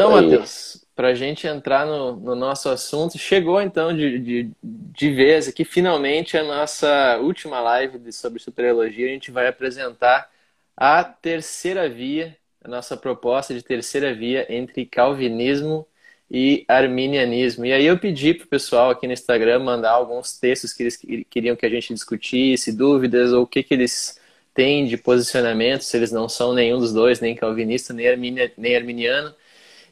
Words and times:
Então, 0.00 0.10
Matheus, 0.12 0.84
para 0.96 1.08
a 1.08 1.14
gente 1.14 1.46
entrar 1.46 1.86
no, 1.86 2.16
no, 2.16 2.34
nosso 2.34 2.68
assunto, 2.68 3.18
chegou 3.18 3.60
então 3.60 3.94
de, 3.94 4.18
de, 4.18 4.50
de 4.62 5.10
vez 5.10 5.46
aqui, 5.46 5.64
finalmente, 5.64 6.38
a 6.38 6.42
nossa 6.42 7.18
última 7.18 7.60
live 7.60 7.98
de, 7.98 8.12
sobre 8.12 8.40
soteriologia. 8.40 9.06
A 9.06 9.10
gente 9.10 9.30
vai 9.30 9.46
apresentar 9.46 10.30
a 10.76 11.04
terceira 11.04 11.88
via, 11.88 12.34
a 12.64 12.68
nossa 12.68 12.96
proposta 12.96 13.52
de 13.52 13.62
terceira 13.62 14.14
via 14.14 14.46
entre 14.48 14.86
calvinismo 14.86 15.86
e 16.30 16.64
arminianismo. 16.66 17.66
E 17.66 17.72
aí 17.72 17.84
eu 17.84 17.98
pedi 17.98 18.32
para 18.32 18.44
o 18.44 18.48
pessoal 18.48 18.90
aqui 18.90 19.06
no 19.06 19.12
Instagram 19.12 19.58
mandar 19.58 19.90
alguns 19.90 20.38
textos 20.38 20.72
que 20.72 20.82
eles 20.82 20.96
queriam 21.28 21.56
que 21.56 21.66
a 21.66 21.70
gente 21.70 21.92
discutisse, 21.92 22.72
dúvidas, 22.72 23.32
ou 23.32 23.42
o 23.42 23.46
que, 23.46 23.62
que 23.62 23.74
eles 23.74 24.18
têm 24.54 24.86
de 24.86 24.96
posicionamento, 24.96 25.82
se 25.82 25.96
eles 25.96 26.10
não 26.10 26.28
são 26.28 26.54
nenhum 26.54 26.78
dos 26.78 26.92
dois, 26.92 27.20
nem 27.20 27.34
calvinista, 27.34 27.92
nem, 27.92 28.08
arminia, 28.08 28.52
nem 28.56 28.76
arminiano. 28.76 29.34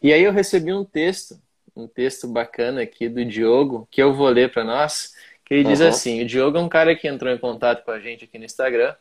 E 0.02 0.12
aí 0.12 0.22
eu 0.22 0.32
recebi 0.32 0.72
um 0.72 0.84
texto, 0.84 1.40
um 1.74 1.86
texto 1.86 2.26
bacana 2.28 2.82
aqui 2.82 3.08
do 3.08 3.24
Diogo, 3.24 3.88
que 3.90 4.02
eu 4.02 4.14
vou 4.14 4.28
ler 4.28 4.52
para 4.52 4.64
nós, 4.64 5.12
que 5.44 5.54
ele 5.54 5.64
uhum. 5.64 5.70
diz 5.70 5.80
assim, 5.80 6.22
o 6.22 6.26
Diogo 6.26 6.58
é 6.58 6.60
um 6.60 6.68
cara 6.68 6.94
que 6.94 7.08
entrou 7.08 7.32
em 7.32 7.38
contato 7.38 7.84
com 7.84 7.90
a 7.90 8.00
gente 8.00 8.24
aqui 8.24 8.38
no 8.38 8.44
Instagram, 8.44 8.94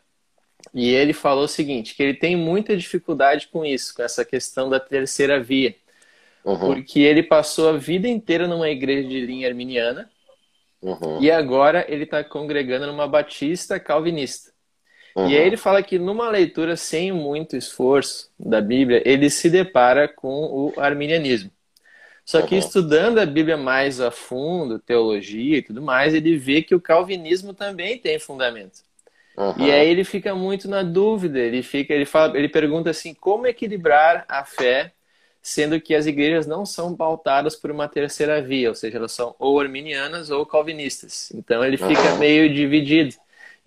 e 0.74 0.90
ele 0.90 1.14
falou 1.14 1.46
o 1.46 1.48
seguinte, 1.48 1.96
que 1.96 2.04
ele 2.04 2.14
tem 2.14 2.36
muita 2.36 2.76
dificuldade 2.76 3.48
com 3.48 3.66
isso, 3.66 3.94
com 3.94 4.02
essa 4.02 4.26
questão 4.26 4.70
da 4.70 4.80
terceira 4.80 5.42
via 5.42 5.76
Uhum. 6.48 6.58
Porque 6.60 7.02
ele 7.02 7.22
passou 7.22 7.68
a 7.68 7.78
vida 7.78 8.08
inteira 8.08 8.48
numa 8.48 8.70
igreja 8.70 9.06
de 9.06 9.20
linha 9.26 9.50
arminiana 9.50 10.10
uhum. 10.82 11.22
e 11.22 11.30
agora 11.30 11.86
ele 11.90 12.06
está 12.06 12.24
congregando 12.24 12.88
numa 12.88 13.06
batista 13.06 13.78
calvinista. 13.78 14.54
Uhum. 15.18 15.28
E 15.28 15.36
aí 15.36 15.48
ele 15.48 15.58
fala 15.58 15.82
que 15.82 15.98
numa 15.98 16.30
leitura 16.30 16.78
sem 16.78 17.12
muito 17.12 17.58
esforço 17.58 18.30
da 18.40 18.62
Bíblia, 18.62 19.02
ele 19.04 19.32
se 19.32 19.50
depara 19.50 20.08
com 20.08 20.30
o 20.30 20.74
arminianismo. 20.78 21.50
Só 22.24 22.42
que 22.42 22.56
estudando 22.56 23.18
a 23.18 23.26
Bíblia 23.26 23.58
mais 23.58 24.00
a 24.00 24.12
fundo, 24.12 24.78
teologia 24.78 25.58
e 25.58 25.62
tudo 25.62 25.82
mais, 25.82 26.14
ele 26.14 26.38
vê 26.38 26.62
que 26.62 26.76
o 26.76 26.82
calvinismo 26.82 27.52
também 27.54 27.98
tem 27.98 28.20
fundamento. 28.20 28.82
Uhum. 29.36 29.54
E 29.58 29.72
aí 29.72 29.90
ele 29.90 30.04
fica 30.04 30.36
muito 30.36 30.70
na 30.70 30.84
dúvida, 30.84 31.40
ele 31.40 31.64
fica, 31.64 31.94
ele 31.94 32.06
fala, 32.06 32.38
ele 32.38 32.50
pergunta 32.50 32.92
assim, 32.92 33.14
como 33.14 33.48
equilibrar 33.48 34.24
a 34.28 34.46
fé 34.46 34.92
sendo 35.42 35.80
que 35.80 35.96
as 35.96 36.06
igrejas 36.06 36.46
não 36.46 36.66
são 36.66 36.94
pautadas 36.94 37.56
por 37.56 37.72
uma 37.72 37.88
terceira 37.88 38.42
via, 38.42 38.68
ou 38.70 38.76
seja, 38.76 38.98
elas 38.98 39.14
são 39.14 39.34
ou 39.40 39.60
arminianas 39.60 40.30
ou 40.30 40.46
calvinistas. 40.46 41.32
Então 41.34 41.64
ele 41.64 41.78
fica 41.78 42.16
meio 42.20 42.54
dividido. 42.54 43.16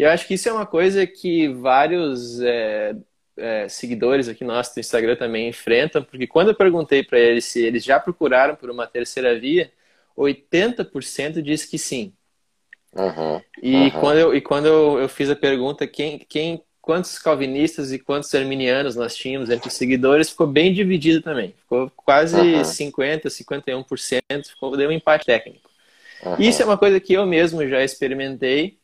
E 0.01 0.03
eu 0.03 0.09
acho 0.09 0.27
que 0.27 0.33
isso 0.33 0.49
é 0.49 0.53
uma 0.55 0.65
coisa 0.65 1.07
que 1.07 1.47
vários 1.49 2.41
é, 2.41 2.97
é, 3.37 3.69
seguidores 3.69 4.29
aqui 4.29 4.43
nossos 4.43 4.73
do 4.75 4.81
Instagram 4.81 5.15
também 5.15 5.47
enfrentam, 5.47 6.03
porque 6.03 6.27
quando 6.27 6.49
eu 6.49 6.55
perguntei 6.55 7.05
para 7.05 7.19
eles 7.19 7.45
se 7.45 7.63
eles 7.63 7.85
já 7.85 8.01
procuraram 8.01 8.57
por 8.57 8.71
uma 8.71 8.87
terceira 8.87 9.39
via, 9.39 9.71
80% 10.17 11.43
diz 11.43 11.67
que 11.67 11.77
sim. 11.77 12.15
Uhum, 12.97 13.43
e, 13.63 13.75
uhum. 13.75 13.91
Quando 13.91 14.17
eu, 14.17 14.35
e 14.35 14.41
quando 14.41 14.65
eu, 14.65 14.99
eu 15.01 15.07
fiz 15.07 15.29
a 15.29 15.37
pergunta, 15.37 15.87
quem, 15.87 16.19
quem 16.19 16.65
quantos 16.81 17.19
calvinistas 17.19 17.93
e 17.93 17.99
quantos 17.99 18.35
arminianos 18.35 18.97
nós 18.97 19.15
tínhamos 19.15 19.51
entre 19.51 19.69
os 19.69 19.75
seguidores, 19.75 20.31
ficou 20.31 20.47
bem 20.47 20.73
dividido 20.73 21.21
também. 21.21 21.55
Ficou 21.59 21.93
quase 21.95 22.41
uhum. 22.41 22.63
50%, 22.63 23.27
51%, 23.27 24.47
ficou, 24.47 24.75
deu 24.79 24.89
um 24.89 24.93
empate 24.93 25.27
técnico. 25.27 25.69
Uhum. 26.25 26.37
Isso 26.39 26.63
é 26.63 26.65
uma 26.65 26.79
coisa 26.79 26.99
que 26.99 27.13
eu 27.13 27.27
mesmo 27.27 27.69
já 27.69 27.85
experimentei 27.85 28.80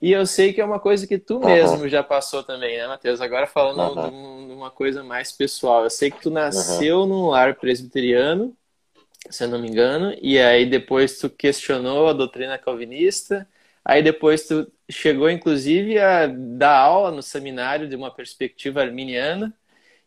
e 0.00 0.12
eu 0.12 0.24
sei 0.26 0.52
que 0.52 0.60
é 0.60 0.64
uma 0.64 0.78
coisa 0.78 1.06
que 1.06 1.18
tu 1.18 1.38
uhum. 1.38 1.46
mesmo 1.46 1.88
já 1.88 2.02
passou 2.02 2.42
também, 2.42 2.76
né, 2.76 2.86
Matheus? 2.86 3.20
Agora 3.20 3.46
falando 3.46 4.46
de 4.46 4.52
uma 4.52 4.70
coisa 4.70 5.02
mais 5.02 5.32
pessoal. 5.32 5.84
Eu 5.84 5.90
sei 5.90 6.10
que 6.10 6.20
tu 6.20 6.30
nasceu 6.30 7.04
num 7.04 7.26
lar 7.26 7.56
presbiteriano, 7.56 8.56
se 9.28 9.42
eu 9.42 9.48
não 9.48 9.58
me 9.58 9.68
engano, 9.68 10.14
e 10.22 10.38
aí 10.38 10.64
depois 10.64 11.18
tu 11.18 11.28
questionou 11.28 12.08
a 12.08 12.12
doutrina 12.12 12.56
calvinista, 12.56 13.48
aí 13.84 14.00
depois 14.00 14.46
tu 14.46 14.70
chegou 14.88 15.28
inclusive 15.28 15.98
a 15.98 16.26
dar 16.28 16.78
aula 16.78 17.10
no 17.10 17.22
seminário 17.22 17.88
de 17.88 17.96
uma 17.96 18.10
perspectiva 18.10 18.80
arminiana, 18.80 19.52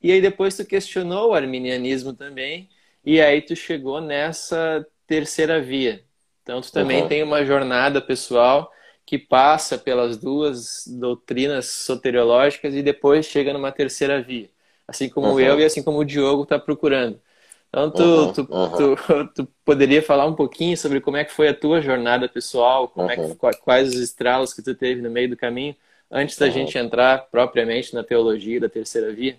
e 0.02 0.12
aí 0.12 0.22
depois 0.22 0.56
tu 0.56 0.66
questionou 0.66 1.30
o 1.32 1.34
arminianismo 1.34 2.14
também, 2.14 2.70
e 3.06 3.20
aí 3.20 3.42
tu 3.42 3.56
chegou 3.58 4.00
nessa 4.00 4.88
terceira 5.06 5.62
via. 5.62 6.02
Então 6.44 6.62
tu 6.62 6.72
também 6.72 7.02
uhum. 7.02 7.08
tem 7.10 7.22
uma 7.24 7.44
jornada 7.46 8.02
pessoal 8.02 8.72
que 9.12 9.18
passa 9.18 9.78
pelas 9.78 10.16
duas 10.16 10.88
doutrinas 10.88 11.66
soteriológicas 11.66 12.74
e 12.74 12.82
depois 12.82 13.26
chega 13.26 13.52
numa 13.52 13.70
terceira 13.70 14.22
via. 14.22 14.48
Assim 14.88 15.10
como 15.10 15.32
uhum. 15.32 15.40
eu 15.42 15.60
e 15.60 15.66
assim 15.66 15.84
como 15.84 15.98
o 15.98 16.06
Diogo 16.06 16.44
está 16.44 16.58
procurando. 16.58 17.20
Então, 17.68 17.92
tu, 17.92 18.04
uhum, 18.04 18.32
tu, 18.32 18.48
uhum. 18.50 18.72
Tu, 18.78 19.28
tu, 19.36 19.48
poderia 19.66 20.02
falar 20.02 20.26
um 20.26 20.34
pouquinho 20.34 20.78
sobre 20.78 21.02
como 21.02 21.18
é 21.18 21.26
que 21.26 21.34
foi 21.34 21.50
a 21.50 21.54
tua 21.54 21.82
jornada 21.82 22.30
pessoal, 22.30 22.88
como 22.88 23.08
uhum. 23.08 23.12
é 23.12 23.18
que, 23.18 23.60
quais 23.60 23.90
os 23.90 24.00
estralos 24.00 24.54
que 24.54 24.62
tu 24.62 24.74
teve 24.74 25.02
no 25.02 25.12
meio 25.12 25.28
do 25.28 25.36
caminho, 25.36 25.76
antes 26.10 26.38
da 26.38 26.50
gente 26.50 26.78
entrar 26.78 27.28
propriamente 27.30 27.94
na 27.94 28.06
teologia 28.06 28.62
da 28.62 28.70
terceira 28.70 29.12
via? 29.12 29.38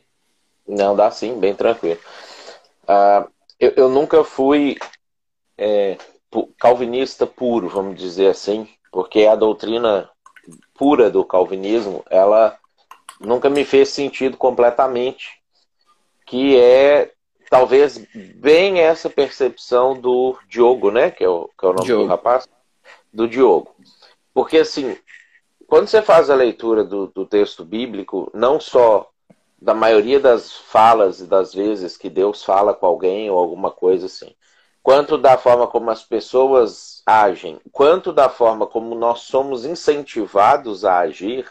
Não, 0.68 0.94
dá 0.94 1.10
sim, 1.10 1.40
bem 1.40 1.54
tranquilo. 1.54 1.98
Uh, 2.84 3.26
eu, 3.58 3.72
eu, 3.74 3.88
nunca 3.88 4.22
fui 4.22 4.76
é, 5.56 5.96
calvinista 6.60 7.26
puro, 7.26 7.70
vamos 7.70 7.98
dizer 7.98 8.26
assim, 8.26 8.68
porque 8.92 9.24
a 9.24 9.34
doutrina 9.34 10.08
pura 10.74 11.10
do 11.10 11.24
calvinismo, 11.24 12.04
ela 12.10 12.56
nunca 13.18 13.48
me 13.48 13.64
fez 13.64 13.88
sentido 13.88 14.36
completamente, 14.36 15.40
que 16.26 16.60
é 16.60 17.10
talvez 17.48 17.98
bem 18.36 18.80
essa 18.80 19.08
percepção 19.08 19.98
do 19.98 20.38
Diogo, 20.48 20.90
né? 20.90 21.10
Que 21.10 21.24
é 21.24 21.28
o, 21.28 21.48
que 21.58 21.64
é 21.64 21.68
o 21.68 21.72
nome 21.72 21.86
Diogo. 21.86 22.02
do 22.04 22.08
rapaz. 22.08 22.48
Do 23.12 23.26
Diogo. 23.26 23.74
Porque, 24.34 24.58
assim, 24.58 24.96
quando 25.66 25.86
você 25.86 26.02
faz 26.02 26.28
a 26.28 26.34
leitura 26.34 26.84
do, 26.84 27.06
do 27.06 27.26
texto 27.26 27.64
bíblico, 27.64 28.30
não 28.34 28.60
só 28.60 29.08
da 29.60 29.74
maioria 29.74 30.18
das 30.18 30.52
falas 30.52 31.20
e 31.20 31.26
das 31.26 31.54
vezes 31.54 31.96
que 31.96 32.10
Deus 32.10 32.42
fala 32.42 32.74
com 32.74 32.84
alguém 32.84 33.30
ou 33.30 33.38
alguma 33.38 33.70
coisa 33.70 34.06
assim, 34.06 34.34
quanto 34.82 35.16
da 35.16 35.38
forma 35.38 35.66
como 35.66 35.90
as 35.90 36.02
pessoas 36.02 37.02
agem, 37.06 37.60
quanto 37.70 38.12
da 38.12 38.28
forma 38.28 38.66
como 38.66 38.94
nós 38.94 39.20
somos 39.20 39.64
incentivados 39.64 40.84
a 40.84 40.98
agir, 41.00 41.48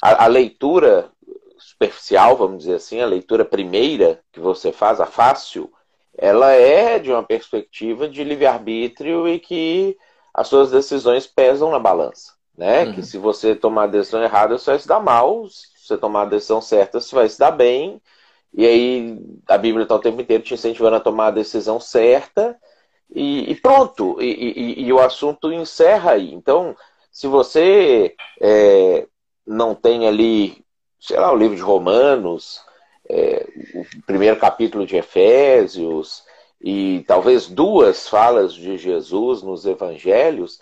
a, 0.00 0.24
a 0.24 0.26
leitura 0.26 1.10
superficial, 1.58 2.36
vamos 2.36 2.58
dizer 2.58 2.76
assim, 2.76 3.00
a 3.00 3.06
leitura 3.06 3.44
primeira 3.44 4.20
que 4.32 4.40
você 4.40 4.72
faz, 4.72 5.00
a 5.00 5.06
fácil, 5.06 5.72
ela 6.16 6.52
é 6.52 6.98
de 6.98 7.10
uma 7.10 7.22
perspectiva 7.22 8.08
de 8.08 8.22
livre-arbítrio 8.22 9.28
e 9.28 9.38
que 9.38 9.96
as 10.34 10.48
suas 10.48 10.70
decisões 10.70 11.26
pesam 11.26 11.70
na 11.70 11.78
balança. 11.78 12.32
Né? 12.56 12.84
Uhum. 12.84 12.94
Que 12.94 13.02
se 13.02 13.16
você 13.16 13.54
tomar 13.54 13.84
a 13.84 13.88
decisão 13.88 14.22
errada, 14.22 14.58
você 14.58 14.70
vai 14.70 14.78
se 14.78 14.88
dar 14.88 15.00
mal, 15.00 15.48
se 15.48 15.86
você 15.86 15.96
tomar 15.96 16.22
a 16.22 16.26
decisão 16.26 16.60
certa, 16.60 17.00
você 17.00 17.14
vai 17.14 17.28
se 17.28 17.38
dar 17.38 17.50
bem. 17.50 18.00
E 18.54 18.66
aí 18.66 19.18
a 19.48 19.56
Bíblia 19.56 19.84
está 19.84 19.94
o 19.94 20.00
tempo 20.00 20.20
inteiro 20.20 20.42
te 20.42 20.54
incentivando 20.54 20.96
a 20.96 21.00
tomar 21.00 21.28
a 21.28 21.32
decisão 21.32 21.80
certa 21.80 22.56
e, 23.10 23.50
e 23.50 23.54
pronto. 23.54 24.20
E, 24.20 24.26
e, 24.26 24.84
e, 24.84 24.92
o 24.92 25.00
assunto 25.00 25.52
encerra 25.52 26.12
aí. 26.12 26.32
Então, 26.34 26.76
se 27.10 27.26
você 27.26 28.14
é, 28.40 29.06
não 29.46 29.74
tem 29.74 30.06
ali 30.06 30.62
sei 31.02 31.18
lá, 31.18 31.32
o 31.32 31.36
livro 31.36 31.56
de 31.56 31.62
Romanos, 31.62 32.60
é, 33.10 33.44
o 33.74 34.02
primeiro 34.06 34.38
capítulo 34.38 34.86
de 34.86 34.96
Efésios, 34.96 36.22
e 36.60 37.04
talvez 37.08 37.48
duas 37.48 38.08
falas 38.08 38.54
de 38.54 38.78
Jesus 38.78 39.42
nos 39.42 39.66
evangelhos, 39.66 40.60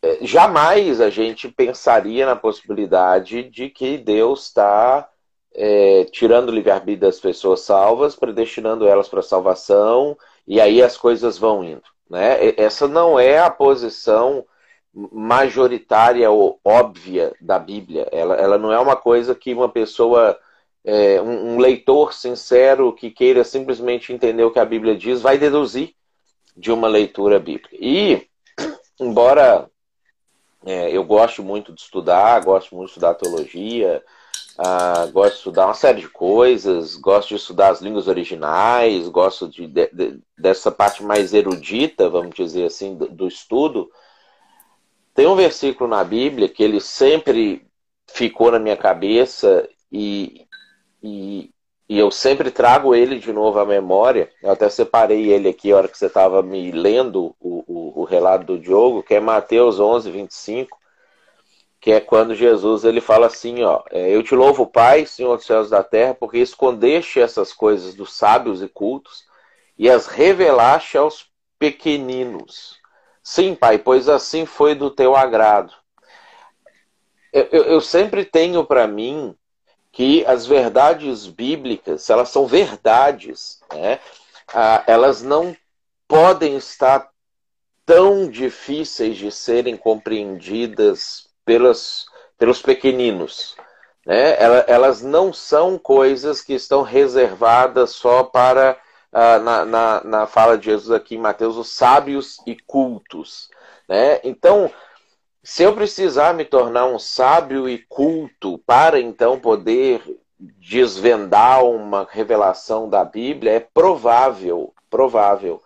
é, 0.00 0.18
jamais 0.22 1.02
a 1.02 1.10
gente 1.10 1.50
pensaria 1.50 2.24
na 2.24 2.34
possibilidade 2.34 3.42
de 3.42 3.68
que 3.68 3.98
Deus 3.98 4.46
está 4.46 5.06
é, 5.54 6.04
tirando 6.10 6.48
o 6.48 6.52
livre-arbítrio 6.52 7.08
das 7.08 7.20
pessoas 7.20 7.60
salvas, 7.60 8.16
predestinando 8.16 8.86
elas 8.88 9.08
para 9.08 9.20
a 9.20 9.22
salvação, 9.22 10.16
e 10.46 10.60
aí 10.60 10.82
as 10.82 10.96
coisas 10.96 11.38
vão 11.38 11.62
indo. 11.62 11.82
Né? 12.10 12.54
Essa 12.56 12.88
não 12.88 13.18
é 13.18 13.38
a 13.38 13.50
posição 13.50 14.44
majoritária 14.92 16.30
ou 16.30 16.60
óbvia 16.64 17.32
da 17.40 17.58
Bíblia. 17.58 18.08
Ela, 18.12 18.36
ela 18.36 18.58
não 18.58 18.72
é 18.72 18.78
uma 18.78 18.96
coisa 18.96 19.34
que 19.34 19.52
uma 19.52 19.68
pessoa, 19.68 20.38
é, 20.84 21.20
um, 21.20 21.54
um, 21.54 21.58
leitor 21.58 22.12
sincero 22.12 22.92
que 22.92 23.10
queira 23.10 23.42
simplesmente 23.42 24.12
entender 24.12 24.44
o 24.44 24.52
que 24.52 24.58
a 24.58 24.64
Bíblia 24.64 24.96
diz, 24.96 25.20
vai 25.20 25.38
deduzir 25.38 25.94
de 26.56 26.70
uma 26.70 26.86
leitura 26.86 27.40
bíblica. 27.40 27.70
E, 27.72 28.28
embora 29.00 29.68
é, 30.64 30.90
eu 30.96 31.04
goste 31.04 31.42
muito 31.42 31.72
de 31.72 31.80
estudar, 31.80 32.44
gosto 32.44 32.74
muito 32.74 32.88
de 32.88 32.92
estudar 32.92 33.14
teologia, 33.14 34.02
ah, 34.58 35.06
gosto 35.12 35.32
de 35.32 35.38
estudar 35.38 35.66
uma 35.66 35.74
série 35.74 36.00
de 36.00 36.08
coisas, 36.08 36.96
gosto 36.96 37.30
de 37.30 37.36
estudar 37.36 37.70
as 37.70 37.80
línguas 37.80 38.08
originais, 38.08 39.08
gosto 39.08 39.48
de, 39.48 39.66
de, 39.66 39.90
de 39.92 40.20
dessa 40.38 40.70
parte 40.70 41.02
mais 41.02 41.34
erudita, 41.34 42.08
vamos 42.08 42.34
dizer 42.34 42.66
assim, 42.66 42.94
do, 42.96 43.08
do 43.08 43.26
estudo, 43.26 43.90
tem 45.14 45.26
um 45.26 45.36
versículo 45.36 45.88
na 45.88 46.02
Bíblia 46.02 46.48
que 46.48 46.62
ele 46.62 46.80
sempre 46.80 47.64
ficou 48.08 48.50
na 48.50 48.58
minha 48.58 48.76
cabeça 48.76 49.68
e, 49.90 50.46
e, 51.02 51.50
e 51.88 51.98
eu 51.98 52.10
sempre 52.10 52.50
trago 52.50 52.94
ele 52.94 53.18
de 53.18 53.32
novo 53.32 53.58
à 53.60 53.64
memória. 53.64 54.30
Eu 54.42 54.50
até 54.50 54.68
separei 54.68 55.30
ele 55.30 55.48
aqui 55.48 55.70
a 55.70 55.76
hora 55.76 55.88
que 55.88 55.96
você 55.96 56.06
estava 56.06 56.42
me 56.42 56.72
lendo 56.72 57.34
o, 57.40 57.64
o, 57.66 58.00
o, 58.00 58.04
relato 58.04 58.44
do 58.46 58.58
Diogo, 58.58 59.04
que 59.04 59.14
é 59.14 59.20
Mateus 59.20 59.78
11, 59.78 60.10
25, 60.10 60.76
que 61.84 61.92
é 61.92 62.00
quando 62.00 62.34
Jesus 62.34 62.82
ele 62.82 63.02
fala 63.02 63.26
assim: 63.26 63.62
ó, 63.62 63.82
é, 63.90 64.08
Eu 64.08 64.22
te 64.22 64.34
louvo, 64.34 64.66
Pai, 64.66 65.04
Senhor 65.04 65.36
dos 65.36 65.44
céus 65.44 65.68
da 65.68 65.84
terra, 65.84 66.14
porque 66.14 66.38
escondeste 66.38 67.20
essas 67.20 67.52
coisas 67.52 67.94
dos 67.94 68.14
sábios 68.14 68.62
e 68.62 68.68
cultos 68.68 69.26
e 69.76 69.90
as 69.90 70.06
revelaste 70.06 70.96
aos 70.96 71.26
pequeninos. 71.58 72.78
Sim, 73.22 73.54
Pai, 73.54 73.76
pois 73.76 74.08
assim 74.08 74.46
foi 74.46 74.74
do 74.74 74.90
teu 74.90 75.14
agrado. 75.14 75.74
Eu, 77.30 77.48
eu, 77.52 77.64
eu 77.64 77.80
sempre 77.82 78.24
tenho 78.24 78.64
para 78.64 78.86
mim 78.86 79.36
que 79.92 80.24
as 80.24 80.46
verdades 80.46 81.26
bíblicas, 81.26 82.08
elas 82.08 82.30
são 82.30 82.46
verdades, 82.46 83.60
né? 83.70 84.00
Ah, 84.54 84.82
elas 84.86 85.20
não 85.20 85.54
podem 86.08 86.56
estar 86.56 87.10
tão 87.84 88.26
difíceis 88.26 89.18
de 89.18 89.30
serem 89.30 89.76
compreendidas 89.76 91.33
pelos, 91.44 92.06
pelos 92.38 92.60
pequeninos. 92.62 93.56
Né? 94.06 94.36
Elas 94.66 95.02
não 95.02 95.32
são 95.32 95.78
coisas 95.78 96.40
que 96.40 96.54
estão 96.54 96.82
reservadas 96.82 97.90
só 97.90 98.22
para, 98.22 98.78
ah, 99.12 99.38
na, 99.38 99.64
na, 99.64 100.04
na 100.04 100.26
fala 100.26 100.58
de 100.58 100.66
Jesus 100.66 100.90
aqui 100.90 101.16
em 101.16 101.20
Mateus, 101.20 101.56
os 101.56 101.74
sábios 101.74 102.38
e 102.46 102.56
cultos. 102.56 103.48
Né? 103.88 104.20
Então, 104.24 104.70
se 105.42 105.62
eu 105.62 105.74
precisar 105.74 106.34
me 106.34 106.44
tornar 106.44 106.86
um 106.86 106.98
sábio 106.98 107.68
e 107.68 107.78
culto 107.78 108.58
para 108.66 108.98
então 108.98 109.38
poder 109.38 110.02
desvendar 110.38 111.64
uma 111.64 112.06
revelação 112.10 112.88
da 112.88 113.04
Bíblia, 113.04 113.52
é 113.52 113.60
provável, 113.60 114.74
provável 114.90 115.62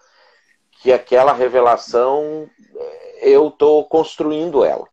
que 0.71 0.93
aquela 0.93 1.33
revelação 1.33 2.49
eh, 2.77 3.31
eu 3.31 3.49
estou 3.49 3.85
construindo 3.85 4.65
ela. 4.65 4.87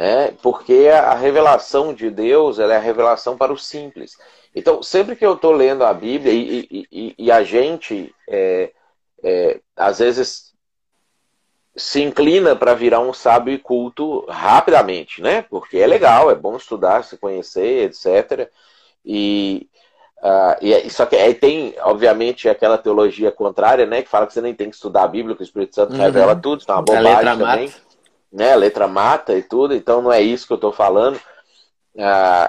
Né? 0.00 0.32
Porque 0.40 0.88
a 0.88 1.12
revelação 1.12 1.92
de 1.92 2.08
Deus 2.08 2.58
é 2.58 2.74
a 2.74 2.80
revelação 2.80 3.36
para 3.36 3.52
o 3.52 3.58
simples. 3.58 4.16
Então, 4.54 4.82
sempre 4.82 5.14
que 5.14 5.26
eu 5.26 5.34
estou 5.34 5.52
lendo 5.52 5.84
a 5.84 5.92
Bíblia 5.92 6.32
e, 6.32 6.86
e, 6.90 7.14
e 7.18 7.30
a 7.30 7.42
gente, 7.42 8.10
é, 8.26 8.72
é, 9.22 9.60
às 9.76 9.98
vezes, 9.98 10.54
se 11.76 12.00
inclina 12.00 12.56
para 12.56 12.72
virar 12.72 13.00
um 13.00 13.12
sábio 13.12 13.52
e 13.52 13.58
culto 13.58 14.24
rapidamente, 14.26 15.20
né? 15.20 15.42
Porque 15.42 15.76
é 15.76 15.86
legal, 15.86 16.30
é 16.30 16.34
bom 16.34 16.56
estudar, 16.56 17.04
se 17.04 17.18
conhecer, 17.18 17.90
etc. 17.90 18.50
E, 19.04 19.68
uh, 20.22 20.64
e 20.64 20.88
só 20.88 21.04
que 21.04 21.14
aí 21.14 21.34
tem, 21.34 21.74
obviamente, 21.82 22.48
aquela 22.48 22.78
teologia 22.78 23.30
contrária, 23.30 23.84
né? 23.84 24.00
Que 24.00 24.08
fala 24.08 24.26
que 24.26 24.32
você 24.32 24.40
nem 24.40 24.54
tem 24.54 24.70
que 24.70 24.76
estudar 24.76 25.02
a 25.02 25.08
Bíblia, 25.08 25.36
que 25.36 25.42
o 25.42 25.44
Espírito 25.44 25.74
Santo 25.74 25.92
uhum. 25.92 26.00
revela 26.00 26.34
tudo, 26.34 26.60
isso 26.60 26.70
é 26.70 26.74
uma 26.74 26.80
bobagem 26.80 27.38
também. 27.38 27.66
Mata. 27.66 27.89
Né? 28.32 28.52
A 28.52 28.56
letra 28.56 28.86
mata 28.86 29.36
e 29.36 29.42
tudo, 29.42 29.74
então 29.74 30.02
não 30.02 30.12
é 30.12 30.20
isso 30.20 30.46
que 30.46 30.52
eu 30.52 30.56
estou 30.56 30.72
falando. 30.72 31.16
Uh, 31.94 32.48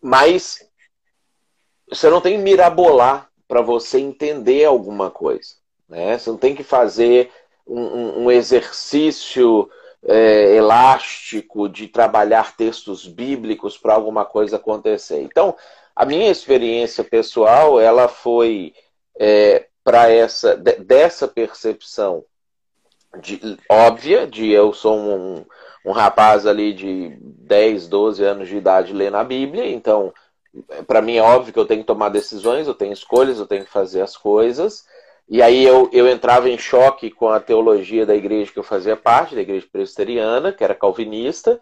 mas 0.00 0.68
você 1.88 2.10
não 2.10 2.20
tem 2.20 2.36
que 2.36 2.42
mirabolar 2.42 3.28
para 3.46 3.62
você 3.62 3.98
entender 3.98 4.64
alguma 4.64 5.10
coisa. 5.10 5.54
Né? 5.88 6.18
Você 6.18 6.30
não 6.30 6.36
tem 6.36 6.54
que 6.54 6.64
fazer 6.64 7.30
um, 7.66 8.24
um 8.24 8.30
exercício 8.30 9.70
é, 10.06 10.56
elástico 10.56 11.68
de 11.68 11.88
trabalhar 11.88 12.56
textos 12.56 13.06
bíblicos 13.06 13.78
para 13.78 13.94
alguma 13.94 14.24
coisa 14.24 14.56
acontecer. 14.56 15.20
Então, 15.22 15.56
a 15.96 16.04
minha 16.04 16.30
experiência 16.30 17.02
pessoal, 17.02 17.80
ela 17.80 18.08
foi 18.08 18.74
é, 19.18 19.66
para 19.82 20.10
essa 20.10 20.56
dessa 20.56 21.28
percepção 21.28 22.24
de, 23.20 23.58
óbvia 23.68 24.26
de 24.26 24.50
eu 24.50 24.72
sou 24.72 24.96
um, 24.96 25.44
um 25.84 25.92
rapaz 25.92 26.46
ali 26.46 26.72
de 26.72 27.16
10, 27.20 27.88
12 27.88 28.24
anos 28.24 28.48
de 28.48 28.56
idade 28.56 28.92
lendo 28.92 29.16
a 29.16 29.24
Bíblia, 29.24 29.66
então 29.66 30.12
para 30.86 31.02
mim 31.02 31.16
é 31.16 31.22
óbvio 31.22 31.52
que 31.52 31.58
eu 31.58 31.66
tenho 31.66 31.80
que 31.80 31.86
tomar 31.86 32.08
decisões, 32.10 32.66
eu 32.66 32.74
tenho 32.74 32.92
escolhas, 32.92 33.38
eu 33.38 33.46
tenho 33.46 33.64
que 33.64 33.70
fazer 33.70 34.00
as 34.00 34.16
coisas. 34.16 34.84
E 35.28 35.42
aí 35.42 35.64
eu, 35.64 35.88
eu 35.92 36.08
entrava 36.08 36.48
em 36.48 36.58
choque 36.58 37.10
com 37.10 37.28
a 37.28 37.40
teologia 37.40 38.04
da 38.04 38.14
igreja 38.14 38.52
que 38.52 38.58
eu 38.58 38.62
fazia 38.62 38.96
parte, 38.96 39.34
da 39.34 39.40
igreja 39.40 39.66
presbiteriana, 39.70 40.52
que 40.52 40.62
era 40.62 40.74
calvinista. 40.74 41.60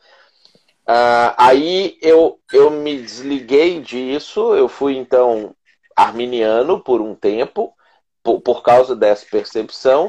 Uh, 0.83 1.33
aí 1.37 1.97
eu, 2.03 2.41
eu 2.53 2.71
me 2.71 3.01
desliguei 3.01 3.81
disso, 3.81 4.55
eu 4.55 4.69
fui 4.69 4.97
então 4.97 5.55
arminiano 5.95 6.81
por 6.81 7.01
um 7.01 7.15
tempo, 7.15 7.73
por, 8.23 8.41
por 8.41 8.63
causa 8.63 8.97
dessa 8.97 9.25
percepção. 9.31 10.09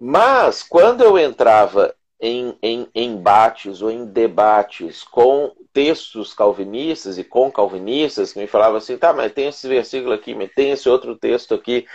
Mas 0.00 0.62
quando 0.62 1.02
eu 1.02 1.18
entrava 1.18 1.94
em, 2.20 2.56
em 2.62 2.88
embates 2.94 3.82
ou 3.82 3.90
em 3.90 4.06
debates 4.06 5.02
com 5.02 5.52
textos 5.72 6.32
calvinistas 6.32 7.18
e 7.18 7.24
com 7.24 7.50
calvinistas 7.50 8.32
que 8.32 8.38
me 8.38 8.46
falavam 8.46 8.76
assim, 8.76 8.96
tá, 8.96 9.12
mas 9.12 9.32
tem 9.32 9.48
esse 9.48 9.68
versículo 9.68 10.12
aqui, 10.12 10.34
mas 10.34 10.50
tem 10.54 10.70
esse 10.70 10.88
outro 10.88 11.16
texto 11.16 11.54
aqui 11.54 11.86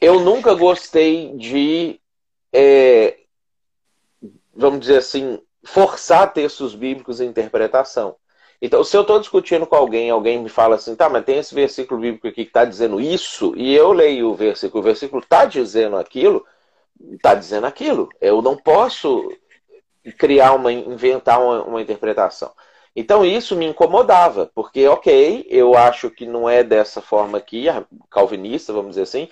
eu 0.00 0.20
nunca 0.20 0.54
gostei 0.54 1.34
de, 1.36 2.00
é, 2.52 3.18
vamos 4.54 4.80
dizer 4.80 4.98
assim, 4.98 5.40
forçar 5.64 6.32
textos 6.32 6.74
bíblicos 6.74 7.20
em 7.20 7.28
interpretação. 7.28 8.16
Então, 8.60 8.82
se 8.82 8.96
eu 8.96 9.02
estou 9.02 9.20
discutindo 9.20 9.66
com 9.66 9.76
alguém, 9.76 10.10
alguém 10.10 10.42
me 10.42 10.48
fala 10.48 10.76
assim, 10.76 10.94
tá, 10.94 11.08
mas 11.08 11.24
tem 11.24 11.38
esse 11.38 11.54
versículo 11.54 12.00
bíblico 12.00 12.28
aqui 12.28 12.44
que 12.44 12.50
está 12.50 12.64
dizendo 12.64 13.00
isso, 13.00 13.54
e 13.56 13.74
eu 13.74 13.92
leio 13.92 14.30
o 14.30 14.34
versículo, 14.34 14.80
o 14.80 14.84
versículo 14.84 15.22
está 15.22 15.44
dizendo 15.44 15.96
aquilo, 15.96 16.44
está 17.12 17.34
dizendo 17.34 17.66
aquilo. 17.66 18.08
Eu 18.20 18.42
não 18.42 18.56
posso 18.56 19.30
criar 20.18 20.52
uma, 20.52 20.72
inventar 20.72 21.40
uma, 21.40 21.62
uma 21.64 21.82
interpretação. 21.82 22.52
Então 22.94 23.24
isso 23.24 23.54
me 23.54 23.66
incomodava, 23.66 24.50
porque, 24.54 24.86
ok, 24.88 25.46
eu 25.50 25.76
acho 25.76 26.10
que 26.10 26.24
não 26.24 26.48
é 26.48 26.64
dessa 26.64 27.02
forma 27.02 27.36
aqui, 27.36 27.66
calvinista, 28.10 28.72
vamos 28.72 28.90
dizer 28.90 29.02
assim, 29.02 29.28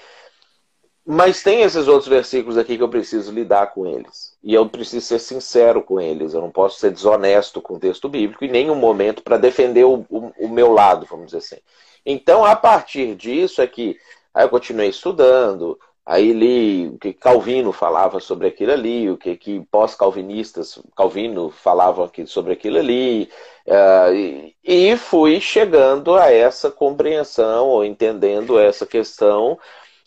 mas 1.06 1.42
tem 1.42 1.60
esses 1.60 1.86
outros 1.86 2.08
versículos 2.08 2.56
aqui 2.56 2.78
que 2.78 2.82
eu 2.82 2.88
preciso 2.88 3.30
lidar 3.30 3.74
com 3.74 3.86
eles. 3.86 4.36
E 4.42 4.54
eu 4.54 4.66
preciso 4.68 5.04
ser 5.04 5.18
sincero 5.18 5.82
com 5.82 6.00
eles. 6.00 6.32
Eu 6.32 6.40
não 6.40 6.50
posso 6.50 6.78
ser 6.78 6.90
desonesto 6.90 7.60
com 7.60 7.74
o 7.74 7.78
texto 7.78 8.08
bíblico 8.08 8.44
em 8.44 8.50
nenhum 8.50 8.74
momento 8.74 9.22
para 9.22 9.36
defender 9.36 9.84
o, 9.84 10.06
o, 10.08 10.32
o, 10.38 10.48
meu 10.48 10.72
lado, 10.72 11.06
vamos 11.08 11.26
dizer 11.26 11.38
assim. 11.38 11.58
Então, 12.06 12.42
a 12.42 12.56
partir 12.56 13.14
disso 13.16 13.60
é 13.60 13.66
que 13.66 13.98
aí 14.32 14.44
eu 14.44 14.48
continuei 14.48 14.88
estudando, 14.88 15.78
aí 16.06 16.32
li 16.32 16.88
o 16.88 16.98
que 16.98 17.12
Calvino 17.12 17.72
falava 17.72 18.20
sobre 18.20 18.48
aquilo 18.48 18.72
ali, 18.72 19.10
o 19.10 19.16
que, 19.16 19.36
que 19.36 19.60
pós-calvinistas, 19.70 20.78
Calvino 20.96 21.50
falavam 21.50 22.10
sobre 22.26 22.52
aquilo 22.52 22.78
ali, 22.78 23.28
uh, 23.66 24.14
e, 24.14 24.54
e 24.62 24.96
fui 24.96 25.40
chegando 25.40 26.14
a 26.14 26.30
essa 26.30 26.70
compreensão, 26.70 27.68
ou 27.68 27.84
entendendo 27.84 28.58
essa 28.58 28.86
questão 28.86 29.58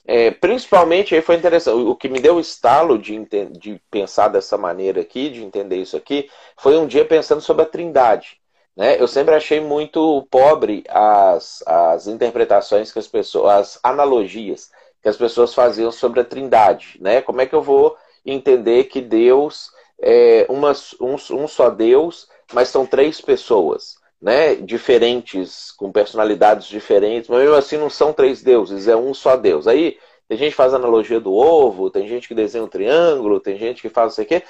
é, 0.08 0.32
principalmente, 0.32 1.14
aí 1.14 1.22
foi 1.22 1.36
interessante, 1.36 1.76
o 1.84 1.94
que 1.94 2.08
me 2.08 2.22
deu 2.22 2.38
o 2.38 2.40
estalo 2.40 2.98
de, 2.98 3.26
de 3.52 3.82
pensar 3.92 4.30
dessa 4.30 4.58
maneira 4.58 5.02
aqui, 5.02 5.30
de 5.30 5.44
entender 5.44 5.76
isso 5.76 5.98
aqui, 5.98 6.30
foi 6.56 6.78
um 6.78 6.88
dia 6.88 7.04
pensando 7.04 7.42
sobre 7.42 7.64
a 7.64 7.66
trindade. 7.66 8.40
Né? 8.74 9.02
Eu 9.02 9.08
sempre 9.08 9.36
achei 9.36 9.60
muito 9.60 10.26
pobre 10.32 10.86
as, 10.88 11.62
as 11.68 12.08
interpretações 12.08 12.90
que 12.90 13.00
as 13.00 13.08
pessoas, 13.08 13.52
as 13.52 13.80
analogias 13.84 14.72
que 15.02 15.10
as 15.10 15.18
pessoas 15.18 15.54
faziam 15.54 15.92
sobre 15.92 16.20
a 16.20 16.26
trindade. 16.26 16.98
Né? 17.00 17.22
Como 17.22 17.42
é 17.42 17.46
que 17.46 17.56
eu 17.56 17.62
vou 17.62 17.96
entender 18.26 18.86
que 18.86 19.02
Deus 19.02 19.72
é 20.00 20.46
uma, 20.50 20.74
um, 21.02 21.16
um 21.16 21.48
só 21.48 21.70
Deus, 21.70 22.28
mas 22.54 22.70
são 22.70 22.86
três 22.86 23.22
pessoas? 23.22 23.98
né, 24.22 24.56
diferentes, 24.56 25.72
com 25.72 25.92
personalidades 25.92 26.68
diferentes, 26.68 27.30
mas 27.30 27.40
mesmo 27.42 27.56
assim 27.56 27.78
não 27.78 27.90
são 27.90 28.12
três 28.12 28.42
deuses, 28.42 28.88
é 28.88 28.96
um 28.96 29.14
só 29.14 29.38
Deus. 29.38 29.68
Aí 29.68 29.98
tem 30.28 30.38
gente 30.38 30.52
que 30.52 30.58
faz 30.58 30.74
analogia 30.74 31.20
do 31.20 31.34
ovo, 31.34 31.90
tem 31.90 32.08
gente 32.08 32.28
que 32.28 32.36
desenha 32.36 32.64
um 32.64 32.68
triângulo, 32.68 33.40
tem 33.40 33.58
gente 33.58 33.82
que 33.82 33.90
faz 33.90 34.08
não 34.08 34.16
sei 34.16 34.26
o 34.26 34.28
quê. 34.28 34.44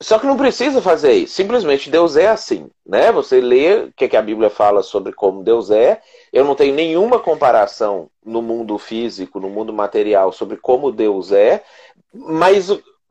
Só 0.00 0.18
que 0.18 0.26
não 0.26 0.36
precisa 0.36 0.82
fazer 0.82 1.12
isso. 1.12 1.34
Simplesmente 1.34 1.88
Deus 1.88 2.16
é 2.16 2.26
assim, 2.26 2.68
né? 2.84 3.12
Você 3.12 3.40
lê 3.40 3.84
o 3.84 3.92
que, 3.92 4.04
é 4.04 4.08
que 4.08 4.16
a 4.16 4.22
Bíblia 4.22 4.50
fala 4.50 4.82
sobre 4.82 5.12
como 5.12 5.44
Deus 5.44 5.70
é. 5.70 6.00
Eu 6.32 6.44
não 6.44 6.54
tenho 6.54 6.74
nenhuma 6.74 7.20
comparação 7.20 8.10
no 8.24 8.42
mundo 8.42 8.76
físico, 8.76 9.38
no 9.38 9.48
mundo 9.48 9.72
material, 9.72 10.32
sobre 10.32 10.56
como 10.56 10.90
Deus 10.90 11.30
é, 11.30 11.62
mas 12.12 12.68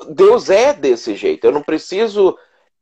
Deus 0.10 0.50
é 0.50 0.74
desse 0.74 1.16
jeito. 1.16 1.46
Eu 1.46 1.52
não 1.52 1.62
preciso 1.62 2.38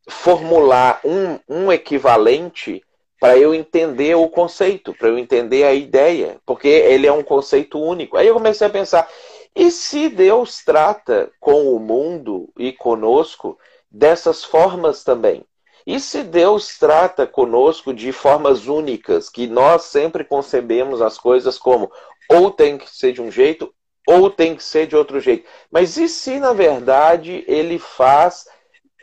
formular 0.07 0.99
um, 1.05 1.39
um 1.47 1.71
equivalente 1.71 2.83
para 3.19 3.37
eu 3.37 3.53
entender 3.53 4.15
o 4.15 4.27
conceito, 4.27 4.95
para 4.95 5.09
eu 5.09 5.17
entender 5.19 5.63
a 5.63 5.73
ideia, 5.73 6.37
porque 6.43 6.67
ele 6.67 7.05
é 7.05 7.11
um 7.11 7.21
conceito 7.21 7.79
único. 7.79 8.17
Aí 8.17 8.25
eu 8.25 8.33
comecei 8.33 8.65
a 8.65 8.69
pensar: 8.69 9.07
e 9.55 9.69
se 9.69 10.09
Deus 10.09 10.63
trata 10.65 11.31
com 11.39 11.75
o 11.75 11.79
mundo 11.79 12.49
e 12.57 12.71
conosco 12.71 13.59
dessas 13.91 14.43
formas 14.43 15.03
também? 15.03 15.43
E 15.85 15.99
se 15.99 16.23
Deus 16.23 16.77
trata 16.77 17.25
conosco 17.25 17.93
de 17.93 18.11
formas 18.11 18.67
únicas, 18.67 19.29
que 19.29 19.47
nós 19.47 19.83
sempre 19.83 20.23
concebemos 20.23 21.01
as 21.01 21.17
coisas 21.17 21.57
como 21.57 21.91
ou 22.29 22.51
tem 22.51 22.77
que 22.77 22.89
ser 22.89 23.13
de 23.13 23.21
um 23.21 23.31
jeito 23.31 23.73
ou 24.07 24.29
tem 24.29 24.55
que 24.55 24.63
ser 24.63 24.87
de 24.87 24.95
outro 24.95 25.19
jeito. 25.19 25.47
Mas 25.71 25.97
e 25.97 26.07
se, 26.07 26.39
na 26.39 26.53
verdade, 26.53 27.43
ele 27.47 27.77
faz 27.77 28.45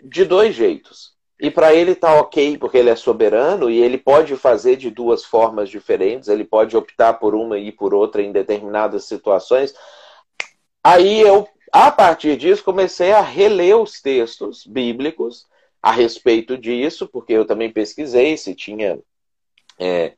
de 0.02 0.24
dois 0.24 0.54
jeitos? 0.54 1.16
E 1.40 1.50
para 1.50 1.72
ele 1.72 1.94
tá 1.94 2.14
ok, 2.18 2.58
porque 2.58 2.78
ele 2.78 2.90
é 2.90 2.96
soberano 2.96 3.70
e 3.70 3.80
ele 3.80 3.96
pode 3.96 4.36
fazer 4.36 4.76
de 4.76 4.90
duas 4.90 5.24
formas 5.24 5.68
diferentes, 5.68 6.28
ele 6.28 6.44
pode 6.44 6.76
optar 6.76 7.14
por 7.14 7.34
uma 7.34 7.58
e 7.58 7.70
por 7.70 7.94
outra 7.94 8.22
em 8.22 8.32
determinadas 8.32 9.04
situações. 9.04 9.72
Aí 10.82 11.20
eu, 11.20 11.46
a 11.72 11.90
partir 11.90 12.36
disso, 12.36 12.64
comecei 12.64 13.12
a 13.12 13.20
reler 13.20 13.76
os 13.76 14.00
textos 14.00 14.66
bíblicos 14.66 15.46
a 15.82 15.92
respeito 15.92 16.56
disso, 16.56 17.08
porque 17.08 17.32
eu 17.32 17.44
também 17.44 17.70
pesquisei 17.70 18.36
se 18.36 18.54
tinha 18.54 18.98
é, 19.78 20.12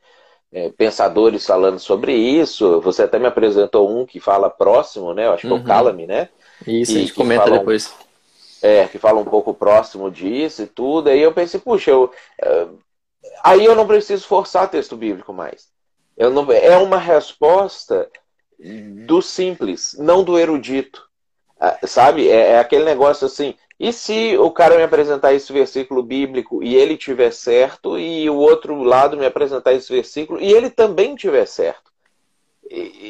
é, 0.51 0.69
pensadores 0.69 1.45
falando 1.45 1.79
sobre 1.79 2.13
isso. 2.13 2.81
Você 2.81 3.03
até 3.03 3.19
me 3.19 3.27
apresentou 3.27 3.89
um 3.89 4.05
que 4.05 4.19
fala 4.19 4.49
próximo, 4.49 5.13
né? 5.13 5.27
Eu 5.27 5.33
acho 5.33 5.41
que 5.41 5.47
é 5.47 5.51
o 5.51 5.57
uhum. 5.57 5.63
Calame, 5.63 6.07
né? 6.07 6.29
Isso, 6.67 6.93
e, 6.93 6.95
a 6.95 6.99
gente 6.99 7.13
comenta 7.13 7.49
depois. 7.49 7.93
É, 8.61 8.87
que 8.87 8.99
fala 8.99 9.19
um 9.19 9.25
pouco 9.25 9.53
próximo 9.53 10.11
disso 10.11 10.63
e 10.63 10.67
tudo. 10.67 11.09
Aí 11.09 11.19
eu 11.19 11.33
pensei, 11.33 11.59
puxa, 11.59 11.89
eu, 11.89 12.11
uh, 12.43 12.79
aí 13.43 13.65
eu 13.65 13.75
não 13.75 13.87
preciso 13.87 14.27
forçar 14.27 14.69
texto 14.69 14.95
bíblico 14.95 15.33
mais. 15.33 15.69
Eu 16.15 16.29
não, 16.29 16.51
é 16.51 16.77
uma 16.77 16.97
resposta 16.97 18.07
do 19.07 19.21
simples, 19.21 19.95
não 19.97 20.23
do 20.23 20.37
erudito. 20.37 21.09
Uh, 21.61 21.87
sabe? 21.87 22.27
É, 22.27 22.53
é 22.53 22.59
aquele 22.59 22.83
negócio 22.83 23.27
assim, 23.27 23.53
e 23.79 23.93
se 23.93 24.35
o 24.37 24.49
cara 24.49 24.77
me 24.77 24.83
apresentar 24.83 25.33
esse 25.33 25.53
versículo 25.53 26.01
bíblico 26.01 26.63
e 26.63 26.75
ele 26.75 26.97
tiver 26.97 27.31
certo, 27.31 27.99
e 27.99 28.29
o 28.29 28.35
outro 28.35 28.81
lado 28.83 29.15
me 29.15 29.25
apresentar 29.25 29.73
esse 29.73 29.91
versículo 29.91 30.39
e 30.39 30.51
ele 30.51 30.69
também 30.69 31.15
tiver 31.15 31.45
certo? 31.45 31.91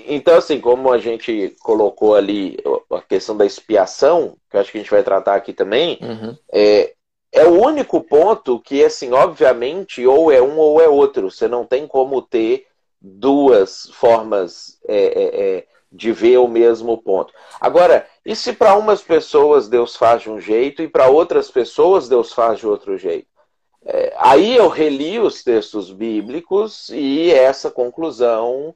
Então, 0.08 0.38
assim, 0.38 0.60
como 0.60 0.92
a 0.92 0.98
gente 0.98 1.56
colocou 1.62 2.16
ali 2.16 2.58
a 2.90 3.02
questão 3.02 3.38
da 3.38 3.46
expiação, 3.46 4.36
que 4.50 4.58
eu 4.58 4.62
acho 4.62 4.72
que 4.72 4.78
a 4.80 4.82
gente 4.82 4.90
vai 4.90 5.04
tratar 5.04 5.36
aqui 5.36 5.54
também, 5.54 6.00
uhum. 6.02 6.36
é, 6.52 6.94
é 7.32 7.46
o 7.46 7.62
único 7.62 8.02
ponto 8.02 8.60
que, 8.60 8.84
assim, 8.84 9.12
obviamente, 9.12 10.06
ou 10.08 10.32
é 10.32 10.42
um 10.42 10.58
ou 10.58 10.82
é 10.82 10.88
outro. 10.90 11.30
Você 11.30 11.48
não 11.48 11.64
tem 11.64 11.86
como 11.86 12.22
ter 12.22 12.66
duas 13.00 13.90
formas 13.94 14.80
é, 14.88 14.98
é, 14.98 15.58
é 15.58 15.68
de 15.92 16.12
ver 16.12 16.38
o 16.38 16.48
mesmo 16.48 16.98
ponto. 16.98 17.34
Agora, 17.60 18.08
e 18.26 18.36
se 18.36 18.54
para 18.54 18.76
umas 18.76 19.02
pessoas 19.02 19.68
Deus 19.68 19.96
faz 19.96 20.22
de 20.22 20.30
um 20.30 20.40
jeito 20.40 20.82
e 20.82 20.88
para 20.88 21.10
outras 21.10 21.52
pessoas 21.52 22.08
Deus 22.08 22.32
faz 22.32 22.60
de 22.60 22.68
outro 22.68 22.98
jeito? 22.98 23.28
É, 23.84 24.14
aí 24.18 24.56
eu 24.56 24.70
reli 24.70 25.20
os 25.20 25.44
textos 25.44 25.92
bíblicos 25.92 26.90
e 26.90 27.32
essa 27.32 27.72
conclusão 27.72 28.76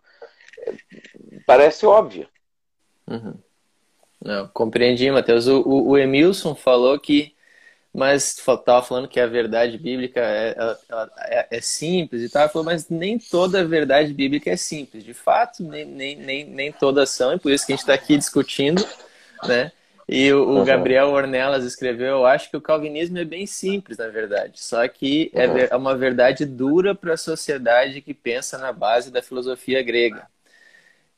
é, 0.60 0.74
parece 1.46 1.86
óbvia. 1.86 2.28
Uhum. 3.08 3.36
Não, 4.22 4.48
compreendi, 4.48 5.10
Matheus. 5.12 5.48
O, 5.48 5.62
o, 5.62 5.90
o 5.90 5.98
Emilson 5.98 6.56
falou 6.56 7.00
que 7.00 7.35
mas 7.96 8.38
estava 8.38 8.84
falando 8.84 9.08
que 9.08 9.22
a 9.22 9.26
verdade 9.26 9.78
bíblica 9.78 10.20
é, 10.20 10.54
ela, 10.90 11.12
é, 11.22 11.48
é, 11.50 11.62
simples 11.62 12.22
e 12.22 12.30
tal. 12.30 12.50
Falou, 12.50 12.66
mas 12.66 12.90
nem 12.90 13.18
toda 13.18 13.62
a 13.62 13.64
verdade 13.64 14.14
bíblica 14.14 14.52
é 14.52 14.58
simples. 14.58 15.02
De 15.02 15.14
fato, 15.14 15.64
nem, 15.64 15.86
nem, 15.86 16.16
nem, 16.18 16.44
nem 16.44 16.72
todas 16.74 17.10
são, 17.12 17.34
e 17.34 17.40
por 17.40 17.54
isso 17.54 17.66
que 17.66 17.72
a 17.72 17.76
gente 17.76 17.84
está 17.84 17.94
aqui 17.94 18.18
discutindo, 18.18 18.86
né? 19.48 19.72
E 20.08 20.32
o, 20.32 20.64
Gabriel 20.64 21.08
Ornelas 21.08 21.64
escreveu, 21.64 22.08
eu 22.08 22.26
acho 22.26 22.52
que 22.52 22.58
o 22.58 22.62
calvinismo 22.62 23.18
é 23.18 23.26
bem 23.26 23.48
simples, 23.48 23.98
na 23.98 24.08
verdade. 24.08 24.62
Só 24.62 24.88
que 24.88 25.32
é, 25.34 25.48
uhum. 25.48 25.58
é 25.58 25.76
uma 25.76 25.96
verdade 25.96 26.46
dura 26.46 26.94
para 26.94 27.14
a 27.14 27.18
sociedade 27.18 28.02
que 28.02 28.14
pensa 28.14 28.58
na 28.58 28.72
base 28.72 29.10
da 29.10 29.22
filosofia 29.24 29.82
grega. 29.82 30.28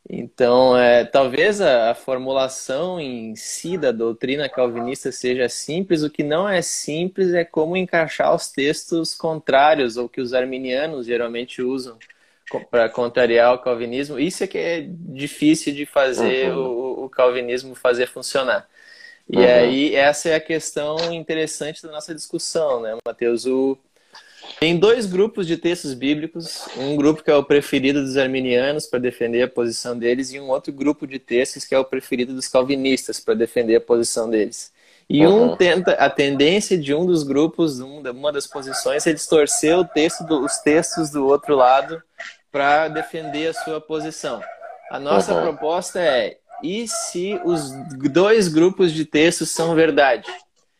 Então, 0.09 0.77
é, 0.77 1.03
talvez 1.03 1.59
a, 1.59 1.91
a, 1.91 1.95
formulação 1.95 2.97
em 2.97 3.35
si 3.35 3.77
da 3.77 3.91
doutrina 3.91 4.47
calvinista 4.47 5.11
seja 5.11 5.49
simples, 5.49 6.01
o 6.01 6.09
que 6.09 6.23
não 6.23 6.47
é 6.47 6.61
simples 6.61 7.33
é 7.33 7.43
como 7.43 7.75
encaixar 7.75 8.33
os 8.33 8.47
textos 8.49 9.13
contrários, 9.13 9.97
ou 9.97 10.07
que 10.07 10.21
os 10.21 10.33
arminianos 10.33 11.05
geralmente 11.05 11.61
usam 11.61 11.97
para 12.71 12.87
contrariar 12.87 13.53
o 13.53 13.59
calvinismo. 13.59 14.17
Isso 14.17 14.45
é 14.45 14.47
que 14.47 14.57
é 14.57 14.85
difícil 14.87 15.73
de 15.73 15.85
fazer 15.85 16.51
uhum. 16.51 16.65
o, 16.65 17.05
o, 17.05 17.09
calvinismo 17.09 17.75
fazer 17.75 18.07
funcionar. 18.07 18.65
E 19.29 19.35
uhum. 19.35 19.43
aí, 19.43 19.93
essa 19.93 20.29
é 20.29 20.35
a 20.35 20.39
questão 20.39 21.13
interessante 21.13 21.83
da 21.83 21.91
nossa 21.91 22.15
discussão, 22.15 22.81
né, 22.81 22.97
Mateus? 23.05 23.45
O, 23.45 23.77
tem 24.59 24.77
dois 24.77 25.05
grupos 25.05 25.45
de 25.45 25.57
textos 25.57 25.93
bíblicos, 25.93 26.67
um 26.77 26.95
grupo 26.95 27.23
que 27.23 27.29
é 27.29 27.35
o 27.35 27.43
preferido 27.43 28.01
dos 28.01 28.17
arminianos 28.17 28.87
para 28.87 28.99
defender 28.99 29.43
a 29.43 29.47
posição 29.47 29.97
deles 29.97 30.31
e 30.31 30.39
um 30.39 30.49
outro 30.49 30.73
grupo 30.73 31.05
de 31.05 31.19
textos 31.19 31.63
que 31.63 31.75
é 31.75 31.79
o 31.79 31.85
preferido 31.85 32.33
dos 32.33 32.47
calvinistas 32.47 33.19
para 33.19 33.33
defender 33.33 33.75
a 33.75 33.81
posição 33.81 34.29
deles. 34.29 34.71
E 35.09 35.25
uhum. 35.25 35.53
um 35.53 35.55
tenta, 35.55 35.91
a 35.93 36.09
tendência 36.09 36.77
de 36.77 36.93
um 36.93 37.05
dos 37.05 37.23
grupos, 37.23 37.79
uma 37.79 38.31
das 38.31 38.45
posições, 38.45 39.07
é 39.07 39.13
distorcer 39.13 39.77
o 39.77 39.85
texto 39.85 40.25
do, 40.25 40.43
os 40.43 40.57
textos 40.57 41.09
do 41.11 41.25
outro 41.25 41.55
lado 41.55 42.01
para 42.51 42.87
defender 42.89 43.49
a 43.49 43.53
sua 43.53 43.79
posição. 43.79 44.41
A 44.91 44.99
nossa 44.99 45.33
uhum. 45.33 45.43
proposta 45.43 45.99
é: 46.01 46.37
e 46.61 46.87
se 46.87 47.39
os 47.45 47.71
dois 48.11 48.47
grupos 48.47 48.91
de 48.91 49.05
textos 49.05 49.51
são 49.51 49.75
verdade? 49.75 50.29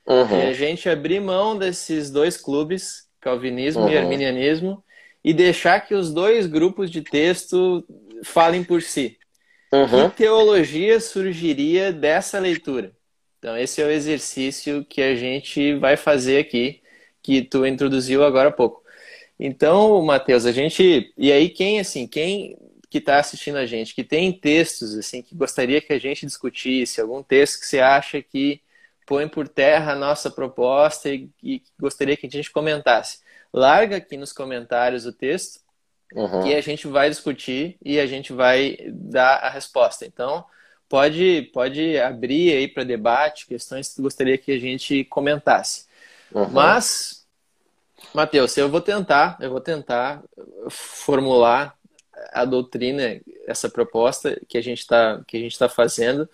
Uhum. 0.05 0.39
E 0.39 0.41
a 0.47 0.53
gente 0.53 0.89
abrir 0.89 1.19
mão 1.19 1.57
desses 1.57 2.09
dois 2.09 2.37
clubes 2.37 3.06
calvinismo 3.27 3.81
uhum. 3.81 3.89
e 3.89 3.97
arminianismo, 3.97 4.81
e 5.21 5.33
deixar 5.33 5.81
que 5.81 5.93
os 5.93 6.13
dois 6.13 6.47
grupos 6.47 6.89
de 6.89 7.01
texto 7.01 7.85
falem 8.23 8.63
por 8.63 8.81
si. 8.81 9.17
Uhum. 9.73 10.09
Que 10.09 10.15
teologia 10.15 10.97
surgiria 11.01 11.91
dessa 11.91 12.39
leitura? 12.39 12.93
Então, 13.37 13.57
esse 13.57 13.81
é 13.81 13.85
o 13.85 13.91
exercício 13.91 14.85
que 14.85 15.01
a 15.01 15.13
gente 15.13 15.75
vai 15.75 15.97
fazer 15.97 16.39
aqui, 16.39 16.79
que 17.21 17.41
tu 17.41 17.65
introduziu 17.65 18.23
agora 18.23 18.47
há 18.47 18.51
pouco. 18.51 18.81
Então, 19.37 20.01
Mateus, 20.01 20.45
a 20.45 20.53
gente. 20.53 21.13
E 21.17 21.31
aí, 21.31 21.49
quem, 21.49 21.81
assim, 21.81 22.07
quem 22.07 22.57
que 22.89 22.99
está 22.99 23.19
assistindo 23.19 23.57
a 23.57 23.65
gente, 23.65 23.93
que 23.93 24.05
tem 24.05 24.31
textos, 24.31 24.95
assim, 24.95 25.21
que 25.21 25.35
gostaria 25.35 25.81
que 25.81 25.91
a 25.91 25.99
gente 25.99 26.25
discutisse, 26.25 27.01
algum 27.01 27.21
texto 27.21 27.59
que 27.59 27.67
você 27.67 27.79
acha 27.79 28.21
que 28.21 28.61
põe 29.07 29.25
por 29.27 29.47
terra 29.47 29.93
a 29.93 29.95
nossa 29.95 30.29
proposta 30.29 31.09
e, 31.09 31.29
e 31.41 31.63
gostaria 31.79 32.17
que 32.17 32.27
a 32.27 32.29
gente 32.29 32.51
comentasse. 32.51 33.19
Larga 33.53 33.95
aqui 33.95 34.17
nos 34.17 34.33
comentários 34.33 35.05
o 35.05 35.13
texto 35.13 35.61
uhum. 36.13 36.43
que 36.43 36.53
a 36.53 36.61
gente 36.61 36.87
vai 36.87 37.09
discutir 37.09 37.77
e 37.83 38.01
a 38.01 38.05
gente 38.05 38.33
vai 38.33 38.77
dar 38.89 39.37
a 39.37 39.49
resposta. 39.49 40.05
Então, 40.05 40.43
pode, 40.89 41.49
pode 41.53 41.97
abrir 41.97 42.51
aí 42.51 42.67
para 42.67 42.83
debate 42.83 43.47
questões 43.47 43.95
que 43.95 44.01
gostaria 44.01 44.37
que 44.37 44.51
a 44.51 44.59
gente 44.59 45.05
comentasse. 45.05 45.85
Uhum. 46.33 46.49
Mas, 46.49 47.25
Matheus, 48.13 48.57
eu 48.57 48.69
vou 48.69 48.81
tentar, 48.81 49.37
eu 49.39 49.49
vou 49.49 49.61
tentar 49.61 50.21
formular 50.69 51.77
a 52.33 52.43
doutrina, 52.43 53.21
essa 53.47 53.69
proposta 53.69 54.37
que 54.49 54.57
a 54.57 54.61
gente 54.61 54.79
está 54.79 55.21
que 55.25 55.37
a 55.37 55.39
gente 55.39 55.53
está 55.53 55.69
fazendo 55.69 56.27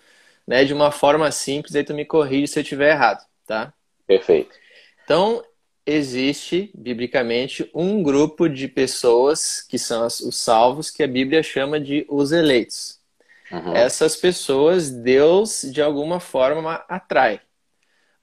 né, 0.46 0.64
de 0.64 0.74
uma 0.74 0.90
forma 0.90 1.30
simples, 1.30 1.74
aí 1.74 1.84
tu 1.84 1.94
me 1.94 2.04
corrige 2.04 2.48
se 2.48 2.58
eu 2.58 2.62
estiver 2.62 2.92
errado, 2.92 3.24
tá? 3.46 3.72
Perfeito. 4.06 4.54
Então, 5.04 5.42
existe, 5.86 6.70
biblicamente, 6.74 7.70
um 7.74 8.02
grupo 8.02 8.48
de 8.48 8.68
pessoas 8.68 9.60
que 9.60 9.78
são 9.78 10.06
os 10.06 10.36
salvos, 10.36 10.90
que 10.90 11.02
a 11.02 11.08
Bíblia 11.08 11.42
chama 11.42 11.80
de 11.80 12.06
os 12.08 12.32
eleitos. 12.32 13.00
Uhum. 13.50 13.74
Essas 13.74 14.16
pessoas, 14.16 14.90
Deus, 14.90 15.62
de 15.70 15.80
alguma 15.82 16.20
forma, 16.20 16.84
atrai 16.88 17.40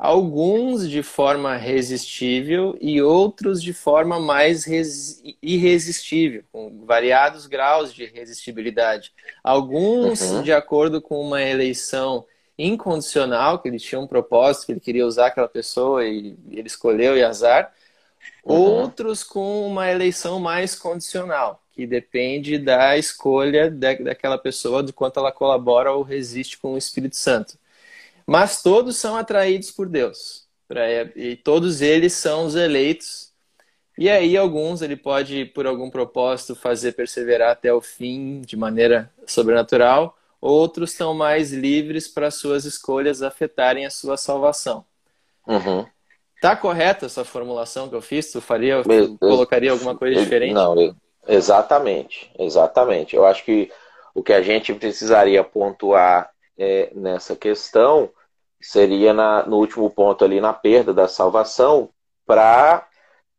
alguns 0.01 0.89
de 0.89 1.03
forma 1.03 1.55
resistível 1.55 2.75
e 2.81 2.99
outros 3.03 3.61
de 3.61 3.71
forma 3.71 4.19
mais 4.19 4.65
irresistível, 5.39 6.43
com 6.51 6.83
variados 6.83 7.45
graus 7.45 7.93
de 7.93 8.05
resistibilidade. 8.05 9.13
Alguns 9.43 10.21
uhum. 10.21 10.41
de 10.41 10.51
acordo 10.51 10.99
com 10.99 11.21
uma 11.21 11.39
eleição 11.39 12.25
incondicional, 12.57 13.59
que 13.59 13.67
ele 13.67 13.77
tinha 13.77 14.01
um 14.01 14.07
propósito, 14.07 14.65
que 14.65 14.71
ele 14.71 14.79
queria 14.79 15.05
usar 15.05 15.27
aquela 15.27 15.47
pessoa 15.47 16.03
e 16.03 16.35
ele 16.49 16.65
escolheu 16.65 17.15
e 17.15 17.23
azar. 17.23 17.71
Uhum. 18.43 18.55
Outros 18.55 19.23
com 19.23 19.67
uma 19.67 19.87
eleição 19.87 20.39
mais 20.39 20.73
condicional, 20.73 21.61
que 21.75 21.85
depende 21.85 22.57
da 22.57 22.97
escolha 22.97 23.69
daquela 23.69 24.39
pessoa, 24.39 24.81
do 24.81 24.93
quanto 24.93 25.19
ela 25.19 25.31
colabora 25.31 25.91
ou 25.91 26.01
resiste 26.01 26.57
com 26.57 26.73
o 26.73 26.77
Espírito 26.77 27.17
Santo. 27.17 27.60
Mas 28.25 28.61
todos 28.61 28.97
são 28.97 29.15
atraídos 29.15 29.71
por 29.71 29.87
Deus. 29.87 30.47
E 31.15 31.35
todos 31.35 31.81
eles 31.81 32.13
são 32.13 32.45
os 32.45 32.55
eleitos. 32.55 33.31
E 33.97 34.09
aí, 34.09 34.37
alguns 34.37 34.81
ele 34.81 34.95
pode, 34.95 35.45
por 35.45 35.67
algum 35.67 35.89
propósito, 35.89 36.55
fazer 36.55 36.93
perseverar 36.93 37.51
até 37.51 37.73
o 37.73 37.81
fim 37.81 38.41
de 38.41 38.55
maneira 38.55 39.11
sobrenatural. 39.27 40.17
Outros 40.39 40.91
estão 40.91 41.13
mais 41.13 41.51
livres 41.51 42.07
para 42.07 42.31
suas 42.31 42.65
escolhas 42.65 43.21
afetarem 43.21 43.85
a 43.85 43.89
sua 43.89 44.17
salvação. 44.17 44.85
Uhum. 45.45 45.85
Tá 46.41 46.55
correta 46.55 47.05
essa 47.05 47.23
formulação 47.23 47.87
que 47.87 47.95
eu 47.95 48.01
fiz? 48.01 48.31
Tu 48.31 48.41
faria, 48.41 48.81
tu 48.81 49.17
colocaria 49.19 49.71
alguma 49.71 49.95
coisa 49.95 50.19
diferente? 50.19 50.53
Não, 50.53 50.95
exatamente, 51.27 52.31
exatamente. 52.39 53.15
Eu 53.15 53.25
acho 53.25 53.45
que 53.45 53.71
o 54.15 54.23
que 54.23 54.33
a 54.33 54.41
gente 54.41 54.73
precisaria 54.73 55.43
pontuar 55.43 56.31
é, 56.61 56.91
nessa 56.93 57.35
questão 57.35 58.11
seria 58.61 59.13
na, 59.13 59.43
no 59.47 59.57
último 59.57 59.89
ponto 59.89 60.23
ali 60.23 60.39
na 60.39 60.53
perda 60.53 60.93
da 60.93 61.07
salvação 61.07 61.89
para 62.25 62.87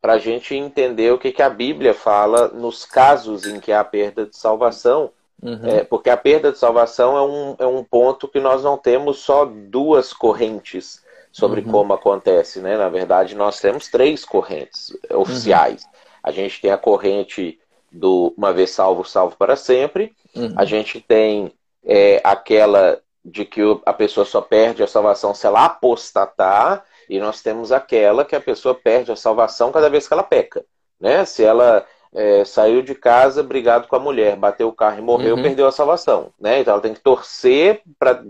para 0.01 0.15
a 0.15 0.19
gente 0.19 0.53
entender 0.53 1.13
o 1.13 1.17
que, 1.17 1.31
que 1.31 1.41
a 1.41 1.49
Bíblia 1.49 1.93
fala 1.93 2.49
nos 2.49 2.83
casos 2.83 3.45
em 3.45 3.57
que 3.61 3.71
há 3.71 3.81
perda 3.85 4.25
de 4.25 4.35
salvação, 4.35 5.11
uhum. 5.41 5.65
é, 5.65 5.85
porque 5.85 6.09
a 6.09 6.17
perda 6.17 6.51
de 6.51 6.57
salvação 6.57 7.15
é 7.15 7.21
um, 7.21 7.55
é 7.59 7.65
um 7.65 7.85
ponto 7.85 8.27
que 8.27 8.41
nós 8.41 8.61
não 8.65 8.77
temos 8.77 9.19
só 9.19 9.45
duas 9.45 10.11
correntes 10.11 11.01
sobre 11.31 11.61
uhum. 11.61 11.71
como 11.71 11.93
acontece, 11.93 12.59
né? 12.59 12.75
Na 12.75 12.89
verdade, 12.89 13.33
nós 13.33 13.61
temos 13.61 13.87
três 13.87 14.25
correntes 14.25 14.91
oficiais. 15.09 15.83
Uhum. 15.83 15.89
A 16.21 16.31
gente 16.33 16.59
tem 16.59 16.71
a 16.71 16.77
corrente 16.77 17.57
do 17.89 18.33
uma 18.37 18.51
vez 18.51 18.71
salvo, 18.71 19.05
salvo 19.05 19.37
para 19.37 19.55
sempre. 19.55 20.11
Uhum. 20.35 20.53
A 20.57 20.65
gente 20.65 20.99
tem 20.99 21.49
é, 21.85 22.19
aquela 22.25 22.99
de 23.23 23.45
que 23.45 23.61
a 23.85 23.93
pessoa 23.93 24.25
só 24.25 24.41
perde 24.41 24.83
a 24.83 24.87
salvação 24.87 25.33
se 25.33 25.47
ela 25.47 25.65
apostatar, 25.65 26.83
e 27.09 27.19
nós 27.19 27.41
temos 27.41 27.71
aquela 27.71 28.25
que 28.25 28.35
a 28.35 28.41
pessoa 28.41 28.75
perde 28.75 29.11
a 29.11 29.15
salvação 29.15 29.71
cada 29.71 29.89
vez 29.89 30.07
que 30.07 30.13
ela 30.13 30.23
peca. 30.23 30.65
Né? 30.99 31.25
Se 31.25 31.43
ela 31.43 31.85
é, 32.15 32.45
saiu 32.45 32.81
de 32.81 32.93
casa 32.93 33.41
brigado 33.41 33.87
com 33.87 33.95
a 33.95 33.99
mulher, 33.99 34.35
bateu 34.35 34.67
o 34.67 34.73
carro 34.73 34.99
e 34.99 35.01
morreu, 35.01 35.35
uhum. 35.35 35.41
perdeu 35.41 35.67
a 35.67 35.71
salvação. 35.71 36.31
Né? 36.39 36.59
Então 36.59 36.73
ela 36.73 36.81
tem 36.81 36.93
que 36.93 36.99
torcer 36.99 37.81
para 37.97 38.23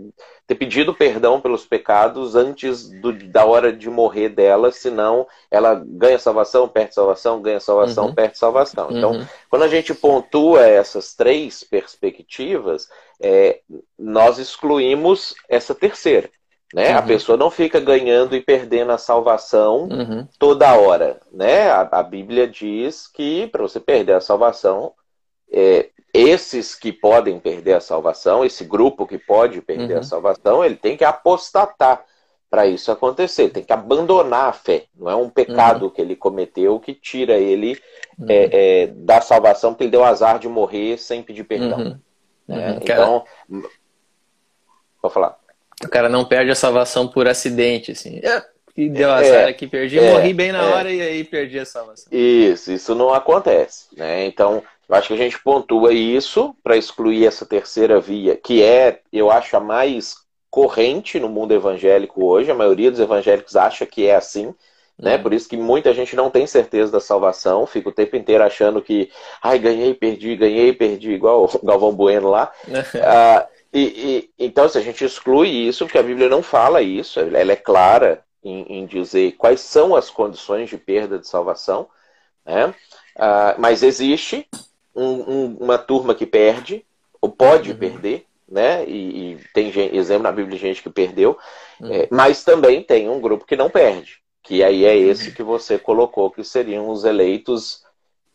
ter 0.46 0.54
pedido 0.54 0.94
perdão 0.94 1.40
pelos 1.40 1.64
pecados 1.64 2.34
antes 2.34 2.88
do, 3.00 3.12
da 3.12 3.44
hora 3.44 3.72
de 3.72 3.88
morrer 3.88 4.28
dela, 4.28 4.70
senão 4.70 5.26
ela 5.50 5.82
ganha 5.86 6.18
salvação, 6.18 6.68
perde 6.68 6.94
salvação, 6.94 7.40
ganha 7.40 7.60
salvação, 7.60 8.06
uhum. 8.06 8.14
perde 8.14 8.38
salvação. 8.38 8.88
Então, 8.90 9.12
uhum. 9.12 9.26
quando 9.48 9.62
a 9.62 9.68
gente 9.68 9.94
pontua 9.94 10.66
essas 10.66 11.14
três 11.14 11.64
perspectivas, 11.64 12.88
é, 13.20 13.60
nós 13.98 14.38
excluímos 14.38 15.34
essa 15.48 15.74
terceira. 15.74 16.28
Né? 16.74 16.90
Uhum. 16.90 16.98
A 16.98 17.02
pessoa 17.02 17.38
não 17.38 17.52
fica 17.52 17.78
ganhando 17.78 18.34
e 18.34 18.40
perdendo 18.40 18.90
a 18.90 18.98
salvação 18.98 19.84
uhum. 19.84 20.26
toda 20.40 20.74
hora. 20.74 21.20
Né? 21.32 21.70
A, 21.70 21.88
a 21.92 22.02
Bíblia 22.02 22.48
diz 22.48 23.06
que 23.06 23.46
para 23.46 23.62
você 23.62 23.78
perder 23.78 24.14
a 24.14 24.20
salvação, 24.20 24.92
é, 25.52 25.90
esses 26.12 26.74
que 26.74 26.92
podem 26.92 27.38
perder 27.38 27.74
a 27.74 27.80
salvação, 27.80 28.44
esse 28.44 28.64
grupo 28.64 29.06
que 29.06 29.16
pode 29.16 29.60
perder 29.60 29.94
uhum. 29.94 30.00
a 30.00 30.02
salvação, 30.02 30.64
ele 30.64 30.74
tem 30.74 30.96
que 30.96 31.04
apostatar 31.04 32.04
para 32.50 32.66
isso 32.66 32.90
acontecer, 32.90 33.50
tem 33.50 33.62
que 33.62 33.72
abandonar 33.72 34.48
a 34.48 34.52
fé. 34.52 34.86
Não 34.96 35.08
é 35.08 35.14
um 35.14 35.30
pecado 35.30 35.84
uhum. 35.84 35.90
que 35.90 36.00
ele 36.00 36.16
cometeu 36.16 36.80
que 36.80 36.92
tira 36.92 37.34
ele 37.34 37.80
uhum. 38.18 38.26
é, 38.28 38.48
é, 38.82 38.86
da 38.88 39.20
salvação, 39.20 39.70
porque 39.70 39.84
ele 39.84 39.92
deu 39.92 40.02
azar 40.02 40.40
de 40.40 40.48
morrer 40.48 40.98
sem 40.98 41.22
pedir 41.22 41.44
perdão. 41.44 41.78
Uhum. 41.78 42.00
Né? 42.48 42.80
Então, 42.82 43.24
pode 45.00 45.14
falar. 45.14 45.43
O 45.82 45.88
cara 45.88 46.08
não 46.08 46.24
perde 46.24 46.50
a 46.50 46.54
salvação 46.54 47.08
por 47.08 47.26
acidente, 47.26 47.92
assim. 47.92 48.20
E 48.76 48.88
deu 48.88 49.08
é, 49.08 49.12
azar 49.12 49.48
aqui, 49.48 49.66
perdi, 49.66 49.98
é, 49.98 50.12
morri 50.12 50.34
bem 50.34 50.50
na 50.50 50.62
é. 50.62 50.74
hora 50.74 50.92
e 50.92 51.00
aí 51.00 51.24
perdi 51.24 51.58
a 51.58 51.64
salvação. 51.64 52.06
Isso, 52.10 52.72
isso 52.72 52.94
não 52.94 53.14
acontece, 53.14 53.86
né? 53.96 54.26
Então, 54.26 54.62
eu 54.88 54.94
acho 54.96 55.08
que 55.08 55.14
a 55.14 55.18
gente 55.18 55.40
pontua 55.40 55.92
isso 55.92 56.54
para 56.62 56.76
excluir 56.76 57.26
essa 57.26 57.46
terceira 57.46 58.00
via, 58.00 58.36
que 58.36 58.62
é, 58.62 59.00
eu 59.12 59.30
acho, 59.30 59.56
a 59.56 59.60
mais 59.60 60.16
corrente 60.50 61.18
no 61.18 61.28
mundo 61.28 61.52
evangélico 61.52 62.24
hoje. 62.24 62.50
A 62.50 62.54
maioria 62.54 62.90
dos 62.90 63.00
evangélicos 63.00 63.56
acha 63.56 63.86
que 63.86 64.06
é 64.06 64.14
assim, 64.14 64.54
né? 64.98 65.16
Uhum. 65.16 65.22
Por 65.22 65.32
isso 65.32 65.48
que 65.48 65.56
muita 65.56 65.94
gente 65.94 66.14
não 66.14 66.30
tem 66.30 66.46
certeza 66.46 66.92
da 66.92 67.00
salvação, 67.00 67.66
fica 67.66 67.88
o 67.88 67.92
tempo 67.92 68.16
inteiro 68.16 68.44
achando 68.44 68.82
que, 68.82 69.10
ai, 69.42 69.58
ganhei, 69.58 69.94
perdi, 69.94 70.36
ganhei, 70.36 70.72
perdi, 70.72 71.12
igual 71.12 71.44
o 71.44 71.66
Galvão 71.66 71.92
Bueno 71.92 72.28
lá. 72.28 72.52
ah, 73.02 73.46
e, 73.74 74.30
e, 74.38 74.46
então, 74.46 74.68
se 74.68 74.78
a 74.78 74.80
gente 74.80 75.04
exclui 75.04 75.48
isso, 75.48 75.84
porque 75.84 75.98
a 75.98 76.02
Bíblia 76.02 76.28
não 76.28 76.42
fala 76.42 76.80
isso, 76.80 77.18
ela 77.18 77.52
é 77.52 77.56
clara 77.56 78.24
em, 78.42 78.80
em 78.80 78.86
dizer 78.86 79.32
quais 79.32 79.60
são 79.60 79.96
as 79.96 80.08
condições 80.08 80.70
de 80.70 80.78
perda 80.78 81.18
de 81.18 81.26
salvação, 81.26 81.88
né? 82.46 82.72
Ah, 83.16 83.56
mas 83.58 83.82
existe 83.82 84.48
um, 84.94 85.04
um, 85.04 85.56
uma 85.60 85.76
turma 85.76 86.14
que 86.14 86.24
perde, 86.24 86.84
ou 87.20 87.30
pode 87.30 87.72
uhum. 87.72 87.76
perder, 87.76 88.26
né? 88.48 88.84
E, 88.86 89.32
e, 89.32 89.38
tem 89.52 89.72
gente, 89.72 89.96
exemplo 89.96 90.22
na 90.22 90.32
Bíblia 90.32 90.56
de 90.56 90.62
gente 90.62 90.80
que 90.80 90.90
perdeu, 90.90 91.36
uhum. 91.80 91.92
é, 91.92 92.08
mas 92.12 92.44
também 92.44 92.80
tem 92.80 93.08
um 93.08 93.20
grupo 93.20 93.44
que 93.44 93.56
não 93.56 93.68
perde, 93.68 94.20
que 94.40 94.62
aí 94.62 94.84
é 94.84 94.96
esse 94.96 95.32
que 95.32 95.42
você 95.42 95.78
colocou, 95.78 96.30
que 96.30 96.44
seriam 96.44 96.88
os 96.88 97.04
eleitos 97.04 97.82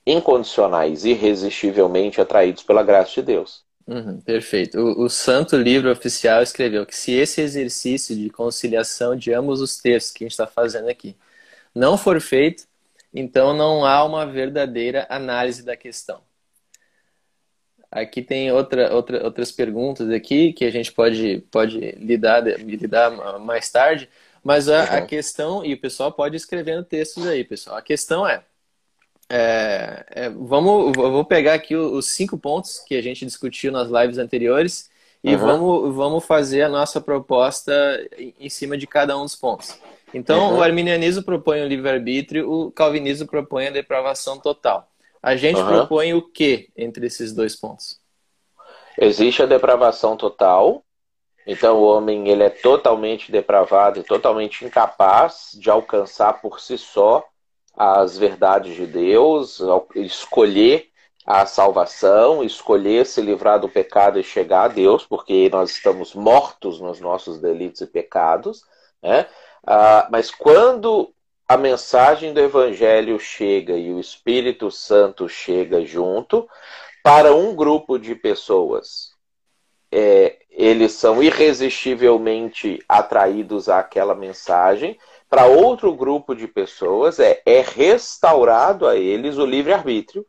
incondicionais, 0.06 1.06
irresistivelmente 1.06 2.20
atraídos 2.20 2.64
pela 2.64 2.84
graça 2.84 3.14
de 3.14 3.22
Deus. 3.22 3.69
Uhum, 3.90 4.22
perfeito. 4.22 4.80
O, 4.80 5.06
o, 5.06 5.10
Santo 5.10 5.58
Livro 5.58 5.92
Oficial 5.92 6.44
escreveu 6.44 6.86
que 6.86 6.96
se 6.96 7.12
esse 7.12 7.42
exercício 7.42 8.16
de 8.16 8.30
conciliação 8.30 9.16
de 9.16 9.34
ambos 9.34 9.62
os 9.62 9.80
textos 9.80 10.14
que 10.14 10.24
a 10.24 10.26
gente 10.26 10.34
está 10.34 10.46
fazendo 10.46 10.88
aqui 10.88 11.18
não 11.74 11.98
for 11.98 12.22
feito, 12.22 12.68
então 13.12 13.52
não 13.52 13.84
há 13.84 14.04
uma 14.06 14.28
verdadeira 14.28 15.08
análise 15.10 15.64
da 15.64 15.76
questão. 15.76 16.22
Aqui 17.92 18.22
tem 18.22 18.52
outra, 18.52 18.94
outra, 18.94 19.24
outras 19.24 19.52
perguntas 19.52 20.08
aqui 20.12 20.54
que 20.54 20.66
a 20.66 20.72
gente 20.72 20.92
pode, 20.92 21.40
pode 21.52 21.80
lidar, 21.94 22.42
lidar 22.60 23.40
mais 23.40 23.72
tarde, 23.72 24.08
mas 24.44 24.70
a, 24.70 24.84
a 25.00 25.02
questão, 25.02 25.66
e 25.66 25.74
o 25.74 25.82
pessoal 25.82 26.12
pode 26.12 26.36
escrever 26.36 26.76
no 26.76 26.84
textos 26.84 27.26
aí, 27.26 27.44
pessoal. 27.44 27.78
A 27.78 27.82
questão 27.82 28.28
é, 28.28 28.44
é, 29.30 30.06
é, 30.10 30.30
vamos, 30.30 30.92
eu 30.98 31.12
vou 31.12 31.24
pegar 31.24 31.54
aqui 31.54 31.76
os 31.76 32.08
cinco 32.08 32.38
pontos 32.38 32.80
que 32.80 32.96
a 32.96 33.02
gente 33.02 33.26
discutiu 33.26 33.72
nas 33.72 33.90
lives 33.90 34.18
anteriores 34.18 34.90
e 35.24 35.36
uhum. 35.36 35.40
vamos, 35.40 35.96
vamos 35.96 36.26
fazer 36.26 36.64
a 36.64 36.70
nossa 36.70 37.00
proposta 37.00 37.72
em 38.18 38.50
cima 38.50 38.76
de 38.76 38.88
cada 38.88 39.18
um 39.18 39.24
dos 39.24 39.36
pontos. 39.36 39.80
Então, 40.14 40.54
uhum. 40.54 40.58
o 40.58 40.64
arminianismo 40.64 41.22
propõe 41.22 41.62
o 41.62 41.68
livre-arbítrio, 41.68 42.52
o 42.52 42.72
calvinismo 42.72 43.28
propõe 43.28 43.68
a 43.68 43.72
depravação 43.72 44.40
total. 44.40 44.90
A 45.22 45.36
gente 45.36 45.60
uhum. 45.60 45.68
propõe 45.68 46.14
o 46.14 46.22
que 46.22 46.70
entre 46.76 47.06
esses 47.06 47.32
dois 47.32 47.56
pontos? 47.56 48.00
Existe 48.98 49.44
a 49.44 49.46
depravação 49.46 50.18
total, 50.18 50.84
então 51.46 51.78
o 51.78 51.84
homem 51.84 52.28
ele 52.30 52.44
é 52.44 52.50
totalmente 52.50 53.32
depravado 53.32 54.00
e 54.00 54.04
totalmente 54.04 54.66
incapaz 54.66 55.52
de 55.54 55.70
alcançar 55.70 56.42
por 56.42 56.60
si 56.60 56.78
só 56.78 57.24
as 57.76 58.18
verdades 58.18 58.76
de 58.76 58.86
Deus, 58.86 59.62
escolher 59.96 60.90
a 61.26 61.46
salvação, 61.46 62.44
escolher 62.44 63.06
se 63.06 63.22
livrar 63.22 63.60
do 63.60 63.70
pecado 63.70 64.20
e 64.20 64.24
chegar 64.24 64.64
a 64.64 64.68
Deus, 64.68 65.06
porque 65.06 65.50
nós 65.52 65.72
estamos 65.72 66.16
mortos 66.16 66.82
nos 66.82 67.00
nossos 67.00 67.40
delitos 67.40 67.82
e 67.82 67.88
pecados. 67.88 68.64
Né? 69.02 69.28
Ah, 69.66 70.08
mas 70.12 70.32
quando 70.32 71.14
a 71.48 71.56
mensagem 71.58 72.34
do 72.34 72.40
Evangelho 72.40 73.20
chega 73.20 73.74
e 73.74 73.92
o 73.92 74.00
Espírito 74.00 74.72
Santo 74.72 75.30
chega 75.30 75.86
junto, 75.86 76.50
para 77.04 77.34
um 77.34 77.56
grupo 77.56 77.98
de 77.98 78.14
pessoas, 78.16 79.14
é, 79.92 80.38
eles 80.50 80.94
são 80.94 81.24
irresistivelmente 81.24 82.84
atraídos 82.88 83.70
àquela 83.70 84.14
mensagem, 84.14 84.98
para 85.30 85.46
outro 85.46 85.94
grupo 85.94 86.34
de 86.34 86.48
pessoas 86.48 87.20
é, 87.20 87.42
é 87.46 87.62
restaurado 87.62 88.88
a 88.88 88.96
eles 88.96 89.38
o 89.38 89.46
livre-arbítrio 89.46 90.26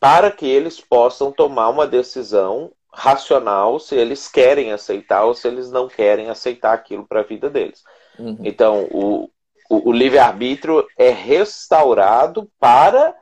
para 0.00 0.30
que 0.30 0.46
eles 0.46 0.80
possam 0.80 1.30
tomar 1.30 1.68
uma 1.68 1.86
decisão 1.86 2.72
racional 2.92 3.78
se 3.78 3.94
eles 3.94 4.26
querem 4.26 4.72
aceitar 4.72 5.24
ou 5.24 5.34
se 5.34 5.46
eles 5.46 5.70
não 5.70 5.86
querem 5.86 6.28
aceitar 6.28 6.72
aquilo 6.72 7.06
para 7.06 7.20
a 7.20 7.24
vida 7.24 7.48
deles. 7.48 7.84
Uhum. 8.18 8.38
Então, 8.42 8.88
o, 8.90 9.30
o, 9.68 9.90
o 9.90 9.92
livre-arbítrio 9.92 10.84
é 10.98 11.10
restaurado 11.10 12.50
para 12.58 13.14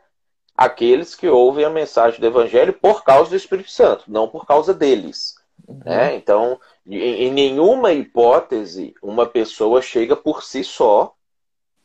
aqueles 0.56 1.14
que 1.14 1.28
ouvem 1.28 1.64
a 1.64 1.70
mensagem 1.70 2.18
do 2.18 2.26
Evangelho 2.26 2.72
por 2.72 3.04
causa 3.04 3.30
do 3.30 3.36
Espírito 3.36 3.70
Santo, 3.70 4.04
não 4.08 4.26
por 4.26 4.46
causa 4.46 4.72
deles. 4.72 5.34
Uhum. 5.66 5.80
Né? 5.84 6.14
Então, 6.14 6.58
em, 6.86 7.26
em 7.26 7.30
nenhuma 7.30 7.92
hipótese, 7.92 8.94
uma 9.02 9.26
pessoa 9.26 9.82
chega 9.82 10.16
por 10.16 10.42
si 10.42 10.64
só 10.64 11.14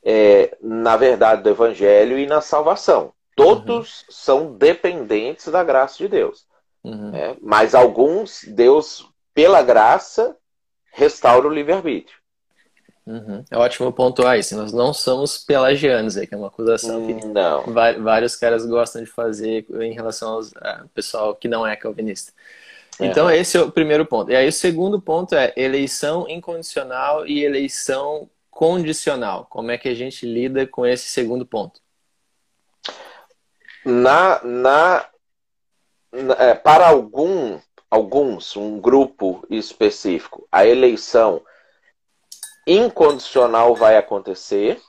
é, 0.04 0.58
na 0.62 0.98
verdade 0.98 1.44
do 1.44 1.50
Evangelho 1.50 2.18
e 2.18 2.26
na 2.26 2.42
salvação. 2.42 3.13
Todos 3.36 4.02
uhum. 4.02 4.08
são 4.10 4.54
dependentes 4.54 5.48
da 5.48 5.63
graça 5.63 5.98
de 5.98 6.08
Deus. 6.08 6.46
Uhum. 6.84 7.16
É, 7.16 7.36
mas 7.42 7.74
alguns, 7.74 8.44
Deus, 8.44 9.10
pela 9.34 9.62
graça, 9.62 10.36
restaura 10.92 11.48
o 11.48 11.54
livre-arbítrio. 11.54 12.18
Uhum. 13.06 13.44
É 13.52 13.58
ótimo 13.58 13.92
pontuar 13.92 14.38
isso. 14.38 14.56
Nós 14.56 14.72
não 14.72 14.94
somos 14.94 15.38
pelagianos, 15.38 16.16
é 16.16 16.26
que 16.26 16.34
é 16.34 16.38
uma 16.38 16.48
acusação 16.48 17.06
que 17.06 17.26
não. 17.26 17.66
vários 18.02 18.36
caras 18.36 18.66
gostam 18.66 19.04
de 19.04 19.10
fazer 19.10 19.66
em 19.82 19.94
relação 19.94 20.36
ao 20.36 20.88
pessoal 20.94 21.36
que 21.36 21.48
não 21.48 21.66
é 21.68 21.76
calvinista. 21.76 22.32
Então, 23.00 23.30
é. 23.30 23.38
esse 23.38 23.58
é 23.58 23.62
o 23.62 23.72
primeiro 23.72 24.06
ponto. 24.06 24.32
E 24.32 24.36
aí, 24.36 24.48
o 24.48 24.54
segundo 24.54 25.02
ponto 25.02 25.36
é 25.36 25.52
eleição 25.58 26.30
incondicional 26.30 27.26
e 27.26 27.44
eleição 27.44 28.30
condicional. 28.54 29.48
Como 29.50 29.72
é 29.72 29.78
que 29.78 29.89
a 29.89 29.96
gente 29.96 30.26
lida 30.26 30.66
com 30.68 30.86
esse 30.86 31.10
segundo 31.10 31.46
ponto? 31.46 31.82
Na, 33.84 34.42
na, 34.44 35.06
na 36.12 36.34
é, 36.36 36.54
para 36.54 36.88
algum, 36.88 37.60
alguns, 37.89 38.56
um 38.56 38.80
grupo 38.80 39.46
específico, 39.50 40.48
a 40.52 40.66
eleição 40.66 41.42
incondicional 42.66 43.76
vai 43.76 43.98
acontecer. 43.98 44.80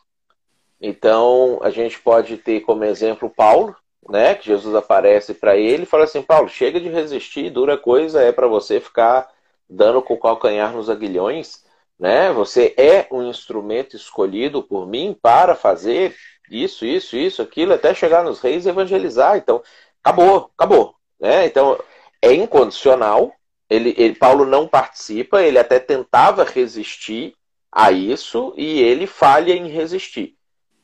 Então, 0.80 1.58
a 1.62 1.70
gente 1.70 1.98
pode 1.98 2.36
ter 2.36 2.60
como 2.60 2.84
exemplo 2.84 3.30
Paulo, 3.30 3.74
né, 4.08 4.34
que 4.34 4.46
Jesus 4.46 4.74
aparece 4.74 5.32
para 5.32 5.56
ele 5.56 5.84
e 5.84 5.86
fala 5.86 6.04
assim: 6.04 6.22
Paulo, 6.22 6.48
chega 6.48 6.78
de 6.78 6.90
resistir, 6.90 7.50
dura 7.50 7.78
coisa 7.78 8.22
é 8.22 8.30
para 8.30 8.46
você 8.46 8.78
ficar 8.78 9.32
dando 9.68 10.02
com 10.02 10.14
o 10.14 10.20
calcanhar 10.20 10.72
nos 10.72 10.90
aguilhões, 10.90 11.63
né? 11.98 12.32
Você 12.32 12.74
é 12.76 13.06
um 13.10 13.22
instrumento 13.28 13.96
escolhido 13.96 14.62
por 14.62 14.86
mim 14.86 15.16
para 15.20 15.54
fazer 15.54 16.14
isso, 16.50 16.84
isso, 16.84 17.16
isso, 17.16 17.42
aquilo, 17.42 17.72
até 17.72 17.94
chegar 17.94 18.22
nos 18.22 18.40
reis 18.40 18.66
e 18.66 18.68
evangelizar. 18.68 19.36
Então, 19.36 19.62
acabou, 20.02 20.50
acabou, 20.56 20.94
né? 21.18 21.46
Então, 21.46 21.78
é 22.20 22.32
incondicional. 22.32 23.32
Ele, 23.68 23.94
ele, 23.96 24.14
Paulo 24.14 24.44
não 24.44 24.68
participa, 24.68 25.42
ele 25.42 25.58
até 25.58 25.78
tentava 25.78 26.44
resistir 26.44 27.34
a 27.72 27.90
isso 27.90 28.54
e 28.56 28.80
ele 28.80 29.06
falha 29.06 29.52
em 29.52 29.68
resistir, 29.68 30.36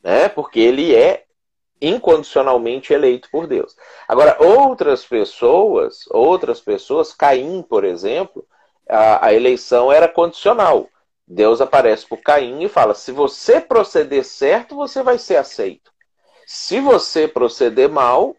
né? 0.03 0.29
Porque 0.29 0.59
ele 0.59 0.95
é 0.95 1.25
incondicionalmente 1.81 2.93
eleito 2.93 3.29
por 3.31 3.47
Deus. 3.47 3.75
Agora, 4.09 4.37
outras 4.41 5.05
pessoas, 5.05 6.05
outras 6.11 6.61
pessoas, 6.61 7.15
Caim, 7.15 7.63
por 7.63 7.85
exemplo, 7.85 8.47
a, 8.89 9.27
a 9.27 9.35
eleição 9.35 9.91
era 9.91 10.09
condicional. 10.09 10.89
Deus 11.33 11.61
aparece 11.61 12.09
para 12.09 12.19
Caim 12.19 12.65
e 12.65 12.69
fala: 12.69 12.93
se 12.93 13.13
você 13.13 13.61
proceder 13.61 14.25
certo, 14.25 14.75
você 14.75 15.01
vai 15.01 15.17
ser 15.17 15.37
aceito. 15.37 15.93
Se 16.45 16.81
você 16.81 17.29
proceder 17.29 17.89
mal, 17.89 18.35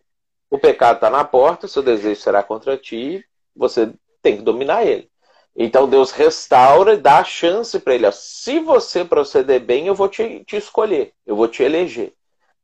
o 0.49 0.60
pecado 0.60 0.95
está 0.95 1.10
na 1.10 1.23
porta, 1.23 1.69
seu 1.69 1.82
desejo 1.82 2.19
será 2.19 2.43
contra 2.43 2.77
ti, 2.77 3.25
você 3.56 3.93
tem 4.21 4.36
que 4.36 4.43
dominar 4.43 4.86
ele. 4.86 5.10
Então 5.56 5.88
Deus 5.88 6.12
restaura 6.12 6.95
e 6.95 6.97
dá 6.97 7.19
a 7.19 7.23
chance 7.23 7.80
para 7.80 7.95
ele: 7.95 8.12
se 8.12 8.60
você 8.60 9.06
proceder 9.06 9.62
bem, 9.62 9.88
eu 9.88 9.95
vou 9.95 10.10
te, 10.10 10.43
te 10.43 10.58
escolher, 10.58 11.13
eu 11.25 11.34
vou 11.34 11.47
te 11.47 11.63
eleger. 11.63 12.13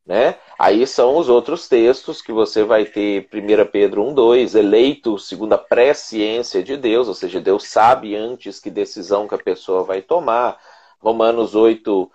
Né? 0.07 0.35
Aí 0.57 0.87
são 0.87 1.17
os 1.17 1.27
outros 1.27 1.67
textos 1.67 2.21
que 2.21 2.31
você 2.31 2.63
vai 2.63 2.85
ter 2.85 3.27
1 3.31 3.69
Pedro 3.69 4.05
1,2, 4.05 4.57
eleito 4.57 5.19
segundo 5.19 5.51
a 5.51 5.57
presciência 5.57 6.63
de 6.63 6.77
Deus, 6.77 7.09
ou 7.09 7.13
seja, 7.13 7.41
Deus 7.41 7.67
sabe 7.67 8.15
antes 8.15 8.57
que 8.57 8.69
decisão 8.69 9.27
que 9.27 9.35
a 9.35 9.37
pessoa 9.37 9.83
vai 9.83 10.01
tomar. 10.01 10.57
Romanos 11.01 11.55
8, 11.55 12.09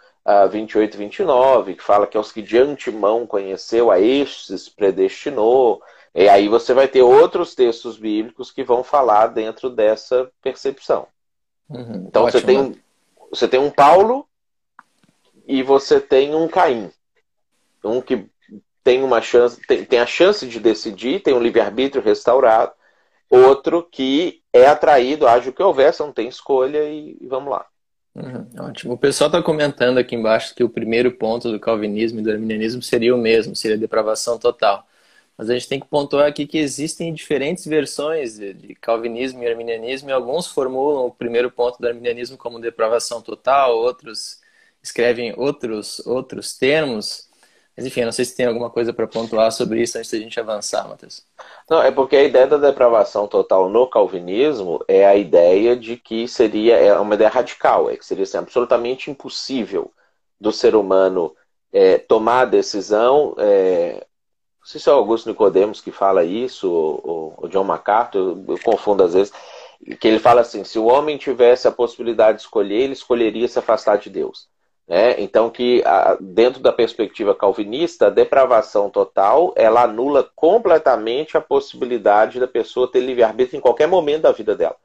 28 0.51 0.95
e 0.95 0.97
29, 0.97 1.75
que 1.75 1.83
fala 1.83 2.07
que 2.07 2.17
aos 2.17 2.33
que 2.33 2.41
de 2.41 2.57
antemão 2.57 3.27
conheceu, 3.27 3.91
a 3.91 4.01
estes 4.01 4.71
predestinou. 4.71 5.83
E 6.15 6.31
aí 6.31 6.49
você 6.49 6.73
vai 6.73 6.89
ter 6.89 7.03
outros 7.03 7.55
textos 7.55 7.99
bíblicos 7.99 8.51
que 8.51 8.65
vão 8.65 8.83
falar 8.83 9.27
dentro 9.27 9.69
dessa 9.69 10.31
percepção. 10.43 11.07
Uhum, 11.69 12.07
então 12.09 12.25
você 12.25 12.41
tem, 12.41 12.75
você 13.31 13.47
tem 13.47 13.61
um 13.61 13.71
Paulo 13.71 14.27
e 15.47 15.63
você 15.63 16.01
tem 16.01 16.35
um 16.35 16.49
Caim. 16.49 16.91
Um 17.85 18.01
que 18.01 18.27
tem 18.85 19.03
uma 19.03 19.21
chance, 19.21 19.61
tem, 19.67 19.85
tem 19.85 19.99
a 19.99 20.07
chance 20.07 20.47
de 20.47 20.59
decidir, 20.59 21.23
tem 21.23 21.35
um 21.35 21.43
livre-arbítrio 21.43 22.03
restaurado, 22.03 22.73
outro 23.31 23.83
que 23.91 24.43
é 24.53 24.67
atraído, 24.67 25.27
age 25.27 25.49
o 25.49 25.53
que 25.53 25.63
houver, 25.63 25.95
não 26.01 26.13
tem 26.13 26.29
escolha 26.29 26.85
e, 26.85 27.17
e 27.21 27.27
vamos 27.27 27.51
lá. 27.51 27.67
Uhum, 28.15 28.47
ótimo. 28.59 28.93
O 28.93 28.99
pessoal 28.99 29.29
está 29.29 29.43
comentando 29.43 29.99
aqui 29.99 30.15
embaixo 30.15 30.55
que 30.55 30.63
o 30.63 30.69
primeiro 30.69 31.13
ponto 31.13 31.51
do 31.51 31.59
calvinismo 31.59 32.21
e 32.21 32.23
do 32.23 32.31
arminianismo 32.31 32.83
seria 32.83 33.15
o 33.15 33.19
mesmo, 33.19 33.57
seria 33.57 33.79
depravação 33.79 34.39
total. 34.39 34.87
Mas 35.37 35.49
a 35.49 35.55
gente 35.55 35.69
tem 35.69 35.81
que 35.81 35.87
pontuar 35.89 36.27
aqui 36.27 36.47
que 36.47 36.59
existem 36.59 37.13
diferentes 37.15 37.67
versões 37.67 38.37
de, 38.37 38.53
de 38.53 38.75
calvinismo 38.75 39.43
e 39.43 39.49
arminianismo, 39.49 40.11
e 40.11 40.13
alguns 40.13 40.47
formulam 40.47 41.07
o 41.07 41.11
primeiro 41.11 41.51
ponto 41.51 41.79
do 41.81 41.89
arminianismo 41.89 42.37
como 42.37 42.61
depravação 42.61 43.23
total, 43.23 43.77
outros 43.77 44.41
escrevem 44.83 45.33
outros, 45.37 46.05
outros 46.07 46.57
termos. 46.57 47.31
Mas 47.83 47.87
enfim, 47.89 48.03
eu 48.03 48.07
não 48.07 48.13
sei 48.13 48.25
se 48.25 48.37
tem 48.37 48.47
alguma 48.47 48.71
coisa 48.71 48.93
para 48.93 49.09
pontuar 49.09 49.51
sobre 49.51 49.83
isso 49.83 49.99
antes 49.99 50.09
da 50.09 50.19
gente 50.19 50.39
avançar, 50.39 50.89
Matheus. 50.89 51.27
Não, 51.69 51.83
é 51.83 51.91
porque 51.91 52.15
a 52.15 52.23
ideia 52.23 52.47
da 52.47 52.57
depravação 52.57 53.27
total 53.27 53.69
no 53.69 53.89
calvinismo 53.89 54.85
é 54.87 55.05
a 55.05 55.17
ideia 55.17 55.75
de 55.75 55.97
que 55.97 56.29
seria 56.29 56.77
é 56.77 56.97
uma 56.97 57.17
ideia 57.17 57.29
radical, 57.29 57.91
é 57.91 57.97
que 57.97 58.07
seria 58.07 58.23
assim, 58.23 58.39
absolutamente 58.39 59.11
impossível 59.11 59.91
do 60.41 60.53
ser 60.53 60.77
humano 60.77 61.35
é, 61.73 61.99
tomar 61.99 62.43
a 62.43 62.45
decisão. 62.45 63.35
É, 63.37 64.07
não 64.61 64.67
sei 64.67 64.81
se 64.81 64.89
é 64.89 64.93
o 64.93 64.97
Augusto 64.97 65.29
Nicodemos 65.29 65.81
que 65.81 65.91
fala 65.91 66.23
isso, 66.23 66.71
ou 66.71 67.35
o 67.37 67.49
John 67.49 67.65
MacArthur, 67.65 68.21
eu, 68.21 68.45
eu 68.55 68.59
confundo 68.63 69.03
às 69.03 69.15
vezes, 69.15 69.33
que 69.99 70.07
ele 70.07 70.21
fala 70.21 70.43
assim: 70.43 70.63
se 70.63 70.79
o 70.79 70.87
homem 70.87 71.19
tivesse 71.19 71.67
a 71.67 71.73
possibilidade 71.73 72.39
de 72.39 72.45
escolher, 72.45 72.83
ele 72.83 72.93
escolheria 72.93 73.49
se 73.49 73.59
afastar 73.59 73.99
de 73.99 74.09
Deus. 74.09 74.52
Né? 74.93 75.15
Então, 75.23 75.49
que 75.49 75.83
dentro 76.21 76.61
da 76.61 76.71
perspectiva 76.71 77.35
calvinista, 77.35 78.09
a 78.09 78.11
depravação 78.11 78.91
total 78.91 79.55
ela 79.57 79.85
anula 79.85 80.29
completamente 80.37 81.35
a 81.35 81.41
possibilidade 81.41 82.39
da 82.39 82.47
pessoa 82.47 82.93
ter 82.93 83.01
livre-arbítrio 83.01 83.57
em 83.57 83.61
qualquer 83.63 83.89
momento 83.89 84.25
da 84.25 84.33
vida 84.33 84.55
dela. 84.55 84.77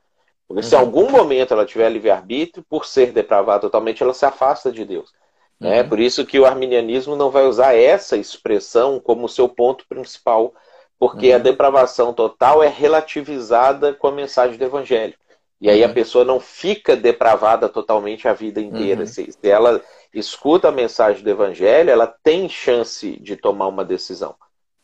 Porque 0.48 0.64
se 0.64 0.74
em 0.74 0.78
uhum. 0.78 0.86
algum 0.86 1.12
momento 1.12 1.54
ela 1.54 1.66
tiver 1.66 1.90
livre-arbítrio, 1.90 2.66
por 2.70 2.86
ser 2.86 3.12
depravada 3.12 3.60
totalmente, 3.60 4.02
ela 4.02 4.14
se 4.14 4.26
afasta 4.26 4.72
de 4.72 4.86
Deus. 4.86 5.12
Né? 5.60 5.82
Uhum. 5.82 5.90
Por 5.90 6.00
isso 6.00 6.26
que 6.26 6.40
o 6.40 6.46
arminianismo 6.46 7.18
não 7.18 7.30
vai 7.30 7.46
usar 7.46 7.76
essa 7.76 8.16
expressão 8.16 9.02
como 9.02 9.28
seu 9.28 9.50
ponto 9.50 9.86
principal, 9.90 10.54
porque 10.98 11.32
uhum. 11.32 11.36
a 11.36 11.40
depravação 11.40 12.14
total 12.14 12.64
é 12.64 12.70
relativizada 12.70 13.94
com 13.94 14.08
a 14.08 14.12
mensagem 14.14 14.58
do 14.58 14.64
evangelho. 14.64 15.16
E 15.60 15.70
aí 15.70 15.84
a 15.84 15.88
uhum. 15.88 15.94
pessoa 15.94 16.24
não 16.24 16.40
fica 16.40 16.96
depravada 16.96 17.68
totalmente 17.68 18.28
a 18.28 18.34
vida 18.34 18.62
inteira. 18.62 19.02
Uhum. 19.02 19.08
Se, 19.08 19.32
se, 19.32 19.50
ela 19.50 19.82
escuta 20.18 20.70
a 20.70 20.72
mensagem 20.72 21.24
do 21.24 21.30
evangelho, 21.30 21.90
ela 21.90 22.08
tem 22.08 22.50
chance 22.50 23.18
de 23.20 23.36
tomar 23.36 23.68
uma 23.68 23.86
decisão. 23.86 24.36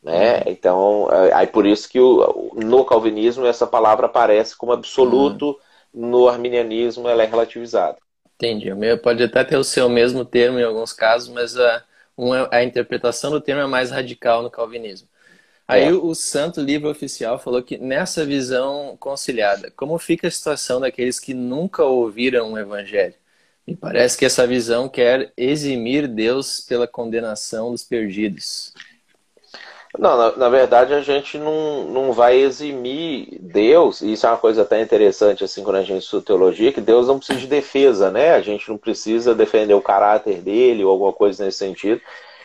Né? 0.01 0.37
Uhum. 0.37 0.43
Então, 0.47 1.09
é, 1.11 1.33
aí 1.33 1.47
por 1.47 1.65
isso 1.65 1.89
que 1.89 1.99
o, 1.99 2.51
no 2.55 2.83
calvinismo 2.83 3.45
essa 3.45 3.65
palavra 3.65 4.05
aparece 4.05 4.55
como 4.55 4.73
absoluto, 4.73 5.57
uhum. 5.93 6.09
no 6.09 6.27
arminianismo 6.27 7.07
ela 7.07 7.23
é 7.23 7.25
relativizada. 7.25 7.97
Entendi. 8.35 8.69
Pode 9.01 9.23
até 9.23 9.43
ter 9.43 9.57
o 9.57 9.63
seu 9.63 9.87
mesmo 9.87 10.25
termo 10.25 10.59
em 10.59 10.63
alguns 10.63 10.91
casos, 10.91 11.29
mas 11.29 11.57
a, 11.57 11.83
uma, 12.17 12.49
a 12.51 12.63
interpretação 12.63 13.31
do 13.31 13.39
termo 13.39 13.61
é 13.61 13.67
mais 13.67 13.91
radical 13.91 14.43
no 14.43 14.51
calvinismo. 14.51 15.07
Aí 15.65 15.85
é. 15.85 15.93
o 15.93 16.13
Santo 16.13 16.59
Livro 16.59 16.89
Oficial 16.89 17.39
falou 17.39 17.63
que 17.63 17.77
nessa 17.77 18.25
visão 18.25 18.97
conciliada, 18.99 19.71
como 19.77 19.97
fica 19.97 20.27
a 20.27 20.31
situação 20.31 20.81
daqueles 20.81 21.19
que 21.19 21.33
nunca 21.33 21.83
ouviram 21.83 22.51
o 22.51 22.59
Evangelho? 22.59 23.15
Me 23.65 23.75
parece 23.75 24.17
que 24.17 24.25
essa 24.25 24.45
visão 24.45 24.89
quer 24.89 25.31
eximir 25.37 26.07
Deus 26.07 26.59
pela 26.61 26.87
condenação 26.87 27.71
dos 27.71 27.83
perdidos. 27.83 28.73
Não, 29.97 30.17
na, 30.17 30.35
na, 30.35 30.49
verdade 30.49 30.93
a 30.93 31.01
gente 31.01 31.37
não, 31.37 31.83
não 31.83 32.13
vai 32.13 32.37
eximir 32.37 33.37
Deus, 33.39 34.01
e 34.01 34.13
isso 34.13 34.25
é 34.25 34.29
uma 34.29 34.37
coisa 34.37 34.63
até 34.63 34.81
interessante 34.81 35.43
assim 35.43 35.63
quando 35.63 35.75
a 35.75 35.83
gente 35.83 36.01
estuda 36.01 36.25
teologia, 36.25 36.73
que 36.73 36.81
Deus 36.81 37.07
não 37.07 37.19
precisa 37.19 37.39
de 37.39 37.47
defesa, 37.47 38.09
né? 38.09 38.33
A 38.33 38.41
gente 38.41 38.67
não 38.67 38.77
precisa 38.77 39.35
defender 39.35 39.75
o 39.75 39.81
caráter 39.81 40.41
dele 40.41 40.83
ou 40.83 40.91
alguma 40.91 41.13
coisa 41.13 41.45
nesse 41.45 41.59
sentido. 41.59 42.01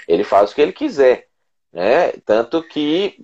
Ele 0.06 0.24
faz 0.24 0.50
o 0.50 0.54
que 0.54 0.60
ele 0.60 0.72
quiser. 0.72 1.26
Né? 1.72 2.12
Tanto 2.24 2.62
que 2.62 3.16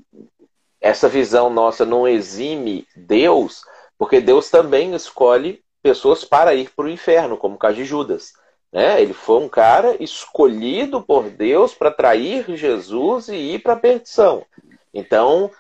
essa 0.80 1.09
visão 1.09 1.50
nossa 1.50 1.85
não 1.85 2.07
exime 2.07 2.87
Deus, 2.94 3.62
porque 3.98 4.20
Deus 4.20 4.50
também 4.50 4.94
escolhe 4.94 5.63
pessoas 5.84 6.24
para 6.24 6.54
ir 6.54 6.70
para 6.70 6.86
o 6.86 6.88
inferno, 6.88 7.36
como 7.36 7.56
o 7.56 7.58
caso 7.58 7.76
de 7.76 7.84
Judas. 7.84 8.32
Né? 8.72 9.02
Ele 9.02 9.12
foi 9.12 9.38
um 9.44 9.50
cara 9.50 10.02
escolhido 10.02 11.02
por 11.02 11.28
Deus 11.28 11.74
para 11.74 11.90
trair 11.90 12.56
Jesus 12.56 13.28
e 13.28 13.34
ir 13.34 13.58
para 13.58 13.74
a 13.74 13.78
perdição. 13.78 14.46
Então, 14.94 15.50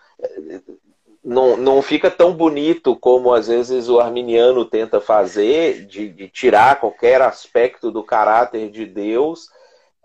não, 1.22 1.58
não 1.58 1.82
fica 1.82 2.10
tão 2.10 2.32
bonito 2.32 2.96
como 2.96 3.34
às 3.34 3.48
vezes 3.48 3.90
o 3.90 4.00
arminiano 4.00 4.64
tenta 4.64 4.98
fazer, 4.98 5.84
de, 5.84 6.08
de 6.08 6.28
tirar 6.30 6.80
qualquer 6.80 7.20
aspecto 7.20 7.90
do 7.90 8.02
caráter 8.02 8.70
de 8.70 8.86
Deus. 8.86 9.50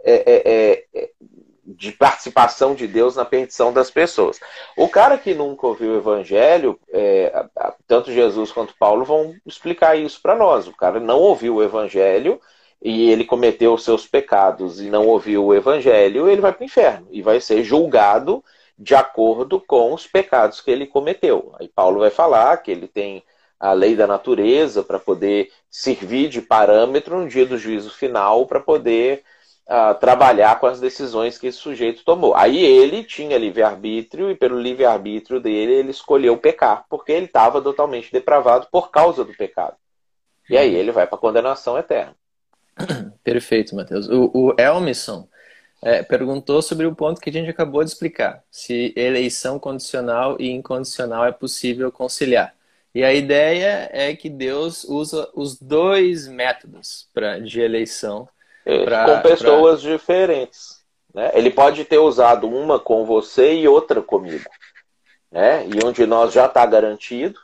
É, 0.03 0.13
é, 0.13 0.86
é, 0.93 1.10
de 1.75 1.91
participação 1.91 2.73
de 2.73 2.88
Deus 2.88 3.15
na 3.15 3.25
perdição 3.25 3.71
das 3.71 3.91
pessoas. 3.91 4.39
O 4.75 4.88
cara 4.88 5.17
que 5.17 5.34
nunca 5.34 5.67
ouviu 5.67 5.93
o 5.93 5.97
evangelho, 5.97 6.79
é, 6.91 7.45
tanto 7.88 8.12
Jesus 8.12 8.51
quanto 8.51 8.75
Paulo 8.77 9.05
vão 9.05 9.36
explicar 9.45 9.95
isso 9.95 10.21
para 10.21 10.36
nós. 10.36 10.67
O 10.67 10.75
cara 10.75 10.99
não 10.99 11.19
ouviu 11.19 11.55
o 11.55 11.63
evangelho 11.63 12.39
e 12.82 13.10
ele 13.12 13.25
cometeu 13.25 13.73
os 13.73 13.84
seus 13.84 14.08
pecados 14.08 14.79
e 14.82 14.89
não 14.89 15.05
ouviu 15.05 15.45
o 15.45 15.53
evangelho, 15.53 16.29
ele 16.29 16.41
vai 16.41 16.53
para 16.53 16.62
o 16.62 16.65
inferno 16.65 17.08
e 17.12 17.21
vai 17.21 17.41
ser 17.41 17.63
julgado 17.63 18.43
de 18.77 18.95
acordo 18.95 19.60
com 19.60 19.93
os 19.93 20.08
pecados 20.08 20.62
que 20.62 20.71
ele 20.71 20.88
cometeu. 20.88 21.53
Aí 21.60 21.67
Paulo 21.67 21.99
vai 21.99 22.10
falar 22.10 22.55
que 22.58 22.71
ele 22.71 22.88
tem 22.88 23.23
a 23.60 23.73
lei 23.73 23.95
da 23.95 24.08
natureza 24.08 24.82
para 24.82 24.97
poder 24.97 25.51
servir 25.69 26.29
de 26.29 26.41
parâmetro 26.41 27.19
no 27.19 27.27
dia 27.27 27.45
do 27.45 27.58
juízo 27.58 27.91
final 27.91 28.45
para 28.45 28.62
poder 28.62 29.23
uh, 29.69 29.97
trabalhar 29.99 30.60
com 30.60 30.65
as 30.65 30.79
decisões 30.79 31.38
que 31.38 31.47
esse 31.47 31.60
sujeito 31.60 32.03
tomou. 32.03 32.36
Aí 32.36 32.58
ele 32.58 33.03
tinha 33.03 33.38
livre-arbítrio 33.38 34.32
e 34.32 34.36
pelo 34.36 34.60
livre-arbítrio 34.60 35.39
dele 35.39 35.73
ele 35.73 35.91
escolheu 35.91 36.36
pecar, 36.38 36.86
porque 36.89 37.12
ele 37.12 37.27
estava 37.27 37.62
totalmente 37.62 38.12
depravado 38.12 38.67
por 38.71 38.89
causa 38.89 39.23
do 39.23 39.34
pecado. 39.34 39.75
E 40.49 40.58
aí 40.58 40.73
ele 40.73 40.91
vai 40.91 41.05
para 41.05 41.15
a 41.15 41.21
condenação 41.21 41.77
eterna. 41.77 42.15
Perfeito, 43.23 43.75
Matheus. 43.75 44.10
O, 44.10 44.32
o 44.34 44.55
Elmisson 44.60 45.27
é, 45.82 46.03
perguntou 46.03 46.62
sobre 46.62 46.86
o 46.86 46.95
ponto 46.95 47.21
que 47.21 47.29
a 47.29 47.34
gente 47.34 47.49
acabou 47.49 47.84
de 47.84 47.91
explicar: 47.91 48.43
se 48.49 48.93
eleição 48.95 49.60
condicional 49.60 50.36
e 50.39 50.49
incondicional 50.49 51.25
é 51.25 51.32
possível 51.32 51.91
conciliar. 51.91 52.53
E 52.93 53.03
a 53.03 53.13
ideia 53.13 53.88
é 53.93 54.15
que 54.15 54.29
Deus 54.29 54.84
usa 54.84 55.29
os 55.36 55.60
dois 55.60 56.27
métodos 56.27 57.08
pra, 57.13 57.38
de 57.38 57.62
eleição. 57.62 58.27
Pra, 58.86 59.05
com 59.05 59.21
pessoas 59.21 59.82
pra... 59.82 59.91
diferentes. 59.91 60.79
Né? 61.13 61.32
Ele 61.34 61.49
pode 61.49 61.84
ter 61.86 61.97
usado 61.97 62.47
uma 62.47 62.79
com 62.79 63.05
você 63.05 63.53
e 63.53 63.67
outra 63.67 64.01
comigo. 64.01 64.49
Né? 65.32 65.67
E 65.67 65.86
onde 65.86 66.05
nós 66.05 66.34
já 66.34 66.45
está 66.45 66.65
garantido, 66.65 67.39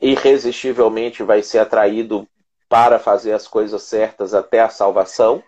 irresistivelmente 0.00 1.22
vai 1.22 1.42
ser 1.42 1.58
atraído 1.58 2.28
para 2.68 2.98
fazer 2.98 3.32
as 3.32 3.46
coisas 3.46 3.82
certas 3.82 4.34
até 4.34 4.60
a 4.60 4.68
salvação. 4.68 5.42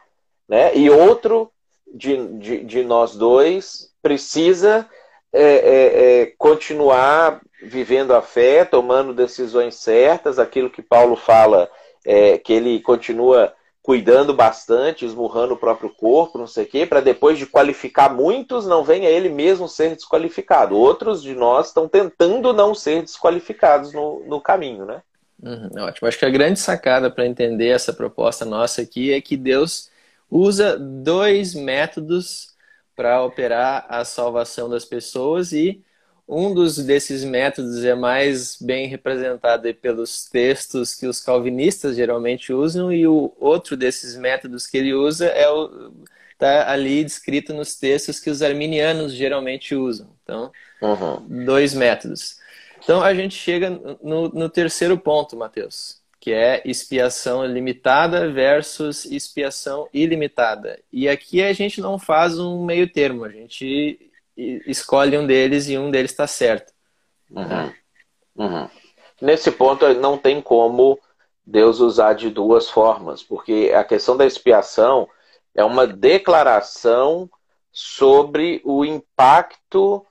Né? 0.48 0.77
E 0.77 0.90
outro 0.90 1.51
de, 1.87 2.38
de, 2.38 2.64
de 2.64 2.85
nós 2.85 3.16
dois 3.16 3.92
precisa 4.03 4.88
é, 5.33 5.42
é, 5.42 6.20
é, 6.22 6.27
continuar 6.38 7.40
vivendo 7.62 8.14
a 8.14 8.22
fé, 8.22 8.64
tomando 8.64 9.12
decisões 9.12 9.74
certas, 9.74 10.38
aquilo 10.38 10.70
que 10.70 10.81
Paulo 10.81 11.16
fala, 11.16 11.70
é, 12.05 12.38
que 12.38 12.53
ele 12.53 12.81
continua 12.81 13.53
cuidando 13.88 14.35
bastante, 14.35 15.07
esmurrando 15.07 15.55
o 15.55 15.57
próprio 15.57 15.88
corpo, 15.88 16.37
não 16.37 16.46
sei 16.46 16.64
o 16.64 16.66
quê, 16.66 16.85
para 16.85 17.01
depois 17.01 17.38
de 17.38 17.46
qualificar 17.46 18.12
muitos, 18.12 18.66
não 18.66 18.85
venha 18.85 19.09
ele 19.09 19.31
mesmo 19.31 19.66
ser 19.66 19.94
desqualificado. 19.94 20.77
Outros 20.77 21.22
de 21.22 21.35
nós 21.35 21.68
estão 21.68 21.88
tentando 21.88 22.53
não 22.53 22.74
ser 22.74 23.01
desqualificados 23.01 23.94
no, 23.94 24.22
no 24.27 24.42
caminho, 24.42 24.85
né? 24.85 25.01
Uhum, 25.42 25.70
ótimo. 25.79 26.07
Acho 26.07 26.18
que 26.18 26.27
a 26.27 26.31
grande 26.31 26.61
sacada 26.61 27.11
para 27.11 27.27
entender 27.27 27.68
essa 27.68 27.90
proposta 27.90 28.44
nossa 28.44 28.83
aqui 28.83 29.11
é 29.11 29.22
que 29.22 29.38
Deus 29.38 29.90
usa 30.31 30.79
dois 30.79 31.55
métodos 31.55 32.48
para 32.94 33.24
operar 33.24 33.87
a 33.88 34.05
salvação 34.05 34.68
das 34.68 34.85
pessoas 34.85 35.51
e 35.53 35.83
um 36.29 36.53
dos 36.53 36.77
desses 36.77 37.25
métodos 37.25 37.83
é 37.83 37.95
mais 37.95 38.59
bem 38.61 38.87
representado 38.87 39.73
pelos 39.75 40.27
textos 40.27 40.95
que 40.95 41.07
os 41.07 41.21
calvinistas 41.21 41.97
geralmente 41.97 42.53
usam 42.53 42.93
e 42.93 43.07
o 43.07 43.33
outro 43.41 43.75
desses 43.77 44.14
métodos 44.14 44.67
que 44.67 44.77
ele 44.77 44.93
usa 44.93 45.27
é 45.27 45.49
o 45.49 45.91
tá 46.37 46.71
ali 46.71 47.03
descrito 47.03 47.53
nos 47.53 47.75
textos 47.75 48.21
que 48.21 48.31
os 48.31 48.43
arminianos 48.43 49.12
geralmente 49.12 49.75
usam. 49.75 50.09
Então, 50.23 50.53
uhum. 50.81 51.45
dois 51.45 51.75
métodos. 51.75 52.37
Então 52.85 53.03
a 53.03 53.12
gente 53.12 53.35
chega 53.35 53.71
no, 54.03 54.29
no 54.29 54.49
terceiro 54.49 54.97
ponto, 54.97 55.37
Mateus, 55.37 56.01
que 56.21 56.31
é 56.31 56.62
expiação 56.64 57.45
limitada 57.45 58.31
versus 58.31 59.05
expiação 59.07 59.88
ilimitada. 59.93 60.79
E 60.93 61.09
aqui 61.09 61.43
a 61.43 61.53
gente 61.53 61.81
não 61.81 61.99
faz 61.99 62.38
um 62.38 62.64
meio 62.64 62.88
termo, 62.93 63.25
a 63.25 63.31
gente 63.31 64.08
escolhe 64.66 65.18
um 65.18 65.27
deles 65.27 65.68
e 65.68 65.77
um 65.77 65.90
deles 65.90 66.12
está 66.12 66.27
certo. 66.27 66.72
Uhum. 67.31 67.72
Uhum. 68.37 68.68
Nesse 69.20 69.51
ponto, 69.51 69.87
não 69.94 70.16
tem 70.16 70.40
como 70.40 70.98
Deus 71.44 71.81
usar 71.81 72.12
de 72.12 72.31
duas 72.31 72.70
formas, 72.70 73.22
porque 73.22 73.72
a 73.74 73.83
questão 73.83 74.16
da 74.16 74.24
expiação 74.24 75.09
é 75.55 75.64
uma 75.64 75.87
declaração 75.87 77.29
sobre 77.72 78.61
o 78.64 78.85
impacto 78.85 80.07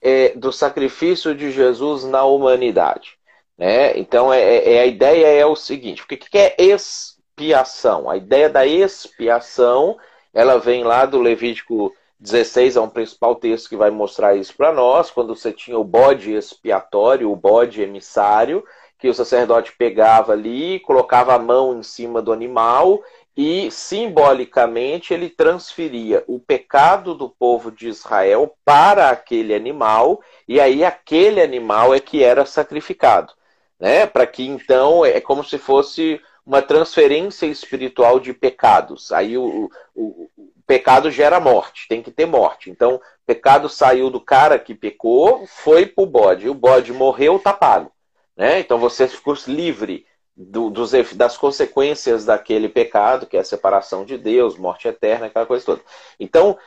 é, 0.00 0.30
do 0.30 0.52
sacrifício 0.52 1.34
de 1.34 1.50
Jesus 1.50 2.04
na 2.04 2.24
humanidade. 2.24 3.16
Né? 3.56 3.96
Então, 3.98 4.32
é, 4.32 4.40
é, 4.42 4.74
é 4.74 4.80
a 4.80 4.86
ideia 4.86 5.26
é 5.26 5.46
o 5.46 5.56
seguinte: 5.56 6.02
o 6.02 6.06
que, 6.06 6.16
que 6.16 6.38
é 6.38 6.54
expiação? 6.58 8.10
A 8.10 8.16
ideia 8.16 8.50
da 8.50 8.66
expiação 8.66 9.96
ela 10.34 10.58
vem 10.58 10.82
lá 10.82 11.06
do 11.06 11.20
Levítico 11.20 11.94
16 12.22 12.76
é 12.76 12.80
um 12.80 12.88
principal 12.88 13.34
texto 13.34 13.68
que 13.68 13.76
vai 13.76 13.90
mostrar 13.90 14.36
isso 14.36 14.56
para 14.56 14.72
nós, 14.72 15.10
quando 15.10 15.34
você 15.34 15.52
tinha 15.52 15.76
o 15.76 15.82
bode 15.82 16.32
expiatório, 16.32 17.28
o 17.28 17.34
bode 17.34 17.82
emissário, 17.82 18.64
que 18.96 19.08
o 19.08 19.14
sacerdote 19.14 19.72
pegava 19.76 20.30
ali, 20.30 20.78
colocava 20.78 21.34
a 21.34 21.38
mão 21.38 21.76
em 21.76 21.82
cima 21.82 22.22
do 22.22 22.32
animal 22.32 23.02
e 23.36 23.68
simbolicamente 23.72 25.12
ele 25.12 25.28
transferia 25.28 26.22
o 26.28 26.38
pecado 26.38 27.12
do 27.12 27.28
povo 27.28 27.72
de 27.72 27.88
Israel 27.88 28.54
para 28.64 29.10
aquele 29.10 29.52
animal 29.52 30.22
e 30.46 30.60
aí 30.60 30.84
aquele 30.84 31.42
animal 31.42 31.92
é 31.92 31.98
que 31.98 32.22
era 32.22 32.46
sacrificado, 32.46 33.32
né? 33.80 34.06
Para 34.06 34.28
que 34.28 34.46
então 34.46 35.04
é 35.04 35.20
como 35.20 35.42
se 35.42 35.58
fosse 35.58 36.20
uma 36.46 36.62
transferência 36.62 37.46
espiritual 37.46 38.20
de 38.20 38.32
pecados. 38.32 39.10
Aí 39.10 39.36
o, 39.36 39.68
o, 39.92 40.30
pecado 40.66 41.10
gera 41.10 41.40
morte, 41.40 41.86
tem 41.88 42.02
que 42.02 42.10
ter 42.10 42.26
morte. 42.26 42.70
Então, 42.70 43.00
pecado 43.26 43.68
saiu 43.68 44.10
do 44.10 44.20
cara 44.20 44.58
que 44.58 44.74
pecou, 44.74 45.46
foi 45.46 45.86
pro 45.86 46.06
bode. 46.06 46.48
O 46.48 46.54
bode 46.54 46.92
morreu, 46.92 47.38
tá 47.38 47.52
pago. 47.52 47.90
Né? 48.36 48.60
Então 48.60 48.78
você 48.78 49.06
ficou 49.06 49.36
livre 49.46 50.06
do, 50.36 50.70
dos, 50.70 50.92
das 51.14 51.36
consequências 51.36 52.24
daquele 52.24 52.68
pecado, 52.68 53.26
que 53.26 53.36
é 53.36 53.40
a 53.40 53.44
separação 53.44 54.04
de 54.04 54.16
Deus, 54.16 54.56
morte 54.56 54.88
eterna, 54.88 55.26
aquela 55.26 55.46
coisa 55.46 55.64
toda. 55.64 55.82
Então, 56.18 56.58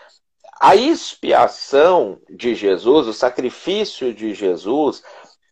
a 0.60 0.76
expiação 0.76 2.20
de 2.30 2.56
Jesus, 2.56 3.08
o 3.08 3.14
sacrifício 3.14 4.14
de 4.14 4.34
Jesus, 4.34 5.04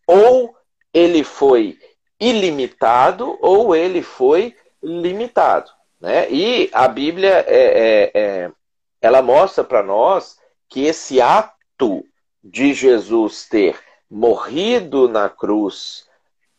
ou 0.06 0.56
ele 0.92 1.24
foi 1.24 1.78
ilimitado, 2.18 3.36
ou 3.40 3.74
ele 3.74 4.02
foi 4.02 4.56
limitado. 4.82 5.70
Né? 6.04 6.30
E 6.30 6.68
a 6.70 6.86
Bíblia 6.86 7.46
é, 7.48 8.10
é, 8.12 8.20
é 8.20 8.52
ela 9.00 9.22
mostra 9.22 9.64
para 9.64 9.82
nós 9.82 10.38
que 10.68 10.84
esse 10.84 11.18
ato 11.18 12.04
de 12.42 12.74
Jesus 12.74 13.48
ter 13.48 13.78
morrido 14.10 15.08
na 15.08 15.30
cruz 15.30 16.06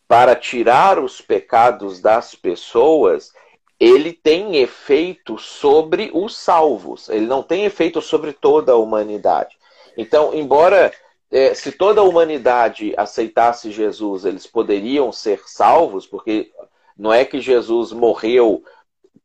para 0.08 0.34
tirar 0.34 0.98
os 0.98 1.20
pecados 1.20 2.00
das 2.00 2.34
pessoas, 2.34 3.32
ele 3.78 4.12
tem 4.12 4.56
efeito 4.56 5.38
sobre 5.38 6.10
os 6.12 6.36
salvos, 6.36 7.08
ele 7.08 7.26
não 7.26 7.40
tem 7.40 7.66
efeito 7.66 8.02
sobre 8.02 8.32
toda 8.32 8.72
a 8.72 8.76
humanidade. 8.76 9.56
Então, 9.96 10.34
embora 10.34 10.92
é, 11.30 11.54
se 11.54 11.70
toda 11.70 12.00
a 12.00 12.04
humanidade 12.04 12.94
aceitasse 12.96 13.70
Jesus, 13.70 14.24
eles 14.24 14.44
poderiam 14.44 15.12
ser 15.12 15.40
salvos, 15.46 16.04
porque 16.04 16.50
não 16.98 17.12
é 17.12 17.24
que 17.24 17.40
Jesus 17.40 17.92
morreu 17.92 18.64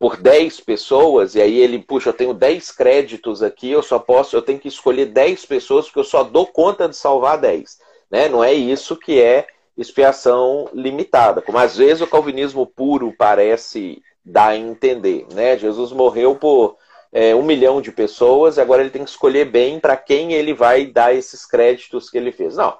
por 0.01 0.17
10 0.17 0.61
pessoas, 0.61 1.35
e 1.35 1.41
aí 1.41 1.59
ele, 1.59 1.77
puxa, 1.77 2.09
eu 2.09 2.13
tenho 2.13 2.33
10 2.33 2.71
créditos 2.71 3.43
aqui, 3.43 3.69
eu 3.69 3.83
só 3.83 3.99
posso, 3.99 4.35
eu 4.35 4.41
tenho 4.41 4.57
que 4.57 4.67
escolher 4.67 5.05
10 5.05 5.45
pessoas, 5.45 5.85
porque 5.85 5.99
eu 5.99 6.03
só 6.03 6.23
dou 6.23 6.47
conta 6.47 6.89
de 6.89 6.95
salvar 6.95 7.37
10. 7.37 7.77
Né? 8.09 8.27
Não 8.27 8.43
é 8.43 8.51
isso 8.51 8.97
que 8.97 9.21
é 9.21 9.45
expiação 9.77 10.67
limitada, 10.73 11.39
como 11.39 11.59
às 11.59 11.77
vezes 11.77 12.01
o 12.01 12.07
calvinismo 12.07 12.65
puro 12.65 13.13
parece 13.15 14.01
dar 14.25 14.47
a 14.47 14.57
entender. 14.57 15.27
Né? 15.31 15.55
Jesus 15.55 15.91
morreu 15.91 16.35
por 16.35 16.77
é, 17.13 17.35
um 17.35 17.43
milhão 17.43 17.79
de 17.79 17.91
pessoas, 17.91 18.57
agora 18.57 18.81
ele 18.81 18.89
tem 18.89 19.03
que 19.03 19.11
escolher 19.11 19.45
bem 19.45 19.79
para 19.79 19.95
quem 19.95 20.33
ele 20.33 20.55
vai 20.55 20.87
dar 20.87 21.13
esses 21.13 21.45
créditos 21.45 22.09
que 22.09 22.17
ele 22.17 22.31
fez. 22.31 22.55
Não. 22.55 22.75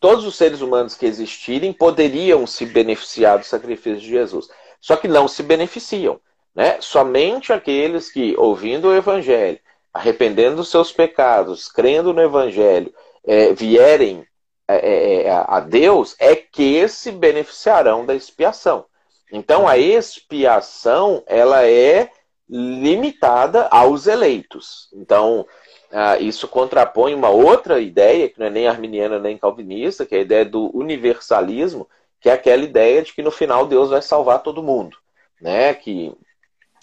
Todos 0.00 0.24
os 0.24 0.34
seres 0.34 0.62
humanos 0.62 0.94
que 0.94 1.04
existirem 1.04 1.74
poderiam 1.74 2.46
se 2.46 2.64
beneficiar 2.64 3.38
do 3.38 3.44
sacrifício 3.44 4.00
de 4.00 4.08
Jesus. 4.08 4.48
Só 4.80 4.96
que 4.96 5.08
não 5.08 5.26
se 5.28 5.42
beneficiam. 5.42 6.20
Né? 6.54 6.78
Somente 6.80 7.52
aqueles 7.52 8.10
que, 8.10 8.34
ouvindo 8.36 8.88
o 8.88 8.94
Evangelho, 8.94 9.58
arrependendo 9.92 10.56
dos 10.56 10.70
seus 10.70 10.92
pecados, 10.92 11.68
crendo 11.68 12.12
no 12.12 12.22
Evangelho, 12.22 12.92
é, 13.26 13.52
vierem 13.52 14.26
é, 14.66 14.76
é, 14.76 15.22
é 15.24 15.30
a 15.30 15.60
Deus, 15.60 16.14
é 16.18 16.36
que 16.36 16.86
se 16.88 17.10
beneficiarão 17.10 18.04
da 18.04 18.14
expiação. 18.14 18.86
Então 19.32 19.68
a 19.68 19.76
expiação 19.76 21.22
ela 21.26 21.66
é 21.66 22.10
limitada 22.48 23.66
aos 23.70 24.06
eleitos. 24.06 24.88
Então 24.94 25.46
ah, 25.90 26.18
isso 26.18 26.46
contrapõe 26.46 27.14
uma 27.14 27.30
outra 27.30 27.80
ideia 27.80 28.28
que 28.28 28.38
não 28.38 28.46
é 28.46 28.50
nem 28.50 28.68
arminiana 28.68 29.18
nem 29.18 29.38
calvinista, 29.38 30.04
que 30.04 30.14
é 30.14 30.18
a 30.18 30.22
ideia 30.22 30.44
do 30.44 30.70
universalismo, 30.76 31.88
que 32.20 32.28
é 32.28 32.32
aquela 32.32 32.62
ideia 32.62 33.02
de 33.02 33.12
que 33.12 33.22
no 33.22 33.30
final 33.30 33.66
Deus 33.66 33.90
vai 33.90 34.02
salvar 34.02 34.42
todo 34.42 34.62
mundo, 34.62 34.96
né? 35.40 35.74
Que 35.74 36.12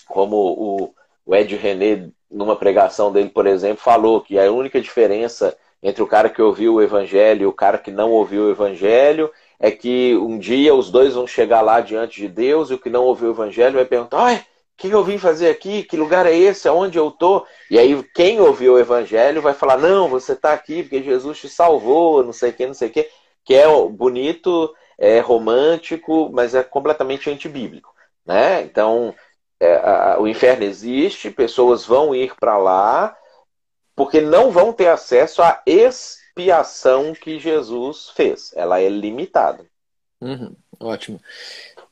como 0.08 0.94
o, 1.26 1.36
Ed 1.36 1.56
René 1.56 2.10
numa 2.30 2.56
pregação 2.56 3.12
dele, 3.12 3.30
por 3.30 3.48
exemplo, 3.48 3.84
falou 3.84 4.22
que 4.22 4.38
a 4.38 4.52
única 4.52 4.80
diferença 4.80 5.58
entre 5.82 6.02
o 6.02 6.08
cara 6.08 6.30
que 6.30 6.42
ouviu 6.42 6.76
o 6.76 6.82
evangelho 6.82 7.44
e 7.44 7.46
o 7.46 7.54
cara 7.54 7.78
que 7.78 7.92
não 7.92 8.12
ouviu 8.12 8.46
o 8.46 8.52
evangelho, 8.52 9.32
é 9.60 9.70
que 9.70 10.16
um 10.18 10.38
dia 10.38 10.74
os 10.74 10.90
dois 10.90 11.14
vão 11.14 11.28
chegar 11.28 11.62
lá 11.62 11.80
diante 11.80 12.22
de 12.22 12.28
Deus 12.28 12.70
e 12.70 12.74
o 12.74 12.80
que 12.80 12.90
não 12.90 13.04
ouviu 13.04 13.30
o 13.30 13.32
evangelho 13.32 13.76
vai 13.76 13.86
perguntar: 13.86 14.20
"Ai, 14.20 14.36
o 14.38 14.42
que 14.78 14.90
eu 14.90 15.04
vim 15.04 15.18
fazer 15.18 15.50
aqui? 15.50 15.84
Que 15.84 15.96
lugar 15.96 16.26
é 16.26 16.36
esse? 16.36 16.68
Aonde 16.68 16.98
eu 16.98 17.12
tô?" 17.12 17.46
E 17.70 17.78
aí 17.78 18.02
quem 18.16 18.42
ouviu 18.42 18.74
o 18.74 18.80
evangelho 18.80 19.42
vai 19.42 19.54
falar: 19.54 19.78
"Não, 19.78 20.10
você 20.10 20.34
está 20.34 20.54
aqui 20.54 20.84
porque 20.84 21.04
Jesus 21.04 21.40
te 21.40 21.50
salvou, 21.50 22.24
não 22.24 22.34
sei 22.34 22.50
o 22.50 22.54
que, 22.54 22.66
não 22.66 22.74
sei 22.74 22.90
o 22.90 22.92
que", 22.92 23.08
que 23.46 23.54
é 23.54 23.68
bonito, 23.90 24.74
é 24.98 25.20
romântico, 25.20 26.30
mas 26.32 26.56
é 26.56 26.64
completamente 26.64 27.30
antibíblico, 27.30 27.94
né? 28.26 28.62
Então, 28.64 29.14
é, 29.60 29.76
a, 29.76 30.18
o 30.20 30.28
inferno 30.28 30.64
existe, 30.64 31.30
pessoas 31.30 31.86
vão 31.86 32.14
ir 32.14 32.34
para 32.36 32.58
lá, 32.58 33.16
porque 33.96 34.20
não 34.22 34.52
vão 34.52 34.74
ter 34.74 34.88
acesso 34.88 35.42
à 35.42 35.62
expiação 35.66 37.14
que 37.14 37.40
Jesus 37.40 38.10
fez. 38.10 38.52
Ela 38.56 38.82
é 38.82 38.90
limitada. 38.90 39.66
Uhum, 40.22 40.56
ótimo. 40.80 41.20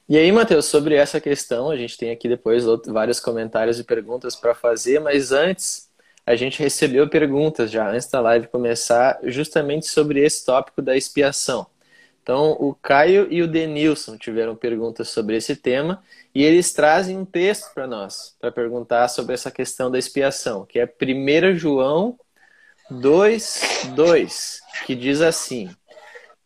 E 0.08 0.18
aí, 0.18 0.32
Matheus, 0.32 0.66
sobre 0.66 0.96
essa 0.96 1.22
questão, 1.22 1.70
a 1.70 1.78
gente 1.78 1.98
tem 1.98 2.12
aqui 2.12 2.28
depois 2.28 2.66
vários 2.88 3.20
comentários 3.20 3.80
e 3.80 3.84
perguntas 3.84 4.36
para 4.36 4.54
fazer, 4.54 5.00
mas 5.00 5.32
antes, 5.32 5.90
a 6.26 6.36
gente 6.36 6.62
recebeu 6.62 7.10
perguntas 7.10 7.72
já 7.72 7.90
antes 7.90 8.08
da 8.10 8.20
live 8.20 8.48
começar, 8.48 9.20
justamente 9.24 9.88
sobre 9.88 10.24
esse 10.24 10.46
tópico 10.46 10.82
da 10.82 10.96
expiação. 10.96 11.66
Então, 12.24 12.54
o 12.54 12.74
Caio 12.74 13.28
e 13.30 13.42
o 13.42 13.48
Denilson 13.48 14.18
tiveram 14.18 14.56
perguntas 14.56 15.10
sobre 15.10 15.36
esse 15.36 15.58
tema 15.58 16.02
e 16.34 16.42
eles 16.42 16.72
trazem 16.72 17.18
um 17.18 17.26
texto 17.26 17.74
para 17.74 17.86
nós, 17.86 18.34
para 18.40 18.50
perguntar 18.50 19.10
sobre 19.10 19.34
essa 19.34 19.52
questão 19.52 19.92
da 19.92 20.00
expiação, 20.00 20.66
que 20.66 20.80
é 20.80 20.86
1 20.86 21.56
João 21.58 22.18
2, 22.90 23.90
2, 23.94 24.62
que 24.86 24.96
diz 24.96 25.20
assim, 25.20 25.70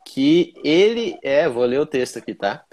que 0.03 0.55
ele 0.63 1.15
é, 1.21 1.47
vou 1.47 1.63
ler 1.63 1.79
o 1.79 1.85
texto 1.85 2.17
aqui, 2.17 2.33
tá? 2.33 2.63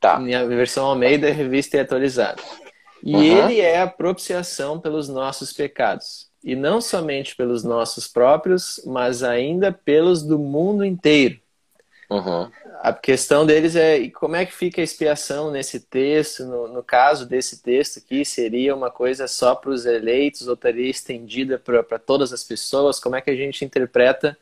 Tá. 0.00 0.20
Minha 0.20 0.46
versão 0.46 0.86
Almeida, 0.86 1.28
revista 1.32 1.76
e 1.76 1.80
atualizada. 1.80 2.40
E 3.02 3.16
uhum. 3.16 3.22
ele 3.22 3.60
é 3.60 3.80
a 3.80 3.86
propiciação 3.88 4.78
pelos 4.78 5.08
nossos 5.08 5.52
pecados. 5.52 6.30
E 6.42 6.54
não 6.54 6.80
somente 6.80 7.34
pelos 7.34 7.64
nossos 7.64 8.06
próprios, 8.06 8.80
mas 8.86 9.24
ainda 9.24 9.72
pelos 9.72 10.22
do 10.22 10.38
mundo 10.38 10.84
inteiro. 10.84 11.42
Uhum. 12.14 12.48
A 12.80 12.92
questão 12.92 13.44
deles 13.44 13.74
é 13.74 14.08
como 14.10 14.36
é 14.36 14.46
que 14.46 14.52
fica 14.52 14.80
a 14.80 14.84
expiação 14.84 15.50
nesse 15.50 15.80
texto, 15.80 16.44
no, 16.44 16.68
no 16.68 16.82
caso 16.82 17.26
desse 17.26 17.60
texto 17.60 17.98
aqui, 17.98 18.24
seria 18.24 18.74
uma 18.74 18.90
coisa 18.90 19.26
só 19.26 19.54
para 19.54 19.70
os 19.70 19.84
eleitos 19.84 20.46
ou 20.46 20.54
estaria 20.54 20.88
estendida 20.88 21.58
para 21.58 21.98
todas 21.98 22.32
as 22.32 22.44
pessoas? 22.44 23.00
Como 23.00 23.16
é 23.16 23.20
que 23.20 23.30
a 23.30 23.36
gente 23.36 23.64
interpreta 23.64 24.38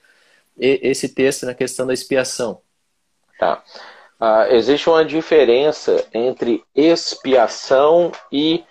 esse 0.59 1.09
texto 1.09 1.47
na 1.47 1.55
questão 1.55 1.87
da 1.87 1.95
expiação? 1.95 2.61
Tá. 3.39 3.63
Uh, 4.21 4.53
existe 4.53 4.89
uma 4.89 5.05
diferença 5.05 6.05
entre 6.13 6.63
expiação 6.75 8.13
e 8.31 8.65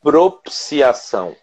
propiciação. 0.00 1.34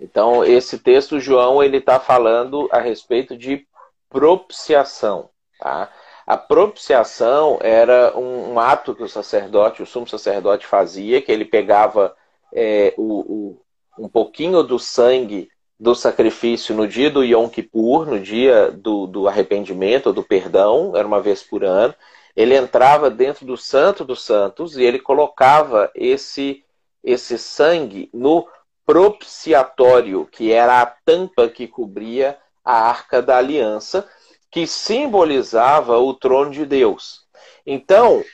Então, 0.00 0.44
esse 0.44 0.78
texto, 0.78 1.18
João, 1.18 1.62
ele 1.62 1.78
está 1.78 1.98
falando 1.98 2.68
a 2.70 2.80
respeito 2.80 3.36
de 3.36 3.66
propiciação. 4.10 5.30
Tá? 5.58 5.90
A 6.28 6.36
propiciação 6.36 7.58
era 7.62 8.12
um, 8.14 8.52
um, 8.52 8.60
ato 8.60 8.94
que 8.94 9.02
o 9.02 9.08
sacerdote, 9.08 9.82
o 9.82 9.86
sumo 9.86 10.06
sacerdote 10.06 10.66
fazia, 10.66 11.22
que 11.22 11.32
ele 11.32 11.46
pegava 11.46 12.14
é, 12.52 12.92
o, 12.98 13.20
o, 13.20 13.62
um 13.98 14.10
pouquinho 14.10 14.62
do 14.62 14.78
sangue 14.78 15.48
do 15.80 15.94
sacrifício 15.94 16.74
no 16.74 16.86
dia 16.86 17.10
do 17.10 17.24
Yom 17.24 17.48
Kippur, 17.48 18.04
no 18.04 18.20
dia 18.20 18.70
do, 18.70 19.06
do 19.06 19.26
arrependimento, 19.26 20.12
do 20.12 20.22
perdão, 20.22 20.94
era 20.94 21.08
uma 21.08 21.22
vez 21.22 21.42
por 21.42 21.64
ano. 21.64 21.94
Ele 22.36 22.54
entrava 22.54 23.08
dentro 23.08 23.46
do 23.46 23.56
Santo 23.56 24.04
dos 24.04 24.22
Santos 24.22 24.76
e 24.76 24.82
ele 24.82 24.98
colocava 24.98 25.90
esse, 25.94 26.62
esse 27.02 27.38
sangue 27.38 28.10
no 28.12 28.46
propiciatório, 28.84 30.28
que 30.30 30.52
era 30.52 30.82
a 30.82 30.84
tampa 30.84 31.48
que 31.48 31.66
cobria 31.66 32.36
a 32.62 32.86
arca 32.86 33.22
da 33.22 33.38
aliança, 33.38 34.06
que 34.50 34.66
simbolizava 34.66 35.98
o 35.98 36.14
trono 36.14 36.50
de 36.50 36.64
Deus. 36.64 37.26
Então, 37.66 38.24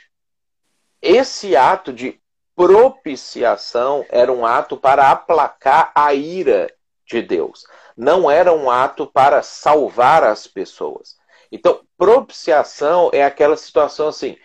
esse 1.03 1.57
ato 1.57 1.93
de 1.93 2.21
propiciação 2.55 4.07
era 4.09 4.33
um 4.33 4.47
ato 4.47 4.77
para 4.77 5.11
aplacar 5.11 5.91
a 5.95 6.15
ira 6.15 6.73
de 7.07 7.21
Deus. 7.21 7.65
Não 7.97 8.31
era 8.31 8.53
um 8.53 8.71
ato 8.71 9.07
para 9.07 9.43
salvar 9.43 10.25
as 10.25 10.47
pessoas. 10.47 11.17
Então, 11.51 11.81
propiciação 11.97 13.11
é 13.13 13.25
aquela 13.25 13.57
situação 13.57 14.09
assim: 14.09 14.37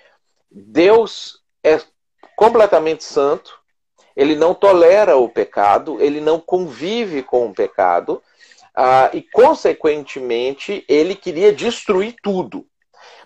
Deus 0.52 1.40
é 1.64 1.80
completamente 2.36 3.04
santo, 3.04 3.60
ele 4.16 4.36
não 4.36 4.54
tolera 4.54 5.18
o 5.18 5.30
pecado, 5.30 6.02
ele 6.02 6.20
não 6.20 6.40
convive 6.40 7.24
com 7.24 7.48
o 7.48 7.54
pecado, 7.54 8.22
ah, 8.82 9.10
e, 9.12 9.22
consequentemente, 9.22 10.86
ele 10.88 11.14
queria 11.14 11.52
destruir 11.52 12.16
tudo. 12.24 12.66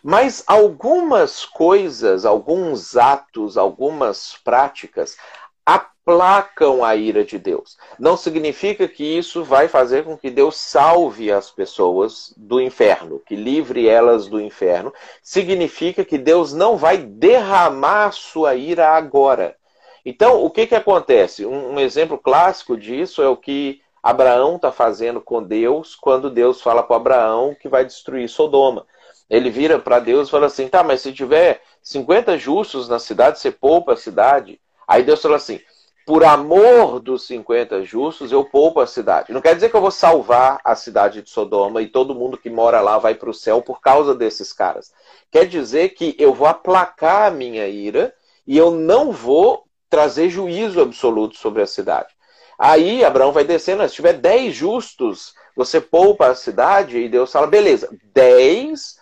Mas 0.01 0.43
algumas 0.47 1.45
coisas, 1.45 2.25
alguns 2.25 2.97
atos, 2.97 3.55
algumas 3.55 4.35
práticas 4.43 5.15
aplacam 5.63 6.83
a 6.83 6.95
ira 6.95 7.23
de 7.23 7.37
Deus. 7.37 7.77
Não 7.99 8.17
significa 8.17 8.87
que 8.87 9.03
isso 9.03 9.43
vai 9.43 9.67
fazer 9.67 10.03
com 10.03 10.17
que 10.17 10.31
Deus 10.31 10.57
salve 10.57 11.31
as 11.31 11.51
pessoas 11.51 12.33
do 12.35 12.59
inferno, 12.59 13.21
que 13.23 13.35
livre 13.35 13.87
elas 13.87 14.25
do 14.25 14.41
inferno. 14.41 14.91
Significa 15.21 16.03
que 16.03 16.17
Deus 16.17 16.51
não 16.51 16.77
vai 16.77 16.97
derramar 16.97 18.11
sua 18.11 18.55
ira 18.55 18.89
agora. 18.89 19.55
Então, 20.03 20.43
o 20.43 20.49
que, 20.49 20.65
que 20.65 20.73
acontece? 20.75 21.45
Um, 21.45 21.75
um 21.75 21.79
exemplo 21.79 22.17
clássico 22.17 22.75
disso 22.75 23.21
é 23.21 23.29
o 23.29 23.37
que 23.37 23.82
Abraão 24.03 24.57
está 24.57 24.69
fazendo 24.69 25.21
com 25.21 25.41
Deus 25.41 25.95
quando 25.95 26.29
Deus 26.29 26.61
fala 26.61 26.83
para 26.83 26.97
Abraão 26.97 27.55
que 27.57 27.69
vai 27.69 27.85
destruir 27.85 28.27
Sodoma. 28.27 28.85
Ele 29.29 29.49
vira 29.49 29.79
para 29.79 29.99
Deus 29.99 30.27
e 30.27 30.31
fala 30.31 30.47
assim: 30.47 30.67
tá, 30.67 30.83
mas 30.83 30.99
se 30.99 31.13
tiver 31.13 31.61
50 31.81 32.37
justos 32.37 32.89
na 32.89 32.99
cidade, 32.99 33.39
você 33.39 33.49
poupa 33.49 33.93
a 33.93 33.97
cidade. 33.97 34.59
Aí 34.85 35.03
Deus 35.03 35.21
fala 35.21 35.37
assim: 35.37 35.61
por 36.05 36.25
amor 36.25 36.99
dos 36.99 37.25
50 37.27 37.83
justos, 37.83 38.31
eu 38.31 38.43
poupo 38.43 38.81
a 38.81 38.87
cidade. 38.87 39.31
Não 39.31 39.39
quer 39.39 39.55
dizer 39.55 39.69
que 39.69 39.75
eu 39.75 39.81
vou 39.81 39.91
salvar 39.91 40.59
a 40.65 40.75
cidade 40.75 41.21
de 41.21 41.29
Sodoma 41.29 41.81
e 41.81 41.87
todo 41.87 42.13
mundo 42.13 42.37
que 42.37 42.49
mora 42.49 42.81
lá 42.81 42.97
vai 42.97 43.15
para 43.15 43.29
o 43.29 43.33
céu 43.33 43.61
por 43.61 43.79
causa 43.79 44.13
desses 44.13 44.51
caras. 44.51 44.91
Quer 45.31 45.47
dizer 45.47 45.89
que 45.89 46.13
eu 46.19 46.33
vou 46.33 46.47
aplacar 46.47 47.27
a 47.27 47.31
minha 47.31 47.67
ira 47.69 48.13
e 48.45 48.57
eu 48.57 48.69
não 48.69 49.13
vou 49.13 49.63
trazer 49.89 50.29
juízo 50.29 50.81
absoluto 50.81 51.37
sobre 51.37 51.61
a 51.61 51.67
cidade. 51.67 52.13
Aí 52.57 53.03
Abraão 53.03 53.31
vai 53.31 53.43
descendo, 53.43 53.87
se 53.87 53.95
tiver 53.95 54.13
10 54.13 54.53
justos, 54.53 55.33
você 55.55 55.81
poupa 55.81 56.27
a 56.27 56.35
cidade 56.35 56.97
e 56.97 57.09
Deus 57.09 57.31
fala, 57.31 57.47
beleza, 57.47 57.89
10 58.13 58.97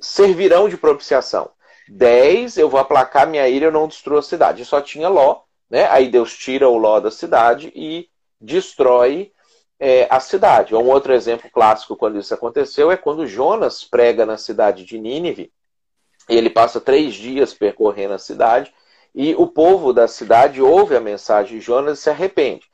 servirão 0.00 0.68
de 0.68 0.76
propiciação. 0.76 1.50
10 1.88 2.56
eu 2.56 2.68
vou 2.68 2.80
aplacar 2.80 3.26
minha 3.26 3.48
ira, 3.48 3.66
eu 3.66 3.72
não 3.72 3.88
destruo 3.88 4.18
a 4.18 4.22
cidade. 4.22 4.64
só 4.64 4.80
tinha 4.80 5.08
Ló, 5.08 5.42
né? 5.70 5.88
Aí 5.90 6.08
Deus 6.08 6.36
tira 6.36 6.68
o 6.68 6.76
Ló 6.76 7.00
da 7.00 7.10
cidade 7.10 7.72
e 7.74 8.08
destrói 8.40 9.32
é, 9.78 10.06
a 10.10 10.20
cidade. 10.20 10.74
Um 10.74 10.88
outro 10.88 11.12
exemplo 11.12 11.50
clássico 11.50 11.96
quando 11.96 12.18
isso 12.18 12.32
aconteceu 12.32 12.90
é 12.90 12.96
quando 12.96 13.26
Jonas 13.26 13.84
prega 13.84 14.24
na 14.24 14.36
cidade 14.36 14.84
de 14.84 14.98
Nínive. 14.98 15.52
Ele 16.28 16.48
passa 16.48 16.80
três 16.80 17.14
dias 17.14 17.52
percorrendo 17.52 18.14
a 18.14 18.18
cidade 18.18 18.72
e 19.14 19.34
o 19.34 19.46
povo 19.46 19.92
da 19.92 20.08
cidade 20.08 20.62
ouve 20.62 20.96
a 20.96 21.00
mensagem 21.00 21.58
de 21.58 21.64
Jonas 21.64 21.98
e 21.98 22.02
se 22.02 22.10
arrepende. 22.10 22.71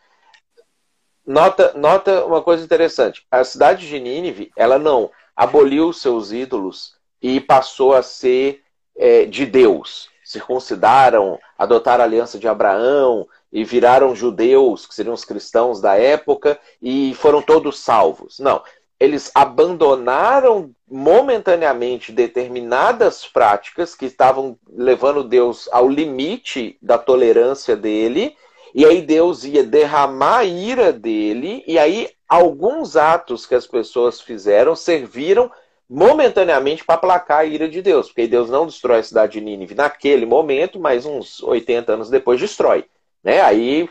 Nota, 1.29 1.75
nota 1.77 2.25
uma 2.25 2.41
coisa 2.41 2.65
interessante. 2.65 3.27
A 3.31 3.45
cidade 3.45 3.87
de 3.87 4.01
Nínive, 4.01 4.51
ela 4.57 4.79
não 4.79 5.11
aboliu 5.37 5.93
seus 5.93 6.33
ídolos 6.33 6.95
e 7.21 7.39
passou 7.39 7.93
a 7.93 8.03
ser 8.03 8.63
é, 8.97 9.27
de 9.27 9.45
Deus. 9.45 10.09
Circuncidaram, 10.25 11.39
adotaram 11.59 12.03
a 12.03 12.07
aliança 12.07 12.39
de 12.39 12.49
Abraão 12.49 13.29
e 13.53 13.63
viraram 13.63 14.17
judeus, 14.17 14.87
que 14.87 14.95
seriam 14.95 15.13
os 15.13 15.23
cristãos 15.23 15.83
da 15.83 15.97
época, 15.97 16.59
e 16.81 17.15
foram 17.17 17.43
todos 17.43 17.79
salvos. 17.79 18.39
Não. 18.39 18.63
Eles 18.99 19.31
abandonaram 19.35 20.71
momentaneamente 20.91 22.11
determinadas 22.11 23.27
práticas 23.27 23.95
que 23.95 24.07
estavam 24.07 24.59
levando 24.67 25.23
Deus 25.23 25.69
ao 25.73 25.91
limite 25.91 26.79
da 26.81 26.97
tolerância 26.97 27.77
dele 27.77 28.35
e 28.75 28.85
aí 28.85 29.03
Deus 29.03 29.45
ia 29.45 29.65
derramar 29.65 30.39
a 30.39 30.45
ira 30.45 30.93
dele, 30.93 31.65
e 31.67 31.79
aí 31.79 32.11
alguns 32.29 32.97
atos 32.97 33.47
que 33.47 33.55
as 33.55 33.67
pessoas 33.67 34.21
fizeram 34.21 34.77
serviram 34.77 35.51
momentaneamente 35.89 36.85
para 36.85 36.97
aplacar 36.97 37.39
a 37.39 37.45
ira 37.45 37.69
de 37.69 37.81
Deus, 37.81 38.09
porque 38.09 38.27
Deus 38.27 38.51
não 38.51 38.67
destrói 38.67 38.99
a 38.99 39.03
cidade 39.03 39.33
de 39.33 39.41
Nínive 39.41 39.75
naquele 39.75 40.27
momento, 40.27 40.79
mas 40.79 41.07
uns 41.07 41.43
80 41.43 41.95
anos 41.95 42.11
depois 42.11 42.39
destrói. 42.39 42.85
Né? 43.25 43.41
Aí 43.41 43.89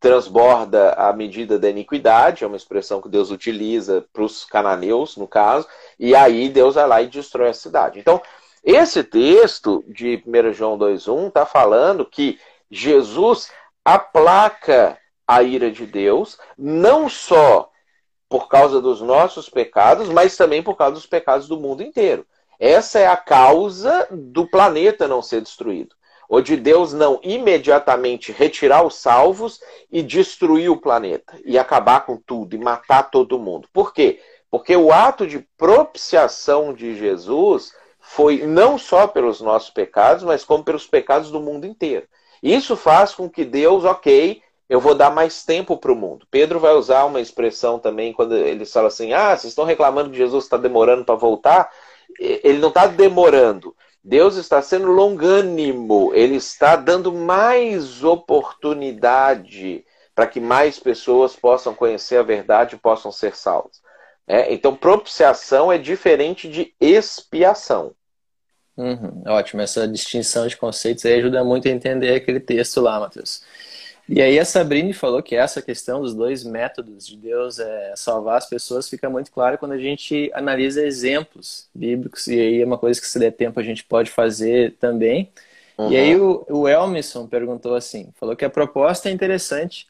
transborda 0.00 0.92
a 0.92 1.12
medida 1.12 1.58
da 1.58 1.68
iniquidade, 1.68 2.44
é 2.44 2.46
uma 2.46 2.56
expressão 2.56 3.02
que 3.02 3.08
Deus 3.08 3.30
utiliza 3.30 4.04
para 4.12 4.22
os 4.22 4.44
cananeus, 4.44 5.16
no 5.16 5.26
caso, 5.26 5.66
e 5.98 6.14
aí 6.14 6.48
Deus 6.48 6.76
vai 6.76 6.86
lá 6.86 7.02
e 7.02 7.08
destrói 7.08 7.50
a 7.50 7.54
cidade. 7.54 7.98
Então, 7.98 8.22
esse 8.64 9.04
texto 9.04 9.84
de 9.86 10.22
1 10.26 10.52
João 10.52 10.78
2,1 10.78 11.28
está 11.28 11.44
falando 11.44 12.04
que 12.04 12.38
Jesus 12.70 13.50
aplaca 13.86 14.98
a 15.24 15.44
ira 15.44 15.70
de 15.70 15.86
Deus, 15.86 16.36
não 16.58 17.08
só 17.08 17.70
por 18.28 18.48
causa 18.48 18.80
dos 18.80 19.00
nossos 19.00 19.48
pecados, 19.48 20.08
mas 20.08 20.36
também 20.36 20.60
por 20.60 20.76
causa 20.76 20.94
dos 20.94 21.06
pecados 21.06 21.46
do 21.46 21.56
mundo 21.56 21.84
inteiro. 21.84 22.26
Essa 22.58 22.98
é 22.98 23.06
a 23.06 23.16
causa 23.16 24.08
do 24.10 24.44
planeta 24.44 25.06
não 25.06 25.22
ser 25.22 25.40
destruído. 25.40 25.94
Ou 26.28 26.42
de 26.42 26.56
Deus 26.56 26.92
não 26.92 27.20
imediatamente 27.22 28.32
retirar 28.32 28.84
os 28.84 28.96
salvos 28.96 29.60
e 29.88 30.02
destruir 30.02 30.68
o 30.68 30.80
planeta, 30.80 31.38
e 31.44 31.56
acabar 31.56 32.04
com 32.04 32.16
tudo, 32.16 32.56
e 32.56 32.58
matar 32.58 33.04
todo 33.04 33.38
mundo. 33.38 33.68
Por 33.72 33.94
quê? 33.94 34.20
Porque 34.50 34.74
o 34.74 34.90
ato 34.90 35.28
de 35.28 35.46
propiciação 35.56 36.74
de 36.74 36.96
Jesus 36.96 37.70
foi 38.00 38.44
não 38.44 38.78
só 38.78 39.06
pelos 39.06 39.40
nossos 39.40 39.70
pecados, 39.70 40.24
mas 40.24 40.44
como 40.44 40.64
pelos 40.64 40.88
pecados 40.88 41.30
do 41.30 41.38
mundo 41.38 41.66
inteiro. 41.66 42.08
Isso 42.42 42.76
faz 42.76 43.14
com 43.14 43.28
que 43.28 43.44
Deus, 43.44 43.84
ok, 43.84 44.42
eu 44.68 44.80
vou 44.80 44.94
dar 44.94 45.10
mais 45.10 45.44
tempo 45.44 45.76
para 45.76 45.92
o 45.92 45.96
mundo. 45.96 46.26
Pedro 46.30 46.58
vai 46.58 46.74
usar 46.74 47.04
uma 47.04 47.20
expressão 47.20 47.78
também 47.78 48.12
quando 48.12 48.36
ele 48.36 48.64
fala 48.64 48.88
assim: 48.88 49.12
ah, 49.12 49.36
vocês 49.36 49.52
estão 49.52 49.64
reclamando 49.64 50.10
que 50.10 50.16
Jesus 50.16 50.44
está 50.44 50.56
demorando 50.56 51.04
para 51.04 51.14
voltar. 51.14 51.70
Ele 52.18 52.58
não 52.58 52.68
está 52.68 52.86
demorando. 52.86 53.74
Deus 54.02 54.36
está 54.36 54.60
sendo 54.62 54.90
longânimo. 54.90 56.12
Ele 56.14 56.36
está 56.36 56.76
dando 56.76 57.12
mais 57.12 58.02
oportunidade 58.02 59.84
para 60.14 60.26
que 60.26 60.40
mais 60.40 60.78
pessoas 60.78 61.36
possam 61.36 61.74
conhecer 61.74 62.16
a 62.16 62.22
verdade 62.22 62.74
e 62.74 62.78
possam 62.78 63.12
ser 63.12 63.36
salvas. 63.36 63.82
É, 64.26 64.52
então, 64.52 64.74
propiciação 64.74 65.70
é 65.70 65.78
diferente 65.78 66.48
de 66.48 66.74
expiação. 66.80 67.94
Uhum, 68.76 69.22
ótimo, 69.26 69.62
essa 69.62 69.88
distinção 69.88 70.46
de 70.46 70.56
conceitos 70.56 71.04
aí 71.06 71.14
ajuda 71.14 71.42
muito 71.42 71.66
a 71.66 71.70
entender 71.70 72.14
aquele 72.14 72.38
texto 72.38 72.80
lá, 72.80 73.00
Matheus. 73.00 73.42
E 74.08 74.20
aí 74.22 74.38
a 74.38 74.44
Sabrine 74.44 74.92
falou 74.92 75.22
que 75.22 75.34
essa 75.34 75.62
questão 75.62 76.00
dos 76.02 76.14
dois 76.14 76.44
métodos 76.44 77.06
de 77.06 77.16
Deus 77.16 77.58
é 77.58 77.94
salvar 77.96 78.36
as 78.38 78.48
pessoas 78.48 78.88
fica 78.88 79.10
muito 79.10 79.32
claro 79.32 79.58
quando 79.58 79.72
a 79.72 79.78
gente 79.78 80.30
analisa 80.34 80.86
exemplos 80.86 81.68
bíblicos, 81.74 82.26
e 82.28 82.38
aí 82.38 82.62
é 82.62 82.66
uma 82.66 82.78
coisa 82.78 83.00
que 83.00 83.06
se 83.06 83.18
der 83.18 83.32
tempo 83.32 83.58
a 83.58 83.62
gente 83.62 83.82
pode 83.82 84.10
fazer 84.10 84.76
também. 84.78 85.32
Uhum. 85.78 85.90
E 85.90 85.96
aí 85.96 86.16
o, 86.16 86.44
o 86.48 86.68
Elmisson 86.68 87.26
perguntou 87.26 87.74
assim, 87.74 88.12
falou 88.14 88.36
que 88.36 88.44
a 88.44 88.50
proposta 88.50 89.08
é 89.08 89.12
interessante, 89.12 89.86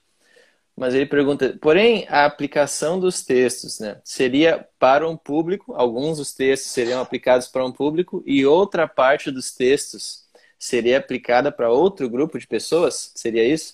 mas 0.76 0.94
ele 0.94 1.06
pergunta, 1.06 1.56
porém 1.60 2.06
a 2.08 2.26
aplicação 2.26 3.00
dos 3.00 3.24
textos, 3.24 3.80
né, 3.80 4.00
seria 4.04 4.68
para 4.78 5.08
um 5.08 5.16
público, 5.16 5.74
alguns 5.74 6.18
dos 6.18 6.34
textos 6.34 6.72
seriam 6.72 7.00
aplicados 7.00 7.48
para 7.48 7.64
um 7.64 7.72
público 7.72 8.22
e 8.26 8.44
outra 8.44 8.86
parte 8.86 9.30
dos 9.30 9.52
textos 9.52 10.26
seria 10.58 10.98
aplicada 10.98 11.50
para 11.50 11.70
outro 11.70 12.08
grupo 12.10 12.38
de 12.38 12.46
pessoas? 12.46 13.12
Seria 13.14 13.44
isso? 13.44 13.72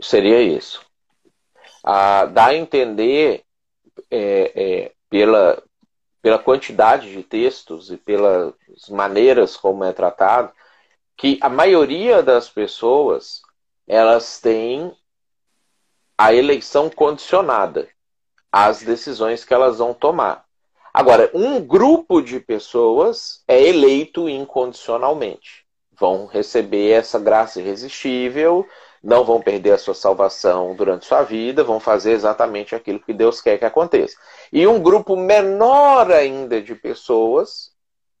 Seria 0.00 0.40
isso. 0.40 0.80
Ah, 1.84 2.24
dá 2.24 2.46
a 2.46 2.54
entender 2.54 3.44
é, 4.10 4.52
é, 4.54 4.92
pela, 5.10 5.62
pela 6.22 6.38
quantidade 6.38 7.12
de 7.12 7.22
textos 7.22 7.90
e 7.90 7.96
pelas 7.96 8.54
maneiras 8.88 9.56
como 9.56 9.84
é 9.84 9.92
tratado 9.92 10.52
que 11.16 11.38
a 11.42 11.48
maioria 11.48 12.22
das 12.22 12.48
pessoas 12.48 13.42
elas 13.86 14.40
têm 14.40 14.94
a 16.18 16.34
eleição 16.34 16.90
condicionada 16.90 17.88
às 18.50 18.82
decisões 18.82 19.44
que 19.44 19.54
elas 19.54 19.78
vão 19.78 19.94
tomar. 19.94 20.44
Agora, 20.92 21.30
um 21.32 21.60
grupo 21.60 22.20
de 22.20 22.40
pessoas 22.40 23.44
é 23.46 23.62
eleito 23.62 24.28
incondicionalmente. 24.28 25.64
Vão 25.92 26.26
receber 26.26 26.90
essa 26.90 27.20
graça 27.20 27.60
irresistível, 27.60 28.66
não 29.02 29.24
vão 29.24 29.40
perder 29.40 29.72
a 29.72 29.78
sua 29.78 29.94
salvação 29.94 30.74
durante 30.74 31.06
sua 31.06 31.22
vida, 31.22 31.62
vão 31.62 31.78
fazer 31.78 32.12
exatamente 32.12 32.74
aquilo 32.74 32.98
que 32.98 33.12
Deus 33.12 33.40
quer 33.40 33.56
que 33.56 33.64
aconteça. 33.64 34.16
E 34.52 34.66
um 34.66 34.80
grupo 34.80 35.16
menor 35.16 36.10
ainda 36.10 36.60
de 36.60 36.74
pessoas 36.74 37.70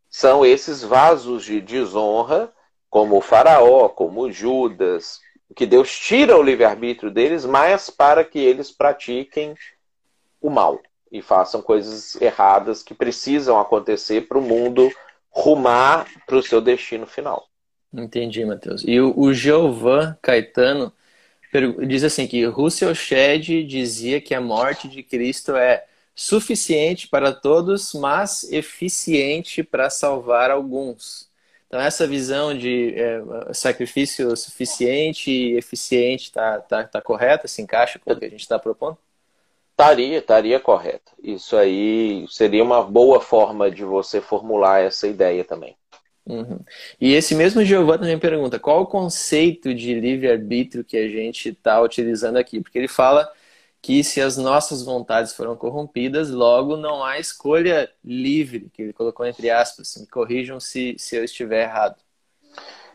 são 0.08 0.46
esses 0.46 0.82
vasos 0.82 1.44
de 1.44 1.60
desonra, 1.60 2.52
como 2.88 3.16
o 3.16 3.20
Faraó, 3.20 3.88
como 3.88 4.30
Judas, 4.30 5.20
que 5.58 5.66
Deus 5.66 5.90
tira 5.90 6.38
o 6.38 6.42
livre-arbítrio 6.42 7.10
deles, 7.10 7.44
mas 7.44 7.90
para 7.90 8.24
que 8.24 8.38
eles 8.38 8.70
pratiquem 8.70 9.56
o 10.40 10.48
mal 10.48 10.80
e 11.10 11.20
façam 11.20 11.60
coisas 11.60 12.14
erradas 12.22 12.80
que 12.80 12.94
precisam 12.94 13.58
acontecer 13.58 14.28
para 14.28 14.38
o 14.38 14.40
mundo 14.40 14.88
rumar 15.28 16.06
para 16.24 16.36
o 16.36 16.42
seu 16.44 16.60
destino 16.60 17.08
final. 17.08 17.48
Entendi, 17.92 18.44
Matheus. 18.44 18.84
E 18.86 19.00
o, 19.00 19.12
o 19.18 19.32
Caetano 20.22 20.92
diz 21.88 22.04
assim 22.04 22.28
que 22.28 22.44
Russell 22.44 22.94
Shedd 22.94 23.64
dizia 23.64 24.20
que 24.20 24.36
a 24.36 24.40
morte 24.40 24.86
de 24.86 25.02
Cristo 25.02 25.56
é 25.56 25.84
suficiente 26.14 27.08
para 27.08 27.32
todos, 27.32 27.94
mas 27.94 28.44
eficiente 28.52 29.64
para 29.64 29.90
salvar 29.90 30.52
alguns. 30.52 31.27
Então 31.68 31.80
essa 31.80 32.06
visão 32.06 32.56
de 32.56 32.94
é, 32.96 33.22
sacrifício 33.52 34.34
suficiente 34.36 35.30
e 35.30 35.56
eficiente 35.56 36.24
está 36.24 36.58
tá, 36.60 36.84
tá 36.84 37.00
correta? 37.00 37.46
Se 37.46 37.60
encaixa 37.60 37.98
com 37.98 38.10
o 38.10 38.16
que 38.18 38.24
a 38.24 38.30
gente 38.30 38.40
está 38.40 38.58
propondo? 38.58 38.96
Estaria, 39.70 40.18
estaria 40.18 40.58
correta. 40.58 41.12
Isso 41.22 41.56
aí 41.56 42.26
seria 42.28 42.64
uma 42.64 42.82
boa 42.82 43.20
forma 43.20 43.70
de 43.70 43.84
você 43.84 44.20
formular 44.20 44.80
essa 44.80 45.06
ideia 45.06 45.44
também. 45.44 45.76
Uhum. 46.26 46.58
E 47.00 47.14
esse 47.14 47.34
mesmo 47.34 47.64
Giovanni 47.64 48.00
também 48.00 48.18
pergunta 48.18 48.58
qual 48.58 48.82
o 48.82 48.86
conceito 48.86 49.72
de 49.72 49.94
livre-arbítrio 49.94 50.84
que 50.84 50.96
a 50.96 51.08
gente 51.08 51.50
está 51.50 51.80
utilizando 51.80 52.38
aqui, 52.38 52.60
porque 52.60 52.78
ele 52.78 52.88
fala 52.88 53.30
que 53.80 54.02
se 54.02 54.20
as 54.20 54.36
nossas 54.36 54.82
vontades 54.82 55.32
foram 55.32 55.56
corrompidas, 55.56 56.30
logo 56.30 56.76
não 56.76 57.04
há 57.04 57.18
escolha 57.18 57.90
livre, 58.04 58.70
que 58.72 58.82
ele 58.82 58.92
colocou 58.92 59.24
entre 59.26 59.50
aspas, 59.50 59.96
me 59.96 60.06
corrijam 60.06 60.58
se, 60.58 60.96
se 60.98 61.16
eu 61.16 61.24
estiver 61.24 61.62
errado. 61.62 61.96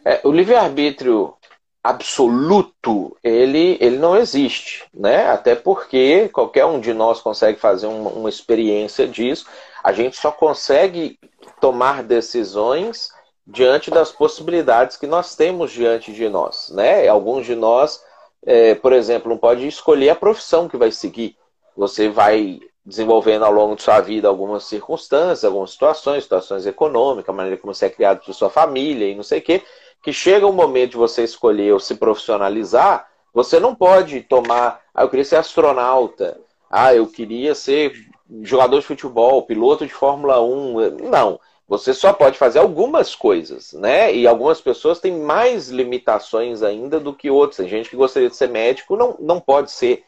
É, 0.05 0.19
o 0.23 0.31
livre-arbítrio 0.31 1.36
absoluto, 1.84 3.17
ele, 3.23 3.77
ele 3.81 3.97
não 3.97 4.15
existe, 4.15 4.86
né? 4.93 5.27
Até 5.29 5.55
porque 5.55 6.29
qualquer 6.29 6.65
um 6.65 6.79
de 6.79 6.93
nós 6.93 7.21
consegue 7.21 7.59
fazer 7.59 7.88
uma, 7.88 8.09
uma 8.09 8.29
experiência 8.29 9.07
disso, 9.07 9.45
a 9.84 9.91
gente 9.91 10.15
só 10.15 10.31
consegue 10.31 11.19
tomar 11.59 12.03
decisões 12.03 13.09
diante 13.45 13.91
das 13.91 14.11
possibilidades 14.11 14.95
que 14.95 15.05
nós 15.05 15.36
temos 15.36 15.71
diante 15.71 16.13
de 16.13 16.29
nós. 16.29 16.69
Né? 16.69 17.07
Alguns 17.07 17.45
de 17.45 17.55
nós, 17.55 18.01
é, 18.45 18.75
por 18.75 18.93
exemplo, 18.93 19.29
não 19.29 19.37
pode 19.37 19.67
escolher 19.67 20.09
a 20.09 20.15
profissão 20.15 20.67
que 20.67 20.77
vai 20.77 20.91
seguir. 20.91 21.35
Você 21.75 22.09
vai 22.09 22.59
desenvolvendo 22.85 23.45
ao 23.45 23.51
longo 23.51 23.75
de 23.75 23.83
sua 23.83 24.01
vida 24.01 24.27
algumas 24.27 24.65
circunstâncias, 24.65 25.45
algumas 25.45 25.71
situações, 25.71 26.23
situações 26.23 26.65
econômicas, 26.65 27.29
a 27.29 27.37
maneira 27.37 27.57
como 27.57 27.73
você 27.73 27.85
é 27.85 27.89
criado 27.89 28.23
por 28.23 28.33
sua 28.33 28.49
família 28.49 29.07
e 29.07 29.15
não 29.15 29.23
sei 29.23 29.39
o 29.39 29.41
quê, 29.41 29.61
que 30.01 30.11
chega 30.11 30.45
um 30.45 30.51
momento 30.51 30.91
de 30.91 30.97
você 30.97 31.23
escolher 31.23 31.71
ou 31.71 31.79
se 31.79 31.95
profissionalizar, 31.95 33.07
você 33.33 33.59
não 33.59 33.73
pode 33.73 34.21
tomar, 34.21 34.81
ah, 34.93 35.03
eu 35.03 35.09
queria 35.09 35.23
ser 35.23 35.37
astronauta, 35.37 36.39
ah, 36.69 36.93
eu 36.93 37.07
queria 37.07 37.55
ser 37.55 37.93
jogador 38.41 38.79
de 38.79 38.85
futebol, 38.85 39.43
piloto 39.43 39.85
de 39.85 39.93
Fórmula 39.93 40.41
1. 40.41 41.09
Não. 41.09 41.39
Você 41.74 41.91
só 41.91 42.13
pode 42.13 42.38
fazer 42.38 42.59
algumas 42.59 43.15
coisas, 43.15 43.74
né? 43.74 44.13
E 44.13 44.28
algumas 44.28 44.61
pessoas 44.61 44.99
têm 44.99 45.19
mais 45.19 45.69
limitações 45.69 46.61
ainda 46.61 46.99
do 46.99 47.13
que 47.15 47.32
outras. 47.32 47.57
Tem 47.57 47.67
gente 47.67 47.89
que 47.89 47.95
gostaria 47.95 48.30
de 48.30 48.36
ser 48.36 48.47
médico, 48.47 48.95
não, 48.95 49.15
não 49.19 49.39
pode 49.39 49.71
ser. 49.71 50.03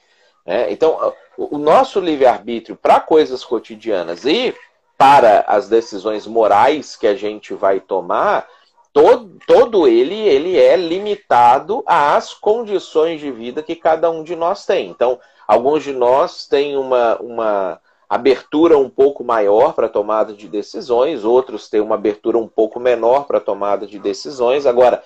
Né? 0.45 0.71
Então, 0.71 1.11
o 1.35 1.57
nosso 1.57 1.99
livre-arbítrio 1.99 2.75
para 2.75 2.99
coisas 2.99 3.43
cotidianas 3.43 4.25
e 4.25 4.53
para 4.95 5.43
as 5.47 5.67
decisões 5.67 6.27
morais 6.27 6.95
que 6.95 7.07
a 7.07 7.15
gente 7.15 7.55
vai 7.55 7.79
tomar, 7.79 8.47
todo, 8.93 9.39
todo 9.47 9.87
ele, 9.87 10.19
ele 10.19 10.59
é 10.59 10.77
limitado 10.77 11.83
às 11.87 12.31
condições 12.31 13.19
de 13.19 13.31
vida 13.31 13.63
que 13.63 13.75
cada 13.75 14.11
um 14.11 14.23
de 14.23 14.35
nós 14.35 14.67
tem. 14.67 14.87
Então, 14.87 15.19
alguns 15.47 15.83
de 15.83 15.93
nós 15.93 16.45
têm 16.45 16.77
uma, 16.77 17.17
uma 17.17 17.81
abertura 18.15 18.77
um 18.77 18.89
pouco 18.89 19.23
maior 19.23 19.73
para 19.73 19.89
tomada 19.89 20.33
de 20.33 20.47
decisões, 20.47 21.23
outros 21.23 21.69
têm 21.69 21.81
uma 21.81 21.95
abertura 21.95 22.37
um 22.37 22.47
pouco 22.47 22.79
menor 22.79 23.25
para 23.25 23.39
tomada 23.39 23.85
de 23.85 23.99
decisões. 23.99 24.65
Agora, 24.65 25.03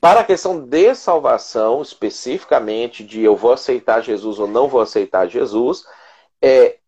para 0.00 0.20
a 0.20 0.24
questão 0.24 0.60
de 0.60 0.94
salvação, 0.94 1.80
especificamente 1.80 3.04
de 3.04 3.22
eu 3.22 3.36
vou 3.36 3.52
aceitar 3.52 4.02
Jesus 4.02 4.38
ou 4.38 4.46
não 4.46 4.68
vou 4.68 4.80
aceitar 4.80 5.26
Jesus, 5.28 5.84
é 6.42 6.78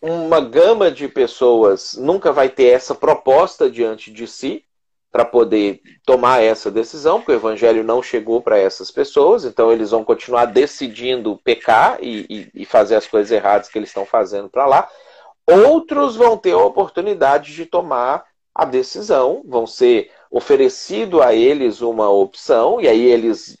uma 0.00 0.40
gama 0.40 0.90
de 0.90 1.08
pessoas 1.08 1.94
nunca 1.94 2.32
vai 2.32 2.48
ter 2.48 2.66
essa 2.66 2.94
proposta 2.94 3.70
diante 3.70 4.12
de 4.12 4.26
si, 4.26 4.64
para 5.10 5.24
poder 5.24 5.80
tomar 6.04 6.42
essa 6.42 6.70
decisão, 6.70 7.18
porque 7.18 7.32
o 7.32 7.36
evangelho 7.36 7.82
não 7.82 8.02
chegou 8.02 8.42
para 8.42 8.58
essas 8.58 8.90
pessoas, 8.90 9.44
então 9.44 9.72
eles 9.72 9.90
vão 9.90 10.04
continuar 10.04 10.44
decidindo 10.44 11.40
pecar 11.42 11.98
e, 12.02 12.26
e, 12.28 12.62
e 12.62 12.64
fazer 12.64 12.96
as 12.96 13.06
coisas 13.06 13.30
erradas 13.30 13.68
que 13.68 13.78
eles 13.78 13.88
estão 13.88 14.04
fazendo 14.04 14.48
para 14.48 14.66
lá. 14.66 14.88
Outros 15.46 16.14
vão 16.14 16.36
ter 16.36 16.52
a 16.52 16.58
oportunidade 16.58 17.54
de 17.54 17.64
tomar 17.64 18.24
a 18.54 18.64
decisão, 18.64 19.42
vão 19.46 19.66
ser 19.66 20.10
oferecido 20.30 21.22
a 21.22 21.34
eles 21.34 21.80
uma 21.80 22.10
opção, 22.10 22.80
e 22.80 22.86
aí 22.86 23.02
eles 23.02 23.56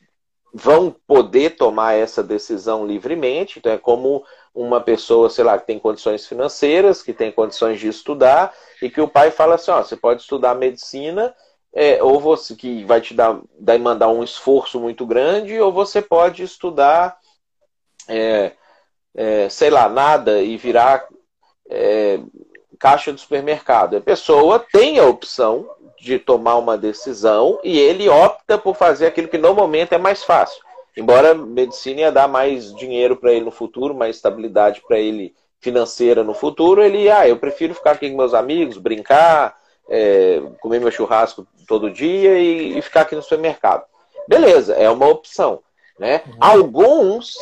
vão 0.52 0.94
poder 1.06 1.56
tomar 1.56 1.94
essa 1.94 2.22
decisão 2.22 2.86
livremente. 2.86 3.58
Então 3.58 3.72
é 3.72 3.78
como 3.78 4.22
uma 4.58 4.80
pessoa, 4.80 5.30
sei 5.30 5.44
lá, 5.44 5.56
que 5.56 5.66
tem 5.66 5.78
condições 5.78 6.26
financeiras, 6.26 7.00
que 7.00 7.12
tem 7.12 7.30
condições 7.30 7.78
de 7.78 7.86
estudar, 7.86 8.52
e 8.82 8.90
que 8.90 9.00
o 9.00 9.06
pai 9.06 9.30
fala 9.30 9.54
assim, 9.54 9.70
ó, 9.70 9.82
você 9.82 9.96
pode 9.96 10.22
estudar 10.22 10.56
medicina, 10.56 11.32
é, 11.72 12.02
ou 12.02 12.18
você 12.18 12.56
que 12.56 12.84
vai 12.84 13.00
te 13.00 13.14
dar, 13.14 13.38
mandar 13.80 14.08
um 14.08 14.24
esforço 14.24 14.80
muito 14.80 15.06
grande, 15.06 15.60
ou 15.60 15.72
você 15.72 16.02
pode 16.02 16.42
estudar, 16.42 17.16
é, 18.08 18.52
é, 19.14 19.48
sei 19.48 19.70
lá, 19.70 19.88
nada 19.88 20.42
e 20.42 20.56
virar 20.56 21.06
é, 21.70 22.18
caixa 22.80 23.12
do 23.12 23.20
supermercado. 23.20 23.96
A 23.96 24.00
pessoa 24.00 24.58
tem 24.72 24.98
a 24.98 25.06
opção 25.06 25.70
de 26.00 26.18
tomar 26.18 26.56
uma 26.56 26.76
decisão 26.76 27.60
e 27.62 27.78
ele 27.78 28.08
opta 28.08 28.58
por 28.58 28.74
fazer 28.74 29.06
aquilo 29.06 29.28
que 29.28 29.38
no 29.38 29.54
momento 29.54 29.92
é 29.92 29.98
mais 29.98 30.24
fácil. 30.24 30.67
Embora 30.98 31.30
a 31.30 31.34
medicina 31.34 32.00
ia 32.00 32.10
dar 32.10 32.26
mais 32.26 32.74
dinheiro 32.74 33.16
para 33.16 33.32
ele 33.32 33.44
no 33.44 33.52
futuro, 33.52 33.94
mais 33.94 34.16
estabilidade 34.16 34.82
para 34.86 34.98
ele 34.98 35.32
financeira 35.60 36.24
no 36.24 36.34
futuro, 36.34 36.82
ele, 36.82 37.08
ah, 37.08 37.28
eu 37.28 37.38
prefiro 37.38 37.72
ficar 37.72 37.92
aqui 37.92 38.10
com 38.10 38.16
meus 38.16 38.34
amigos, 38.34 38.78
brincar, 38.78 39.56
é, 39.88 40.42
comer 40.60 40.80
meu 40.80 40.90
churrasco 40.90 41.46
todo 41.68 41.88
dia 41.88 42.36
e, 42.40 42.76
e, 42.76 42.82
ficar 42.82 43.02
aqui 43.02 43.14
no 43.14 43.22
supermercado. 43.22 43.84
Beleza, 44.26 44.74
é 44.74 44.90
uma 44.90 45.06
opção. 45.06 45.62
Né? 46.00 46.20
Uhum. 46.26 46.34
Alguns 46.40 47.36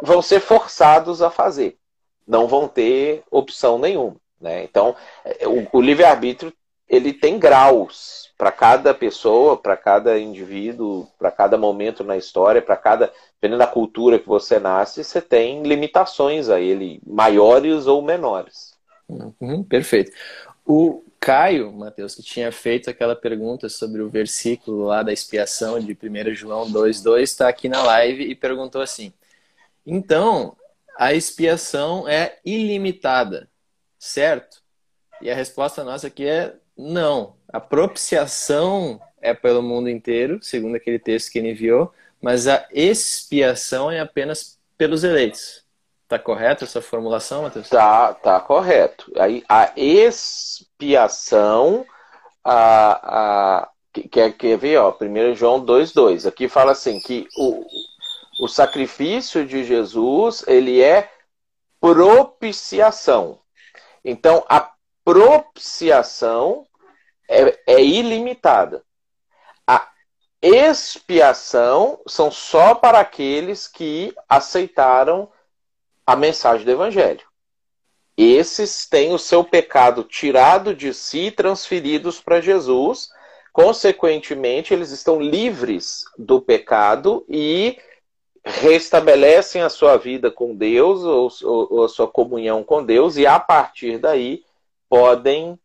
vão 0.00 0.22
ser 0.22 0.38
forçados 0.38 1.20
a 1.20 1.30
fazer, 1.30 1.78
não 2.24 2.46
vão 2.46 2.68
ter 2.68 3.24
opção 3.28 3.76
nenhuma. 3.76 4.16
Né? 4.40 4.62
Então, 4.62 4.94
é, 5.24 5.48
o, 5.48 5.66
o 5.72 5.80
livre-arbítrio 5.80 6.52
ele 6.90 7.12
tem 7.12 7.38
graus 7.38 8.32
para 8.36 8.50
cada 8.50 8.92
pessoa, 8.92 9.56
para 9.56 9.76
cada 9.76 10.18
indivíduo, 10.18 11.06
para 11.16 11.30
cada 11.30 11.56
momento 11.56 12.02
na 12.02 12.16
história, 12.16 12.60
para 12.60 12.76
cada. 12.76 13.12
Dependendo 13.34 13.60
da 13.60 13.66
cultura 13.66 14.18
que 14.18 14.26
você 14.26 14.58
nasce, 14.58 15.04
você 15.04 15.22
tem 15.22 15.62
limitações 15.62 16.50
a 16.50 16.60
ele, 16.60 17.00
maiores 17.06 17.86
ou 17.86 18.02
menores. 18.02 18.74
Uhum, 19.08 19.62
perfeito. 19.62 20.12
O 20.66 21.02
Caio, 21.18 21.72
Mateus, 21.72 22.14
que 22.14 22.22
tinha 22.22 22.50
feito 22.50 22.90
aquela 22.90 23.14
pergunta 23.14 23.68
sobre 23.68 24.02
o 24.02 24.10
versículo 24.10 24.84
lá 24.84 25.02
da 25.02 25.12
expiação 25.12 25.78
de 25.78 25.92
1 25.92 26.34
João 26.34 26.70
2,2, 26.70 27.20
está 27.22 27.48
aqui 27.48 27.68
na 27.68 27.82
live 27.82 28.24
e 28.24 28.34
perguntou 28.34 28.82
assim: 28.82 29.12
então, 29.86 30.56
a 30.98 31.14
expiação 31.14 32.08
é 32.08 32.38
ilimitada, 32.44 33.48
certo? 33.98 34.60
E 35.20 35.30
a 35.30 35.34
resposta 35.34 35.84
nossa 35.84 36.06
aqui 36.06 36.26
é 36.26 36.54
não. 36.80 37.34
A 37.52 37.60
propiciação 37.60 39.00
é 39.20 39.34
pelo 39.34 39.62
mundo 39.62 39.90
inteiro, 39.90 40.42
segundo 40.42 40.76
aquele 40.76 40.98
texto 40.98 41.30
que 41.30 41.38
ele 41.38 41.50
enviou, 41.50 41.92
mas 42.20 42.48
a 42.48 42.66
expiação 42.72 43.90
é 43.90 44.00
apenas 44.00 44.58
pelos 44.78 45.04
eleitos. 45.04 45.64
Tá 46.08 46.18
correto 46.18 46.64
essa 46.64 46.80
formulação, 46.80 47.42
Matheus? 47.42 47.68
Tá, 47.68 48.14
tá 48.14 48.40
correto. 48.40 49.12
Aí 49.16 49.44
a 49.48 49.72
expiação, 49.76 50.66
a, 52.42 53.60
a, 53.62 53.70
quer, 54.10 54.32
quer 54.32 54.56
ver, 54.56 54.78
ó, 54.78 54.96
1 55.00 55.34
João 55.34 55.64
2,2. 55.64 56.26
Aqui 56.26 56.48
fala 56.48 56.72
assim 56.72 56.98
que 56.98 57.28
o, 57.36 57.64
o 58.40 58.48
sacrifício 58.48 59.46
de 59.46 59.62
Jesus, 59.62 60.42
ele 60.48 60.82
é 60.82 61.10
propiciação. 61.80 63.38
Então, 64.04 64.44
a 64.48 64.72
propiciação 65.04 66.66
é, 67.30 67.58
é 67.66 67.82
ilimitada. 67.82 68.82
A 69.66 69.88
expiação 70.42 72.00
são 72.06 72.30
só 72.30 72.74
para 72.74 72.98
aqueles 72.98 73.68
que 73.68 74.12
aceitaram 74.28 75.30
a 76.04 76.16
mensagem 76.16 76.64
do 76.64 76.72
Evangelho. 76.72 77.22
Esses 78.16 78.86
têm 78.86 79.14
o 79.14 79.18
seu 79.18 79.44
pecado 79.44 80.02
tirado 80.02 80.74
de 80.74 80.92
si 80.92 81.26
e 81.26 81.30
transferidos 81.30 82.20
para 82.20 82.40
Jesus. 82.40 83.08
Consequentemente, 83.52 84.74
eles 84.74 84.90
estão 84.90 85.20
livres 85.20 86.04
do 86.18 86.40
pecado 86.40 87.24
e 87.28 87.78
restabelecem 88.44 89.62
a 89.62 89.68
sua 89.70 89.96
vida 89.96 90.30
com 90.30 90.54
Deus 90.54 91.02
ou, 91.02 91.28
ou, 91.42 91.74
ou 91.74 91.84
a 91.84 91.88
sua 91.88 92.08
comunhão 92.08 92.64
com 92.64 92.84
Deus 92.84 93.16
e 93.16 93.26
a 93.26 93.38
partir 93.38 93.98
daí 93.98 94.42
podem 94.88 95.58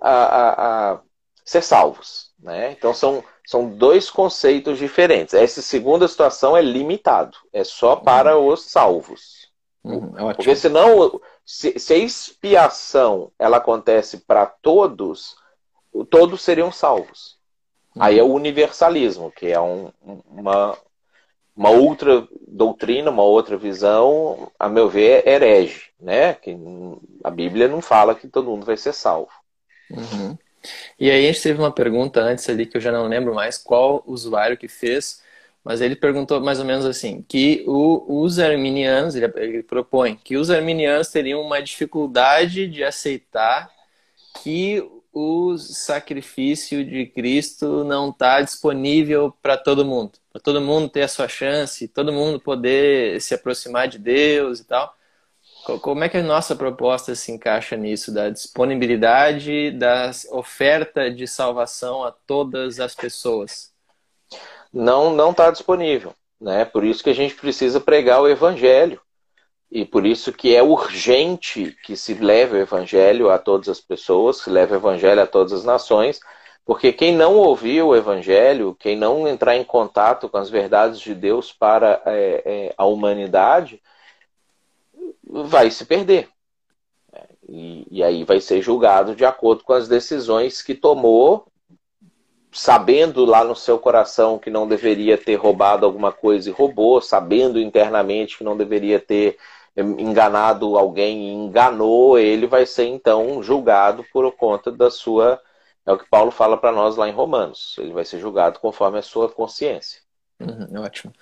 a, 0.00 0.10
a, 0.10 0.92
a 0.92 1.00
ser 1.48 1.62
salvos. 1.62 2.30
Né? 2.38 2.72
Então 2.72 2.92
são, 2.92 3.24
são 3.46 3.68
dois 3.68 4.10
conceitos 4.10 4.78
diferentes. 4.78 5.34
Essa 5.34 5.62
segunda 5.62 6.06
situação 6.06 6.56
é 6.56 6.60
limitado, 6.60 7.36
é 7.52 7.64
só 7.64 7.96
para 7.96 8.38
uhum. 8.38 8.48
os 8.48 8.70
salvos. 8.70 9.48
Uhum, 9.82 10.30
é 10.30 10.34
Porque 10.34 10.54
senão, 10.54 11.20
se, 11.44 11.78
se 11.78 11.94
a 11.94 11.96
expiação 11.96 13.32
ela 13.38 13.56
acontece 13.56 14.18
para 14.18 14.44
todos, 14.44 15.36
todos 16.10 16.42
seriam 16.42 16.70
salvos. 16.70 17.38
Uhum. 17.96 18.02
Aí 18.02 18.18
é 18.18 18.22
o 18.22 18.32
universalismo, 18.32 19.32
que 19.32 19.46
é 19.46 19.60
um, 19.60 19.90
uma, 20.26 20.76
uma 21.56 21.70
outra 21.70 22.28
doutrina, 22.46 23.10
uma 23.10 23.22
outra 23.22 23.56
visão, 23.56 24.52
a 24.58 24.68
meu 24.68 24.88
ver, 24.88 25.26
herege, 25.26 25.90
né? 25.98 26.34
Que 26.34 26.56
a 27.24 27.30
Bíblia 27.30 27.66
não 27.66 27.80
fala 27.80 28.14
que 28.14 28.28
todo 28.28 28.50
mundo 28.50 28.66
vai 28.66 28.76
ser 28.76 28.92
salvo. 28.92 29.32
Uhum. 29.90 30.36
E 30.98 31.10
aí 31.10 31.24
a 31.28 31.32
gente 31.32 31.42
teve 31.42 31.58
uma 31.58 31.72
pergunta 31.72 32.20
antes 32.20 32.48
ali 32.48 32.66
que 32.66 32.76
eu 32.76 32.80
já 32.80 32.92
não 32.92 33.06
lembro 33.08 33.34
mais 33.34 33.58
qual 33.58 34.02
usuário 34.06 34.56
que 34.56 34.68
fez, 34.68 35.22
mas 35.64 35.80
ele 35.80 35.96
perguntou 35.96 36.40
mais 36.40 36.58
ou 36.58 36.64
menos 36.64 36.84
assim, 36.86 37.22
que 37.22 37.64
o, 37.66 38.22
os 38.24 38.38
arminianos, 38.38 39.14
ele, 39.14 39.32
ele 39.36 39.62
propõe 39.62 40.16
que 40.16 40.36
os 40.36 40.50
arminianos 40.50 41.08
teriam 41.08 41.40
uma 41.42 41.62
dificuldade 41.62 42.66
de 42.68 42.84
aceitar 42.84 43.70
que 44.42 44.82
o 45.12 45.56
sacrifício 45.58 46.84
de 46.84 47.06
Cristo 47.06 47.84
não 47.84 48.10
está 48.10 48.40
disponível 48.40 49.32
para 49.42 49.56
todo 49.56 49.84
mundo, 49.84 50.12
para 50.32 50.40
todo 50.40 50.60
mundo 50.60 50.88
ter 50.88 51.02
a 51.02 51.08
sua 51.08 51.28
chance, 51.28 51.88
todo 51.88 52.12
mundo 52.12 52.38
poder 52.40 53.20
se 53.20 53.34
aproximar 53.34 53.88
de 53.88 53.98
Deus 53.98 54.60
e 54.60 54.64
tal. 54.64 54.94
Como 55.76 56.02
é 56.02 56.08
que 56.08 56.16
a 56.16 56.22
nossa 56.22 56.56
proposta 56.56 57.14
se 57.14 57.30
encaixa 57.30 57.76
nisso, 57.76 58.12
da 58.12 58.30
disponibilidade, 58.30 59.70
da 59.72 60.10
oferta 60.30 61.10
de 61.10 61.26
salvação 61.26 62.04
a 62.04 62.12
todas 62.12 62.80
as 62.80 62.94
pessoas? 62.94 63.70
Não, 64.72 65.12
não 65.12 65.30
está 65.30 65.50
disponível, 65.50 66.14
né? 66.40 66.64
Por 66.64 66.84
isso 66.84 67.02
que 67.02 67.10
a 67.10 67.14
gente 67.14 67.34
precisa 67.34 67.80
pregar 67.80 68.22
o 68.22 68.28
evangelho 68.28 69.00
e 69.70 69.84
por 69.84 70.06
isso 70.06 70.32
que 70.32 70.54
é 70.54 70.62
urgente 70.62 71.76
que 71.84 71.94
se 71.96 72.14
leve 72.14 72.56
o 72.56 72.60
evangelho 72.60 73.30
a 73.30 73.38
todas 73.38 73.68
as 73.68 73.80
pessoas, 73.80 74.38
se 74.38 74.48
leve 74.50 74.72
o 74.72 74.76
evangelho 74.76 75.20
a 75.20 75.26
todas 75.26 75.52
as 75.52 75.64
nações, 75.64 76.20
porque 76.64 76.92
quem 76.92 77.14
não 77.14 77.36
ouvir 77.36 77.82
o 77.82 77.94
evangelho, 77.94 78.76
quem 78.78 78.96
não 78.96 79.28
entrar 79.28 79.56
em 79.56 79.64
contato 79.64 80.28
com 80.28 80.38
as 80.38 80.48
verdades 80.48 81.00
de 81.00 81.14
Deus 81.14 81.52
para 81.52 82.02
é, 82.06 82.42
é, 82.44 82.74
a 82.76 82.84
humanidade 82.86 83.80
vai 85.28 85.70
se 85.70 85.84
perder. 85.84 86.28
E, 87.48 87.86
e, 87.90 88.02
aí 88.02 88.24
vai 88.24 88.40
ser 88.40 88.60
julgado 88.60 89.14
de 89.14 89.24
acordo 89.24 89.64
com 89.64 89.72
as 89.72 89.88
decisões 89.88 90.62
que 90.62 90.74
tomou, 90.74 91.46
sabendo 92.52 93.24
lá 93.24 93.42
no 93.42 93.56
seu 93.56 93.78
coração 93.78 94.38
que 94.38 94.50
não 94.50 94.68
deveria 94.68 95.16
ter 95.16 95.36
roubado 95.36 95.86
alguma 95.86 96.12
coisa 96.12 96.50
e 96.50 96.52
roubou, 96.52 97.00
sabendo 97.00 97.58
internamente 97.58 98.36
que 98.36 98.44
não 98.44 98.56
deveria 98.56 99.00
ter 99.00 99.38
enganado 99.76 100.76
alguém 100.76 101.28
e 101.28 101.32
enganou, 101.32 102.18
ele 102.18 102.46
vai 102.46 102.66
ser 102.66 102.86
então 102.86 103.42
julgado 103.42 104.04
por 104.12 104.30
conta 104.32 104.72
da 104.72 104.90
sua. 104.90 105.40
É 105.86 105.92
o 105.92 105.98
que 105.98 106.08
Paulo 106.08 106.30
fala 106.30 106.56
para 106.58 106.72
nós 106.72 106.96
lá 106.96 107.08
em 107.08 107.12
Romanos. 107.12 107.76
Ele 107.78 107.92
vai 107.92 108.04
ser 108.04 108.18
julgado 108.18 108.58
conforme 108.58 108.98
a 108.98 109.02
sua 109.02 109.30
consciência. 109.30 110.00
Uhum, 110.40 110.82
ótimo. 110.82 111.12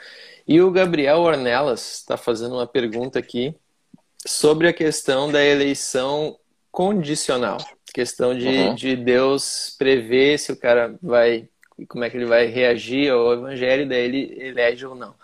E 0.47 0.61
o 0.61 0.71
Gabriel 0.71 1.21
Ornelas 1.21 1.99
está 1.99 2.17
fazendo 2.17 2.55
uma 2.55 2.67
pergunta 2.67 3.19
aqui 3.19 3.55
sobre 4.27 4.69
a 4.69 4.73
questão 4.73 5.31
da 5.31 5.45
eleição 5.45 6.39
condicional. 6.71 7.59
Questão 7.95 8.37
de, 8.37 8.47
uhum. 8.47 8.75
de 8.75 8.97
Deus 8.97 9.75
prever 9.79 10.39
se 10.39 10.53
o 10.53 10.57
cara 10.57 10.95
vai. 11.03 11.49
como 11.89 12.05
é 12.05 12.11
que 12.11 12.17
ele 12.17 12.27
vai 12.27 12.47
reagir 12.47 13.11
ao 13.11 13.33
evangelho, 13.33 13.89
daí 13.89 14.05
ele 14.05 14.37
elege 14.39 14.85
ou 14.85 14.95
não. 14.95 15.15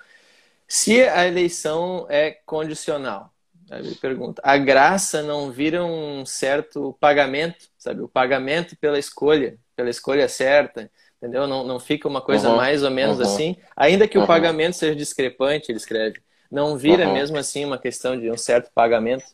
Se 0.66 1.03
a 1.03 1.26
eleição 1.26 2.07
é 2.09 2.30
condicional, 2.30 3.30
ele 3.70 3.94
pergunta, 3.96 4.40
a 4.44 4.57
graça 4.57 5.22
não 5.22 5.50
vira 5.50 5.84
um 5.84 6.24
certo 6.24 6.96
pagamento, 6.98 7.66
sabe? 7.76 8.00
O 8.00 8.09
pagamento 8.09 8.76
pela 8.76 8.98
escolha. 8.98 9.59
pela 9.76 9.90
escolha 9.90 10.28
certa, 10.28 10.90
entendeu? 11.18 11.46
Não, 11.46 11.64
não 11.64 11.78
fica 11.78 12.09
uma 12.09 12.20
coisa 12.20 12.50
uhum. 12.50 12.57
mais 12.57 12.82
ou 12.82 12.90
menos 12.90 13.18
uhum. 13.18 13.24
assim. 13.24 13.57
Ainda 13.76 14.09
que 14.09 14.16
o 14.16 14.22
uhum. 14.22 14.26
pagamento 14.26 14.76
seja 14.76 14.94
discrepante, 14.94 15.70
ele 15.70 15.78
escreve, 15.78 16.20
não 16.53 16.76
vira 16.76 17.07
uhum. 17.07 17.14
mesmo 17.14 17.38
assim 17.38 17.64
uma 17.64 17.78
questão 17.78 18.20
de 18.20 18.30
um 18.30 18.36
certo 18.36 18.70
pagamento? 18.74 19.24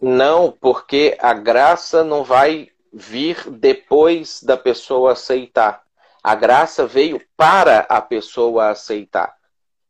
Não, 0.00 0.52
porque 0.52 1.16
a 1.18 1.34
graça 1.34 2.04
não 2.04 2.22
vai 2.22 2.68
vir 2.92 3.50
depois 3.50 4.40
da 4.40 4.56
pessoa 4.56 5.12
aceitar. 5.12 5.82
A 6.22 6.36
graça 6.36 6.86
veio 6.86 7.20
para 7.36 7.80
a 7.88 8.00
pessoa 8.00 8.68
aceitar. 8.70 9.34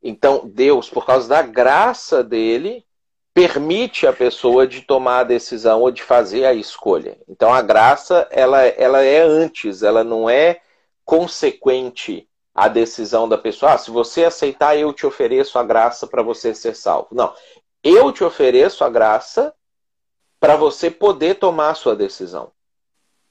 Então, 0.03 0.43
Deus, 0.47 0.89
por 0.89 1.05
causa 1.05 1.29
da 1.29 1.43
graça 1.43 2.25
dele, 2.25 2.83
permite 3.35 4.07
a 4.07 4.13
pessoa 4.13 4.67
de 4.67 4.81
tomar 4.81 5.21
a 5.21 5.25
decisão 5.25 5.83
ou 5.83 5.91
de 5.91 6.03
fazer 6.03 6.47
a 6.47 6.55
escolha. 6.55 7.19
Então, 7.29 7.53
a 7.53 7.61
graça, 7.61 8.27
ela, 8.31 8.63
ela 8.63 9.03
é 9.03 9.21
antes, 9.21 9.83
ela 9.83 10.03
não 10.03 10.31
é 10.31 10.61
consequente 11.05 12.28
à 12.59 12.67
decisão 12.67 13.29
da 13.29 13.39
pessoa. 13.39 13.75
Ah, 13.75 13.79
se 13.79 13.89
você 13.89 14.25
aceitar, 14.25 14.77
eu 14.77 14.93
te 14.93 15.07
ofereço 15.07 15.61
a 15.61 15.63
graça 15.63 16.09
para 16.09 16.25
você 16.25 16.53
ser 16.53 16.75
salvo. 16.75 17.07
Não. 17.13 17.33
Eu 17.85 18.11
te 18.13 18.25
ofereço 18.25 18.83
a 18.83 18.91
graça 18.91 19.55
para 20.41 20.57
você 20.57 20.91
poder 20.91 21.37
tomar 21.37 21.71
a 21.71 21.75
sua 21.77 21.95
decisão. 21.95 22.51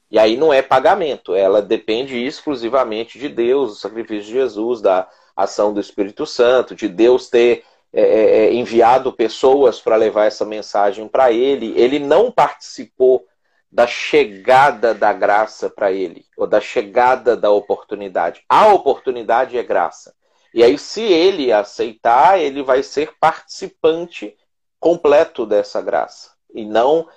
E 0.10 0.18
aí 0.18 0.38
não 0.38 0.54
é 0.54 0.62
pagamento, 0.62 1.36
ela 1.36 1.62
depende 1.62 2.18
exclusivamente 2.26 3.20
de 3.20 3.28
Deus, 3.28 3.72
do 3.72 3.76
sacrifício 3.76 4.28
de 4.28 4.32
Jesus, 4.32 4.80
da 4.80 5.06
ação 5.36 5.74
do 5.74 5.82
Espírito 5.82 6.26
Santo, 6.26 6.74
de 6.74 6.88
Deus 6.88 7.30
ter 7.30 7.66
é, 7.92 8.02
é, 8.02 8.46
é 8.46 8.54
enviado 8.54 9.12
pessoas 9.12 9.82
para 9.82 9.98
levar 9.98 10.24
essa 10.24 10.46
mensagem 10.46 11.06
para 11.06 11.34
ele. 11.34 11.74
Ele 11.76 12.00
não 12.00 12.32
participou 12.32 13.26
da 13.72 13.86
chegada 13.86 14.94
da 14.94 15.12
graça 15.12 15.70
para 15.70 15.92
ele, 15.92 16.26
ou 16.38 16.48
da 16.48 16.62
chegada 16.62 17.36
da 17.36 17.52
oportunidade. 17.52 18.44
A 18.48 18.68
oportunidade 18.68 19.58
é 19.58 19.64
graça. 19.64 20.14
E 20.54 20.64
aí, 20.64 20.78
se 20.78 21.02
ele 21.02 21.52
aceitar, 21.52 22.40
ele 22.40 22.64
vai 22.64 22.82
ser 22.82 23.12
participante 23.20 24.36
completo 24.80 25.46
dessa 25.46 25.82
graça. 25.82 26.32
E 26.54 26.66
não 26.66 27.08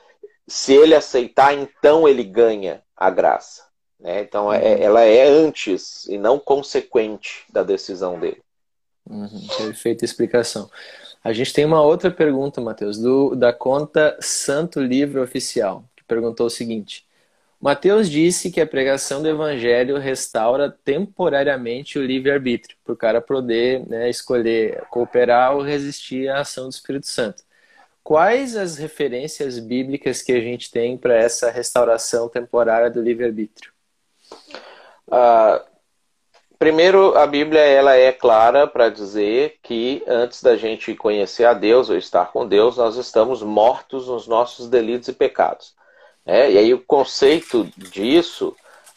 se 0.47 0.75
ele 0.75 0.95
aceitar, 0.95 1.55
então 1.55 2.09
ele 2.09 2.25
ganha 2.25 2.83
a 2.97 3.09
graça. 3.09 3.71
Né? 3.99 4.21
Então 4.23 4.53
é, 4.53 4.59
uhum. 4.59 4.83
ela 4.83 5.03
é 5.03 5.23
antes 5.23 6.07
e 6.07 6.19
não 6.19 6.39
consequente 6.39 7.45
da 7.53 7.63
decisão 7.63 8.19
dele. 8.19 8.43
Uhum, 9.09 9.47
perfeita 9.57 10.05
explicação. 10.05 10.69
A 11.23 11.33
gente 11.33 11.53
tem 11.53 11.65
uma 11.65 11.83
outra 11.83 12.11
pergunta, 12.11 12.61
Matheus, 12.61 12.99
do, 12.99 13.37
da 13.37 13.53
conta 13.53 14.17
Santo 14.21 14.81
Livro 14.81 15.23
Oficial, 15.23 15.85
perguntou 16.11 16.47
o 16.47 16.51
seguinte: 16.51 17.07
Mateus 17.61 18.11
disse 18.11 18.51
que 18.51 18.61
a 18.61 18.67
pregação 18.67 19.23
do 19.23 19.29
evangelho 19.29 19.97
restaura 19.97 20.75
temporariamente 20.85 21.99
o 21.99 22.05
livre-arbítrio, 22.05 22.77
para 22.83 22.93
o 22.93 22.97
cara 22.97 23.21
poder 23.21 23.87
né, 23.87 24.11
escolher 24.11 24.83
cooperar 24.91 25.55
ou 25.55 25.63
resistir 25.63 26.29
à 26.29 26.41
ação 26.41 26.65
do 26.65 26.73
Espírito 26.73 27.07
Santo. 27.07 27.45
Quais 28.03 28.57
as 28.57 28.77
referências 28.77 29.61
bíblicas 29.61 30.21
que 30.21 30.33
a 30.33 30.41
gente 30.41 30.71
tem 30.71 30.97
para 30.97 31.15
essa 31.15 31.51
restauração 31.51 32.29
temporária 32.29 32.91
do 32.91 33.01
livre-arbítrio? 33.01 33.71
Uh, 35.07 35.63
primeiro, 36.59 37.17
a 37.17 37.27
Bíblia 37.27 37.61
ela 37.61 37.95
é 37.95 38.11
clara 38.11 38.67
para 38.67 38.89
dizer 38.89 39.59
que 39.63 40.03
antes 40.09 40.43
da 40.43 40.57
gente 40.57 40.95
conhecer 40.95 41.45
a 41.45 41.53
Deus 41.53 41.91
ou 41.91 41.97
estar 41.97 42.33
com 42.33 42.49
Deus, 42.49 42.79
nós 42.79 42.97
estamos 42.97 43.43
mortos 43.43 44.09
nos 44.09 44.27
nossos 44.27 44.69
delitos 44.69 45.09
e 45.09 45.13
pecados. 45.13 45.79
É, 46.31 46.53
e 46.53 46.59
aí 46.59 46.73
o 46.73 46.79
conceito 46.79 47.65
disso 47.77 48.55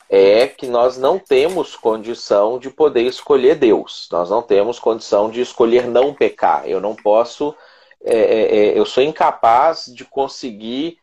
é 0.08 0.48
que 0.48 0.68
nós 0.68 1.00
não 1.00 1.18
temos 1.18 1.76
condição 1.76 2.60
de 2.60 2.70
poder 2.70 3.02
escolher 3.02 3.56
Deus. 3.56 4.08
Nós 4.12 4.30
não 4.30 4.44
temos 4.44 4.78
condição 4.78 5.32
de 5.32 5.42
escolher 5.42 5.88
não 5.88 6.14
pecar. 6.14 6.70
Eu 6.70 6.80
não 6.80 6.96
posso 6.96 7.56
é, 8.04 8.16
é, 8.16 8.56
é, 8.58 8.80
eu 8.80 8.86
sou 8.86 9.02
incapaz 9.02 9.86
de 9.88 10.06
conseguir 10.06 11.00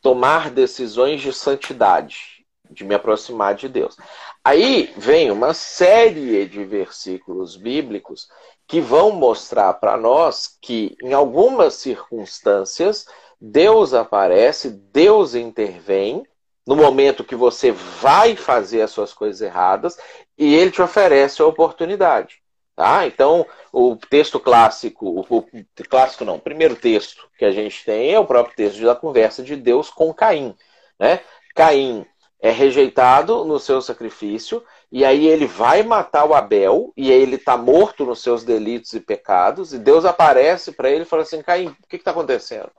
tomar 0.00 0.50
decisões 0.50 1.20
de 1.20 1.32
santidade, 1.32 2.44
de 2.70 2.84
me 2.84 2.94
aproximar 2.94 3.56
de 3.56 3.68
Deus. 3.68 3.96
Aí 4.44 4.92
vem 4.96 5.32
uma 5.32 5.52
série 5.52 6.46
de 6.46 6.64
versículos 6.64 7.56
bíblicos 7.56 8.28
que 8.68 8.80
vão 8.80 9.10
mostrar 9.10 9.74
para 9.74 9.96
nós 9.96 10.56
que, 10.60 10.96
em 11.02 11.12
algumas 11.12 11.74
circunstâncias, 11.74 13.04
Deus 13.44 13.92
aparece, 13.92 14.70
Deus 14.70 15.34
intervém 15.34 16.24
no 16.64 16.76
momento 16.76 17.24
que 17.24 17.34
você 17.34 17.72
vai 17.72 18.36
fazer 18.36 18.82
as 18.82 18.92
suas 18.92 19.12
coisas 19.12 19.40
erradas 19.40 19.98
e 20.38 20.54
ele 20.54 20.70
te 20.70 20.80
oferece 20.80 21.42
a 21.42 21.46
oportunidade. 21.46 22.40
Tá? 22.76 23.04
Então, 23.04 23.44
o 23.72 23.96
texto 23.96 24.38
clássico, 24.38 25.26
o, 25.28 25.44
clássico 25.90 26.24
não, 26.24 26.36
o 26.36 26.40
primeiro 26.40 26.76
texto 26.76 27.28
que 27.36 27.44
a 27.44 27.50
gente 27.50 27.84
tem 27.84 28.12
é 28.12 28.18
o 28.20 28.24
próprio 28.24 28.54
texto 28.54 28.80
da 28.84 28.94
conversa 28.94 29.42
de 29.42 29.56
Deus 29.56 29.90
com 29.90 30.14
Caim. 30.14 30.54
Né? 30.96 31.18
Caim 31.52 32.06
é 32.40 32.52
rejeitado 32.52 33.44
no 33.44 33.58
seu 33.58 33.82
sacrifício, 33.82 34.62
e 34.90 35.04
aí 35.04 35.26
ele 35.26 35.46
vai 35.46 35.82
matar 35.82 36.26
o 36.26 36.34
Abel, 36.34 36.92
e 36.96 37.10
ele 37.10 37.34
está 37.36 37.56
morto 37.56 38.06
nos 38.06 38.22
seus 38.22 38.44
delitos 38.44 38.92
e 38.92 39.00
pecados, 39.00 39.74
e 39.74 39.80
Deus 39.80 40.04
aparece 40.04 40.70
para 40.70 40.90
ele 40.90 41.02
e 41.02 41.06
fala 41.06 41.22
assim: 41.22 41.42
Caim, 41.42 41.68
o 41.68 41.88
que 41.88 41.96
está 41.96 42.12
acontecendo? 42.12 42.70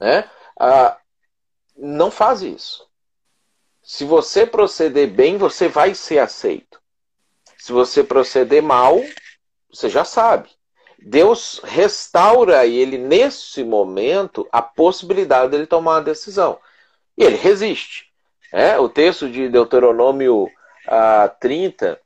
Né? 0.00 0.28
Ah, 0.58 0.96
não 1.76 2.10
faz 2.10 2.42
isso. 2.42 2.86
Se 3.82 4.04
você 4.04 4.46
proceder 4.46 5.08
bem, 5.08 5.38
você 5.38 5.68
vai 5.68 5.94
ser 5.94 6.18
aceito. 6.18 6.80
Se 7.56 7.72
você 7.72 8.04
proceder 8.04 8.62
mal, 8.62 9.00
você 9.70 9.88
já 9.88 10.04
sabe. 10.04 10.50
Deus 10.98 11.60
restaura 11.64 12.66
ele 12.66 12.98
nesse 12.98 13.62
momento 13.62 14.48
a 14.50 14.60
possibilidade 14.60 15.50
dele 15.50 15.66
tomar 15.66 15.96
uma 15.96 16.02
decisão. 16.02 16.58
E 17.16 17.22
ele 17.22 17.36
resiste. 17.36 18.06
É, 18.52 18.78
o 18.78 18.88
texto 18.88 19.28
de 19.28 19.48
Deuteronômio 19.48 20.50
ah, 20.86 21.28
30, 21.40 22.00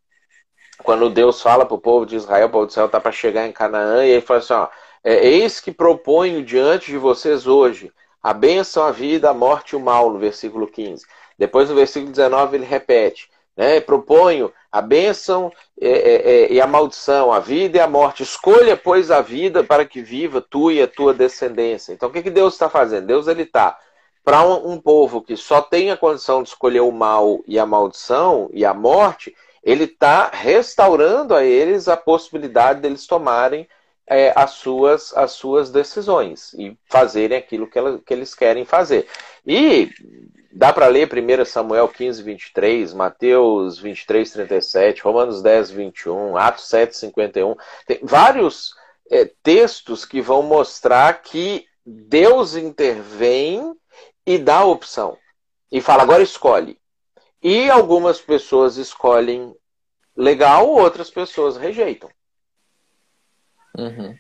quando 0.83 1.09
Deus 1.09 1.41
fala 1.41 1.65
para 1.65 1.75
o 1.75 1.81
povo 1.81 2.05
de 2.05 2.17
Israel, 2.17 2.49
o 2.49 2.51
povo 2.51 2.67
de 2.67 2.73
Israel 2.73 2.87
está 2.87 3.01
para 3.01 3.13
chegar 3.13 3.47
em 3.47 3.53
Canaã, 3.53 4.05
e 4.05 4.11
ele 4.11 4.21
fala 4.21 4.41
assim: 4.41 4.53
ó, 4.53 4.69
é, 5.05 5.27
eis 5.27 5.61
que 5.61 5.73
proponho 5.73 6.45
diante 6.45 6.91
de 6.91 6.99
vocês 6.99 7.47
hoje 7.47 7.93
a 8.23 8.33
bênção, 8.33 8.85
a 8.85 8.93
vida, 8.93 9.31
a 9.31 9.35
morte 9.35 9.71
e 9.71 9.77
o 9.77 9.81
mal, 9.81 10.11
no 10.13 10.19
versículo 10.19 10.67
15. 10.67 11.05
Depois, 11.37 11.69
no 11.69 11.75
versículo 11.75 12.13
19, 12.13 12.57
ele 12.57 12.65
repete: 12.65 13.29
né? 13.57 13.81
Proponho 13.81 14.53
a 14.71 14.81
bênção 14.81 15.53
é, 15.81 15.89
é, 15.89 16.15
é, 16.15 16.53
e 16.53 16.61
a 16.61 16.67
maldição, 16.67 17.33
a 17.33 17.41
vida 17.41 17.79
e 17.79 17.81
a 17.81 17.87
morte. 17.87 18.23
Escolha, 18.23 18.77
pois, 18.77 19.11
a 19.11 19.21
vida 19.21 19.65
para 19.65 19.85
que 19.85 20.01
viva 20.01 20.41
tu 20.41 20.71
e 20.71 20.81
a 20.81 20.87
tua 20.87 21.13
descendência. 21.13 21.93
Então, 21.93 22.09
o 22.09 22.13
que, 22.13 22.23
que 22.23 22.31
Deus 22.31 22.55
está 22.55 22.69
fazendo? 22.69 23.07
Deus 23.07 23.27
ele 23.27 23.43
está 23.43 23.79
para 24.25 24.47
um, 24.47 24.73
um, 24.73 24.81
povo 24.81 25.21
que 25.21 25.37
só 25.37 25.61
tem 25.61 25.91
a 25.91 25.97
condição 25.97 26.43
de 26.43 26.51
escolher 26.51 26.81
o 26.81 26.93
mal 26.93 27.41
e 27.47 27.59
a 27.59 27.67
maldição 27.67 28.49
e 28.53 28.65
a 28.65 28.73
morte, 28.73 29.35
ele 29.65 29.85
está 29.85 30.31
restaurando 30.33 31.35
a 31.35 31.45
eles 31.45 31.89
a 31.89 31.97
possibilidade 31.97 32.81
deles 32.81 33.07
tomarem 33.07 33.69
é, 34.07 34.33
as, 34.35 34.53
suas, 34.53 35.17
as 35.17 35.33
suas 35.33 35.71
decisões 35.71 36.53
e 36.55 36.77
fazerem 36.91 37.37
aquilo 37.37 37.69
que, 37.69 37.79
ela, 37.79 38.01
que 38.05 38.13
eles 38.13 38.35
querem 38.35 38.65
fazer. 38.65 39.07
E 39.47 39.91
Dá 40.55 40.71
para 40.71 40.87
ler 40.87 41.09
1 41.09 41.47
Samuel 41.47 41.89
15, 41.89 42.23
23, 42.23 42.93
Mateus 42.93 43.79
23, 43.79 44.31
37, 44.33 45.01
Romanos 45.01 45.41
10, 45.41 45.71
21, 45.71 46.37
Atos 46.37 46.69
7, 46.69 46.95
51. 46.95 47.57
Tem 47.87 48.01
vários 48.03 48.75
é, 49.11 49.25
textos 49.43 50.05
que 50.05 50.21
vão 50.21 50.43
mostrar 50.43 51.23
que 51.23 51.67
Deus 51.87 52.55
intervém 52.55 53.75
e 54.27 54.37
dá 54.37 54.63
opção. 54.63 55.17
E 55.71 55.81
fala, 55.81 56.03
agora 56.03 56.23
escolhe. 56.23 56.79
E 57.43 57.71
algumas 57.71 58.21
pessoas 58.21 58.77
escolhem 58.77 59.57
legal, 60.15 60.69
outras 60.69 61.11
pessoas 61.11 61.57
rejeitam. 61.57 62.11
Uhum. 63.79 64.17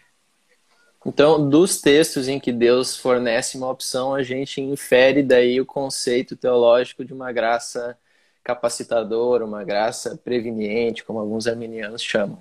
Então, 1.04 1.48
dos 1.48 1.80
textos 1.80 2.28
em 2.28 2.38
que 2.38 2.52
Deus 2.52 2.96
fornece 2.96 3.56
uma 3.56 3.68
opção, 3.68 4.14
a 4.14 4.22
gente 4.22 4.60
infere 4.60 5.22
daí 5.22 5.60
o 5.60 5.66
conceito 5.66 6.36
teológico 6.36 7.04
de 7.04 7.12
uma 7.12 7.32
graça 7.32 7.98
capacitadora, 8.42 9.44
uma 9.44 9.64
graça 9.64 10.16
preveniente, 10.16 11.04
como 11.04 11.18
alguns 11.18 11.46
arminianos 11.46 12.02
chamam. 12.02 12.40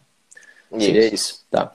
Isso. 0.72 0.86
Seria 0.86 1.14
isso, 1.14 1.46
tá? 1.50 1.74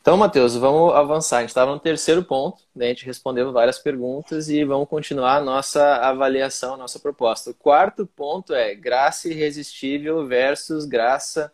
Então, 0.00 0.16
Matheus, 0.16 0.54
vamos 0.54 0.94
avançar. 0.94 1.38
A 1.38 1.40
gente 1.40 1.50
estava 1.50 1.72
no 1.72 1.80
terceiro 1.80 2.22
ponto, 2.22 2.62
né? 2.74 2.86
a 2.86 2.88
gente 2.90 3.04
respondeu 3.04 3.52
várias 3.52 3.78
perguntas 3.78 4.48
e 4.48 4.64
vamos 4.64 4.88
continuar 4.88 5.36
a 5.36 5.40
nossa 5.40 5.96
avaliação, 5.96 6.74
a 6.74 6.76
nossa 6.76 6.98
proposta. 6.98 7.50
O 7.50 7.54
quarto 7.54 8.06
ponto 8.06 8.54
é 8.54 8.74
graça 8.74 9.28
irresistível 9.28 10.24
versus 10.24 10.84
graça 10.84 11.52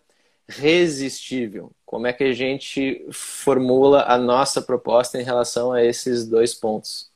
resistível. 0.49 1.73
Como 1.85 2.07
é 2.07 2.13
que 2.13 2.25
a 2.25 2.33
gente 2.33 3.07
formula 3.13 4.05
a 4.07 4.17
nossa 4.17 4.63
proposta 4.63 5.21
em 5.21 5.25
relação 5.25 5.73
a 5.73 5.85
esses 5.85 6.27
dois 6.27 6.55
pontos? 6.55 7.11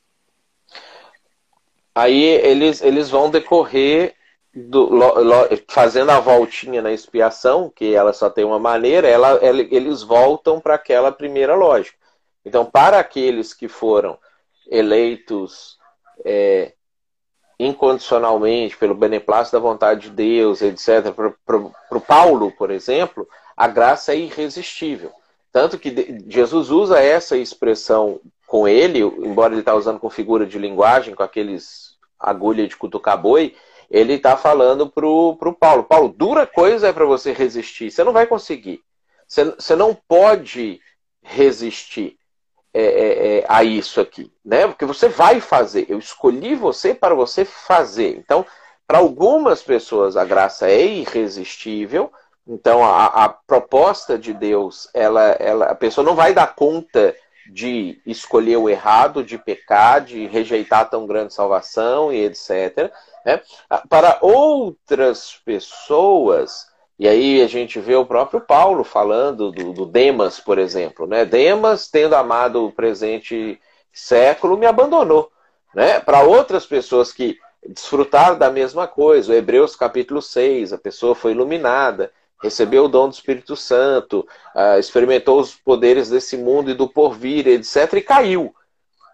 Aí 1.95 2.23
eles, 2.23 2.83
eles 2.83 3.09
vão 3.09 3.31
decorrer 3.31 4.15
do, 4.55 4.85
lo, 4.85 5.23
lo, 5.23 5.49
fazendo 5.69 6.11
a 6.11 6.21
voltinha 6.21 6.81
na 6.83 6.93
expiação, 6.93 7.71
que 7.75 7.95
ela 7.95 8.13
só 8.13 8.29
tem 8.29 8.45
uma 8.45 8.59
maneira, 8.59 9.09
ela, 9.09 9.31
ela 9.43 9.61
eles 9.61 10.03
voltam 10.03 10.61
para 10.61 10.75
aquela 10.75 11.11
primeira 11.11 11.55
lógica. 11.55 11.97
Então, 12.45 12.65
para 12.65 12.99
aqueles 12.99 13.53
que 13.53 13.67
foram 13.67 14.19
eleitos 14.71 15.79
é, 16.25 16.73
incondicionalmente 17.59 18.77
pelo 18.77 18.95
beneplácito 18.95 19.57
da 19.57 19.63
vontade 19.63 20.09
de 20.09 20.11
Deus, 20.11 20.61
etc., 20.61 21.13
para 21.45 21.97
o 21.97 22.01
Paulo, 22.01 22.53
por 22.53 22.71
exemplo, 22.71 23.27
a 23.57 23.67
graça 23.67 24.13
é 24.13 24.19
irresistível. 24.19 25.11
Tanto 25.51 25.79
que 25.79 26.23
Jesus 26.29 26.71
usa 26.71 27.01
essa 27.01 27.37
expressão 27.37 28.21
com 28.47 28.69
ele, 28.69 29.01
embora 29.01 29.55
ele 29.55 29.61
está 29.61 29.75
usando 29.75 29.99
com 29.99 30.11
figura 30.11 30.45
de 30.47 30.59
linguagem, 30.59 31.15
com 31.15 31.23
aqueles 31.23 31.97
agulha 32.19 32.67
de 32.69 32.77
cutucar 32.77 33.21
boi, 33.21 33.55
ele 33.91 34.15
está 34.15 34.37
falando 34.37 34.89
para 34.89 35.07
o 35.07 35.57
Paulo. 35.59 35.85
Paulo, 35.85 36.09
dura 36.09 36.47
coisa 36.47 36.89
é 36.89 36.93
para 36.93 37.05
você 37.05 37.33
resistir. 37.33 37.91
Você 37.91 38.05
não 38.05 38.13
vai 38.13 38.27
conseguir. 38.27 38.83
Você, 39.27 39.45
você 39.45 39.77
não 39.77 39.95
pode 39.95 40.81
resistir 41.23 42.19
é, 42.79 42.83
é, 42.83 43.39
é, 43.39 43.45
a 43.49 43.65
isso 43.65 44.03
aqui, 44.03 44.31
né? 44.45 44.67
Porque 44.67 44.85
você 44.85 45.09
vai 45.09 45.41
fazer. 45.41 45.87
Eu 45.89 45.99
escolhi 45.99 46.55
você 46.55 46.95
para 46.95 47.15
você 47.15 47.43
fazer. 47.43 48.19
Então, 48.19 48.45
para 48.87 48.99
algumas 48.99 49.63
pessoas 49.63 50.15
a 50.15 50.27
graça 50.27 50.69
é 50.69 50.85
irresistível. 50.85 52.13
Então, 52.47 52.85
a, 52.85 53.07
a 53.07 53.29
proposta 53.31 54.19
de 54.19 54.35
Deus, 54.35 54.91
ela, 54.93 55.23
ela, 55.41 55.67
a 55.67 55.75
pessoa 55.75 56.05
não 56.05 56.15
vai 56.15 56.35
dar 56.35 56.55
conta 56.55 57.17
de 57.51 57.99
escolher 58.05 58.59
o 58.59 58.69
errado, 58.69 59.25
de 59.25 59.39
pecar, 59.39 60.03
de 60.03 60.27
rejeitar 60.27 60.91
tão 60.91 61.07
grande 61.07 61.33
salvação 61.33 62.13
e 62.13 62.25
etc. 62.27 62.93
Né? 63.25 63.41
Para 63.89 64.19
outras 64.21 65.41
pessoas, 65.47 66.67
e 66.99 67.07
aí 67.07 67.43
a 67.43 67.47
gente 67.47 67.79
vê 67.79 67.95
o 67.95 68.07
próprio 68.07 68.41
Paulo 68.41 68.83
falando 68.83 69.53
do, 69.53 69.73
do 69.73 69.85
Demas, 69.85 70.41
por 70.41 70.59
exemplo. 70.59 71.07
Né? 71.07 71.25
Demas, 71.27 71.89
tendo 71.89 72.15
amado 72.15 72.65
o 72.65 72.73
presente 72.73 73.61
século, 73.93 74.57
me 74.57 74.67
abandonou. 74.67 75.31
Né? 75.75 76.01
Para 76.01 76.23
outras 76.23 76.65
pessoas 76.65 77.13
que 77.13 77.39
desfrutaram 77.69 78.39
da 78.39 78.51
mesma 78.51 78.87
coisa, 78.87 79.31
o 79.31 79.35
Hebreus 79.35 79.77
capítulo 79.77 80.23
6, 80.23 80.73
a 80.73 80.79
pessoa 80.79 81.15
foi 81.15 81.33
iluminada, 81.33 82.11
recebeu 82.43 82.85
o 82.85 82.89
dom 82.89 83.09
do 83.09 83.15
Espírito 83.15 83.57
Santo, 83.57 84.27
uh, 84.55 84.79
experimentou 84.79 85.39
os 85.41 85.55
poderes 85.55 86.09
desse 86.09 86.37
mundo 86.37 86.71
e 86.71 86.75
do 86.75 86.89
porvir, 86.89 87.47
etc., 87.47 87.93
e 87.95 88.01
caiu. 88.01 88.55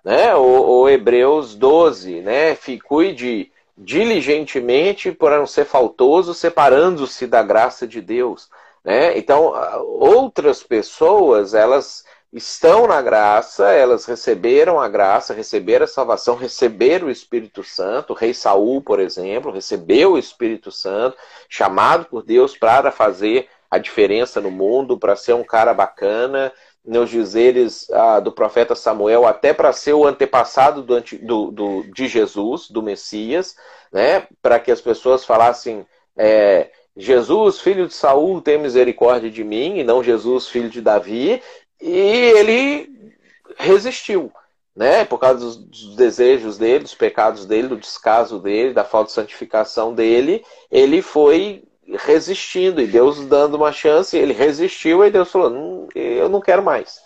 Né? 0.04 0.32
O, 0.36 0.82
o 0.82 0.88
Hebreus 0.88 1.56
12, 1.56 2.20
né? 2.20 2.56
cuide 2.84 3.50
diligentemente 3.76 5.12
por 5.12 5.30
não 5.30 5.46
ser 5.46 5.64
faltoso, 5.64 6.34
separando-se 6.34 7.26
da 7.26 7.42
graça 7.42 7.86
de 7.86 8.00
Deus. 8.00 8.48
Né? 8.84 9.16
Então, 9.16 9.52
outras 9.98 10.62
pessoas, 10.62 11.54
elas 11.54 12.04
estão 12.32 12.86
na 12.86 13.02
graça, 13.02 13.70
elas 13.70 14.06
receberam 14.06 14.80
a 14.80 14.88
graça, 14.88 15.34
receberam 15.34 15.84
a 15.84 15.88
salvação, 15.88 16.34
receberam 16.34 17.08
o 17.08 17.10
Espírito 17.10 17.62
Santo. 17.62 18.12
O 18.12 18.16
rei 18.16 18.32
Saul, 18.32 18.80
por 18.80 18.98
exemplo, 19.00 19.52
recebeu 19.52 20.12
o 20.12 20.18
Espírito 20.18 20.72
Santo, 20.72 21.16
chamado 21.48 22.06
por 22.06 22.22
Deus 22.22 22.56
para 22.56 22.90
fazer 22.90 23.48
a 23.70 23.78
diferença 23.78 24.40
no 24.40 24.50
mundo, 24.50 24.98
para 24.98 25.16
ser 25.16 25.34
um 25.34 25.44
cara 25.44 25.72
bacana, 25.72 26.52
nos 26.84 27.10
dizeres 27.10 27.88
ah, 27.90 28.18
do 28.20 28.32
profeta 28.32 28.74
Samuel, 28.74 29.26
até 29.26 29.52
para 29.52 29.72
ser 29.72 29.92
o 29.92 30.06
antepassado 30.06 30.82
do, 30.82 31.00
do, 31.00 31.50
do, 31.50 31.82
de 31.92 32.08
Jesus, 32.08 32.68
do 32.68 32.82
Messias, 32.82 33.54
né? 33.92 34.26
para 34.40 34.58
que 34.58 34.70
as 34.70 34.80
pessoas 34.80 35.24
falassem. 35.24 35.86
É, 36.16 36.70
Jesus, 36.94 37.58
filho 37.60 37.88
de 37.88 37.94
Saul, 37.94 38.42
tem 38.42 38.58
misericórdia 38.58 39.30
de 39.30 39.42
mim, 39.42 39.78
e 39.78 39.84
não 39.84 40.02
Jesus, 40.02 40.48
filho 40.48 40.68
de 40.68 40.82
Davi, 40.82 41.42
e 41.80 41.90
ele 41.90 43.14
resistiu, 43.56 44.30
né? 44.76 45.04
Por 45.04 45.18
causa 45.18 45.38
dos, 45.38 45.56
dos, 45.56 45.96
desejos 45.96 46.58
dele, 46.58 46.84
dos 46.84 46.94
pecados 46.94 47.46
dele, 47.46 47.68
do 47.68 47.78
descaso 47.78 48.38
dele, 48.38 48.74
da 48.74 48.84
falta 48.84 49.06
de 49.06 49.14
santificação 49.14 49.94
dele, 49.94 50.44
ele 50.70 51.00
foi 51.00 51.64
resistindo 51.86 52.80
e 52.80 52.86
Deus 52.86 53.24
dando 53.26 53.54
uma 53.54 53.72
chance, 53.72 54.16
ele 54.16 54.32
resistiu 54.32 55.04
e 55.04 55.10
Deus 55.10 55.30
falou: 55.30 55.50
não, 55.50 55.88
eu 55.94 56.28
não 56.28 56.40
quero 56.40 56.62
mais. 56.62 57.00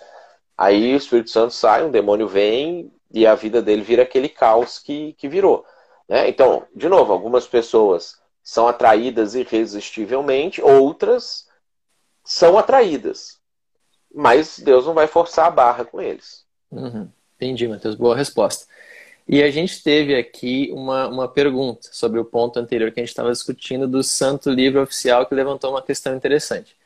Aí 0.56 0.94
o 0.94 0.96
Espírito 0.96 1.30
Santo 1.30 1.52
sai, 1.52 1.84
um 1.84 1.90
demônio 1.90 2.26
vem 2.26 2.92
e 3.12 3.26
a 3.26 3.34
vida 3.34 3.60
dele 3.60 3.82
vira 3.82 4.02
aquele 4.02 4.28
caos 4.28 4.78
que, 4.78 5.12
que 5.14 5.28
virou. 5.28 5.64
Né? 6.08 6.28
Então, 6.28 6.64
de 6.74 6.88
novo, 6.88 7.12
algumas 7.12 7.46
pessoas 7.46 8.18
são 8.42 8.66
atraídas 8.68 9.34
irresistivelmente, 9.34 10.62
outras 10.62 11.46
são 12.24 12.58
atraídas 12.58 13.40
mas 14.16 14.58
Deus 14.58 14.86
não 14.86 14.94
vai 14.94 15.06
forçar 15.06 15.46
a 15.46 15.50
barra 15.50 15.84
com 15.84 16.00
eles. 16.00 16.46
Uhum. 16.70 17.06
Entendi, 17.36 17.68
Matheus. 17.68 17.94
Boa 17.94 18.16
resposta. 18.16 18.66
E 19.28 19.42
a 19.42 19.50
gente 19.50 19.82
teve 19.82 20.14
aqui 20.14 20.70
uma, 20.72 21.08
uma 21.08 21.28
pergunta 21.28 21.88
sobre 21.90 22.20
o 22.20 22.24
ponto 22.24 22.58
anterior 22.58 22.92
que 22.92 23.00
a 23.00 23.02
gente 23.02 23.10
estava 23.10 23.32
discutindo 23.32 23.88
do 23.88 24.02
Santo 24.02 24.50
Livro 24.50 24.80
Oficial, 24.80 25.26
que 25.26 25.34
levantou 25.34 25.70
uma 25.70 25.82
questão 25.82 26.14
interessante. 26.14 26.76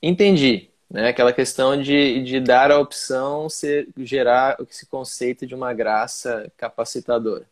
Entendi, 0.00 0.70
né? 0.88 1.08
Aquela 1.08 1.32
questão 1.32 1.80
de, 1.80 2.22
de 2.22 2.38
dar 2.38 2.70
a 2.70 2.78
opção 2.78 3.48
ser, 3.48 3.88
gerar 3.98 4.56
esse 4.68 4.86
conceito 4.86 5.46
de 5.46 5.54
uma 5.54 5.72
graça 5.72 6.50
capacitadora. 6.56 7.44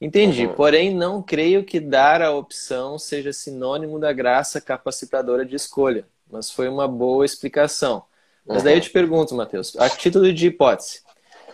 Entendi, 0.00 0.46
uhum. 0.46 0.54
porém 0.54 0.92
não 0.92 1.22
creio 1.22 1.64
que 1.64 1.78
dar 1.78 2.22
a 2.22 2.32
opção 2.32 2.98
seja 2.98 3.32
sinônimo 3.32 4.00
da 4.00 4.12
graça 4.12 4.60
capacitadora 4.60 5.44
de 5.44 5.54
escolha, 5.54 6.04
mas 6.30 6.50
foi 6.50 6.68
uma 6.68 6.88
boa 6.88 7.24
explicação. 7.24 8.04
Mas 8.44 8.58
uhum. 8.58 8.64
daí 8.64 8.76
eu 8.76 8.80
te 8.80 8.90
pergunto, 8.90 9.34
Matheus, 9.34 9.76
a 9.76 9.88
título 9.88 10.32
de 10.32 10.48
hipótese, 10.48 11.02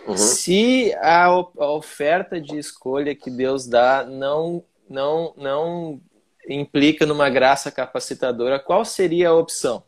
uhum. 0.08 0.16
se 0.16 0.94
a, 1.00 1.26
a, 1.26 1.70
oferta 1.70 2.40
de 2.40 2.58
escolha 2.58 3.14
que 3.14 3.30
Deus 3.30 3.66
dá 3.66 4.04
não, 4.04 4.64
não, 4.88 5.34
não 5.36 6.00
implica 6.48 7.04
numa 7.04 7.28
graça 7.28 7.70
capacitadora, 7.70 8.58
qual 8.58 8.84
seria 8.84 9.28
a 9.28 9.34
opção? 9.34 9.82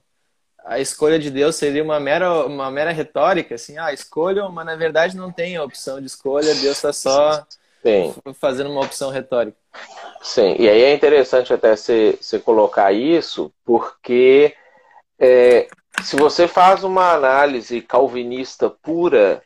A 0.64 0.78
escolha 0.78 1.18
de 1.18 1.30
Deus 1.30 1.56
seria 1.56 1.82
uma 1.82 1.98
mera, 1.98 2.46
uma 2.46 2.70
mera 2.70 2.92
retórica, 2.92 3.54
assim, 3.54 3.78
ah, 3.78 3.92
escolham, 3.92 4.52
mas 4.52 4.66
na 4.66 4.76
verdade 4.76 5.16
não 5.16 5.32
tem 5.32 5.56
a 5.56 5.64
opção 5.64 6.00
de 6.00 6.06
escolha, 6.06 6.54
Deus 6.54 6.76
está 6.76 6.92
só 6.92 7.46
Sim. 7.82 8.14
fazendo 8.34 8.70
uma 8.70 8.82
opção 8.82 9.10
retórica. 9.10 9.56
Sim, 10.20 10.54
e 10.58 10.68
aí 10.68 10.82
é 10.82 10.94
interessante 10.94 11.52
até 11.52 11.74
você 11.74 12.38
colocar 12.44 12.92
isso, 12.92 13.50
porque 13.64 14.54
é, 15.18 15.66
se 16.02 16.16
você 16.16 16.46
faz 16.46 16.84
uma 16.84 17.12
análise 17.12 17.80
calvinista 17.80 18.68
pura 18.68 19.42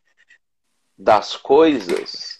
das 0.97 1.37
coisas, 1.37 2.39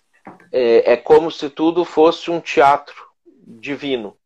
é, 0.53 0.93
é, 0.93 0.97
como 0.97 1.31
se 1.31 1.51
tudo 1.51 1.85
fosse 1.85 2.31
um 2.31 2.41
teatro 2.41 2.95
divino. 3.27 4.17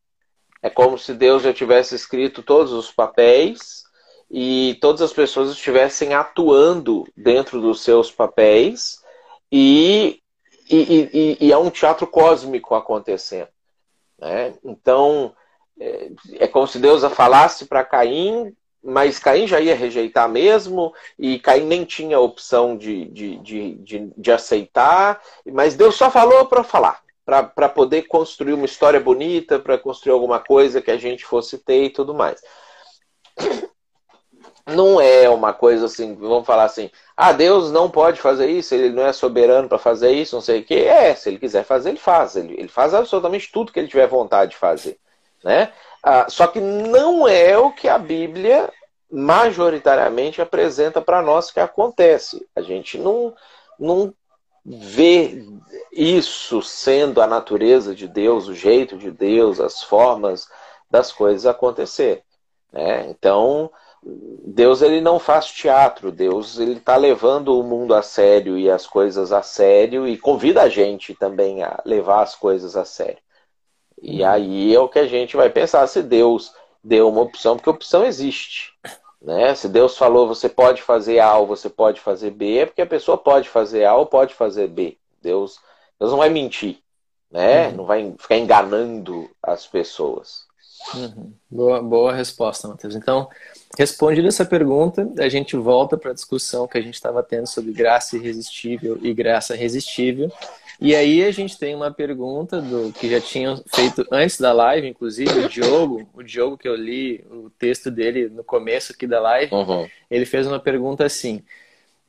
É 0.63 0.69
como 0.69 0.99
se 0.99 1.15
Deus 1.15 1.43
já 1.43 1.53
tivesse 1.53 1.95
escrito 1.95 2.43
todos 2.43 2.73
os 2.73 2.91
papéis 2.91 3.85
e 4.31 4.77
todas 4.81 5.01
as 5.01 5.13
pessoas 5.13 5.51
estivessem 5.51 6.15
atuando 6.15 7.07
dentro 7.17 7.61
dos 7.61 7.83
seus 7.83 8.11
papéis 8.11 9.03
e, 9.51 10.21
e, 10.69 10.77
e, 10.77 11.47
e 11.47 11.53
é 11.53 11.57
um 11.57 11.71
teatro 11.71 12.07
cósmico 12.07 12.75
acontecendo. 12.75 13.49
Né? 14.19 14.55
Então, 14.65 15.35
é, 15.81 16.11
é 16.41 16.49
como 16.49 16.67
se 16.67 16.79
Deus 16.79 17.03
falasse 17.15 17.67
para 17.67 17.85
Caim 17.85 18.55
mas 18.89 19.19
Caim 19.19 19.47
já 19.47 19.61
ia 19.61 19.75
rejeitar 19.75 20.29
mesmo, 20.29 20.95
e 21.19 21.39
Caim 21.39 21.67
nem 21.67 21.85
tinha 21.85 22.19
opção 22.19 22.75
de, 22.75 23.05
de, 23.07 23.37
de, 23.37 23.75
de, 23.75 24.13
de 24.17 24.33
aceitar, 24.33 25.21
mas 25.45 25.75
Deus 25.75 25.95
só 25.95 26.11
falou 26.11 26.47
para 26.47 26.65
falar, 26.65 27.03
para 27.27 27.69
poder 27.69 28.03
construir 28.05 28.55
uma 28.55 28.65
história 28.65 28.99
bonita, 28.99 29.59
para 29.59 29.77
construir 29.77 30.13
alguma 30.15 30.41
coisa 30.41 30.81
que 30.81 30.91
a 30.91 30.97
gente 30.97 31.27
fosse 31.27 31.59
ter 31.59 31.85
e 31.85 31.91
tudo 31.91 32.15
mais. 32.15 32.41
Não 34.67 35.01
é 35.01 35.29
uma 35.31 35.55
coisa 35.55 35.87
assim, 35.87 36.15
vamos 36.15 36.47
falar 36.47 36.65
assim, 36.65 36.91
ah, 37.17 37.33
Deus 37.33 37.73
não 37.73 37.89
pode 37.89 38.21
fazer 38.21 38.51
isso, 38.51 38.75
ele 38.75 38.91
não 38.91 39.07
é 39.07 39.15
soberano 39.15 39.67
para 39.67 39.79
fazer 39.79 40.13
isso, 40.13 40.37
não 40.37 40.43
sei 40.43 40.61
o 40.61 40.63
quê. 40.63 40.75
É, 40.75 41.15
se 41.15 41.31
ele 41.31 41.39
quiser 41.39 41.65
fazer, 41.65 41.89
ele 41.89 41.99
faz. 41.99 42.37
Ele, 42.37 42.53
ele 42.53 42.69
faz 42.69 42.93
absolutamente 42.93 43.51
tudo 43.51 43.73
que 43.73 43.79
ele 43.79 43.89
tiver 43.89 44.07
vontade 44.07 44.51
de 44.51 44.59
fazer. 44.59 44.99
Né? 45.43 45.73
Ah, 46.03 46.27
só 46.29 46.47
que 46.47 46.61
não 46.61 47.27
é 47.27 47.57
o 47.57 47.73
que 47.73 47.89
a 47.89 47.97
Bíblia 47.97 48.71
majoritariamente 49.11 50.43
apresenta 50.43 51.01
para 51.01 51.23
nós 51.23 51.51
que 51.51 51.61
acontece. 51.61 52.47
A 52.55 52.61
gente 52.61 52.99
não, 52.99 53.35
não 53.79 54.13
vê 54.65 55.45
isso 55.93 56.61
sendo 56.63 57.23
a 57.23 57.27
natureza 57.27 57.95
de 57.95 58.07
Deus, 58.07 58.49
o 58.49 58.55
jeito 58.55 58.97
de 58.99 59.11
Deus, 59.11 59.61
as 59.61 59.83
formas 59.83 60.49
das 60.91 61.11
coisas 61.13 61.47
acontecer. 61.47 62.23
Né? 62.73 63.09
Então, 63.09 63.71
Deus 64.03 64.83
ele 64.83 65.01
não 65.01 65.19
faz 65.19 65.47
teatro, 65.47 66.13
Deus 66.13 66.59
ele 66.59 66.75
está 66.75 66.97
levando 66.97 67.59
o 67.59 67.63
mundo 67.63 67.95
a 67.95 68.03
sério 68.03 68.59
e 68.59 68.71
as 68.71 68.87
coisas 68.87 69.33
a 69.33 69.43
sério 69.43 70.07
e 70.07 70.17
convida 70.17 70.63
a 70.63 70.69
gente 70.69 71.15
também 71.15 71.63
a 71.63 71.81
levar 71.85 72.23
as 72.23 72.35
coisas 72.35 72.77
a 72.77 72.85
sério. 72.85 73.19
E 74.01 74.23
uhum. 74.23 74.29
aí 74.29 74.75
é 74.75 74.79
o 74.79 74.89
que 74.89 74.99
a 74.99 75.07
gente 75.07 75.37
vai 75.37 75.51
pensar 75.51 75.87
se 75.89 76.03
Deus 76.03 76.55
deu 76.83 77.09
uma 77.09 77.23
opção, 77.23 77.57
porque 77.57 77.71
opção 77.71 78.05
existe. 78.05 78.73
Né? 79.21 79.55
Se 79.55 79.69
Deus 79.69 79.97
falou 79.97 80.29
você 80.29 80.49
pode 80.49 80.81
fazer 80.83 81.19
A 81.19 81.37
ou 81.37 81.47
você 81.47 81.69
pode 81.69 82.01
fazer 82.01 82.31
B, 82.31 82.59
é 82.59 82.67
porque 82.67 82.83
a 82.83 82.87
pessoa 82.87 83.19
pode 83.19 83.49
fazer 83.49 83.85
A 83.85 83.95
ou 83.95 84.07
pode 84.07 84.35
fazer 84.35 84.69
B. 84.69 84.97
Deus, 85.21 85.59
Deus 85.99 86.13
não 86.13 86.19
vai 86.19 86.29
mentir, 86.29 86.79
né? 87.31 87.69
Uhum. 87.69 87.77
não 87.77 87.85
vai 87.85 88.15
ficar 88.19 88.37
enganando 88.37 89.29
as 89.43 89.67
pessoas. 89.67 90.47
Uhum. 90.95 91.33
Boa, 91.51 91.83
boa 91.83 92.15
resposta, 92.15 92.69
Matheus. 92.69 92.95
Então, 92.95 93.29
respondida 93.77 94.29
essa 94.29 94.45
pergunta, 94.45 95.07
a 95.19 95.29
gente 95.29 95.57
volta 95.57 95.99
para 95.99 96.13
a 96.13 96.15
discussão 96.15 96.69
que 96.69 96.79
a 96.79 96.81
gente 96.81 96.95
estava 96.95 97.23
tendo 97.23 97.47
sobre 97.47 97.73
graça 97.73 98.17
irresistível 98.17 98.99
e 99.03 99.13
graça 99.13 99.55
resistível. 99.55 100.31
E 100.81 100.95
aí 100.95 101.25
a 101.25 101.31
gente 101.33 101.59
tem 101.59 101.75
uma 101.75 101.91
pergunta 101.91 102.63
do 102.63 102.93
que 102.93 103.11
já 103.11 103.21
tinham 103.21 103.61
feito 103.75 104.07
antes 104.13 104.39
da 104.39 104.53
live, 104.53 104.87
inclusive 104.87 105.31
o 105.31 105.49
Diogo, 105.49 106.09
o 106.15 106.23
Diogo 106.23 106.57
que 106.57 106.69
eu 106.69 106.77
li 106.77 107.25
o 107.31 107.51
texto 107.51 107.91
dele 107.91 108.29
no 108.29 108.45
começo 108.45 108.93
aqui 108.93 109.05
da 109.05 109.21
live, 109.21 109.53
uhum. 109.53 109.89
ele 110.09 110.25
fez 110.25 110.47
uma 110.47 110.61
pergunta 110.61 111.05
assim: 111.05 111.43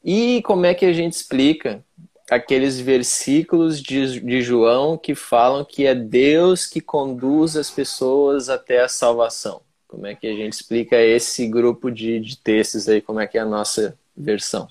e 0.04 0.42
como 0.44 0.68
é 0.68 0.76
que 0.76 0.86
a 0.86 0.94
gente 0.94 1.14
explica 1.14 1.84
aqueles 2.30 2.80
versículos 2.80 3.82
de, 3.82 4.20
de 4.20 4.42
João 4.42 4.98
que 4.98 5.16
falam 5.16 5.66
que 5.66 5.88
é 5.88 5.96
Deus 5.96 6.68
que 6.68 6.80
conduz 6.80 7.58
as 7.58 7.72
pessoas 7.72 8.50
até 8.50 8.82
a 8.82 8.88
salvação? 8.88 9.62
Como 9.88 10.06
é 10.06 10.14
que 10.14 10.28
a 10.28 10.36
gente 10.36 10.54
explica 10.54 11.02
esse 11.02 11.48
grupo 11.48 11.90
de, 11.90 12.20
de 12.20 12.38
textos 12.38 12.88
aí? 12.88 13.02
Como 13.02 13.20
é 13.20 13.26
que 13.26 13.40
é 13.40 13.42
a 13.42 13.46
nossa 13.46 13.98
versão? 14.16 14.68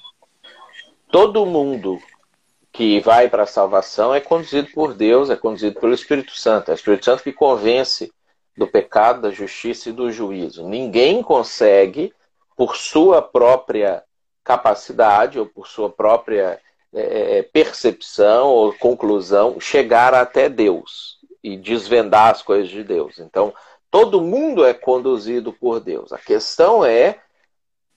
Todo 1.11 1.45
mundo 1.45 1.99
que 2.73 3.01
vai 3.01 3.29
para 3.29 3.45
a 3.45 3.47
salvação 3.47 4.15
é 4.15 4.21
conduzido 4.21 4.69
por 4.73 4.95
Deus, 4.95 5.31
é 5.31 5.37
conduzido 5.37 5.81
pelo 5.81 5.95
Espírito 5.95 6.37
Santo. 6.37 6.71
É 6.71 6.75
o 6.75 6.77
Espírito 6.77 7.05
Santo 7.05 7.23
que 7.23 7.33
convence 7.33 8.13
do 8.57 8.67
pecado, 8.67 9.23
da 9.23 9.31
justiça 9.31 9.89
e 9.89 9.93
do 9.93 10.11
juízo. 10.11 10.69
Ninguém 10.69 11.23
consegue, 11.23 12.13
por 12.57 12.77
sua 12.77 13.23
própria 13.23 14.03
capacidade 14.45 15.39
ou 15.39 15.47
por 15.47 15.67
sua 15.67 15.91
própria 15.91 16.61
é, 16.93 17.39
é 17.39 17.43
percepção 17.43 18.49
ou 18.49 18.73
conclusão, 18.75 19.61
chegar 19.61 20.15
até 20.15 20.49
Deus 20.49 21.19
e 21.43 21.57
desvendar 21.57 22.31
as 22.31 22.43
coisas 22.43 22.69
de 22.69 22.83
Deus. 22.83 23.19
Então, 23.19 23.55
todo 23.91 24.21
mundo 24.21 24.65
é 24.65 24.75
conduzido 24.75 25.53
por 25.53 25.81
Deus. 25.81 26.13
A 26.13 26.19
questão 26.19 26.85
é: 26.85 27.21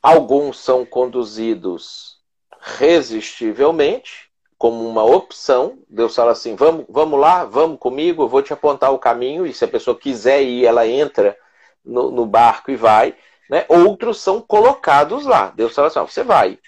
alguns 0.01 0.59
são 0.59 0.85
conduzidos 0.85 2.19
resistivelmente, 2.59 4.30
como 4.61 4.87
uma 4.87 5.03
opção. 5.03 5.79
Deus 5.89 6.13
fala 6.13 6.33
assim: 6.33 6.55
vamos, 6.55 6.85
vamos 6.87 7.19
lá, 7.19 7.43
vamos 7.45 7.79
comigo, 7.79 8.21
eu 8.21 8.27
vou 8.27 8.43
te 8.43 8.53
apontar 8.53 8.93
o 8.93 8.99
caminho. 8.99 9.43
E 9.43 9.51
se 9.55 9.65
a 9.65 9.67
pessoa 9.67 9.97
quiser 9.97 10.43
ir, 10.43 10.65
ela 10.65 10.85
entra 10.85 11.35
no, 11.83 12.11
no 12.11 12.27
barco 12.27 12.69
e 12.69 12.75
vai. 12.75 13.15
Né? 13.49 13.65
Outros 13.67 14.21
são 14.21 14.39
colocados 14.39 15.25
lá. 15.25 15.49
Deus 15.55 15.73
fala 15.73 15.87
assim: 15.87 15.97
ó, 15.97 16.05
você 16.05 16.21
vai. 16.21 16.59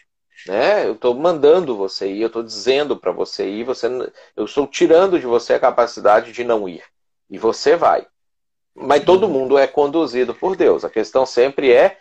Né? 0.48 0.88
Eu 0.88 0.94
estou 0.94 1.14
mandando 1.14 1.78
você 1.78 2.12
ir, 2.12 2.22
eu 2.22 2.28
estou 2.28 2.42
dizendo 2.42 2.98
para 2.98 3.12
você 3.12 3.48
ir, 3.48 3.64
você, 3.64 3.88
eu 4.36 4.46
estou 4.46 4.66
tirando 4.66 5.20
de 5.20 5.28
você 5.28 5.54
a 5.54 5.60
capacidade 5.60 6.32
de 6.32 6.44
não 6.44 6.68
ir. 6.68 6.84
E 7.30 7.38
você 7.38 7.76
vai. 7.76 8.08
Mas 8.74 9.06
todo 9.06 9.30
mundo 9.30 9.56
é 9.56 9.68
conduzido 9.68 10.34
por 10.34 10.56
Deus. 10.56 10.84
A 10.84 10.90
questão 10.90 11.28
sempre 11.28 11.72
é 11.72 12.00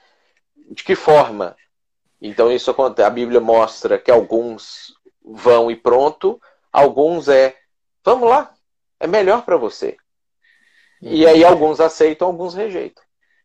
de 0.71 0.83
que 0.83 0.95
forma. 0.95 1.55
Então 2.19 2.51
isso 2.51 2.71
acontece. 2.71 3.07
A 3.07 3.11
Bíblia 3.11 3.43
mostra 3.43 3.99
que 3.99 4.11
alguns 4.11 4.95
vão 5.25 5.71
e 5.71 5.77
pronto, 5.77 6.41
alguns 6.73 7.29
é 7.29 7.57
vamos 8.05 8.29
lá, 8.29 8.53
é 8.99 9.07
melhor 9.07 9.45
para 9.45 9.57
você. 9.57 9.97
Uhum. 11.01 11.13
E 11.13 11.27
aí 11.27 11.45
alguns 11.45 11.81
aceitam, 11.81 12.29
alguns 12.29 12.55
rejeitam. 12.55 13.03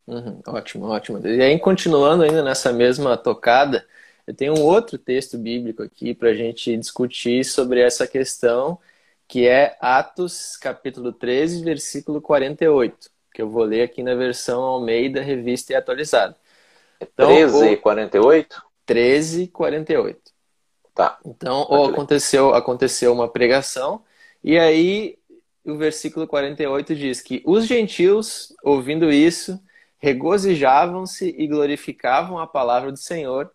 Uhum, 0.08 0.42
ótimo, 0.48 0.88
ótimo. 0.88 1.26
E 1.28 1.42
aí, 1.42 1.60
continuando 1.60 2.24
ainda 2.24 2.42
nessa 2.42 2.72
mesma 2.72 3.18
tocada, 3.18 3.86
eu 4.26 4.34
tenho 4.34 4.58
um 4.58 4.64
outro 4.64 4.98
texto 4.98 5.38
bíblico 5.38 5.84
aqui 5.84 6.14
para 6.14 6.30
a 6.30 6.34
gente 6.34 6.76
discutir 6.78 7.44
sobre 7.44 7.82
essa 7.82 8.08
questão, 8.08 8.80
que 9.28 9.48
é 9.48 9.76
Atos 9.82 10.56
capítulo 10.56 11.12
13, 11.12 11.64
versículo 11.64 12.22
48, 12.22 13.10
que 13.34 13.42
eu 13.42 13.50
vou 13.50 13.64
ler 13.64 13.82
aqui 13.82 14.02
na 14.02 14.16
versão 14.16 14.64
Almeida, 14.64 15.22
revista 15.22 15.74
e 15.74 15.76
atualizada. 15.76 16.36
Então, 17.02 17.28
13 17.28 17.70
e 17.70 17.78
48? 17.78 18.64
13 18.86 19.44
e 19.44 19.48
48. 19.48 20.27
Tá. 20.98 21.20
Então, 21.24 21.64
ou 21.70 21.86
aconteceu, 21.86 22.56
aconteceu 22.56 23.14
uma 23.14 23.30
pregação, 23.30 24.04
e 24.44 24.58
aí 24.58 25.16
o 25.64 25.78
versículo 25.78 26.26
48 26.26 26.96
diz 26.96 27.22
que 27.22 27.44
os 27.46 27.68
gentios, 27.68 28.52
ouvindo 28.64 29.12
isso, 29.12 29.62
regozijavam-se 30.00 31.36
e 31.38 31.46
glorificavam 31.46 32.40
a 32.40 32.48
palavra 32.48 32.92
do 32.92 32.98
Senhor, 32.98 33.52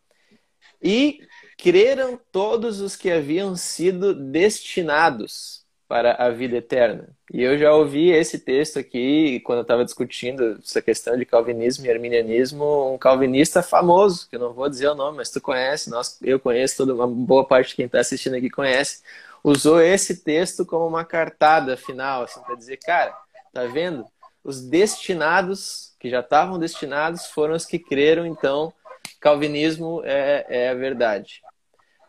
e 0.80 1.18
creram 1.58 2.16
todos 2.30 2.80
os 2.80 2.94
que 2.94 3.10
haviam 3.10 3.56
sido 3.56 4.14
destinados 4.14 5.61
para 5.92 6.14
a 6.14 6.30
vida 6.30 6.56
eterna. 6.56 7.06
E 7.30 7.42
eu 7.42 7.58
já 7.58 7.70
ouvi 7.70 8.10
esse 8.12 8.38
texto 8.38 8.78
aqui 8.78 9.40
quando 9.40 9.58
eu 9.58 9.62
estava 9.62 9.84
discutindo 9.84 10.58
essa 10.64 10.80
questão 10.80 11.18
de 11.18 11.26
calvinismo 11.26 11.84
e 11.84 11.90
arminianismo, 11.90 12.94
um 12.94 12.96
calvinista 12.96 13.62
famoso, 13.62 14.26
que 14.26 14.36
eu 14.36 14.40
não 14.40 14.54
vou 14.54 14.70
dizer 14.70 14.88
o 14.88 14.94
nome, 14.94 15.18
mas 15.18 15.28
tu 15.28 15.38
conhece, 15.38 15.90
nós, 15.90 16.18
eu 16.22 16.40
conheço, 16.40 16.78
toda 16.78 16.94
uma 16.94 17.06
boa 17.06 17.46
parte 17.46 17.68
de 17.68 17.74
quem 17.74 17.84
está 17.84 18.00
assistindo 18.00 18.36
aqui 18.36 18.48
conhece, 18.48 19.02
usou 19.44 19.82
esse 19.82 20.24
texto 20.24 20.64
como 20.64 20.86
uma 20.86 21.04
cartada 21.04 21.76
final, 21.76 22.22
assim, 22.22 22.40
para 22.40 22.54
dizer, 22.54 22.78
cara, 22.78 23.14
tá 23.52 23.66
vendo? 23.66 24.06
Os 24.42 24.62
destinados, 24.62 25.92
que 26.00 26.08
já 26.08 26.20
estavam 26.20 26.58
destinados, 26.58 27.26
foram 27.26 27.54
os 27.54 27.66
que 27.66 27.78
creram, 27.78 28.24
então, 28.24 28.72
calvinismo 29.20 30.00
é, 30.06 30.46
é 30.48 30.68
a 30.70 30.74
verdade. 30.74 31.42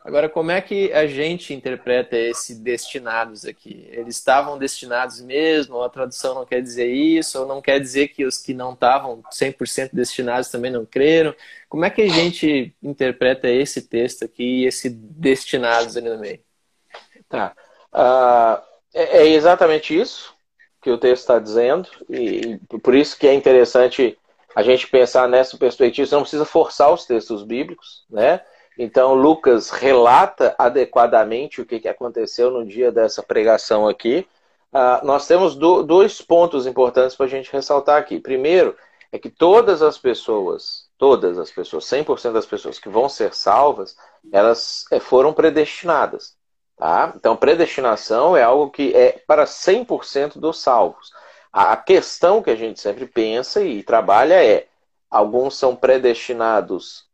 Agora, 0.04 0.28
como 0.28 0.52
é 0.52 0.60
que 0.60 0.92
a 0.92 1.08
gente 1.08 1.54
interpreta 1.54 2.18
esse 2.18 2.56
destinados 2.56 3.46
aqui? 3.46 3.88
Eles 3.90 4.18
estavam 4.18 4.58
destinados 4.58 5.22
mesmo? 5.22 5.76
Ou 5.76 5.84
a 5.84 5.90
tradução 5.90 6.36
não 6.36 6.46
quer 6.46 6.62
dizer 6.62 6.88
isso? 6.88 7.40
Ou 7.40 7.48
não 7.48 7.62
quer 7.62 7.80
dizer 7.80 8.10
que 8.10 8.26
os 8.26 8.38
que 8.38 8.54
não 8.54 8.74
estavam 8.74 9.24
100% 9.32 9.92
destinados 9.94 10.50
também 10.50 10.70
não 10.70 10.86
creram? 10.86 11.34
Como 11.70 11.86
é 11.86 11.90
que 11.90 12.02
a 12.02 12.10
gente 12.10 12.76
interpreta 12.84 13.50
esse 13.50 13.82
texto 13.82 14.26
aqui 14.26 14.64
e 14.64 14.66
esse 14.66 14.90
destinados 14.90 15.96
ali 15.96 16.10
no 16.10 16.20
meio? 16.20 16.42
Tá. 17.30 17.56
Uh, 17.94 18.62
é 18.94 19.28
exatamente 19.28 19.98
isso 19.98 20.36
que 20.82 20.92
o 20.92 20.98
texto 20.98 21.22
está 21.22 21.40
dizendo. 21.40 21.88
E 22.10 22.60
por 22.84 22.94
isso 22.94 23.18
que 23.18 23.26
é 23.26 23.34
interessante 23.34 24.18
a 24.54 24.62
gente 24.64 24.86
pensar 24.88 25.30
nessa 25.30 25.58
perspectiva. 25.58 26.06
Você 26.06 26.14
não 26.14 26.24
precisa 26.24 26.46
forçar 26.46 26.94
os 26.94 27.06
textos 27.06 27.42
bíblicos, 27.42 28.04
né? 28.10 28.42
Então, 28.78 29.14
Lucas 29.14 29.70
relata 29.70 30.56
adequadamente 30.58 31.62
o 31.62 31.66
que 31.66 31.88
aconteceu 31.88 32.50
no 32.50 32.66
dia 32.66 32.92
dessa 32.92 33.22
pregação 33.22 33.88
aqui. 33.88 34.28
Uh, 34.72 35.06
nós 35.06 35.28
temos 35.28 35.56
do, 35.56 35.84
dois 35.84 36.22
pontos 36.22 36.66
importantes 36.66 37.16
para 37.16 37.28
a 37.28 37.30
gente 37.30 37.52
ressaltar 37.52 38.00
aqui. 38.00 38.20
Primeiro, 38.20 38.76
é 39.12 39.20
que 39.20 39.30
todas 39.30 39.84
as 39.84 40.00
pessoas, 40.00 40.88
todas 40.98 41.38
as 41.38 41.52
pessoas, 41.52 41.86
100% 41.86 42.32
das 42.32 42.48
pessoas 42.48 42.80
que 42.80 42.90
vão 42.90 43.08
ser 43.08 43.36
salvas, 43.36 43.96
elas 44.32 44.86
é, 44.92 45.00
foram 45.00 45.32
predestinadas. 45.32 46.36
Tá? 46.76 47.14
Então, 47.16 47.36
predestinação 47.36 48.36
é 48.36 48.42
algo 48.42 48.72
que 48.72 48.96
é 48.96 49.22
para 49.28 49.46
100% 49.46 50.40
dos 50.40 50.60
salvos. 50.60 51.12
A 51.52 51.78
questão 51.78 52.42
que 52.42 52.50
a 52.50 52.56
gente 52.56 52.82
sempre 52.82 53.06
pensa 53.06 53.62
e 53.62 53.84
trabalha 53.84 54.44
é: 54.44 54.66
alguns 55.12 55.56
são 55.56 55.76
predestinados 55.76 57.06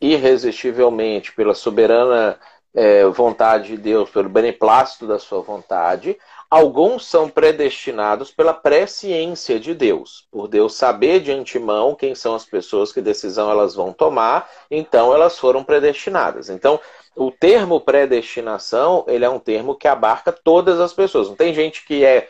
irresistivelmente 0.00 1.32
pela 1.32 1.54
soberana 1.54 2.38
é, 2.74 3.04
vontade 3.06 3.68
de 3.68 3.76
Deus, 3.76 4.10
pelo 4.10 4.28
beneplácito 4.28 5.06
da 5.06 5.18
sua 5.18 5.40
vontade. 5.42 6.16
Alguns 6.48 7.06
são 7.06 7.28
predestinados 7.28 8.30
pela 8.32 8.52
presciência 8.52 9.60
de 9.60 9.72
Deus, 9.72 10.26
por 10.32 10.48
Deus 10.48 10.74
saber 10.74 11.20
de 11.20 11.30
antemão 11.30 11.94
quem 11.94 12.14
são 12.14 12.34
as 12.34 12.44
pessoas 12.44 12.92
que 12.92 13.00
decisão 13.00 13.50
elas 13.50 13.74
vão 13.74 13.92
tomar, 13.92 14.50
então 14.68 15.14
elas 15.14 15.38
foram 15.38 15.62
predestinadas. 15.62 16.50
Então, 16.50 16.80
o 17.14 17.30
termo 17.30 17.80
predestinação, 17.80 19.04
ele 19.06 19.24
é 19.24 19.28
um 19.28 19.38
termo 19.38 19.76
que 19.76 19.86
abarca 19.86 20.32
todas 20.32 20.80
as 20.80 20.92
pessoas. 20.92 21.28
Não 21.28 21.36
tem 21.36 21.54
gente 21.54 21.84
que 21.84 22.04
é 22.04 22.28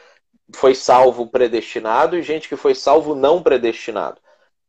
foi 0.55 0.75
salvo 0.75 1.27
predestinado 1.29 2.17
e 2.17 2.23
gente 2.23 2.49
que 2.49 2.57
foi 2.57 2.75
salvo 2.75 3.15
não 3.15 3.43
predestinado. 3.43 4.21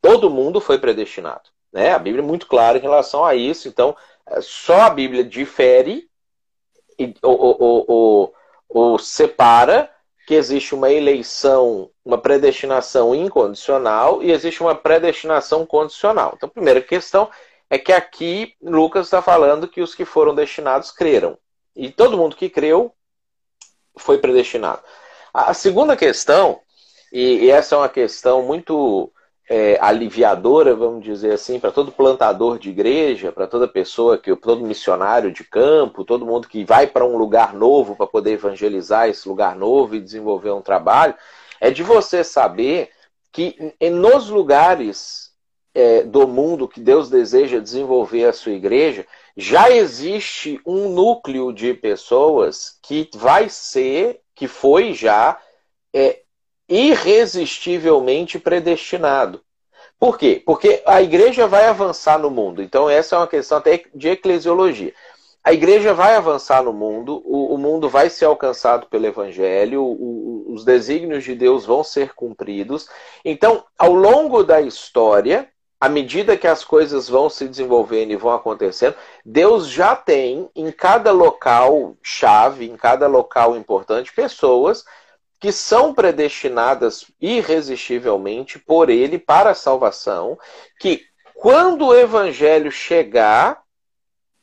Todo 0.01 0.29
mundo 0.29 0.61
foi 0.61 0.77
predestinado. 0.77 1.49
Né? 1.71 1.93
A 1.93 1.99
Bíblia 1.99 2.23
é 2.23 2.25
muito 2.25 2.47
clara 2.47 2.77
em 2.77 2.81
relação 2.81 3.23
a 3.23 3.35
isso. 3.35 3.67
Então, 3.67 3.95
é, 4.27 4.41
só 4.41 4.81
a 4.81 4.89
Bíblia 4.89 5.23
difere 5.23 6.09
e, 6.97 7.13
ou, 7.21 8.33
ou 8.69 8.99
separa 8.99 9.89
que 10.25 10.35
existe 10.35 10.73
uma 10.73 10.91
eleição, 10.91 11.89
uma 12.05 12.17
predestinação 12.17 13.13
incondicional 13.13 14.21
e 14.23 14.31
existe 14.31 14.61
uma 14.61 14.75
predestinação 14.75 15.65
condicional. 15.65 16.33
Então, 16.35 16.47
a 16.47 16.51
primeira 16.51 16.81
questão 16.81 17.29
é 17.69 17.77
que 17.77 17.91
aqui 17.91 18.55
Lucas 18.61 19.07
está 19.07 19.21
falando 19.21 19.67
que 19.67 19.81
os 19.81 19.95
que 19.95 20.05
foram 20.05 20.35
destinados 20.35 20.91
creram. 20.91 21.37
E 21.75 21.89
todo 21.89 22.17
mundo 22.17 22.35
que 22.35 22.49
creu 22.49 22.93
foi 23.97 24.17
predestinado. 24.17 24.81
A 25.33 25.53
segunda 25.53 25.95
questão, 25.95 26.59
e, 27.11 27.49
essa 27.49 27.75
é 27.75 27.77
uma 27.77 27.89
questão 27.89 28.41
muito 28.43 29.11
é, 29.53 29.77
aliviadora, 29.81 30.73
vamos 30.73 31.03
dizer 31.03 31.33
assim, 31.33 31.59
para 31.59 31.73
todo 31.73 31.91
plantador 31.91 32.57
de 32.57 32.69
igreja, 32.69 33.33
para 33.33 33.45
toda 33.45 33.67
pessoa, 33.67 34.17
que 34.17 34.33
todo 34.33 34.65
missionário 34.65 35.29
de 35.29 35.43
campo, 35.43 36.05
todo 36.05 36.25
mundo 36.25 36.47
que 36.47 36.63
vai 36.63 36.87
para 36.87 37.03
um 37.03 37.17
lugar 37.17 37.53
novo 37.53 37.93
para 37.93 38.07
poder 38.07 38.31
evangelizar 38.31 39.09
esse 39.09 39.27
lugar 39.27 39.53
novo 39.57 39.93
e 39.93 39.99
desenvolver 39.99 40.51
um 40.51 40.61
trabalho, 40.61 41.15
é 41.59 41.69
de 41.69 41.83
você 41.83 42.23
saber 42.23 42.91
que 43.29 43.73
nos 43.91 44.29
lugares 44.29 45.33
é, 45.75 46.03
do 46.03 46.25
mundo 46.29 46.65
que 46.65 46.79
Deus 46.79 47.09
deseja 47.09 47.59
desenvolver 47.59 48.23
a 48.23 48.33
sua 48.33 48.53
igreja, 48.53 49.05
já 49.35 49.69
existe 49.69 50.61
um 50.65 50.87
núcleo 50.87 51.51
de 51.51 51.73
pessoas 51.73 52.79
que 52.81 53.09
vai 53.15 53.49
ser, 53.49 54.21
que 54.33 54.47
foi 54.47 54.93
já 54.93 55.37
é, 55.93 56.21
irresistivelmente 56.71 58.39
predestinado. 58.39 59.41
Por 59.99 60.17
quê? 60.17 60.41
Porque 60.43 60.81
a 60.85 61.01
igreja 61.01 61.45
vai 61.45 61.67
avançar 61.67 62.17
no 62.17 62.31
mundo. 62.31 62.63
Então, 62.63 62.89
essa 62.89 63.15
é 63.15 63.19
uma 63.19 63.27
questão 63.27 63.57
até 63.57 63.83
de 63.93 64.07
eclesiologia. 64.07 64.93
A 65.43 65.51
igreja 65.51 65.93
vai 65.93 66.15
avançar 66.15 66.63
no 66.63 66.71
mundo, 66.71 67.21
o, 67.25 67.53
o 67.53 67.57
mundo 67.57 67.89
vai 67.89 68.09
ser 68.09 68.25
alcançado 68.25 68.87
pelo 68.87 69.05
evangelho, 69.05 69.83
o, 69.83 70.53
os 70.53 70.63
desígnios 70.63 71.23
de 71.23 71.35
Deus 71.35 71.65
vão 71.65 71.83
ser 71.83 72.13
cumpridos. 72.13 72.87
Então, 73.25 73.65
ao 73.77 73.93
longo 73.93 74.43
da 74.43 74.61
história, 74.61 75.49
à 75.79 75.89
medida 75.89 76.37
que 76.37 76.47
as 76.47 76.63
coisas 76.63 77.09
vão 77.09 77.29
se 77.29 77.47
desenvolvendo 77.47 78.11
e 78.11 78.15
vão 78.15 78.31
acontecendo, 78.31 78.95
Deus 79.25 79.67
já 79.67 79.95
tem 79.95 80.49
em 80.55 80.71
cada 80.71 81.11
local 81.11 81.97
chave, 82.01 82.69
em 82.69 82.77
cada 82.77 83.07
local 83.07 83.57
importante, 83.57 84.13
pessoas 84.13 84.85
que 85.41 85.51
são 85.51 85.91
predestinadas 85.91 87.07
irresistivelmente 87.19 88.59
por 88.59 88.91
Ele 88.91 89.17
para 89.17 89.49
a 89.49 89.55
salvação, 89.55 90.37
que 90.79 91.03
quando 91.33 91.87
o 91.87 91.95
evangelho 91.95 92.71
chegar, 92.71 93.63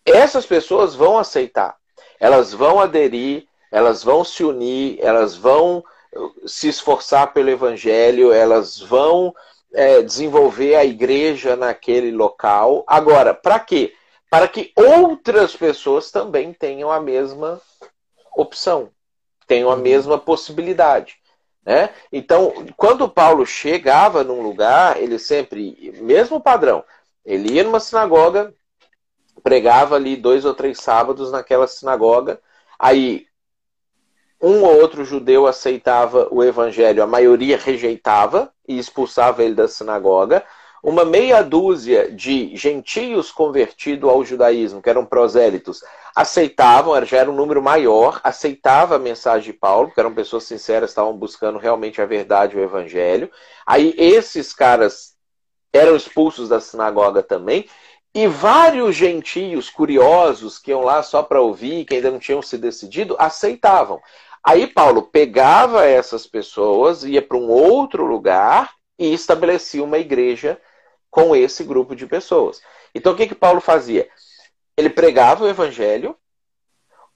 essas 0.04 0.44
pessoas 0.44 0.96
vão 0.96 1.16
aceitar, 1.16 1.76
elas 2.18 2.52
vão 2.52 2.80
aderir, 2.80 3.46
elas 3.70 4.02
vão 4.02 4.24
se 4.24 4.42
unir, 4.42 4.98
elas 5.00 5.36
vão 5.36 5.84
uh, 6.12 6.48
se 6.48 6.68
esforçar 6.68 7.32
pelo 7.32 7.50
evangelho, 7.50 8.32
elas 8.32 8.80
vão 8.80 9.32
é, 9.72 10.02
desenvolver 10.02 10.74
a 10.74 10.84
igreja 10.84 11.54
naquele 11.54 12.10
local. 12.10 12.82
Agora, 12.88 13.32
para 13.32 13.60
quê? 13.60 13.94
Para 14.28 14.48
que 14.48 14.72
outras 14.74 15.54
pessoas 15.54 16.10
também 16.10 16.52
tenham 16.52 16.90
a 16.90 17.00
mesma 17.00 17.60
opção, 18.34 18.90
tenham 19.48 19.70
a 19.70 19.74
uhum. 19.74 19.80
mesma 19.80 20.18
possibilidade. 20.18 21.16
Né? 21.64 21.90
Então, 22.12 22.66
quando 22.76 23.08
Paulo 23.08 23.44
chegava 23.44 24.22
num 24.22 24.40
lugar, 24.40 25.02
ele 25.02 25.18
sempre, 25.18 25.92
mesmo 26.00 26.40
padrão, 26.40 26.84
ele 27.24 27.54
ia 27.54 27.64
numa 27.64 27.80
sinagoga, 27.80 28.54
pregava 29.42 29.96
ali 29.96 30.16
dois 30.16 30.44
ou 30.44 30.54
três 30.54 30.78
sábados 30.78 31.32
naquela 31.32 31.66
sinagoga, 31.66 32.40
aí 32.78 33.26
um 34.40 34.62
ou 34.62 34.80
outro 34.80 35.04
judeu 35.04 35.46
aceitava 35.46 36.28
o 36.30 36.44
evangelho, 36.44 37.02
a 37.02 37.06
maioria 37.06 37.58
rejeitava 37.58 38.52
e 38.66 38.78
expulsava 38.78 39.42
ele 39.42 39.54
da 39.54 39.66
sinagoga. 39.66 40.44
Uma 40.82 41.04
meia 41.04 41.42
dúzia 41.42 42.10
de 42.10 42.56
gentios 42.56 43.32
convertidos 43.32 44.08
ao 44.08 44.24
judaísmo, 44.24 44.80
que 44.80 44.88
eram 44.88 45.04
prosélitos, 45.04 45.82
aceitavam, 46.14 47.04
já 47.04 47.18
era 47.18 47.30
um 47.30 47.34
número 47.34 47.62
maior, 47.62 48.20
aceitava 48.22 48.96
a 48.96 48.98
mensagem 48.98 49.52
de 49.52 49.58
Paulo, 49.58 49.90
que 49.92 49.98
eram 49.98 50.14
pessoas 50.14 50.44
sinceras, 50.44 50.90
estavam 50.90 51.16
buscando 51.16 51.58
realmente 51.58 52.00
a 52.00 52.06
verdade, 52.06 52.56
o 52.56 52.62
evangelho. 52.62 53.30
Aí 53.66 53.94
esses 53.96 54.52
caras 54.52 55.14
eram 55.72 55.96
expulsos 55.96 56.48
da 56.48 56.60
sinagoga 56.60 57.22
também, 57.22 57.66
e 58.14 58.26
vários 58.26 58.96
gentios 58.96 59.68
curiosos 59.68 60.58
que 60.58 60.70
iam 60.70 60.82
lá 60.82 61.02
só 61.02 61.22
para 61.22 61.40
ouvir, 61.40 61.84
que 61.84 61.94
ainda 61.94 62.10
não 62.10 62.18
tinham 62.18 62.40
se 62.40 62.56
decidido, 62.56 63.16
aceitavam. 63.18 64.00
Aí 64.42 64.66
Paulo 64.66 65.02
pegava 65.02 65.84
essas 65.84 66.26
pessoas, 66.26 67.04
ia 67.04 67.20
para 67.20 67.36
um 67.36 67.50
outro 67.50 68.04
lugar 68.04 68.72
e 68.98 69.12
estabelecia 69.12 69.84
uma 69.84 69.98
igreja 69.98 70.58
com 71.10 71.34
esse 71.34 71.64
grupo 71.64 71.94
de 71.94 72.06
pessoas. 72.06 72.60
Então 72.94 73.12
o 73.12 73.16
que, 73.16 73.26
que 73.26 73.34
Paulo 73.34 73.60
fazia? 73.60 74.08
Ele 74.76 74.90
pregava 74.90 75.44
o 75.44 75.48
evangelho, 75.48 76.16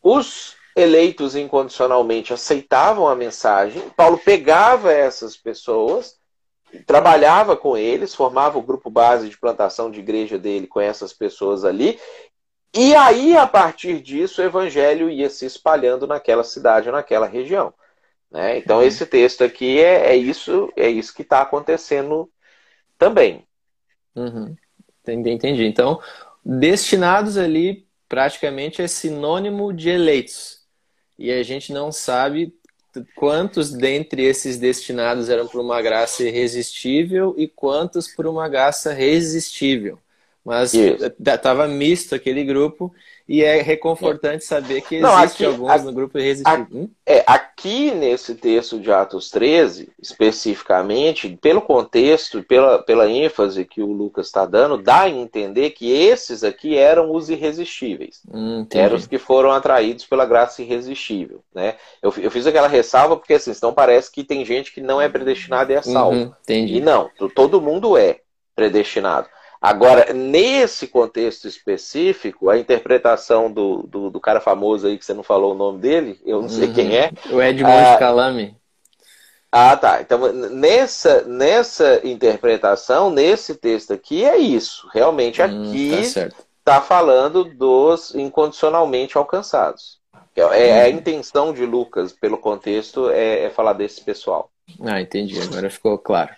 os 0.03 0.57
eleitos 0.75 1.37
incondicionalmente 1.37 2.33
aceitavam 2.33 3.07
a 3.07 3.15
mensagem, 3.15 3.83
Paulo 3.91 4.19
pegava 4.19 4.93
essas 4.93 5.37
pessoas, 5.37 6.19
trabalhava 6.87 7.57
com 7.57 7.77
eles, 7.77 8.15
formava 8.15 8.59
o 8.59 8.63
grupo 8.63 8.91
base 8.91 9.29
de 9.29 9.39
plantação 9.39 9.91
de 9.91 10.01
igreja 10.01 10.39
dele 10.39 10.67
com 10.67 10.81
essas 10.81 11.13
pessoas 11.13 11.65
ali, 11.65 12.01
e 12.75 12.95
aí, 12.95 13.37
a 13.37 13.47
partir 13.47 14.01
disso, 14.01 14.41
o 14.41 14.45
evangelho 14.45 15.11
ia 15.11 15.29
se 15.29 15.45
espalhando 15.45 16.07
naquela 16.07 16.43
cidade, 16.43 16.91
naquela 16.91 17.27
região. 17.27 17.75
Né? 18.31 18.57
Então, 18.57 18.79
uhum. 18.79 18.83
esse 18.83 19.05
texto 19.05 19.45
aqui 19.45 19.79
é, 19.79 20.13
é, 20.13 20.17
isso 20.17 20.73
é 20.75 20.89
isso 20.89 21.15
que 21.15 21.21
está 21.21 21.43
acontecendo 21.43 22.31
também. 22.99 23.47
Uhum. 24.15 24.57
Entendi, 25.03 25.31
entendi. 25.31 25.65
Então, 25.65 26.01
destinados 26.45 27.37
ali 27.37 27.87
praticamente 28.09 28.83
é 28.83 28.87
sinônimo 28.87 29.73
de 29.73 29.89
eleitos. 29.89 30.61
E 31.19 31.31
a 31.31 31.43
gente 31.43 31.73
não 31.73 31.91
sabe 31.91 32.55
quantos 33.15 33.73
dentre 33.73 34.23
esses 34.23 34.59
destinados 34.59 35.31
eram 35.31 35.47
por 35.47 35.61
uma 35.61 35.81
graça 35.81 36.23
irresistível 36.23 37.35
e 37.39 37.49
quantos 37.49 38.09
por 38.09 38.27
uma 38.27 38.49
graça 38.49 38.93
resistível. 38.93 39.99
Mas 40.45 40.75
estava 40.75 41.69
misto 41.69 42.15
aquele 42.15 42.45
grupo 42.45 42.93
e 43.33 43.43
é 43.43 43.63
reconfortante 43.63 44.45
saber 44.45 44.83
que 44.83 45.01
Não, 45.01 45.19
existe 45.25 45.47
aqui, 45.47 45.55
alguns 45.55 45.85
no 45.85 45.93
grupo 45.95 46.19
irresistível. 46.19 46.67
Hum? 46.71 46.91
É, 47.07 47.25
aqui 47.27 47.91
nesse 47.91 48.35
texto 48.35 48.79
de 48.79 48.93
Atos 48.93 49.31
13, 49.31 49.89
especificamente, 49.99 51.39
pelo 51.41 51.63
contexto 51.63 52.41
e 52.41 52.43
pela, 52.43 52.83
pela 52.83 53.09
ênfase 53.09 53.65
que 53.65 53.81
o 53.81 53.91
Lucas 53.91 54.27
está 54.27 54.45
dando, 54.45 54.77
dá 54.77 55.05
a 55.05 55.09
entender 55.09 55.71
que 55.71 55.91
esses 55.91 56.45
aqui 56.45 56.77
eram 56.77 57.11
os 57.11 57.31
irresistíveis. 57.31 58.21
Hum, 58.31 58.67
eram 58.75 58.97
os 58.97 59.07
que 59.07 59.17
foram 59.17 59.51
atraídos 59.51 60.05
pela 60.05 60.27
graça 60.27 60.61
irresistível. 60.61 61.43
Né? 61.55 61.77
Eu, 62.03 62.13
eu 62.19 62.31
fiz 62.31 62.47
aquela 62.47 62.69
ressalva 62.69 63.17
porque 63.17 63.33
assim, 63.33 63.55
senão 63.55 63.73
parece 63.73 64.13
que 64.13 64.25
tem 64.25 64.45
gente 64.45 64.71
que 64.75 64.83
não 64.83 65.01
é 65.01 65.09
predestinada 65.09 65.73
e 65.73 65.77
é 65.77 65.81
salvo. 65.81 66.19
Uhum, 66.19 66.33
e 66.47 66.83
não, 66.83 67.11
todo 67.35 67.63
mundo 67.63 67.97
é 67.97 68.21
predestinado. 68.55 69.27
Agora, 69.63 70.13
nesse 70.13 70.89
contexto 70.89 71.47
específico, 71.47 72.51
a 72.51 72.59
interpretação 72.59 73.49
do, 73.49 73.85
do, 73.85 74.11
do, 74.11 74.21
cara 74.21 74.41
famoso 74.41 74.89
aí, 74.89 74.99
que 74.99 75.05
você 75.05 75.15
não 75.15 75.23
falou 75.23 75.53
o 75.53 75.57
nome 75.57 75.79
dele, 75.79 76.21
eu 76.27 76.43
não 76.43 76.49
sei 76.49 76.67
uhum. 76.67 76.75
quem 76.75 76.97
é. 76.97 77.13
O 77.31 77.41
Edmond 77.41 77.73
ah, 77.73 77.97
Calame. 77.97 78.57
Ah, 79.53 79.77
tá. 79.77 80.01
Então, 80.01 80.33
nessa, 80.33 81.23
nessa 81.23 82.01
interpretação, 82.03 83.09
nesse 83.09 83.55
texto 83.55 83.93
aqui, 83.93 84.25
é 84.25 84.37
isso. 84.37 84.89
Realmente, 84.93 85.41
hum, 85.41 85.45
aqui 85.45 85.91
está 86.01 86.29
tá 86.65 86.81
falando 86.81 87.45
dos 87.45 88.17
incondicionalmente 88.17 89.17
alcançados. 89.17 90.01
É, 90.35 90.41
é, 90.41 90.85
a 90.85 90.89
uhum. 90.89 90.97
intenção 90.97 91.53
de 91.53 91.65
Lucas, 91.65 92.13
pelo 92.13 92.37
contexto, 92.37 93.11
é, 93.11 93.45
é 93.45 93.51
falar 93.51 93.75
desse 93.75 94.01
pessoal. 94.01 94.51
Ah, 94.81 95.01
entendi. 95.01 95.41
Agora 95.41 95.71
ficou 95.71 95.97
claro. 95.99 96.31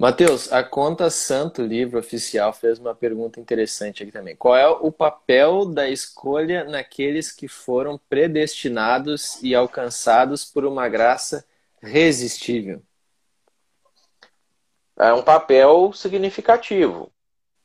Matheus, 0.00 0.52
a 0.52 0.62
Conta 0.62 1.10
Santo 1.10 1.60
Livro 1.60 1.98
Oficial 1.98 2.52
fez 2.52 2.78
uma 2.78 2.94
pergunta 2.94 3.40
interessante 3.40 4.04
aqui 4.04 4.12
também. 4.12 4.36
Qual 4.36 4.56
é 4.56 4.68
o 4.68 4.92
papel 4.92 5.64
da 5.64 5.88
escolha 5.88 6.62
naqueles 6.62 7.32
que 7.32 7.48
foram 7.48 7.98
predestinados 8.08 9.42
e 9.42 9.56
alcançados 9.56 10.44
por 10.44 10.64
uma 10.64 10.88
graça 10.88 11.44
resistível? 11.82 12.80
É 14.96 15.12
um 15.12 15.22
papel 15.22 15.92
significativo. 15.92 17.10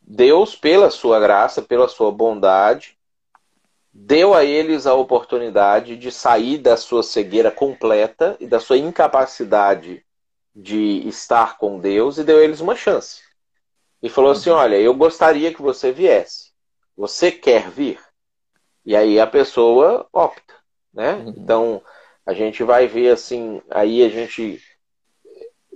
Deus, 0.02 0.56
pela 0.56 0.90
sua 0.90 1.20
graça, 1.20 1.62
pela 1.62 1.88
sua 1.88 2.12
bondade, 2.12 2.98
deu 3.94 4.34
a 4.34 4.44
eles 4.44 4.88
a 4.88 4.96
oportunidade 4.96 5.96
de 5.96 6.12
sair 6.12 6.58
da 6.58 6.78
sua 6.78 7.04
cegueira 7.04 7.52
completa 7.52 8.36
e 8.40 8.48
da 8.48 8.60
sua 8.60 8.80
incapacidade 8.80 10.04
de 10.56 11.08
estar 11.08 11.58
com 11.58 11.80
Deus 11.80 12.18
e 12.18 12.24
deu 12.24 12.41
eles 12.41 12.60
uma 12.60 12.76
chance. 12.76 13.22
E 14.01 14.10
falou 14.10 14.32
assim: 14.32 14.49
uhum. 14.49 14.58
Olha, 14.58 14.76
eu 14.76 14.93
gostaria 14.93 15.54
que 15.54 15.62
você 15.62 15.91
viesse. 15.91 16.51
Você 16.95 17.32
quer 17.32 17.70
vir? 17.70 17.99
E 18.86 18.95
aí 18.95 19.20
a 19.20 19.26
pessoa 19.26 20.08
opta, 20.12 20.54
né? 20.93 21.14
Uhum. 21.14 21.34
Então 21.38 21.82
a 22.26 22.34
gente 22.34 22.64
vai 22.64 22.88
ver 22.88 23.12
assim, 23.12 23.62
aí 23.70 24.04
a 24.04 24.10
gente 24.10 24.62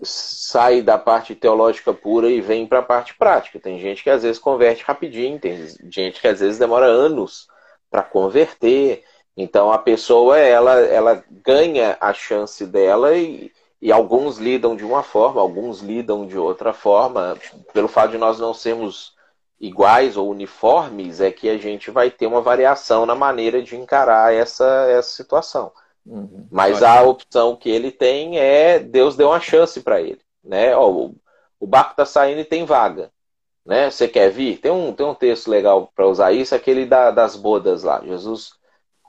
sai 0.04 0.82
da 0.82 0.98
parte 0.98 1.34
teológica 1.34 1.94
pura 1.94 2.30
e 2.30 2.40
vem 2.40 2.68
para 2.68 2.80
a 2.80 2.84
parte 2.84 3.16
prática. 3.16 3.60
Tem 3.60 3.80
gente 3.80 4.04
que 4.04 4.10
às 4.10 4.24
vezes 4.24 4.40
converte 4.40 4.84
rapidinho, 4.84 5.40
tem 5.40 5.68
gente 5.90 6.22
que 6.22 6.28
às 6.28 6.40
vezes 6.40 6.60
demora 6.60 6.86
anos 6.86 7.48
para 7.90 8.04
converter. 8.04 9.04
Então 9.36 9.72
a 9.72 9.78
pessoa 9.78 10.38
ela, 10.38 10.80
ela 10.82 11.24
ganha 11.30 11.98
a 12.00 12.14
chance 12.14 12.66
dela 12.66 13.16
e, 13.18 13.52
e 13.82 13.92
alguns 13.92 14.38
lidam 14.38 14.76
de 14.76 14.84
uma 14.84 15.04
forma, 15.04 15.40
alguns 15.40 15.82
lidam 15.82 16.26
de 16.26 16.38
outra 16.38 16.74
forma. 16.74 17.38
Pelo 17.74 17.88
fato 17.88 18.12
de 18.12 18.18
nós 18.18 18.40
não 18.40 18.54
sermos 18.54 19.16
iguais 19.60 20.18
ou 20.18 20.30
uniformes, 20.30 21.22
é 21.22 21.32
que 21.32 21.50
a 21.50 21.58
gente 21.58 21.92
vai 21.92 22.10
ter 22.10 22.28
uma 22.28 22.42
variação 22.42 23.06
na 23.06 23.16
maneira 23.16 23.62
de 23.62 23.76
encarar 23.76 24.34
essa, 24.34 24.88
essa 24.90 25.10
situação. 25.10 25.72
Uhum. 26.06 26.48
Mas 26.50 26.82
a 26.82 27.02
opção 27.04 27.56
que 27.56 27.70
ele 27.70 27.92
tem 27.92 28.40
é 28.40 28.80
Deus 28.80 29.16
deu 29.16 29.30
uma 29.30 29.40
chance 29.40 29.82
para 29.82 30.02
ele. 30.02 30.22
Né? 30.44 30.76
Ó, 30.76 30.90
o, 30.90 31.16
o 31.60 31.68
barco 31.68 31.92
está 31.92 32.06
saindo 32.06 32.40
e 32.40 32.46
tem 32.46 32.66
vaga. 32.66 33.12
Né? 33.66 33.92
Você 33.92 34.08
quer 34.08 34.32
vir? 34.32 34.60
Tem 34.60 34.72
um, 34.72 34.94
tem 34.94 35.06
um 35.06 35.14
texto 35.14 35.50
legal 35.50 35.92
para 35.94 36.08
usar 36.08 36.32
isso, 36.32 36.56
aquele 36.56 36.86
da, 36.86 37.12
das 37.12 37.36
bodas 37.36 37.84
lá. 37.84 38.02
Jesus 38.06 38.52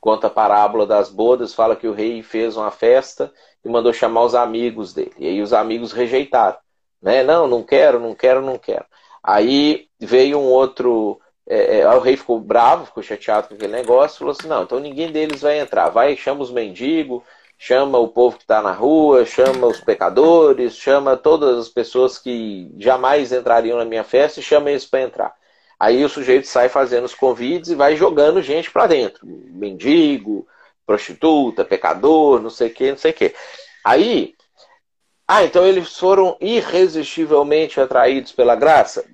conta 0.01 0.27
a 0.29 0.31
parábola 0.31 0.87
das 0.87 1.11
bodas, 1.11 1.55
fala 1.55 1.77
que 1.77 1.87
o 1.87 1.93
rei 1.93 2.23
fez 2.23 2.57
uma 2.57 2.71
festa 2.71 3.33
e 3.65 3.69
mandou 3.69 3.93
chamar 3.93 4.23
os 4.25 4.35
amigos 4.35 4.93
dele. 4.93 5.13
E 5.19 5.27
aí 5.27 5.43
os 5.43 5.53
amigos 5.53 5.93
rejeitaram. 5.93 6.57
Né? 7.03 7.23
Não, 7.23 7.47
não 7.47 7.63
quero, 7.63 7.99
não 7.99 8.15
quero, 8.15 8.43
não 8.43 8.59
quero. 8.59 8.85
Aí 9.23 9.89
veio 10.01 10.39
um 10.39 10.47
outro. 10.47 11.21
É, 11.47 11.81
é, 11.81 11.89
o 11.89 12.01
rei 12.01 12.17
ficou 12.17 12.39
bravo, 12.39 12.87
ficou 12.87 13.03
chateado 13.03 13.49
com 13.49 13.55
aquele 13.55 13.73
negócio, 13.73 14.19
falou 14.19 14.33
assim: 14.33 14.49
não, 14.49 14.63
então 14.63 14.79
ninguém 14.79 15.11
deles 15.11 15.41
vai 15.41 15.59
entrar. 15.59 15.89
Vai, 15.89 16.17
chama 16.17 16.43
os 16.43 16.51
mendigos, 16.51 17.23
chama 17.59 17.99
o 17.99 18.09
povo 18.09 18.37
que 18.37 18.45
está 18.45 18.63
na 18.63 18.73
rua, 18.73 19.25
chama 19.25 19.67
os 19.67 19.81
pecadores, 19.81 20.77
chama 20.77 21.17
todas 21.17 21.59
as 21.59 21.69
pessoas 21.69 22.19
que 22.19 22.71
jamais 22.79 23.33
entrariam 23.33 23.79
na 23.79 23.85
minha 23.85 24.05
festa 24.05 24.41
e 24.41 24.43
chama 24.43 24.71
eles 24.71 24.87
para 24.87 25.03
entrar. 25.03 25.38
Aí 25.79 26.05
o 26.05 26.09
sujeito 26.09 26.47
sai 26.47 26.69
fazendo 26.69 27.05
os 27.05 27.15
convites 27.15 27.71
e 27.71 27.75
vai 27.75 27.95
jogando 27.95 28.43
gente 28.43 28.71
para 28.71 28.87
dentro. 28.87 29.27
Mendigo, 29.27 30.47
prostituta, 30.85 31.65
pecador, 31.65 32.41
não 32.41 32.51
sei 32.51 32.69
o 32.69 32.75
que, 32.75 32.91
não 32.91 32.99
sei 32.99 33.11
o 33.13 33.15
que. 33.15 33.35
Aí, 33.85 34.35
ah, 35.27 35.45
então 35.45 35.65
eles 35.67 35.97
foram 35.97 36.37
irresistivelmente 36.41 37.81
atraídos 37.81 38.33
pela 38.33 38.57
graça? 38.57 39.05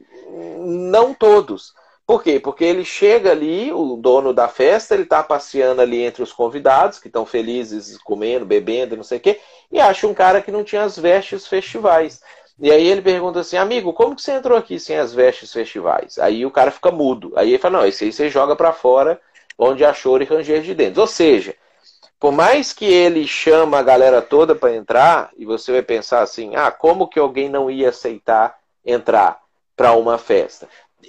Não 0.60 1.12
todos. 1.12 1.74
Por 2.06 2.22
quê? 2.22 2.38
Porque 2.38 2.64
ele 2.64 2.84
chega 2.84 3.30
ali, 3.30 3.72
o 3.72 3.96
dono 3.96 4.32
da 4.32 4.46
festa, 4.46 4.94
ele 4.94 5.04
está 5.04 5.22
passeando 5.22 5.80
ali 5.80 6.02
entre 6.02 6.22
os 6.22 6.32
convidados, 6.32 6.98
que 6.98 7.08
estão 7.08 7.24
felizes, 7.24 7.96
comendo, 7.98 8.44
bebendo, 8.44 8.96
não 8.96 9.02
sei 9.02 9.18
o 9.18 9.20
quê, 9.20 9.40
e 9.72 9.80
acha 9.80 10.06
um 10.06 10.12
cara 10.12 10.42
que 10.42 10.52
não 10.52 10.62
tinha 10.62 10.82
as 10.82 10.98
vestes 10.98 11.46
festivais. 11.46 12.20
E 12.58 12.70
aí 12.70 12.86
ele 12.86 13.02
pergunta 13.02 13.40
assim, 13.40 13.56
amigo, 13.56 13.92
como 13.92 14.14
que 14.14 14.22
você 14.22 14.32
entrou 14.32 14.56
aqui 14.56 14.78
sem 14.78 14.96
as 14.96 15.12
vestes 15.12 15.52
festivais? 15.52 16.18
Aí 16.18 16.46
o 16.46 16.50
cara 16.50 16.70
fica 16.70 16.90
mudo. 16.90 17.32
Aí 17.36 17.50
ele 17.50 17.58
fala, 17.58 17.78
não, 17.78 17.86
esse 17.86 18.04
aí 18.04 18.12
você 18.12 18.28
joga 18.28 18.54
para 18.54 18.72
fora, 18.72 19.20
onde 19.58 19.84
há 19.84 19.92
choro 19.92 20.22
e 20.22 20.26
ranger 20.26 20.62
de 20.62 20.74
dentes. 20.74 20.98
Ou 20.98 21.06
seja, 21.06 21.56
por 22.20 22.32
mais 22.32 22.72
que 22.72 22.84
ele 22.84 23.26
chama 23.26 23.78
a 23.78 23.82
galera 23.82 24.22
toda 24.22 24.54
para 24.54 24.74
entrar, 24.74 25.30
e 25.36 25.44
você 25.44 25.72
vai 25.72 25.82
pensar 25.82 26.22
assim, 26.22 26.54
ah, 26.54 26.70
como 26.70 27.08
que 27.08 27.18
alguém 27.18 27.48
não 27.48 27.70
ia 27.70 27.88
aceitar 27.88 28.56
entrar 28.84 29.40
para 29.76 29.92
uma 29.92 30.16
festa? 30.16 30.68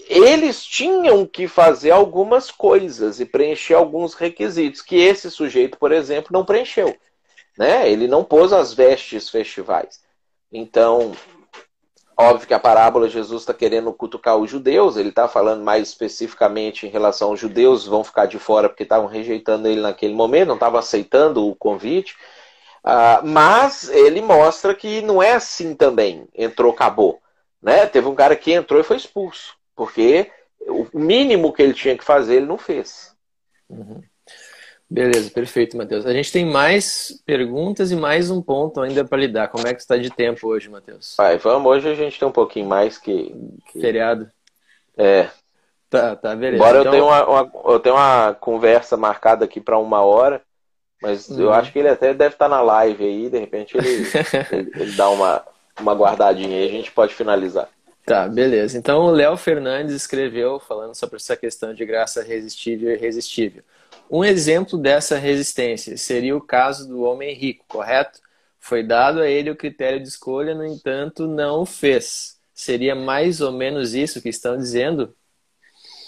Eles 0.10 0.66
tinham 0.66 1.26
que 1.26 1.48
fazer 1.48 1.92
algumas 1.92 2.52
coisas 2.52 3.20
e 3.20 3.26
preencher 3.26 3.76
alguns 3.76 4.14
requisitos 4.14 4.82
que 4.82 4.98
esse 4.98 5.32
sujeito, 5.32 5.78
por 5.78 5.92
exemplo, 5.92 6.32
não 6.32 6.44
preencheu. 6.44 6.96
Né? 7.58 7.90
Ele 7.90 8.08
não 8.08 8.24
pôs 8.24 8.52
as 8.52 8.74
vestes 8.74 9.30
festivais. 9.30 10.02
Então, 10.52 11.14
Óbvio 12.18 12.48
que 12.48 12.54
a 12.54 12.60
parábola 12.60 13.10
Jesus 13.10 13.42
está 13.42 13.54
querendo 13.54 13.92
cutucar 13.92 14.38
os 14.38 14.50
judeus, 14.50 14.96
ele 14.96 15.10
está 15.10 15.28
falando 15.28 15.64
mais 15.64 15.90
especificamente 15.90 16.88
em 16.88 16.90
relação 16.90 17.30
aos 17.30 17.40
judeus, 17.40 17.86
vão 17.86 18.06
ficar 18.06 18.26
de 18.26 18.40
fora 18.40 18.70
porque 18.70 18.84
estavam 18.84 19.08
rejeitando 19.08 19.68
ele 19.68 19.82
naquele 19.82 20.14
momento, 20.14 20.48
não 20.48 20.56
estavam 20.56 20.80
aceitando 20.80 21.46
o 21.46 21.56
convite. 21.56 22.16
Uh, 22.86 23.26
mas 23.26 23.90
ele 23.90 24.22
mostra 24.22 24.74
que 24.74 25.02
não 25.02 25.22
é 25.22 25.34
assim 25.34 25.76
também, 25.76 26.26
entrou, 26.34 26.72
acabou. 26.72 27.20
Né? 27.62 27.86
Teve 27.88 28.08
um 28.08 28.16
cara 28.16 28.36
que 28.36 28.54
entrou 28.54 28.80
e 28.80 28.84
foi 28.84 28.96
expulso, 28.96 29.56
porque 29.76 30.32
o 30.68 30.88
mínimo 30.94 31.52
que 31.52 31.62
ele 31.62 31.74
tinha 31.74 31.98
que 31.98 32.04
fazer 32.04 32.36
ele 32.36 32.46
não 32.46 32.58
fez. 32.58 33.14
Uhum. 33.68 34.02
Beleza, 34.90 35.32
perfeito, 35.32 35.76
Matheus. 35.76 36.06
A 36.06 36.14
gente 36.14 36.32
tem 36.32 36.46
mais 36.46 37.22
perguntas 37.26 37.92
e 37.92 37.96
mais 37.96 38.30
um 38.30 38.42
ponto 38.42 38.82
ainda 38.82 39.04
para 39.04 39.18
lidar. 39.18 39.48
Como 39.48 39.68
é 39.68 39.74
que 39.74 39.82
está 39.82 39.98
de 39.98 40.12
tempo 40.12 40.48
hoje, 40.48 40.70
Matheus? 40.70 41.16
Vai, 41.18 41.38
vamos. 41.38 41.72
Hoje 41.72 41.90
a 41.90 41.96
gente 41.96 42.20
tem 42.20 42.28
um 42.28 42.32
pouquinho 42.32 42.68
mais 42.68 42.98
que. 42.98 43.36
que... 43.72 43.82
Feriado. 43.82 44.30
É. 44.96 45.28
Tá, 45.90 46.16
tá, 46.16 46.36
beleza. 46.36 46.64
Embora 46.64 46.82
então... 46.82 46.86
eu, 46.86 46.92
tenha 46.92 47.04
uma, 47.04 47.26
uma, 47.26 47.52
eu 47.74 47.80
tenha 47.80 47.96
uma 47.96 48.34
conversa 48.36 48.96
marcada 48.96 49.46
aqui 49.46 49.60
para 49.60 49.78
uma 49.78 50.02
hora, 50.02 50.42
mas 51.02 51.30
uhum. 51.30 51.42
eu 51.42 51.54
acho 51.54 51.72
que 51.72 51.80
ele 51.80 51.90
até 51.90 52.14
deve 52.14 52.36
estar 52.36 52.50
tá 52.50 52.56
na 52.56 52.62
live 52.62 53.04
aí, 53.04 53.30
de 53.30 53.40
repente 53.40 53.78
ele, 53.78 53.88
ele, 54.52 54.72
ele, 54.76 54.92
dá 54.92 55.10
uma, 55.10 55.44
uma 55.80 55.94
guardadinha 55.94 56.58
aí, 56.58 56.68
a 56.68 56.72
gente 56.72 56.92
pode 56.92 57.14
finalizar. 57.14 57.70
Tá, 58.06 58.28
beleza. 58.28 58.78
Então 58.78 59.06
o 59.06 59.12
Léo 59.12 59.36
Fernandes 59.36 59.96
escreveu 59.96 60.60
falando 60.60 60.94
sobre 60.94 61.16
essa 61.16 61.36
questão 61.36 61.74
de 61.74 61.86
graça 61.86 62.22
resistível 62.22 62.92
e 62.92 62.94
irresistível. 62.94 63.64
Um 64.10 64.24
exemplo 64.24 64.78
dessa 64.78 65.18
resistência 65.18 65.98
seria 65.98 66.36
o 66.36 66.42
caso 66.42 66.88
do 66.88 67.02
homem 67.04 67.34
rico, 67.34 67.66
correto? 67.68 68.20
Foi 68.60 68.84
dado 68.84 69.22
a 69.22 69.28
ele 69.28 69.52
o 69.52 69.56
critério 69.56 70.02
de 70.02 70.08
escolha, 70.08 70.56
no 70.56 70.66
entanto, 70.66 71.28
não 71.28 71.62
o 71.62 71.66
fez. 71.66 72.38
Seria 72.54 72.96
mais 72.96 73.42
ou 73.42 73.52
menos 73.52 73.94
isso 73.94 74.22
que 74.22 74.30
estão 74.30 74.58
dizendo? 74.58 75.14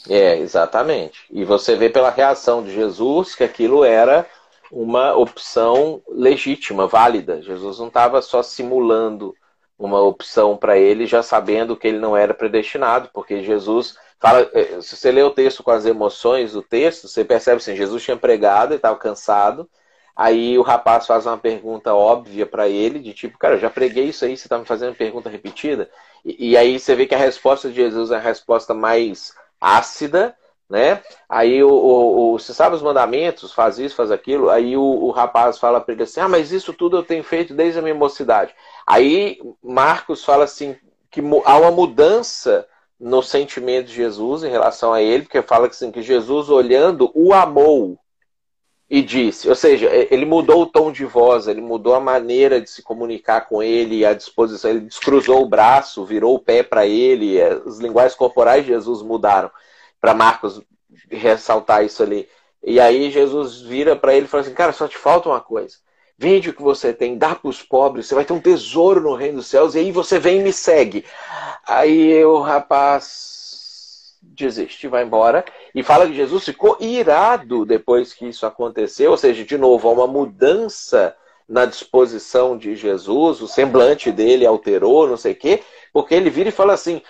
É, 0.10 0.38
exatamente. 0.38 1.26
E 1.30 1.44
você 1.44 1.76
vê 1.76 1.90
pela 1.90 2.10
reação 2.10 2.64
de 2.64 2.72
Jesus 2.72 3.36
que 3.36 3.44
aquilo 3.44 3.84
era 3.84 4.26
uma 4.72 5.16
opção 5.16 6.02
legítima, 6.08 6.88
válida. 6.88 7.42
Jesus 7.42 7.80
não 7.80 7.88
estava 7.88 8.22
só 8.22 8.42
simulando 8.42 9.36
uma 9.78 10.02
opção 10.02 10.58
para 10.58 10.78
ele, 10.78 11.06
já 11.06 11.22
sabendo 11.22 11.78
que 11.78 11.88
ele 11.88 12.00
não 12.00 12.18
era 12.18 12.34
predestinado, 12.34 13.10
porque 13.14 13.44
Jesus 13.44 13.96
Fala, 14.20 14.50
eh, 14.54 14.82
se 14.82 14.96
você 14.96 15.12
lê 15.12 15.22
o 15.22 15.30
texto 15.32 15.64
com 15.64 15.72
as 15.72 15.86
emoções 15.86 16.54
do 16.54 16.62
texto, 16.62 17.08
você 17.08 17.24
percebe 17.24 17.58
assim, 17.58 17.76
Jesus 17.76 18.04
tinha 18.04 18.18
pregado, 18.18 18.72
ele 18.72 18.78
estava 18.78 18.98
cansado. 18.98 19.70
Aí 20.16 20.58
o 20.58 20.64
rapaz 20.64 21.06
faz 21.06 21.28
uma 21.28 21.38
pergunta 21.38 21.94
óbvia 21.94 22.46
para 22.46 22.68
ele, 22.68 23.00
de 23.00 23.14
tipo, 23.14 23.38
cara, 23.38 23.56
eu 23.56 23.60
já 23.60 23.70
preguei 23.70 24.06
isso 24.06 24.26
aí, 24.26 24.36
você 24.36 24.48
está 24.48 24.58
me 24.58 24.66
fazendo 24.66 24.96
pergunta 24.96 25.30
repetida. 25.30 25.90
E, 26.26 26.52
e, 26.52 26.58
aí 26.58 26.80
você 26.80 26.96
vê 26.96 27.06
que 27.06 27.14
a 27.14 27.20
resposta 27.20 27.70
de 27.70 27.76
Jesus 27.76 28.10
é 28.10 28.16
a 28.16 28.20
resposta 28.20 28.74
mais 28.74 29.34
ácida, 29.62 30.36
né? 30.70 31.02
Aí 31.30 31.64
o, 31.64 31.70
o, 31.70 32.34
o, 32.34 32.40
você 32.40 32.54
sabe 32.54 32.76
os 32.76 32.82
mandamentos, 32.82 33.54
faz 33.54 33.80
isso, 33.80 33.96
faz 33.96 34.12
aquilo. 34.12 34.50
Aí 34.50 34.76
o, 34.76 34.82
o 34.82 35.12
rapaz 35.12 35.58
fala 35.58 35.80
para 35.80 35.94
ele 35.94 36.04
assim, 36.04 36.20
ah, 36.20 36.28
mas 36.28 36.52
isso 36.52 36.74
tudo 36.74 36.98
eu 36.98 37.04
tenho 37.04 37.24
feito 37.24 37.54
desde 37.54 37.80
a 37.80 37.82
minha 37.82 37.96
mocidade. 37.96 38.54
Aí 38.86 39.40
Marcos 39.64 40.24
fala 40.24 40.44
assim 40.44 40.76
que 41.10 41.22
há 41.46 41.58
uma 41.58 41.72
mudança 41.72 42.68
no 43.00 43.22
sentimento 43.22 43.88
de 43.88 43.94
Jesus 43.94 44.44
em 44.44 44.50
relação 44.50 44.92
a 44.92 45.02
ele, 45.02 45.24
porque 45.24 45.42
fala 45.42 45.68
assim, 45.68 45.92
que 45.92 46.02
Jesus 46.02 46.50
olhando 46.50 47.12
o 47.14 47.34
amou 47.34 47.98
e 48.90 49.02
disse, 49.02 49.50
ou 49.50 49.56
seja, 49.56 49.90
ele 50.10 50.26
mudou 50.26 50.62
o 50.62 50.66
tom 50.66 50.92
de 50.92 51.04
voz, 51.04 51.48
ele 51.48 51.60
mudou 51.60 51.94
a 51.94 52.00
maneira 52.00 52.62
de 52.62 52.70
se 52.70 52.82
comunicar 52.82 53.42
com 53.42 53.62
ele, 53.62 54.06
a 54.06 54.14
disposição, 54.14 54.72
ele 54.72 54.80
descruzou 54.80 55.42
o 55.44 55.48
braço, 55.48 56.06
virou 56.06 56.36
o 56.36 56.40
pé 56.40 56.64
para 56.64 56.86
ele, 56.86 57.42
as 57.42 57.80
linguagens 57.80 58.16
corporais 58.16 58.64
de 58.64 58.72
Jesus 58.72 59.02
mudaram, 59.02 59.52
para 60.00 60.14
Marcos 60.14 60.62
ressaltar 61.10 61.84
isso 61.84 62.04
ali. 62.04 62.28
E 62.64 62.80
aí 62.80 63.12
Jesus 63.12 63.62
vira 63.62 63.96
para 63.96 64.14
ele 64.14 64.26
e 64.26 64.30
fala 64.30 64.42
assim, 64.42 64.54
cara, 64.54 64.74
só 64.74 64.88
te 64.88 64.98
falta 64.98 65.30
uma 65.30 65.40
coisa. 65.40 65.78
Vende 66.18 66.50
o 66.50 66.54
que 66.54 66.62
você 66.62 66.92
tem, 66.92 67.18
dá 67.18 67.36
para 67.36 67.50
os 67.50 67.62
pobres, 67.62 68.08
você 68.08 68.16
vai 68.16 68.26
ter 68.26 68.34
um 68.34 68.40
tesouro 68.40 69.02
no 69.02 69.14
reino 69.14 69.38
dos 69.38 69.48
céus, 69.48 69.76
e 69.76 69.80
aí 69.80 69.92
você 69.92 70.18
vem 70.18 70.40
e 70.40 70.44
me 70.44 70.52
segue. 70.52 71.06
Aí 71.68 72.26
o 72.26 72.40
rapaz 72.40 74.16
desiste, 74.22 74.88
vai 74.88 75.04
embora, 75.04 75.46
e 75.74 75.84
fala 75.84 76.08
que 76.08 76.16
Jesus 76.16 76.46
ficou 76.46 76.76
irado 76.80 77.66
depois 77.66 78.14
que 78.14 78.28
isso 78.28 78.46
aconteceu, 78.46 79.12
ou 79.12 79.18
seja, 79.18 79.44
de 79.44 79.58
novo, 79.58 79.88
há 79.88 79.92
uma 79.92 80.08
mudança 80.08 81.16
na 81.48 81.66
disposição 81.66 82.58
de 82.58 82.76
Jesus, 82.76 83.42
o 83.42 83.48
semblante 83.48 84.12
dele 84.12 84.46
alterou, 84.46 85.08
não 85.08 85.18
sei 85.18 85.32
o 85.32 85.36
quê, 85.36 85.64
porque 85.94 86.14
ele 86.14 86.30
vira 86.30 86.50
e 86.50 86.52
fala 86.52 86.74
assim: 86.74 87.02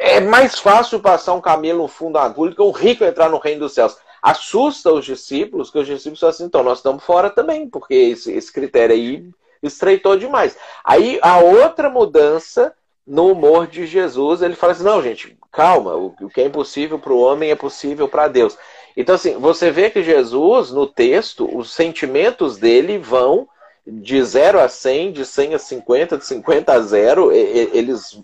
é 0.00 0.20
mais 0.20 0.58
fácil 0.58 1.00
passar 1.00 1.34
um 1.34 1.40
camelo 1.40 1.82
no 1.82 1.88
fundo 1.88 2.14
da 2.14 2.22
agulha 2.22 2.54
que 2.54 2.62
um 2.62 2.70
rico 2.70 3.04
entrar 3.04 3.28
no 3.28 3.38
reino 3.38 3.60
dos 3.60 3.74
céus 3.74 3.96
assusta 4.22 4.92
os 4.92 5.04
discípulos, 5.04 5.70
que 5.70 5.78
os 5.78 5.86
discípulos 5.86 6.20
falam 6.20 6.30
assim, 6.30 6.44
então 6.44 6.62
nós 6.62 6.78
estamos 6.78 7.04
fora 7.04 7.30
também, 7.30 7.68
porque 7.68 7.94
esse, 7.94 8.32
esse 8.32 8.52
critério 8.52 8.94
aí 8.94 9.28
estreitou 9.62 10.16
demais. 10.16 10.56
Aí 10.84 11.18
a 11.22 11.38
outra 11.38 11.88
mudança 11.88 12.74
no 13.06 13.32
humor 13.32 13.66
de 13.66 13.86
Jesus, 13.86 14.42
ele 14.42 14.54
fala 14.54 14.72
assim, 14.72 14.84
não, 14.84 15.02
gente, 15.02 15.36
calma, 15.50 15.94
o, 15.96 16.14
que 16.32 16.40
é 16.40 16.44
impossível 16.44 16.98
para 16.98 17.12
o 17.12 17.20
homem 17.20 17.50
é 17.50 17.56
possível 17.56 18.08
para 18.08 18.28
Deus. 18.28 18.56
Então, 18.96 19.14
assim, 19.14 19.36
você 19.38 19.70
vê 19.70 19.90
que 19.90 20.02
Jesus, 20.02 20.70
no 20.70 20.86
texto, 20.86 21.48
os 21.56 21.72
sentimentos 21.74 22.56
dele 22.56 22.98
vão 22.98 23.48
de 23.86 24.22
0 24.22 24.60
a 24.60 24.68
100, 24.68 25.12
de 25.12 25.24
100 25.24 25.54
a 25.54 25.58
50, 25.58 26.18
de 26.18 26.26
50 26.26 26.72
a 26.72 26.80
0, 26.80 27.32
eles. 27.32 28.20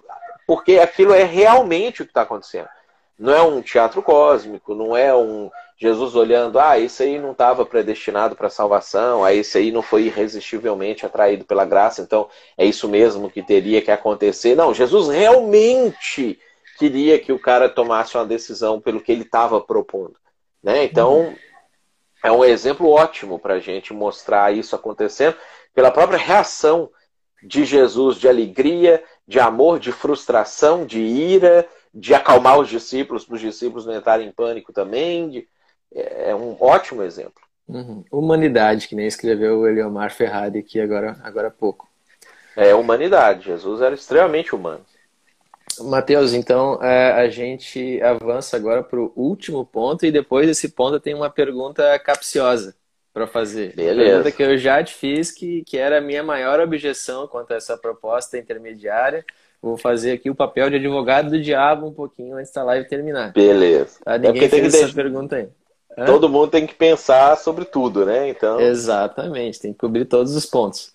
Porque 0.46 0.78
aquilo 0.78 1.12
é 1.12 1.24
realmente 1.24 2.02
o 2.02 2.04
que 2.04 2.10
está 2.10 2.22
acontecendo. 2.22 2.68
Não 3.18 3.32
é 3.32 3.42
um 3.42 3.62
teatro 3.62 4.02
cósmico, 4.02 4.74
não 4.74 4.96
é 4.96 5.14
um, 5.14 5.50
Jesus 5.78 6.14
olhando, 6.14 6.58
ah, 6.58 6.78
esse 6.78 7.02
aí 7.02 7.18
não 7.18 7.32
estava 7.32 7.64
predestinado 7.66 8.34
para 8.34 8.48
salvação, 8.48 9.22
ah, 9.22 9.34
esse 9.34 9.58
aí 9.58 9.70
não 9.70 9.82
foi 9.82 10.04
irresistivelmente 10.04 11.04
atraído 11.04 11.44
pela 11.44 11.66
graça, 11.66 12.00
então 12.00 12.28
é 12.56 12.64
isso 12.64 12.88
mesmo 12.88 13.30
que 13.30 13.42
teria 13.42 13.82
que 13.82 13.90
acontecer. 13.90 14.54
Não, 14.54 14.72
Jesus 14.72 15.08
realmente 15.08 16.38
queria 16.78 17.18
que 17.18 17.32
o 17.32 17.38
cara 17.38 17.68
tomasse 17.68 18.16
uma 18.16 18.24
decisão 18.24 18.80
pelo 18.80 19.00
que 19.00 19.12
ele 19.12 19.22
estava 19.22 19.60
propondo. 19.60 20.16
Né? 20.62 20.84
Então, 20.84 21.34
é 22.24 22.32
um 22.32 22.44
exemplo 22.44 22.88
ótimo 22.88 23.38
para 23.38 23.54
a 23.54 23.60
gente 23.60 23.92
mostrar 23.92 24.54
isso 24.54 24.74
acontecendo 24.74 25.36
pela 25.74 25.90
própria 25.90 26.18
reação 26.18 26.90
de 27.42 27.66
Jesus 27.66 28.16
de 28.16 28.28
alegria, 28.28 29.04
de 29.26 29.40
amor, 29.40 29.78
de 29.78 29.92
frustração, 29.92 30.86
de 30.86 31.00
ira, 31.00 31.66
de 31.92 32.14
acalmar 32.14 32.58
os 32.58 32.68
discípulos, 32.68 33.24
para 33.24 33.34
os 33.34 33.40
discípulos 33.40 33.86
não 33.86 33.96
entrarem 33.96 34.28
em 34.28 34.32
pânico 34.32 34.72
também. 34.72 35.28
De... 35.30 35.48
É, 35.94 36.30
é 36.30 36.34
um 36.34 36.56
ótimo 36.60 37.02
exemplo. 37.02 37.42
Uhum. 37.68 38.04
Humanidade, 38.10 38.86
que 38.86 38.94
nem 38.94 39.06
escreveu 39.06 39.60
o 39.60 39.66
Eliomar 39.66 40.12
Ferrari 40.12 40.60
aqui 40.60 40.80
agora, 40.80 41.18
agora 41.22 41.48
há 41.48 41.50
pouco. 41.50 41.88
É, 42.56 42.74
humanidade. 42.74 43.46
Jesus 43.46 43.80
era 43.80 43.94
extremamente 43.94 44.54
humano. 44.54 44.84
Matheus, 45.80 46.32
então 46.32 46.82
é, 46.82 47.12
a 47.12 47.28
gente 47.28 48.00
avança 48.00 48.56
agora 48.56 48.82
para 48.82 48.98
o 48.98 49.12
último 49.14 49.66
ponto 49.66 50.06
e 50.06 50.12
depois 50.12 50.46
desse 50.46 50.70
ponto 50.70 50.98
tem 51.00 51.12
uma 51.12 51.28
pergunta 51.28 51.98
capciosa 51.98 52.74
para 53.16 53.26
fazer. 53.26 53.74
Beleza. 53.74 53.94
Uma 53.94 54.04
pergunta 54.04 54.30
que 54.30 54.42
eu 54.42 54.58
já 54.58 54.84
te 54.84 54.92
fiz, 54.92 55.30
que, 55.30 55.64
que 55.64 55.78
era 55.78 55.96
a 55.96 56.00
minha 56.02 56.22
maior 56.22 56.60
objeção 56.60 57.26
quanto 57.26 57.54
a 57.54 57.56
essa 57.56 57.74
proposta 57.74 58.36
intermediária. 58.36 59.24
Vou 59.62 59.78
fazer 59.78 60.12
aqui 60.12 60.28
o 60.28 60.34
papel 60.34 60.68
de 60.68 60.76
advogado 60.76 61.30
do 61.30 61.40
diabo 61.40 61.86
um 61.86 61.94
pouquinho 61.94 62.36
antes 62.36 62.52
da 62.52 62.62
live 62.62 62.86
terminar. 62.86 63.32
Beleza. 63.32 64.00
Tá? 64.04 64.18
Ninguém 64.18 64.44
é 64.44 64.48
fez 64.50 64.66
essa 64.66 64.78
deixar... 64.80 64.94
pergunta 64.94 65.36
aí. 65.36 65.48
Hã? 65.96 66.04
Todo 66.04 66.28
mundo 66.28 66.50
tem 66.50 66.66
que 66.66 66.74
pensar 66.74 67.38
sobre 67.38 67.64
tudo, 67.64 68.04
né? 68.04 68.28
Então... 68.28 68.60
Exatamente, 68.60 69.60
tem 69.60 69.72
que 69.72 69.78
cobrir 69.78 70.04
todos 70.04 70.36
os 70.36 70.44
pontos. 70.44 70.92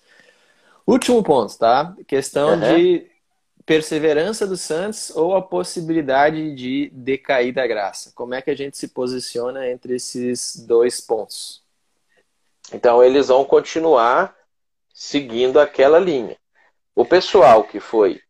Último 0.86 1.24
ponto, 1.24 1.58
tá? 1.58 1.92
Questão 2.06 2.50
uhum. 2.50 2.76
de 2.76 3.04
perseverança 3.66 4.46
dos 4.46 4.60
Santos 4.60 5.10
ou 5.16 5.34
a 5.34 5.42
possibilidade 5.42 6.54
de 6.54 6.88
decair 6.94 7.52
da 7.52 7.66
graça? 7.66 8.12
Como 8.14 8.32
é 8.32 8.40
que 8.40 8.50
a 8.50 8.56
gente 8.56 8.78
se 8.78 8.86
posiciona 8.86 9.68
entre 9.68 9.96
esses 9.96 10.64
dois 10.64 11.00
pontos? 11.00 11.61
Então, 12.72 13.02
eles 13.02 13.28
vão 13.28 13.44
continuar 13.44 14.34
seguindo 14.92 15.60
aquela 15.60 15.98
linha. 15.98 16.36
O 16.94 17.04
pessoal 17.04 17.64
que 17.64 17.80
foi 17.80 18.20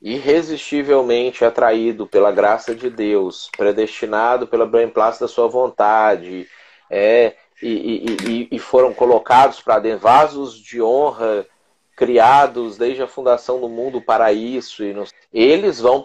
irresistivelmente 0.00 1.44
atraído 1.44 2.06
pela 2.06 2.32
graça 2.32 2.74
de 2.74 2.90
Deus, 2.90 3.48
predestinado 3.56 4.46
pela 4.48 4.66
beneplácito 4.66 5.24
da 5.24 5.28
sua 5.28 5.46
vontade, 5.46 6.48
é, 6.90 7.36
e, 7.62 8.04
e, 8.28 8.48
e, 8.50 8.58
foram 8.58 8.92
colocados 8.92 9.62
para 9.62 9.78
dentro 9.78 10.00
vasos 10.00 10.58
de 10.58 10.82
honra 10.82 11.46
criados 11.96 12.76
desde 12.76 13.02
a 13.02 13.06
fundação 13.06 13.60
do 13.60 13.68
mundo 13.68 14.02
para 14.02 14.32
isso, 14.32 14.82
e 14.82 14.92
eles 15.32 15.78
vão 15.78 16.02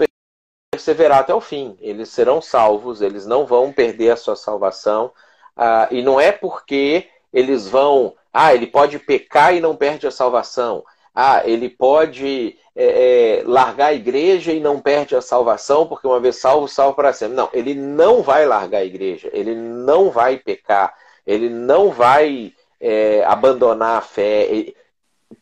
perseverar 0.71 1.19
até 1.19 1.33
o 1.33 1.41
fim, 1.41 1.75
eles 1.81 2.09
serão 2.09 2.39
salvos, 2.39 3.01
eles 3.01 3.25
não 3.25 3.47
vão 3.47 3.73
perder 3.73 4.11
a 4.11 4.15
sua 4.15 4.35
salvação, 4.35 5.11
ah, 5.55 5.87
e 5.89 6.03
não 6.03 6.21
é 6.21 6.31
porque 6.31 7.09
eles 7.33 7.67
vão, 7.67 8.15
ah, 8.33 8.53
ele 8.53 8.67
pode 8.67 8.99
pecar 8.99 9.55
e 9.55 9.61
não 9.61 9.75
perde 9.75 10.07
a 10.07 10.11
salvação, 10.11 10.83
ah, 11.13 11.41
ele 11.45 11.67
pode 11.67 12.57
é, 12.75 13.39
é, 13.39 13.43
largar 13.43 13.87
a 13.87 13.93
igreja 13.93 14.51
e 14.53 14.59
não 14.59 14.79
perde 14.79 15.15
a 15.15 15.21
salvação, 15.21 15.87
porque 15.87 16.05
uma 16.05 16.19
vez 16.19 16.35
salvo, 16.35 16.67
salvo 16.67 16.95
para 16.95 17.11
sempre. 17.11 17.35
Não, 17.35 17.49
ele 17.51 17.73
não 17.73 18.21
vai 18.21 18.45
largar 18.45 18.81
a 18.81 18.85
igreja, 18.85 19.27
ele 19.33 19.55
não 19.55 20.11
vai 20.11 20.37
pecar, 20.37 20.93
ele 21.25 21.49
não 21.49 21.89
vai 21.89 22.53
é, 22.79 23.23
abandonar 23.25 23.97
a 23.97 24.01
fé 24.01 24.47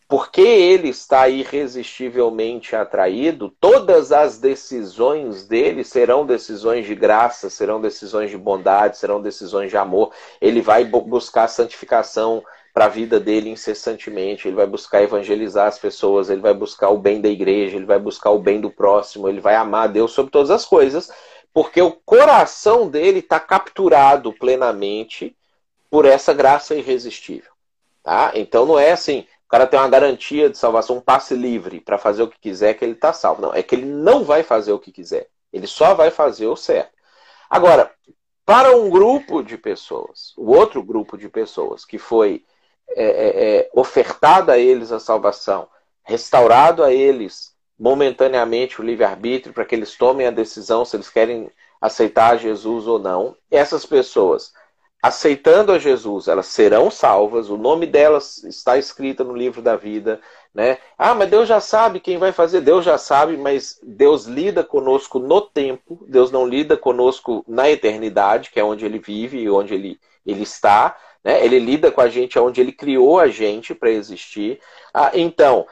porque 0.07 0.41
ele 0.41 0.89
está 0.89 1.27
irresistivelmente 1.27 2.75
atraído, 2.75 3.49
todas 3.59 4.11
as 4.11 4.37
decisões 4.37 5.47
dele 5.47 5.83
serão 5.83 6.25
decisões 6.25 6.85
de 6.85 6.93
graça, 6.93 7.49
serão 7.49 7.81
decisões 7.81 8.29
de 8.29 8.37
bondade, 8.37 8.97
serão 8.97 9.19
decisões 9.19 9.71
de 9.71 9.77
amor. 9.77 10.13
Ele 10.39 10.61
vai 10.61 10.85
buscar 10.85 11.47
santificação 11.47 12.43
para 12.71 12.85
a 12.85 12.89
vida 12.89 13.19
dele 13.19 13.49
incessantemente, 13.49 14.47
ele 14.47 14.55
vai 14.55 14.67
buscar 14.67 15.01
evangelizar 15.01 15.67
as 15.67 15.79
pessoas, 15.79 16.29
ele 16.29 16.41
vai 16.41 16.53
buscar 16.53 16.89
o 16.89 16.97
bem 16.97 17.19
da 17.19 17.29
igreja, 17.29 17.77
ele 17.77 17.85
vai 17.85 17.97
buscar 17.97 18.29
o 18.29 18.39
bem 18.39 18.61
do 18.61 18.69
próximo, 18.69 19.27
ele 19.27 19.39
vai 19.39 19.55
amar 19.55 19.85
a 19.85 19.91
Deus 19.91 20.11
sobre 20.11 20.31
todas 20.31 20.51
as 20.51 20.65
coisas, 20.65 21.09
porque 21.53 21.81
o 21.81 21.91
coração 21.91 22.87
dele 22.87 23.19
está 23.19 23.39
capturado 23.39 24.33
plenamente 24.33 25.35
por 25.89 26.05
essa 26.05 26.33
graça 26.33 26.75
irresistível. 26.75 27.51
Tá? 28.03 28.33
Então 28.35 28.67
não 28.67 28.77
é 28.77 28.91
assim 28.91 29.25
cara 29.55 29.67
tem 29.67 29.79
uma 29.79 29.87
garantia 29.87 30.49
de 30.49 30.57
salvação, 30.57 30.97
um 30.97 31.01
passe 31.01 31.33
livre 31.33 31.79
para 31.79 31.97
fazer 31.97 32.23
o 32.23 32.27
que 32.27 32.37
quiser, 32.37 32.73
que 32.73 32.83
ele 32.83 32.91
está 32.91 33.13
salvo. 33.13 33.41
Não, 33.41 33.53
é 33.53 33.63
que 33.63 33.73
ele 33.73 33.85
não 33.85 34.25
vai 34.25 34.43
fazer 34.43 34.73
o 34.73 34.79
que 34.79 34.91
quiser. 34.91 35.29
Ele 35.53 35.65
só 35.65 35.93
vai 35.93 36.11
fazer 36.11 36.45
o 36.47 36.57
certo. 36.57 36.91
Agora, 37.49 37.89
para 38.45 38.75
um 38.75 38.89
grupo 38.89 39.41
de 39.41 39.57
pessoas, 39.57 40.33
o 40.35 40.51
outro 40.51 40.83
grupo 40.83 41.17
de 41.17 41.29
pessoas 41.29 41.85
que 41.85 41.97
foi 41.97 42.43
é, 42.89 43.05
é, 43.05 43.57
é 43.59 43.69
ofertada 43.73 44.51
a 44.51 44.57
eles 44.57 44.91
a 44.91 44.99
salvação, 44.99 45.69
restaurado 46.03 46.83
a 46.83 46.91
eles 46.91 47.55
momentaneamente 47.79 48.81
o 48.81 48.83
livre-arbítrio 48.83 49.53
para 49.53 49.63
que 49.63 49.73
eles 49.73 49.95
tomem 49.95 50.27
a 50.27 50.31
decisão 50.31 50.83
se 50.83 50.97
eles 50.97 51.09
querem 51.09 51.49
aceitar 51.79 52.37
Jesus 52.37 52.87
ou 52.87 52.99
não, 52.99 53.37
essas 53.49 53.85
pessoas 53.85 54.51
aceitando 55.05 55.71
a 55.71 55.77
Jesus, 55.77 56.27
elas 56.27 56.47
serão 56.47 56.89
salvas, 56.89 57.47
o 57.47 57.57
nome 57.57 57.85
delas 57.85 58.43
está 58.43 58.75
escrito 58.75 59.23
no 59.23 59.35
livro 59.35 59.61
da 59.61 59.75
vida, 59.75 60.19
né? 60.51 60.79
Ah, 60.97 61.13
mas 61.13 61.29
Deus 61.29 61.47
já 61.47 61.59
sabe 61.59 61.99
quem 61.99 62.17
vai 62.17 62.31
fazer, 62.31 62.61
Deus 62.61 62.83
já 62.83 62.97
sabe, 62.97 63.37
mas 63.37 63.79
Deus 63.83 64.25
lida 64.25 64.63
conosco 64.63 65.19
no 65.19 65.41
tempo, 65.41 66.03
Deus 66.07 66.31
não 66.31 66.47
lida 66.47 66.75
conosco 66.75 67.45
na 67.47 67.69
eternidade, 67.69 68.49
que 68.49 68.59
é 68.59 68.63
onde 68.63 68.83
ele 68.83 68.97
vive 68.97 69.37
e 69.37 69.47
onde 69.47 69.75
ele, 69.75 69.99
ele 70.25 70.41
está, 70.41 70.97
né? 71.23 71.45
Ele 71.45 71.59
lida 71.59 71.91
com 71.91 72.01
a 72.01 72.09
gente 72.09 72.39
onde 72.39 72.59
ele 72.59 72.71
criou 72.71 73.19
a 73.19 73.27
gente 73.27 73.75
para 73.75 73.91
existir. 73.91 74.59
Ah, 74.91 75.11
então, 75.13 75.67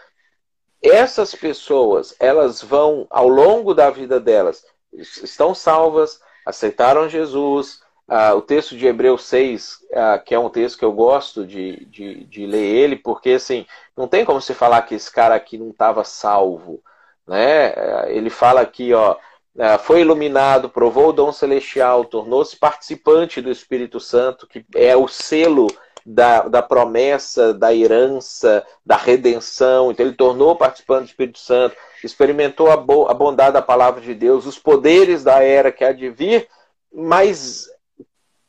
essas 0.79 1.33
pessoas, 1.33 2.15
elas 2.19 2.61
vão 2.61 3.07
ao 3.09 3.27
longo 3.27 3.73
da 3.73 3.89
vida 3.89 4.19
delas, 4.19 4.63
estão 4.93 5.55
salvas, 5.55 6.19
aceitaram 6.45 7.09
Jesus, 7.09 7.82
ah, 8.07 8.33
o 8.33 8.41
texto 8.41 8.75
de 8.75 8.85
Hebreus 8.85 9.23
6, 9.25 9.79
ah, 9.93 10.19
que 10.19 10.35
é 10.35 10.39
um 10.39 10.49
texto 10.49 10.77
que 10.77 10.85
eu 10.85 10.91
gosto 10.91 11.45
de, 11.45 11.85
de, 11.85 12.23
de, 12.25 12.45
ler 12.45 12.63
ele, 12.63 12.95
porque 12.95 13.31
assim, 13.31 13.65
não 13.95 14.07
tem 14.07 14.25
como 14.25 14.41
se 14.41 14.53
falar 14.53 14.81
que 14.83 14.95
esse 14.95 15.11
cara 15.11 15.35
aqui 15.35 15.57
não 15.57 15.69
estava 15.69 16.03
salvo. 16.03 16.81
Né? 17.25 17.67
Ah, 17.69 18.05
ele 18.09 18.29
fala 18.29 18.61
aqui, 18.61 18.93
ó, 18.93 19.15
ah, 19.59 19.77
foi 19.77 20.01
iluminado, 20.01 20.69
provou 20.69 21.09
o 21.09 21.13
dom 21.13 21.31
celestial, 21.31 22.05
tornou-se 22.05 22.55
participante 22.57 23.41
do 23.41 23.51
Espírito 23.51 23.99
Santo, 23.99 24.47
que 24.47 24.65
é 24.75 24.95
o 24.95 25.07
selo 25.07 25.67
da, 26.05 26.47
da 26.47 26.61
promessa, 26.61 27.53
da 27.53 27.73
herança, 27.73 28.65
da 28.85 28.97
redenção. 28.97 29.91
Então 29.91 30.05
ele 30.05 30.15
tornou 30.15 30.55
participante 30.55 31.05
do 31.05 31.09
Espírito 31.09 31.39
Santo, 31.39 31.75
experimentou 32.03 32.69
a, 32.69 32.77
bo 32.77 33.07
a 33.07 33.13
bondade 33.13 33.53
da 33.53 33.61
palavra 33.61 34.01
de 34.01 34.13
Deus, 34.13 34.45
os 34.45 34.59
poderes 34.59 35.23
da 35.23 35.41
era 35.41 35.71
que 35.71 35.83
há 35.83 35.93
de 35.93 36.09
vir, 36.09 36.47
mas 36.91 37.69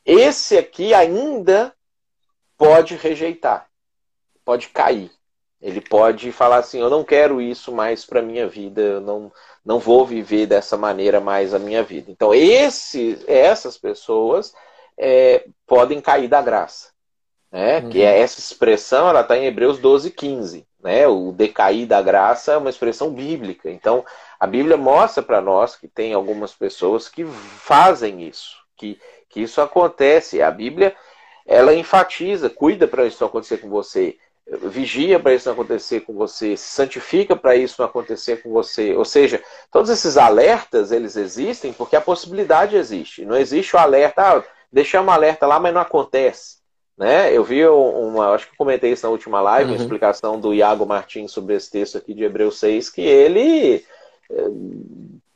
esse 0.04 0.58
aqui 0.58 0.92
ainda 0.92 1.74
pode 2.56 2.96
rejeitar, 2.96 3.68
pode 4.44 4.68
cair. 4.68 5.10
Ele 5.60 5.80
pode 5.80 6.30
falar 6.30 6.58
assim: 6.58 6.78
eu 6.78 6.90
não 6.90 7.02
quero 7.02 7.40
isso 7.40 7.72
mais 7.72 8.04
para 8.04 8.20
minha 8.20 8.46
vida, 8.46 8.82
eu 8.82 9.00
não, 9.00 9.32
não 9.64 9.78
vou 9.78 10.04
viver 10.04 10.46
dessa 10.46 10.76
maneira 10.76 11.20
mais 11.20 11.54
a 11.54 11.58
minha 11.58 11.82
vida. 11.82 12.10
Então, 12.10 12.34
esse, 12.34 13.18
essas 13.26 13.78
pessoas 13.78 14.54
é, 14.98 15.46
podem 15.66 16.00
cair 16.02 16.28
da 16.28 16.42
graça. 16.42 16.92
Né? 17.50 17.78
Uhum. 17.78 17.88
Que 17.88 18.02
é 18.02 18.18
essa 18.18 18.40
expressão, 18.40 19.08
ela 19.08 19.20
está 19.20 19.38
em 19.38 19.46
Hebreus 19.46 19.78
12, 19.78 20.10
15. 20.10 20.66
Né? 20.80 21.06
O 21.06 21.32
decair 21.32 21.86
da 21.86 22.02
graça 22.02 22.52
é 22.52 22.56
uma 22.58 22.68
expressão 22.68 23.10
bíblica. 23.10 23.70
Então, 23.70 24.04
a 24.38 24.46
Bíblia 24.46 24.76
mostra 24.76 25.22
para 25.22 25.40
nós 25.40 25.76
que 25.76 25.88
tem 25.88 26.12
algumas 26.12 26.52
pessoas 26.52 27.08
que 27.08 27.24
fazem 27.24 28.28
isso, 28.28 28.56
que 28.76 29.00
que 29.34 29.42
isso 29.42 29.60
acontece. 29.60 30.40
A 30.40 30.50
Bíblia, 30.50 30.94
ela 31.44 31.74
enfatiza, 31.74 32.48
cuida 32.48 32.86
para 32.86 33.04
isso 33.04 33.18
não 33.20 33.28
acontecer 33.28 33.58
com 33.58 33.68
você, 33.68 34.16
vigia 34.46 35.18
para 35.18 35.34
isso 35.34 35.48
não 35.48 35.54
acontecer 35.54 36.00
com 36.00 36.14
você, 36.14 36.56
se 36.56 36.68
santifica 36.68 37.34
para 37.34 37.56
isso 37.56 37.74
não 37.80 37.86
acontecer 37.86 38.42
com 38.42 38.50
você. 38.50 38.94
Ou 38.94 39.04
seja, 39.04 39.42
todos 39.72 39.90
esses 39.90 40.16
alertas, 40.16 40.92
eles 40.92 41.16
existem 41.16 41.72
porque 41.72 41.96
a 41.96 42.00
possibilidade 42.00 42.76
existe. 42.76 43.24
Não 43.24 43.36
existe 43.36 43.74
o 43.74 43.78
alerta, 43.78 44.22
ah, 44.22 44.44
deixamos 44.72 45.08
um 45.08 45.12
alerta 45.12 45.46
lá, 45.46 45.58
mas 45.58 45.74
não 45.74 45.80
acontece. 45.80 46.62
Né? 46.96 47.36
Eu 47.36 47.42
vi 47.42 47.66
uma, 47.66 48.34
acho 48.34 48.48
que 48.48 48.56
comentei 48.56 48.92
isso 48.92 49.04
na 49.04 49.10
última 49.10 49.40
live, 49.40 49.70
uhum. 49.70 49.76
uma 49.76 49.82
explicação 49.82 50.38
do 50.38 50.54
Iago 50.54 50.86
Martins 50.86 51.32
sobre 51.32 51.56
esse 51.56 51.68
texto 51.68 51.98
aqui 51.98 52.14
de 52.14 52.22
Hebreus 52.22 52.60
6, 52.60 52.88
que 52.88 53.02
ele 53.02 53.84
eh, 54.30 54.48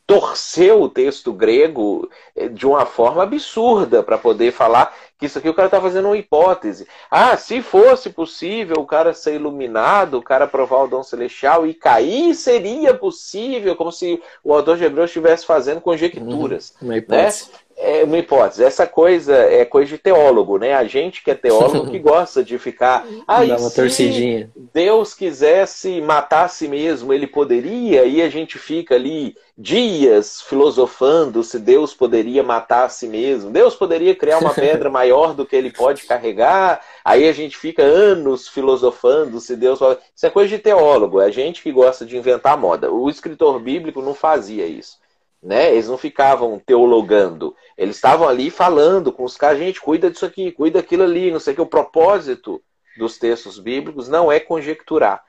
torceu 0.09 0.80
o 0.80 0.89
texto 0.89 1.35
grego 1.35 2.10
eh, 2.35 2.48
de 2.48 2.66
uma 2.66 2.86
forma 2.86 3.22
absurda 3.22 4.02
para 4.02 4.16
poder 4.16 4.52
falar 4.52 4.97
que 5.18 5.26
isso 5.26 5.38
aqui 5.38 5.48
o 5.48 5.54
cara 5.54 5.66
está 5.66 5.80
fazendo 5.80 6.06
uma 6.06 6.16
hipótese. 6.16 6.86
Ah, 7.10 7.36
se 7.36 7.60
fosse 7.60 8.10
possível 8.10 8.76
o 8.78 8.86
cara 8.86 9.12
ser 9.12 9.34
iluminado, 9.34 10.18
o 10.18 10.22
cara 10.22 10.46
provar 10.46 10.84
o 10.84 10.88
dom 10.88 11.02
celestial 11.02 11.66
e 11.66 11.74
cair, 11.74 12.34
seria 12.34 12.94
possível, 12.94 13.74
como 13.74 13.90
se 13.90 14.22
o 14.44 14.54
autor 14.54 14.76
de 14.76 14.84
Hebreus 14.84 15.10
estivesse 15.10 15.44
fazendo 15.44 15.80
conjecturas. 15.80 16.72
Uhum, 16.80 16.88
uma 16.88 16.96
hipótese. 16.96 17.50
Né? 17.50 17.58
é 17.78 18.02
uma 18.02 18.18
hipótese. 18.18 18.64
Essa 18.64 18.86
coisa 18.86 19.34
é 19.34 19.64
coisa 19.64 19.90
de 19.92 19.98
teólogo, 19.98 20.58
né? 20.58 20.74
A 20.74 20.84
gente 20.84 21.22
que 21.22 21.30
é 21.30 21.34
teólogo 21.34 21.90
que 21.90 21.98
gosta 22.00 22.42
de 22.42 22.58
ficar. 22.58 23.06
Ah, 23.26 23.44
Dá 23.44 23.56
uma 23.56 23.70
torcidinha. 23.70 24.50
Deus 24.74 25.14
quisesse 25.14 26.00
matar 26.00 26.46
a 26.46 26.48
si 26.48 26.66
mesmo, 26.66 27.14
ele 27.14 27.26
poderia, 27.26 28.04
e 28.04 28.20
a 28.20 28.28
gente 28.28 28.58
fica 28.58 28.96
ali 28.96 29.36
dias 29.56 30.42
filosofando 30.42 31.42
se 31.42 31.58
Deus 31.58 31.94
poderia 31.94 32.42
matar 32.42 32.86
a 32.86 32.88
si 32.88 33.06
mesmo. 33.06 33.50
Deus 33.50 33.76
poderia 33.76 34.14
criar 34.14 34.38
uma 34.38 34.54
pedra 34.54 34.90
maior 34.90 35.07
do 35.35 35.47
que 35.47 35.56
ele 35.56 35.70
pode 35.70 36.05
carregar. 36.05 36.80
Aí 37.05 37.28
a 37.28 37.32
gente 37.32 37.56
fica 37.56 37.82
anos 37.82 38.48
filosofando 38.48 39.40
se 39.40 39.56
Deus. 39.56 39.80
Isso 40.14 40.26
é 40.26 40.30
coisa 40.30 40.48
de 40.48 40.59
teólogo, 40.59 41.20
é 41.20 41.26
a 41.26 41.30
gente 41.30 41.62
que 41.62 41.72
gosta 41.72 42.05
de 42.05 42.16
inventar 42.16 42.56
moda. 42.56 42.90
O 42.90 43.09
escritor 43.09 43.59
bíblico 43.60 44.02
não 44.02 44.14
fazia 44.14 44.66
isso. 44.66 44.98
Né? 45.43 45.72
Eles 45.72 45.89
não 45.89 45.97
ficavam 45.97 46.59
teologando, 46.59 47.55
eles 47.76 47.94
estavam 47.94 48.28
ali 48.28 48.51
falando 48.51 49.12
com 49.12 49.22
os 49.22 49.36
caras, 49.36 49.59
gente, 49.59 49.80
cuida 49.80 50.10
disso 50.10 50.26
aqui, 50.26 50.51
cuida 50.51 50.80
daquilo 50.80 51.05
ali, 51.05 51.30
não 51.30 51.39
sei 51.39 51.52
o 51.52 51.56
que. 51.56 51.62
O 51.62 51.66
propósito 51.66 52.60
dos 52.98 53.18
textos 53.18 53.59
bíblicos 53.59 54.09
não 54.09 54.32
é 54.32 54.40
conjecturar. 54.40 55.22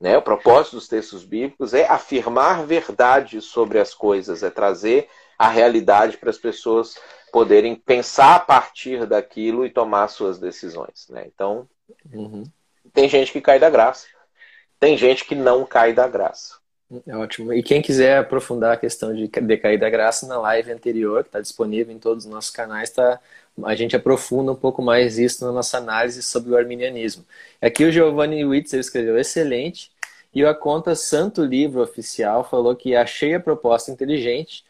Né? 0.00 0.16
O 0.16 0.22
propósito 0.22 0.76
dos 0.76 0.86
textos 0.86 1.24
bíblicos 1.24 1.74
é 1.74 1.86
afirmar 1.86 2.64
verdade 2.64 3.40
sobre 3.40 3.78
as 3.78 3.92
coisas, 3.92 4.42
é 4.42 4.50
trazer 4.50 5.08
a 5.38 5.48
realidade 5.48 6.16
para 6.16 6.30
as 6.30 6.38
pessoas 6.38 6.96
poderem 7.32 7.74
pensar 7.74 8.36
a 8.36 8.40
partir 8.40 9.06
daquilo 9.06 9.66
e 9.66 9.70
tomar 9.70 10.08
suas 10.08 10.38
decisões. 10.38 11.06
Né? 11.10 11.24
Então, 11.26 11.68
uhum. 12.12 12.44
tem 12.92 13.08
gente 13.08 13.32
que 13.32 13.40
cai 13.40 13.58
da 13.58 13.68
graça, 13.68 14.06
tem 14.80 14.96
gente 14.96 15.24
que 15.24 15.34
não 15.34 15.64
cai 15.64 15.92
da 15.92 16.08
graça. 16.08 16.56
É 17.04 17.16
ótimo. 17.16 17.52
E 17.52 17.62
quem 17.64 17.82
quiser 17.82 18.18
aprofundar 18.18 18.74
a 18.74 18.76
questão 18.76 19.12
de 19.12 19.26
decair 19.26 19.78
da 19.78 19.90
graça 19.90 20.26
na 20.26 20.38
live 20.38 20.70
anterior, 20.70 21.24
que 21.24 21.28
está 21.28 21.40
disponível 21.40 21.92
em 21.92 21.98
todos 21.98 22.24
os 22.24 22.30
nossos 22.30 22.50
canais, 22.50 22.90
tá, 22.90 23.18
a 23.64 23.74
gente 23.74 23.96
aprofunda 23.96 24.52
um 24.52 24.56
pouco 24.56 24.80
mais 24.80 25.18
isso 25.18 25.44
na 25.44 25.50
nossa 25.50 25.78
análise 25.78 26.22
sobre 26.22 26.52
o 26.52 26.56
arminianismo. 26.56 27.24
Aqui 27.60 27.84
o 27.84 27.90
Giovanni 27.90 28.44
Witzel 28.44 28.78
escreveu 28.78 29.18
excelente, 29.18 29.90
e 30.32 30.44
a 30.44 30.54
conta 30.54 30.94
Santo 30.94 31.42
Livro 31.42 31.80
Oficial 31.80 32.44
falou 32.44 32.76
que 32.76 32.94
achei 32.94 33.34
a 33.34 33.40
proposta 33.40 33.90
inteligente, 33.90 34.65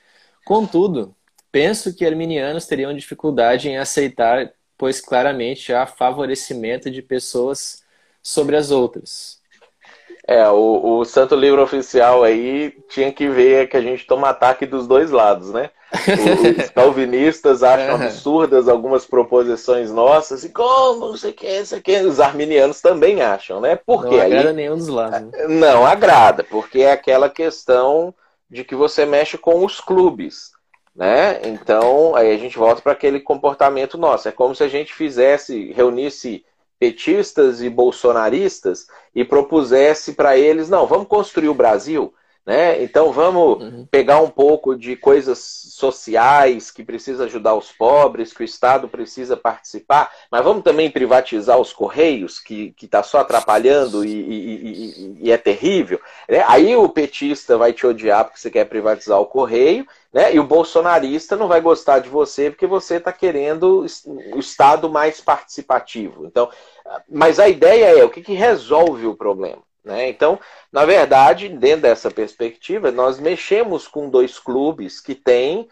contudo, 0.46 1.12
penso 1.50 1.92
que 1.94 2.06
arminianos 2.06 2.66
teriam 2.66 2.94
dificuldade 2.94 3.68
em 3.68 3.76
aceitar, 3.76 4.52
pois 4.78 5.00
claramente 5.00 5.74
há 5.74 5.86
favorecimento 5.86 6.88
de 6.88 7.02
pessoas 7.02 7.82
sobre 8.22 8.56
as 8.56 8.70
outras. 8.70 9.40
É, 10.28 10.48
o, 10.48 10.98
o 10.98 11.04
Santo 11.04 11.34
Livro 11.34 11.62
Oficial 11.62 12.22
aí 12.22 12.72
tinha 12.88 13.12
que 13.12 13.28
ver 13.28 13.68
que 13.68 13.76
a 13.76 13.80
gente 13.80 14.06
toma 14.06 14.30
ataque 14.30 14.66
dos 14.66 14.86
dois 14.86 15.10
lados, 15.10 15.52
né? 15.52 15.70
Os 16.62 16.70
calvinistas 16.70 17.62
acham 17.62 17.94
absurdas 17.94 18.68
algumas 18.68 19.06
proposições 19.06 19.90
nossas, 19.90 20.44
e 20.44 20.48
como, 20.48 21.08
não 21.08 21.16
sei 21.16 21.30
o 21.30 21.34
que, 21.34 21.46
isso 21.46 21.76
aqui. 21.76 21.96
Os 22.00 22.18
arminianos 22.18 22.80
também 22.80 23.22
acham, 23.22 23.60
né? 23.60 23.76
Porque 23.76 24.16
não 24.16 24.22
agrada 24.22 24.48
aí, 24.50 24.56
nenhum 24.56 24.76
dos 24.76 24.88
lados. 24.88 25.30
Né? 25.30 25.46
Não 25.48 25.86
agrada, 25.86 26.44
porque 26.44 26.80
é 26.80 26.90
aquela 26.90 27.30
questão 27.30 28.12
de 28.50 28.64
que 28.64 28.74
você 28.74 29.04
mexe 29.04 29.36
com 29.36 29.64
os 29.64 29.80
clubes, 29.80 30.52
né? 30.94 31.40
Então, 31.44 32.14
aí 32.14 32.32
a 32.32 32.38
gente 32.38 32.56
volta 32.56 32.80
para 32.80 32.92
aquele 32.92 33.20
comportamento 33.20 33.98
nosso. 33.98 34.28
É 34.28 34.32
como 34.32 34.54
se 34.54 34.62
a 34.62 34.68
gente 34.68 34.94
fizesse, 34.94 35.72
reunisse 35.72 36.44
petistas 36.78 37.62
e 37.62 37.70
bolsonaristas 37.70 38.86
e 39.14 39.24
propusesse 39.24 40.12
para 40.12 40.36
eles, 40.36 40.68
não, 40.68 40.86
vamos 40.86 41.08
construir 41.08 41.48
o 41.48 41.54
Brasil, 41.54 42.12
né? 42.46 42.80
Então 42.82 43.10
vamos 43.10 43.60
uhum. 43.60 43.86
pegar 43.90 44.20
um 44.20 44.30
pouco 44.30 44.76
de 44.76 44.94
coisas 44.94 45.38
sociais 45.72 46.70
que 46.70 46.84
precisa 46.84 47.24
ajudar 47.24 47.56
os 47.56 47.72
pobres, 47.72 48.32
que 48.32 48.42
o 48.42 48.44
Estado 48.44 48.88
precisa 48.88 49.36
participar, 49.36 50.12
mas 50.30 50.44
vamos 50.44 50.62
também 50.62 50.88
privatizar 50.88 51.58
os 51.58 51.72
correios, 51.72 52.38
que 52.38 52.72
está 52.80 53.02
só 53.02 53.18
atrapalhando 53.18 54.04
e, 54.04 54.10
e, 54.10 54.54
e, 54.54 55.18
e 55.24 55.32
é 55.32 55.36
terrível. 55.36 56.00
Né? 56.28 56.44
Aí 56.46 56.76
o 56.76 56.88
petista 56.88 57.58
vai 57.58 57.72
te 57.72 57.84
odiar 57.84 58.24
porque 58.24 58.38
você 58.38 58.50
quer 58.50 58.66
privatizar 58.66 59.20
o 59.20 59.26
correio, 59.26 59.84
né? 60.12 60.34
E 60.34 60.38
o 60.38 60.44
bolsonarista 60.44 61.36
não 61.36 61.48
vai 61.48 61.60
gostar 61.60 61.98
de 61.98 62.08
você 62.08 62.48
porque 62.48 62.66
você 62.66 62.96
está 62.96 63.12
querendo 63.12 63.84
o 64.32 64.38
Estado 64.38 64.88
mais 64.88 65.20
participativo. 65.20 66.24
Então, 66.26 66.48
mas 67.08 67.40
a 67.40 67.48
ideia 67.48 67.98
é 67.98 68.04
o 68.04 68.08
que, 68.08 68.22
que 68.22 68.32
resolve 68.32 69.06
o 69.06 69.16
problema. 69.16 69.65
Né? 69.86 70.08
Então, 70.08 70.38
na 70.72 70.84
verdade, 70.84 71.48
dentro 71.48 71.82
dessa 71.82 72.10
perspectiva, 72.10 72.90
nós 72.90 73.20
mexemos 73.20 73.86
com 73.86 74.10
dois 74.10 74.36
clubes 74.36 75.00
que 75.00 75.14
têm 75.14 75.68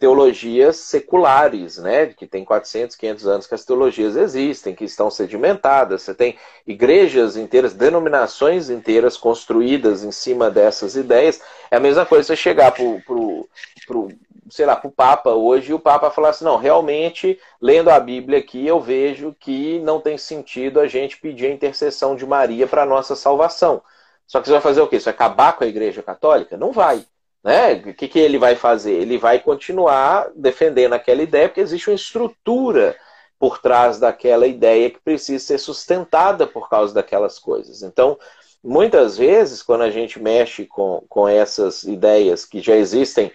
teologias 0.00 0.78
seculares, 0.78 1.78
né? 1.78 2.06
que 2.06 2.26
tem 2.26 2.44
400, 2.44 2.96
500 2.96 3.26
anos 3.28 3.46
que 3.46 3.54
as 3.54 3.64
teologias 3.64 4.16
existem, 4.16 4.74
que 4.74 4.82
estão 4.82 5.08
sedimentadas. 5.08 6.02
Você 6.02 6.12
tem 6.12 6.36
igrejas 6.66 7.36
inteiras, 7.36 7.72
denominações 7.72 8.68
inteiras 8.68 9.16
construídas 9.16 10.02
em 10.02 10.10
cima 10.10 10.50
dessas 10.50 10.96
ideias. 10.96 11.40
É 11.70 11.76
a 11.76 11.80
mesma 11.80 12.04
coisa 12.04 12.24
você 12.24 12.34
chegar 12.34 12.72
para 12.72 12.82
o 12.82 14.08
sei 14.50 14.66
lá, 14.66 14.76
para 14.76 14.88
o 14.88 14.92
Papa 14.92 15.30
hoje 15.30 15.72
o 15.72 15.78
Papa 15.78 16.10
falar 16.10 16.30
assim, 16.30 16.44
não, 16.44 16.56
realmente, 16.56 17.38
lendo 17.60 17.90
a 17.90 18.00
Bíblia 18.00 18.38
aqui, 18.38 18.66
eu 18.66 18.80
vejo 18.80 19.34
que 19.38 19.78
não 19.80 20.00
tem 20.00 20.18
sentido 20.18 20.80
a 20.80 20.86
gente 20.86 21.18
pedir 21.18 21.46
a 21.46 21.50
intercessão 21.50 22.16
de 22.16 22.26
Maria 22.26 22.66
para 22.66 22.82
a 22.82 22.86
nossa 22.86 23.14
salvação. 23.14 23.82
Só 24.26 24.40
que 24.40 24.46
você 24.46 24.52
vai 24.52 24.60
fazer 24.60 24.80
o 24.80 24.88
quê? 24.88 24.98
Você 24.98 25.04
vai 25.04 25.14
acabar 25.14 25.52
com 25.54 25.64
a 25.64 25.66
Igreja 25.66 26.02
Católica? 26.02 26.56
Não 26.56 26.72
vai. 26.72 27.04
Né? 27.42 27.74
O 27.74 27.94
que, 27.94 28.08
que 28.08 28.18
ele 28.18 28.38
vai 28.38 28.54
fazer? 28.54 28.92
Ele 28.92 29.18
vai 29.18 29.40
continuar 29.40 30.30
defendendo 30.34 30.94
aquela 30.94 31.22
ideia, 31.22 31.48
porque 31.48 31.60
existe 31.60 31.90
uma 31.90 31.96
estrutura 31.96 32.96
por 33.38 33.58
trás 33.58 33.98
daquela 33.98 34.46
ideia 34.46 34.88
que 34.88 35.00
precisa 35.00 35.44
ser 35.44 35.58
sustentada 35.58 36.46
por 36.46 36.68
causa 36.68 36.94
daquelas 36.94 37.38
coisas. 37.40 37.82
Então, 37.82 38.16
muitas 38.62 39.18
vezes, 39.18 39.62
quando 39.62 39.82
a 39.82 39.90
gente 39.90 40.20
mexe 40.20 40.64
com, 40.64 41.04
com 41.08 41.26
essas 41.26 41.82
ideias 41.82 42.44
que 42.44 42.60
já 42.60 42.76
existem 42.76 43.32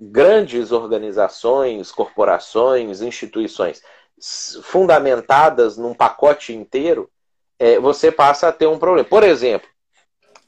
grandes 0.00 0.72
organizações, 0.72 1.92
corporações, 1.92 3.02
instituições 3.02 3.82
fundamentadas 4.62 5.76
num 5.76 5.92
pacote 5.92 6.54
inteiro, 6.54 7.10
é, 7.58 7.78
você 7.78 8.10
passa 8.10 8.48
a 8.48 8.52
ter 8.52 8.66
um 8.66 8.78
problema. 8.78 9.06
Por 9.06 9.22
exemplo, 9.22 9.68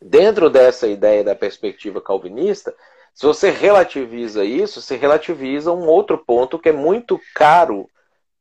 dentro 0.00 0.48
dessa 0.48 0.86
ideia 0.86 1.22
da 1.22 1.34
perspectiva 1.34 2.00
calvinista, 2.00 2.74
se 3.14 3.26
você 3.26 3.50
relativiza 3.50 4.42
isso, 4.42 4.80
você 4.80 4.96
relativiza 4.96 5.70
um 5.70 5.86
outro 5.86 6.16
ponto 6.16 6.58
que 6.58 6.70
é 6.70 6.72
muito 6.72 7.20
caro 7.34 7.86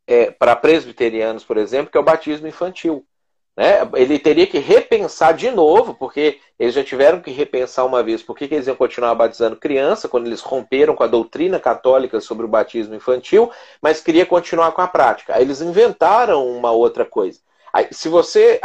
é, 0.07 0.31
para 0.31 0.55
presbiterianos, 0.55 1.43
por 1.43 1.57
exemplo, 1.57 1.91
que 1.91 1.97
é 1.97 2.01
o 2.01 2.05
batismo 2.05 2.47
infantil. 2.47 3.05
Né? 3.55 3.79
Ele 3.95 4.17
teria 4.17 4.47
que 4.47 4.59
repensar 4.59 5.33
de 5.33 5.51
novo, 5.51 5.93
porque 5.93 6.39
eles 6.57 6.73
já 6.73 6.83
tiveram 6.83 7.21
que 7.21 7.31
repensar 7.31 7.85
uma 7.85 8.01
vez 8.01 8.23
por 8.23 8.35
que 8.35 8.45
eles 8.45 8.67
iam 8.67 8.75
continuar 8.75 9.13
batizando 9.15 9.55
criança, 9.55 10.07
quando 10.07 10.27
eles 10.27 10.41
romperam 10.41 10.95
com 10.95 11.03
a 11.03 11.07
doutrina 11.07 11.59
católica 11.59 12.19
sobre 12.21 12.45
o 12.45 12.49
batismo 12.49 12.95
infantil, 12.95 13.51
mas 13.81 14.01
queria 14.01 14.25
continuar 14.25 14.71
com 14.71 14.81
a 14.81 14.87
prática. 14.87 15.35
Aí 15.35 15.43
eles 15.43 15.61
inventaram 15.61 16.47
uma 16.47 16.71
outra 16.71 17.05
coisa. 17.05 17.39
Aí, 17.73 17.87
se 17.91 18.09
você 18.09 18.59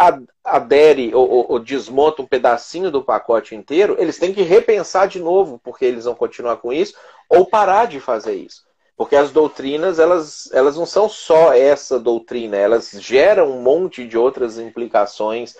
adere 0.44 1.14
ou, 1.14 1.28
ou, 1.28 1.52
ou, 1.52 1.58
desmonta 1.60 2.22
um 2.22 2.26
pedacinho 2.26 2.90
do 2.90 3.04
pacote 3.04 3.54
inteiro, 3.54 3.96
eles 4.00 4.18
têm 4.18 4.34
que 4.34 4.42
repensar 4.42 5.06
de 5.06 5.20
novo 5.20 5.60
porque 5.62 5.84
eles 5.84 6.06
vão 6.06 6.14
continuar 6.14 6.56
com 6.56 6.72
isso, 6.72 6.94
ou 7.28 7.46
parar 7.46 7.86
de 7.86 8.00
fazer 8.00 8.34
isso. 8.34 8.65
Porque 8.96 9.14
as 9.14 9.30
doutrinas, 9.30 9.98
elas, 9.98 10.50
elas 10.52 10.76
não 10.76 10.86
são 10.86 11.08
só 11.08 11.52
essa 11.52 11.98
doutrina, 11.98 12.56
elas 12.56 12.90
geram 12.92 13.50
um 13.50 13.60
monte 13.60 14.06
de 14.06 14.16
outras 14.16 14.58
implicações 14.58 15.54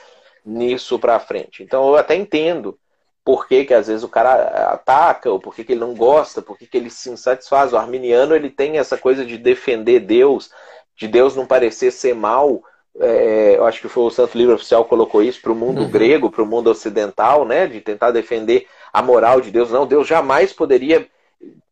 nisso 0.45 0.99
para 0.99 1.21
frente. 1.21 1.63
Então 1.63 1.87
eu 1.89 1.97
até 1.97 2.15
entendo 2.15 2.79
por 3.23 3.49
que, 3.49 3.65
que 3.65 3.75
às 3.75 3.89
vezes 3.89 4.05
o 4.05 4.09
cara 4.09 4.73
ataca, 4.73 5.29
ou 5.29 5.41
por 5.41 5.55
que, 5.55 5.65
que 5.65 5.73
ele 5.73 5.81
não 5.81 5.95
gosta, 5.95 6.41
por 6.41 6.57
que, 6.57 6.65
que 6.65 6.77
ele 6.77 6.89
se 6.89 7.11
insatisfaz. 7.11 7.73
O 7.73 7.77
arminiano 7.77 8.37
ele 8.37 8.49
tem 8.49 8.79
essa 8.79 8.97
coisa 8.97 9.25
de 9.25 9.37
defender 9.37 10.01
Deus, 10.01 10.51
de 10.97 11.09
Deus 11.09 11.35
não 11.35 11.45
parecer 11.45 11.91
ser 11.91 12.15
mal. 12.15 12.63
É, 12.99 13.57
eu 13.57 13.67
acho 13.67 13.83
que 13.83 13.89
foi 13.89 14.05
o 14.05 14.11
Santo 14.11 14.39
Livro 14.39 14.55
Oficial 14.55 14.85
que 14.85 14.91
colocou 14.91 15.23
isso 15.23 15.43
para 15.43 15.53
o 15.53 15.57
mundo 15.57 15.83
uhum. 15.83 15.91
grego, 15.91 16.31
para 16.31 16.43
o 16.43 16.47
mundo 16.47 16.71
ocidental, 16.71 17.45
né? 17.45 17.67
De 17.67 17.81
tentar 17.81 18.13
defender 18.13 18.67
a 18.93 19.03
moral 19.03 19.41
de 19.41 19.51
Deus. 19.51 19.71
Não, 19.73 19.87
Deus 19.87 20.07
jamais 20.07 20.53
poderia 20.53 21.07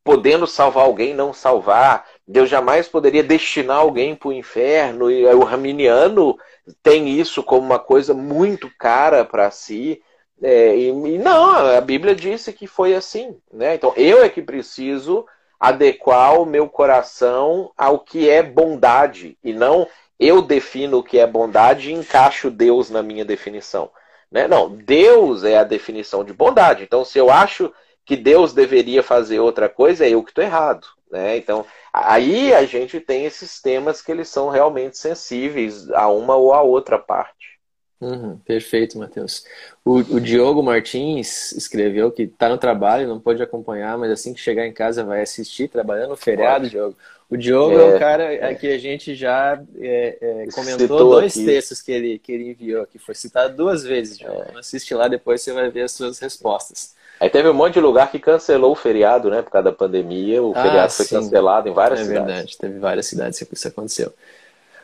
podendo 0.04 0.46
salvar 0.46 0.84
alguém, 0.84 1.14
não 1.14 1.32
salvar. 1.32 2.06
Deus 2.28 2.50
jamais 2.50 2.86
poderia 2.86 3.22
destinar 3.22 3.78
alguém 3.78 4.14
para 4.14 4.28
o 4.28 4.32
inferno. 4.32 5.10
E 5.10 5.24
o 5.24 5.42
Raminiano 5.42 6.38
tem 6.82 7.08
isso 7.08 7.42
como 7.42 7.64
uma 7.64 7.78
coisa 7.78 8.12
muito 8.12 8.70
cara 8.78 9.24
para 9.24 9.50
si. 9.50 10.02
É, 10.42 10.76
e, 10.76 10.88
e, 10.88 11.18
não, 11.18 11.76
a 11.76 11.80
Bíblia 11.80 12.14
disse 12.14 12.52
que 12.52 12.66
foi 12.66 12.94
assim. 12.94 13.36
Né? 13.50 13.74
Então 13.74 13.94
eu 13.96 14.22
é 14.22 14.28
que 14.28 14.42
preciso 14.42 15.26
adequar 15.58 16.38
o 16.38 16.44
meu 16.44 16.68
coração 16.68 17.72
ao 17.76 18.00
que 18.00 18.28
é 18.28 18.42
bondade 18.42 19.38
e 19.42 19.54
não 19.54 19.88
eu 20.20 20.42
defino 20.42 20.98
o 20.98 21.02
que 21.02 21.18
é 21.18 21.26
bondade 21.26 21.90
e 21.90 21.94
encaixo 21.94 22.50
Deus 22.50 22.90
na 22.90 23.02
minha 23.02 23.24
definição. 23.24 23.90
Né? 24.30 24.46
Não, 24.46 24.68
Deus 24.68 25.44
é 25.44 25.56
a 25.56 25.64
definição 25.64 26.22
de 26.22 26.32
bondade. 26.32 26.82
Então, 26.82 27.04
se 27.04 27.18
eu 27.18 27.30
acho 27.30 27.72
que 28.04 28.16
Deus 28.16 28.52
deveria 28.52 29.02
fazer 29.02 29.40
outra 29.40 29.68
coisa, 29.68 30.04
é 30.04 30.10
eu 30.10 30.22
que 30.22 30.30
estou 30.30 30.44
errado. 30.44 30.86
Né? 31.10 31.36
Então, 31.36 31.64
aí 31.92 32.52
a 32.52 32.64
gente 32.64 33.00
tem 33.00 33.24
esses 33.24 33.60
temas 33.60 34.02
que 34.02 34.10
eles 34.10 34.28
são 34.28 34.48
realmente 34.48 34.98
sensíveis 34.98 35.90
a 35.90 36.08
uma 36.08 36.36
ou 36.36 36.52
a 36.52 36.62
outra 36.62 36.98
parte. 36.98 37.54
Uhum, 38.00 38.36
perfeito, 38.38 38.98
Matheus. 38.98 39.44
O, 39.84 39.96
o, 39.96 40.20
Diogo 40.20 40.62
Martins 40.62 41.52
escreveu 41.52 42.10
que 42.12 42.24
está 42.24 42.48
no 42.50 42.58
trabalho, 42.58 43.08
não 43.08 43.18
pode 43.18 43.42
acompanhar, 43.42 43.96
mas 43.96 44.10
assim 44.10 44.34
que 44.34 44.40
chegar 44.40 44.66
em 44.66 44.72
casa 44.72 45.04
vai 45.04 45.22
assistir, 45.22 45.68
trabalhando 45.68 46.10
no 46.10 46.16
feriado, 46.16 46.68
Diogo. 46.68 46.96
O 47.30 47.36
Diogo 47.36 47.78
é, 47.78 47.82
é 47.82 47.94
um 47.94 47.98
cara 47.98 48.34
é. 48.34 48.54
que 48.54 48.66
a 48.70 48.78
gente 48.78 49.14
já 49.14 49.62
é, 49.78 50.18
é, 50.20 50.46
comentou 50.52 50.80
Citou 50.80 50.98
dois 50.98 51.34
aqui. 51.34 51.46
textos 51.46 51.80
que 51.80 51.92
ele, 51.92 52.18
que 52.18 52.32
ele 52.32 52.50
enviou, 52.50 52.86
que 52.86 52.98
foi 52.98 53.14
citado 53.14 53.56
duas 53.56 53.82
vezes, 53.82 54.18
Diogo. 54.18 54.44
É. 54.54 54.58
Assiste 54.58 54.92
lá, 54.94 55.08
depois 55.08 55.40
você 55.40 55.52
vai 55.52 55.70
ver 55.70 55.82
as 55.82 55.92
suas 55.92 56.18
respostas. 56.18 56.94
Aí 57.20 57.30
teve 57.30 57.48
um 57.48 57.54
monte 57.54 57.74
de 57.74 57.80
lugar 57.80 58.10
que 58.10 58.18
cancelou 58.18 58.72
o 58.72 58.76
feriado, 58.76 59.30
né? 59.30 59.40
Por 59.40 59.50
causa 59.50 59.70
da 59.70 59.72
pandemia, 59.72 60.42
o 60.42 60.52
ah, 60.54 60.62
feriado 60.62 60.92
foi 60.92 61.06
cancelado 61.06 61.68
em 61.68 61.72
várias 61.72 62.00
é 62.00 62.04
cidades. 62.04 62.22
É 62.22 62.32
verdade, 62.32 62.58
teve 62.58 62.78
várias 62.78 63.06
cidades 63.06 63.38
que 63.38 63.54
isso 63.54 63.68
aconteceu. 63.68 64.12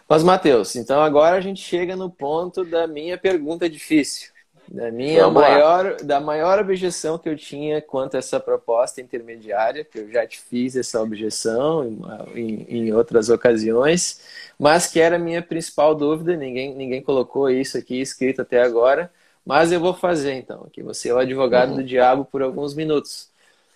Mas, 0.09 0.23
Matheus, 0.23 0.74
então 0.74 1.01
agora 1.01 1.36
a 1.36 1.40
gente 1.40 1.62
chega 1.62 1.94
no 1.94 2.11
ponto 2.11 2.65
da 2.65 2.86
minha 2.86 3.16
pergunta 3.16 3.69
difícil. 3.69 4.31
Da 4.70 4.89
minha 4.89 5.28
maior, 5.28 5.97
da 5.97 6.20
maior 6.20 6.61
objeção 6.61 7.19
que 7.19 7.28
eu 7.28 7.36
tinha 7.36 7.82
quanto 7.82 8.15
a 8.15 8.19
essa 8.19 8.39
proposta 8.39 9.01
intermediária, 9.01 9.85
que 9.85 9.98
eu 9.98 10.09
já 10.12 10.24
te 10.24 10.40
fiz 10.40 10.77
essa 10.77 11.02
objeção 11.02 11.98
em, 12.36 12.66
em 12.69 12.93
outras 12.93 13.28
ocasiões, 13.31 14.20
mas 14.57 14.86
que 14.86 15.01
era 15.01 15.16
a 15.16 15.19
minha 15.19 15.43
principal 15.43 15.93
dúvida, 15.93 16.36
ninguém, 16.36 16.73
ninguém 16.73 17.02
colocou 17.02 17.51
isso 17.51 17.77
aqui 17.77 18.01
escrito 18.01 18.43
até 18.43 18.62
agora, 18.62 19.11
mas 19.51 19.72
eu 19.72 19.81
vou 19.81 19.93
fazer 19.93 20.35
então, 20.35 20.68
que 20.72 20.81
você 20.81 21.09
é 21.09 21.12
o 21.12 21.18
advogado 21.18 21.70
uhum. 21.70 21.78
do 21.78 21.82
diabo 21.82 22.24
por 22.24 22.40
alguns 22.40 22.72
minutos. 22.72 23.28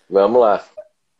Vamos 0.09 0.39
lá. 0.39 0.65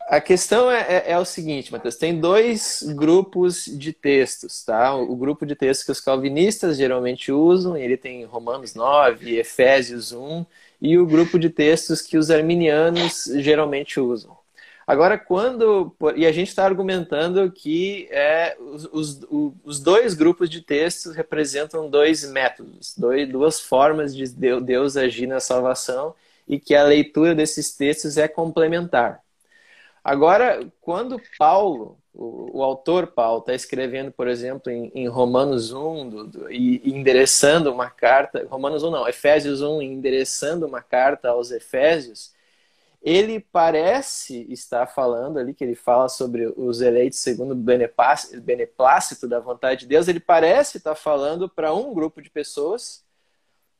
A 0.08 0.18
questão 0.18 0.70
é, 0.70 0.80
é, 0.80 1.12
é, 1.12 1.18
o 1.18 1.26
seguinte, 1.26 1.70
Matheus, 1.70 1.96
tem 1.96 2.18
dois 2.18 2.82
grupos 2.96 3.66
de 3.66 3.92
textos, 3.92 4.64
tá? 4.64 4.94
O 4.94 5.14
grupo 5.14 5.44
de 5.44 5.54
textos 5.54 5.84
que 5.84 5.92
os 5.92 6.00
calvinistas 6.00 6.78
geralmente 6.78 7.30
usam, 7.30 7.76
ele 7.76 7.98
tem 7.98 8.24
Romanos 8.24 8.74
9, 8.74 9.36
Efésios 9.36 10.10
1, 10.12 10.46
e 10.80 10.96
o 10.96 11.04
grupo 11.04 11.38
de 11.38 11.50
textos 11.50 12.00
que 12.00 12.16
os 12.16 12.30
arminianos 12.30 13.24
geralmente 13.34 14.00
usam. 14.00 14.38
Agora, 14.86 15.18
quando. 15.18 15.94
E 16.14 16.24
a 16.24 16.30
gente 16.30 16.48
está 16.48 16.64
argumentando 16.64 17.50
que 17.50 18.06
é, 18.10 18.56
os, 18.60 18.84
os, 18.92 19.20
os, 19.64 19.80
dois 19.80 20.14
grupos 20.14 20.48
de 20.48 20.62
textos 20.62 21.16
representam 21.16 21.90
dois 21.90 22.24
métodos, 22.30 22.94
dois, 22.96 23.28
duas 23.28 23.60
formas 23.60 24.14
de 24.14 24.28
Deus 24.60 24.96
agir 24.96 25.26
na 25.26 25.40
salvação 25.40 26.14
e 26.46 26.60
que 26.60 26.74
a 26.74 26.84
leitura 26.84 27.34
desses 27.34 27.76
textos 27.76 28.16
é 28.16 28.28
complementar. 28.28 29.20
Agora, 30.04 30.64
quando 30.80 31.20
Paulo, 31.36 31.98
o, 32.14 32.58
o 32.58 32.62
autor 32.62 33.08
Paulo, 33.08 33.40
está 33.40 33.54
escrevendo, 33.54 34.12
por 34.12 34.28
exemplo, 34.28 34.70
em, 34.70 34.92
em 34.94 35.08
Romanos 35.08 35.72
1 35.72 36.08
do, 36.08 36.26
do, 36.28 36.52
e, 36.52 36.80
endereçando 36.88 37.72
uma 37.72 37.90
carta, 37.90 38.46
Romanos 38.48 38.84
1 38.84 38.90
não, 38.92 39.08
Efésios 39.08 39.62
1, 39.62 39.82
endereçando 39.82 40.64
uma 40.64 40.80
carta 40.80 41.30
aos 41.30 41.50
Efésios, 41.50 42.35
ele 43.06 43.38
parece 43.38 44.44
estar 44.50 44.84
falando 44.88 45.38
ali, 45.38 45.54
que 45.54 45.62
ele 45.62 45.76
fala 45.76 46.08
sobre 46.08 46.52
os 46.56 46.80
eleitos 46.80 47.20
segundo 47.20 47.52
o 47.52 47.54
beneplácito 47.54 49.28
da 49.28 49.38
vontade 49.38 49.82
de 49.82 49.86
Deus, 49.86 50.08
ele 50.08 50.18
parece 50.18 50.78
estar 50.78 50.96
falando 50.96 51.48
para 51.48 51.72
um 51.72 51.94
grupo 51.94 52.20
de 52.20 52.28
pessoas, 52.28 53.04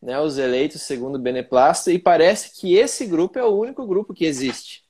né, 0.00 0.20
os 0.20 0.38
eleitos 0.38 0.82
segundo 0.82 1.16
o 1.16 1.18
beneplácito, 1.18 1.90
e 1.90 1.98
parece 1.98 2.52
que 2.52 2.76
esse 2.76 3.04
grupo 3.04 3.36
é 3.36 3.42
o 3.42 3.48
único 3.48 3.84
grupo 3.84 4.14
que 4.14 4.24
existe. 4.24 4.84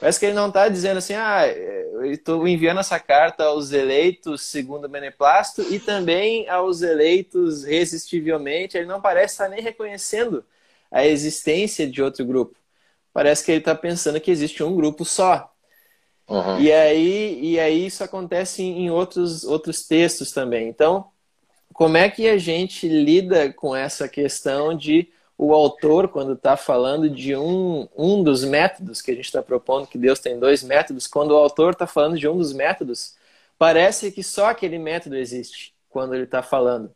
Parece 0.00 0.20
que 0.20 0.24
ele 0.24 0.34
não 0.34 0.48
está 0.48 0.68
dizendo 0.70 0.96
assim, 0.96 1.12
ah, 1.12 1.46
eu 1.46 2.10
estou 2.10 2.48
enviando 2.48 2.80
essa 2.80 2.98
carta 2.98 3.44
aos 3.44 3.72
eleitos 3.72 4.40
segundo 4.40 4.86
o 4.86 4.88
beneplácito 4.88 5.70
e 5.70 5.78
também 5.78 6.48
aos 6.48 6.80
eleitos 6.80 7.64
resistivelmente. 7.64 8.76
Ele 8.76 8.86
não 8.86 9.00
parece 9.00 9.34
estar 9.34 9.48
nem 9.48 9.60
reconhecendo 9.60 10.44
a 10.90 11.06
existência 11.06 11.86
de 11.86 12.02
outro 12.02 12.24
grupo. 12.24 12.56
Parece 13.16 13.42
que 13.42 13.50
ele 13.50 13.60
está 13.60 13.74
pensando 13.74 14.20
que 14.20 14.30
existe 14.30 14.62
um 14.62 14.76
grupo 14.76 15.02
só. 15.02 15.50
Uhum. 16.28 16.60
E, 16.60 16.70
aí, 16.70 17.40
e 17.40 17.58
aí 17.58 17.86
isso 17.86 18.04
acontece 18.04 18.62
em 18.62 18.90
outros, 18.90 19.42
outros 19.42 19.86
textos 19.86 20.32
também. 20.32 20.68
Então, 20.68 21.06
como 21.72 21.96
é 21.96 22.10
que 22.10 22.28
a 22.28 22.36
gente 22.36 22.86
lida 22.86 23.50
com 23.54 23.74
essa 23.74 24.06
questão 24.06 24.76
de 24.76 25.08
o 25.38 25.54
autor, 25.54 26.08
quando 26.08 26.34
está 26.34 26.58
falando 26.58 27.08
de 27.08 27.34
um, 27.34 27.88
um 27.96 28.22
dos 28.22 28.44
métodos 28.44 29.00
que 29.00 29.12
a 29.12 29.14
gente 29.14 29.24
está 29.24 29.42
propondo, 29.42 29.86
que 29.86 29.96
Deus 29.96 30.20
tem 30.20 30.38
dois 30.38 30.62
métodos, 30.62 31.06
quando 31.06 31.30
o 31.30 31.36
autor 31.36 31.72
está 31.72 31.86
falando 31.86 32.18
de 32.18 32.28
um 32.28 32.36
dos 32.36 32.52
métodos, 32.52 33.14
parece 33.58 34.12
que 34.12 34.22
só 34.22 34.50
aquele 34.50 34.78
método 34.78 35.16
existe 35.16 35.74
quando 35.88 36.14
ele 36.14 36.24
está 36.24 36.42
falando. 36.42 36.94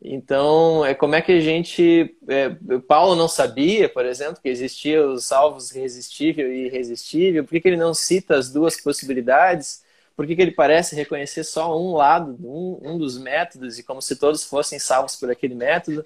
Então, 0.00 0.84
é 0.84 0.94
como 0.94 1.16
é 1.16 1.22
que 1.22 1.32
a 1.32 1.40
gente. 1.40 2.16
É, 2.28 2.50
Paulo 2.86 3.16
não 3.16 3.26
sabia, 3.26 3.88
por 3.88 4.06
exemplo, 4.06 4.40
que 4.40 4.48
existia 4.48 5.04
os 5.04 5.24
salvos 5.24 5.70
resistível 5.70 6.52
e 6.52 6.66
irresistível. 6.66 7.42
Por 7.42 7.50
que, 7.50 7.60
que 7.60 7.68
ele 7.68 7.76
não 7.76 7.92
cita 7.92 8.36
as 8.36 8.50
duas 8.50 8.80
possibilidades? 8.80 9.82
Por 10.16 10.26
que, 10.26 10.36
que 10.36 10.42
ele 10.42 10.52
parece 10.52 10.96
reconhecer 10.96 11.44
só 11.44 11.76
um 11.76 11.94
lado, 11.94 12.36
um, 12.42 12.80
um 12.82 12.98
dos 12.98 13.18
métodos, 13.18 13.78
e 13.78 13.82
como 13.82 14.00
se 14.02 14.16
todos 14.16 14.44
fossem 14.44 14.78
salvos 14.78 15.16
por 15.16 15.30
aquele 15.30 15.54
método? 15.54 16.04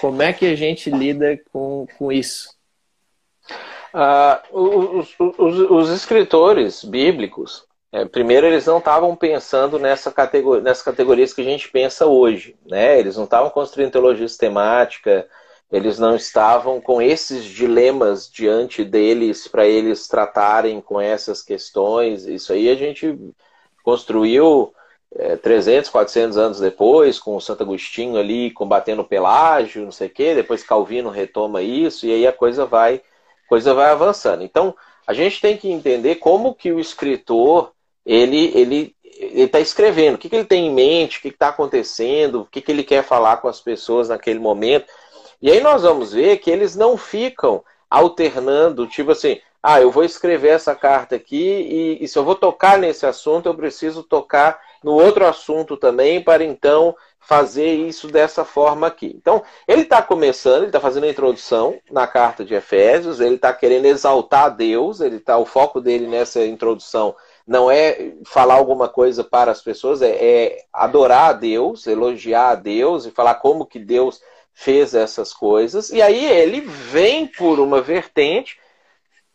Como 0.00 0.22
é 0.22 0.32
que 0.32 0.46
a 0.46 0.56
gente 0.56 0.90
lida 0.90 1.40
com, 1.52 1.86
com 1.96 2.12
isso? 2.12 2.56
Ah, 3.92 4.42
os, 4.52 5.14
os, 5.18 5.58
os, 5.70 5.90
escritores 5.90 6.84
bíblicos, 6.84 7.64
é, 7.90 8.04
primeiro, 8.04 8.46
eles 8.46 8.66
não 8.66 8.78
estavam 8.78 9.16
pensando 9.16 9.78
nessa 9.78 10.12
categoria, 10.12 10.62
nessas 10.62 10.82
categorias 10.82 11.32
que 11.32 11.40
a 11.40 11.44
gente 11.44 11.70
pensa 11.70 12.06
hoje. 12.06 12.56
Né? 12.66 12.98
Eles 12.98 13.16
não 13.16 13.24
estavam 13.24 13.50
construindo 13.50 13.92
teologia 13.92 14.28
sistemática, 14.28 15.26
eles 15.70 15.98
não 15.98 16.14
estavam 16.16 16.80
com 16.80 17.00
esses 17.00 17.44
dilemas 17.44 18.30
diante 18.30 18.84
deles 18.84 19.48
para 19.48 19.66
eles 19.66 20.06
tratarem 20.06 20.80
com 20.80 21.00
essas 21.00 21.42
questões. 21.42 22.26
Isso 22.26 22.52
aí 22.52 22.68
a 22.70 22.74
gente 22.74 23.18
construiu 23.82 24.72
é, 25.14 25.36
300, 25.36 25.90
400 25.90 26.36
anos 26.38 26.60
depois, 26.60 27.18
com 27.18 27.36
o 27.36 27.40
Santo 27.40 27.62
Agostinho 27.62 28.18
ali 28.18 28.50
combatendo 28.50 29.02
o 29.02 29.06
Pelágio, 29.06 29.84
não 29.84 29.92
sei 29.92 30.08
o 30.08 30.10
quê, 30.10 30.34
depois 30.34 30.62
Calvino 30.62 31.10
retoma 31.10 31.62
isso, 31.62 32.06
e 32.06 32.12
aí 32.12 32.26
a 32.26 32.32
coisa 32.32 32.66
vai, 32.66 33.00
coisa 33.48 33.72
vai 33.72 33.90
avançando. 33.90 34.42
Então, 34.42 34.74
a 35.06 35.14
gente 35.14 35.40
tem 35.40 35.56
que 35.56 35.70
entender 35.70 36.16
como 36.16 36.54
que 36.54 36.70
o 36.70 36.78
escritor, 36.78 37.72
ele 38.08 38.50
ele 38.54 38.96
está 39.42 39.60
escrevendo, 39.60 40.14
o 40.14 40.18
que, 40.18 40.28
que 40.28 40.36
ele 40.36 40.44
tem 40.44 40.66
em 40.68 40.72
mente, 40.72 41.18
o 41.18 41.22
que 41.22 41.28
está 41.28 41.48
acontecendo, 41.48 42.40
o 42.40 42.46
que, 42.46 42.60
que 42.60 42.72
ele 42.72 42.84
quer 42.84 43.02
falar 43.02 43.38
com 43.38 43.48
as 43.48 43.60
pessoas 43.60 44.08
naquele 44.08 44.38
momento. 44.38 44.86
E 45.42 45.50
aí 45.50 45.60
nós 45.60 45.82
vamos 45.82 46.12
ver 46.12 46.38
que 46.38 46.50
eles 46.50 46.76
não 46.76 46.96
ficam 46.96 47.62
alternando, 47.90 48.86
tipo 48.86 49.10
assim, 49.10 49.40
ah, 49.62 49.80
eu 49.80 49.90
vou 49.90 50.04
escrever 50.04 50.48
essa 50.48 50.74
carta 50.74 51.16
aqui 51.16 51.36
e, 51.36 52.04
e 52.04 52.08
se 52.08 52.18
eu 52.18 52.24
vou 52.24 52.34
tocar 52.34 52.78
nesse 52.78 53.06
assunto, 53.06 53.46
eu 53.46 53.54
preciso 53.54 54.02
tocar 54.02 54.60
no 54.82 54.92
outro 54.92 55.26
assunto 55.26 55.76
também, 55.76 56.22
para 56.22 56.44
então 56.44 56.94
fazer 57.20 57.74
isso 57.74 58.08
dessa 58.08 58.44
forma 58.44 58.86
aqui. 58.86 59.12
Então, 59.16 59.42
ele 59.66 59.82
está 59.82 60.00
começando, 60.00 60.58
ele 60.58 60.66
está 60.66 60.80
fazendo 60.80 61.04
a 61.04 61.10
introdução 61.10 61.78
na 61.90 62.06
carta 62.06 62.44
de 62.44 62.54
Efésios, 62.54 63.20
ele 63.20 63.34
está 63.34 63.52
querendo 63.52 63.86
exaltar 63.86 64.54
Deus, 64.56 65.00
ele 65.00 65.18
tá, 65.18 65.36
o 65.36 65.44
foco 65.44 65.80
dele 65.80 66.06
nessa 66.06 66.44
introdução 66.46 67.14
não 67.48 67.70
é 67.70 68.12
falar 68.26 68.54
alguma 68.54 68.90
coisa 68.90 69.24
para 69.24 69.50
as 69.50 69.62
pessoas, 69.62 70.02
é, 70.02 70.10
é 70.10 70.64
adorar 70.70 71.30
a 71.30 71.32
Deus, 71.32 71.86
elogiar 71.86 72.50
a 72.50 72.54
Deus 72.54 73.06
e 73.06 73.10
falar 73.10 73.36
como 73.36 73.64
que 73.64 73.78
Deus 73.78 74.20
fez 74.52 74.94
essas 74.94 75.32
coisas. 75.32 75.88
E 75.88 76.02
aí 76.02 76.26
ele 76.26 76.60
vem 76.60 77.26
por 77.26 77.58
uma 77.58 77.80
vertente 77.80 78.58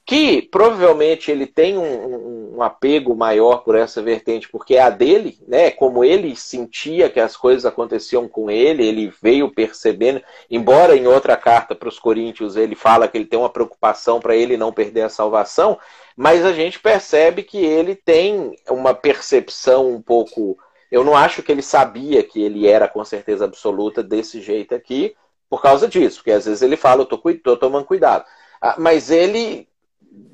que 0.05 0.41
provavelmente 0.41 1.31
ele 1.31 1.47
tem 1.47 1.77
um, 1.77 2.55
um, 2.57 2.61
apego 2.61 3.15
maior 3.15 3.63
por 3.63 3.75
essa 3.75 4.01
vertente, 4.01 4.49
porque 4.49 4.75
é 4.75 4.81
a 4.81 4.89
dele, 4.89 5.39
né? 5.47 5.71
Como 5.71 6.03
ele 6.03 6.35
sentia 6.35 7.09
que 7.09 7.21
as 7.21 7.37
coisas 7.37 7.65
aconteciam 7.65 8.27
com 8.27 8.51
ele, 8.51 8.85
ele 8.85 9.13
veio 9.21 9.49
percebendo, 9.49 10.21
embora 10.51 10.95
em 10.97 11.07
outra 11.07 11.37
carta 11.37 11.73
para 11.73 11.87
os 11.87 11.99
Coríntios 11.99 12.57
ele 12.57 12.75
fala 12.75 13.07
que 13.07 13.17
ele 13.17 13.25
tem 13.25 13.39
uma 13.39 13.49
preocupação 13.49 14.19
para 14.19 14.35
ele 14.35 14.57
não 14.57 14.73
perder 14.73 15.03
a 15.03 15.09
salvação, 15.09 15.79
mas 16.17 16.45
a 16.45 16.51
gente 16.51 16.79
percebe 16.79 17.41
que 17.41 17.57
ele 17.57 17.95
tem 17.95 18.55
uma 18.69 18.93
percepção 18.93 19.89
um 19.89 20.01
pouco. 20.01 20.57
Eu 20.91 21.03
não 21.03 21.15
acho 21.15 21.41
que 21.41 21.51
ele 21.51 21.61
sabia 21.61 22.21
que 22.23 22.41
ele 22.43 22.67
era 22.67 22.89
com 22.89 23.03
certeza 23.05 23.45
absoluta 23.45 24.03
desse 24.03 24.41
jeito 24.41 24.75
aqui, 24.75 25.15
por 25.49 25.61
causa 25.61 25.87
disso, 25.87 26.17
porque 26.17 26.31
às 26.31 26.45
vezes 26.45 26.61
ele 26.61 26.75
fala, 26.75 27.03
eu 27.03 27.05
tô, 27.05 27.17
tô 27.35 27.55
tomando 27.55 27.85
cuidado. 27.85 28.25
Ah, 28.61 28.75
mas 28.77 29.09
ele 29.09 29.67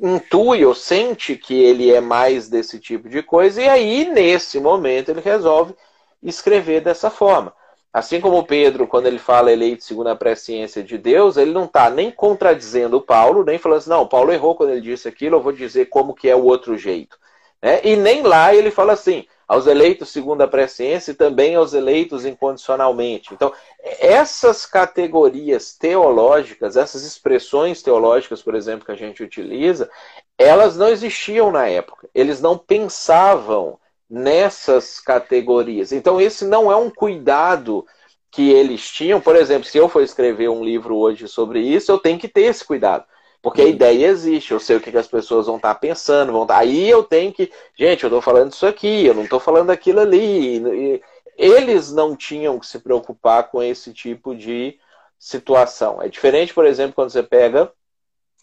intui 0.02 0.66
ou 0.66 0.74
sente 0.74 1.36
que 1.36 1.62
ele 1.62 1.92
é 1.94 2.02
mais 2.02 2.50
desse 2.50 2.80
tipo 2.80 3.10
de 3.10 3.22
coisa, 3.22 3.62
e 3.62 3.68
aí, 3.68 4.10
nesse 4.12 4.60
momento, 4.60 5.10
ele 5.10 5.22
resolve 5.22 5.76
escrever 6.22 6.82
dessa 6.82 7.10
forma. 7.10 7.54
Assim 7.92 8.22
como 8.22 8.46
Pedro, 8.46 8.88
quando 8.88 9.08
ele 9.08 9.18
fala 9.18 9.52
eleito 9.52 9.84
segundo 9.84 10.08
a 10.08 10.16
presciência 10.16 10.84
de 10.84 10.98
Deus, 10.98 11.38
ele 11.38 11.52
não 11.52 11.66
está 11.66 11.90
nem 11.90 12.12
contradizendo 12.12 12.98
o 12.98 13.02
Paulo, 13.02 13.44
nem 13.44 13.58
falando 13.58 13.80
assim, 13.80 13.90
não, 13.90 14.08
Paulo 14.08 14.32
errou 14.32 14.56
quando 14.56 14.72
ele 14.72 14.82
disse 14.82 15.08
aquilo, 15.08 15.38
eu 15.38 15.42
vou 15.42 15.52
dizer 15.52 15.86
como 15.86 16.14
que 16.14 16.30
é 16.30 16.36
o 16.36 16.44
outro 16.44 16.78
jeito. 16.78 17.18
Né? 17.62 17.82
E 17.84 17.96
nem 17.96 18.22
lá 18.22 18.54
ele 18.54 18.70
fala 18.70 18.94
assim, 18.94 19.26
aos 19.50 19.66
eleitos 19.66 20.10
segundo 20.10 20.44
a 20.44 20.48
presciência 20.48 21.12
e 21.12 21.16
também 21.16 21.56
aos 21.56 21.74
eleitos 21.74 22.24
incondicionalmente. 22.24 23.34
Então, 23.34 23.52
essas 24.00 24.64
categorias 24.64 25.76
teológicas, 25.76 26.78
essas 26.78 27.04
expressões 27.04 27.82
teológicas, 27.82 28.44
por 28.44 28.54
exemplo, 28.54 28.86
que 28.86 28.92
a 28.92 28.96
gente 28.96 29.24
utiliza, 29.24 29.90
elas 30.38 30.78
não 30.78 30.88
existiam 30.88 31.52
na 31.52 31.68
época. 31.68 32.08
Eles 32.14 32.40
não 32.40 32.60
pensavam 32.60 33.80
nessas 34.08 35.00
categorias. 35.00 35.92
Então, 35.92 36.22
esse 36.22 36.46
não 36.46 36.72
é 36.72 36.76
um 36.76 36.92
cuidado 36.92 37.84
que 38.30 38.52
eles 38.52 38.88
tinham. 38.88 39.20
Por 39.20 39.36
exemplo, 39.36 39.68
se 39.68 39.80
eu 39.80 39.90
for 39.90 40.04
escrever 40.04 40.50
um 40.50 40.64
livro 40.64 40.96
hoje 40.96 41.28
sobre 41.28 41.60
isso, 41.60 41.92
eu 41.92 41.98
tenho 41.98 42.20
que 42.20 42.28
ter 42.28 42.42
esse 42.42 42.64
cuidado. 42.64 43.04
Porque 43.42 43.62
a 43.62 43.66
uhum. 43.66 43.70
ideia 43.70 44.08
existe, 44.08 44.52
eu 44.52 44.60
sei 44.60 44.76
o 44.76 44.82
que, 44.82 44.96
as 44.98 45.08
pessoas 45.08 45.46
vão 45.46 45.56
estar 45.56 45.74
pensando, 45.76 46.32
vão 46.32 46.44
estar... 46.44 46.58
aí 46.58 46.90
eu 46.90 47.04
tenho 47.04 47.32
que. 47.32 47.52
Gente, 47.78 48.04
eu 48.04 48.08
estou 48.08 48.22
falando 48.22 48.52
isso 48.52 48.66
aqui, 48.66 49.06
eu 49.06 49.14
não 49.14 49.24
estou 49.24 49.40
falando 49.40 49.70
aquilo 49.70 50.02
ali. 50.02 51.02
Eles 51.38 51.92
não 51.92 52.18
tinham 52.18 52.60
que 52.60 52.68
se 52.68 52.80
preocupar 52.80 53.50
com 53.50 53.64
esse 53.64 53.94
tipo 53.94 54.36
de 54.36 54.78
situação. 55.18 56.02
É 56.02 56.10
diferente, 56.10 56.54
por 56.54 56.66
exemplo, 56.66 56.96
quando 56.96 57.12
você 57.12 57.24
pega 57.24 57.72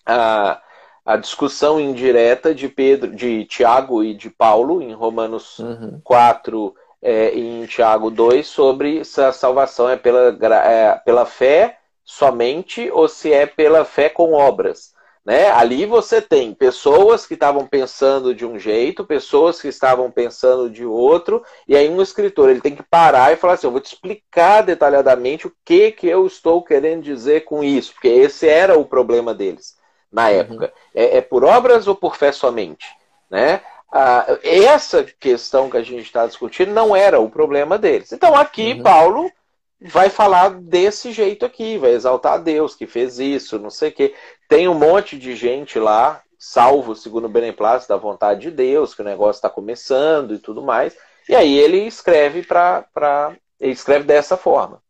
a, 0.06 0.62
a 1.04 1.16
discussão 1.16 1.78
indireta 1.78 2.54
de 2.54 2.68
Pedro, 2.68 3.14
de 3.14 3.44
Tiago 3.44 4.02
e 4.02 4.14
de 4.14 4.30
Paulo 4.30 4.80
em 4.80 4.94
Romanos 4.94 5.58
uhum. 5.58 6.00
4 6.02 6.74
é, 7.02 7.34
e 7.34 7.62
em 7.62 7.66
Tiago 7.66 8.10
2 8.10 8.46
sobre 8.46 9.04
se 9.04 9.20
a 9.20 9.30
salvação 9.30 9.88
é 9.88 9.96
pela, 9.96 10.36
é, 10.64 10.96
pela 11.04 11.26
fé 11.26 11.78
somente 12.06 12.88
ou 12.92 13.08
se 13.08 13.32
é 13.32 13.44
pela 13.44 13.84
fé 13.84 14.08
com 14.08 14.32
obras. 14.32 14.94
Né? 15.24 15.50
Ali 15.50 15.84
você 15.84 16.22
tem 16.22 16.54
pessoas 16.54 17.26
que 17.26 17.34
estavam 17.34 17.66
pensando 17.66 18.32
de 18.32 18.46
um 18.46 18.56
jeito, 18.60 19.04
pessoas 19.04 19.60
que 19.60 19.66
estavam 19.66 20.08
pensando 20.08 20.70
de 20.70 20.86
outro, 20.86 21.42
e 21.66 21.76
aí 21.76 21.88
um 21.88 22.00
escritor 22.00 22.48
ele 22.48 22.60
tem 22.60 22.76
que 22.76 22.82
parar 22.84 23.32
e 23.32 23.36
falar 23.36 23.54
assim: 23.54 23.66
eu 23.66 23.72
vou 23.72 23.80
te 23.80 23.92
explicar 23.92 24.62
detalhadamente 24.62 25.48
o 25.48 25.52
que, 25.64 25.90
que 25.90 26.06
eu 26.06 26.24
estou 26.28 26.62
querendo 26.62 27.02
dizer 27.02 27.40
com 27.40 27.64
isso, 27.64 27.92
porque 27.92 28.06
esse 28.06 28.48
era 28.48 28.78
o 28.78 28.84
problema 28.84 29.34
deles 29.34 29.76
na 30.12 30.26
uhum. 30.26 30.28
época. 30.28 30.64
Uhum. 30.66 30.70
É, 30.94 31.16
é, 31.16 31.20
por 31.20 31.44
obras 31.44 31.88
ou 31.88 31.96
por 31.96 32.16
fé 32.16 32.30
somente? 32.30 32.86
Né? 33.28 33.60
Ah, 33.92 34.38
essa 34.44 35.02
questão 35.02 35.68
que 35.68 35.76
a 35.76 35.82
gente 35.82 36.04
está 36.04 36.24
discutindo 36.24 36.72
não 36.72 36.94
era 36.94 37.18
o 37.18 37.28
problema 37.28 37.76
deles. 37.76 38.12
Então 38.12 38.36
aqui 38.36 38.74
uhum. 38.74 38.82
Paulo 38.84 39.32
vai 39.80 40.08
falar 40.08 40.50
desse 40.60 41.12
jeito 41.12 41.44
aqui, 41.44 41.78
vai 41.78 41.92
exaltar 41.92 42.34
a 42.34 42.38
Deus 42.38 42.74
que 42.74 42.86
fez 42.86 43.18
isso, 43.18 43.58
não 43.58 43.70
sei 43.70 43.90
o 43.90 43.92
quê. 43.92 44.14
Tem 44.48 44.68
um 44.68 44.74
monte 44.74 45.18
de 45.18 45.36
gente 45.36 45.78
lá, 45.78 46.22
salvo 46.38 46.94
segundo 46.94 47.26
o 47.26 47.30
beneplácito 47.30 47.92
da 47.92 47.98
vontade 47.98 48.42
de 48.42 48.50
Deus, 48.50 48.94
que 48.94 49.02
o 49.02 49.04
negócio 49.04 49.38
está 49.38 49.50
começando 49.50 50.34
e 50.34 50.38
tudo 50.38 50.62
mais. 50.62 50.96
E 51.28 51.34
aí 51.34 51.58
ele 51.58 51.78
escreve 51.86 52.42
para. 52.42 53.36
Ele 53.60 53.72
escreve 53.72 54.04
dessa 54.04 54.36
forma. 54.36 54.82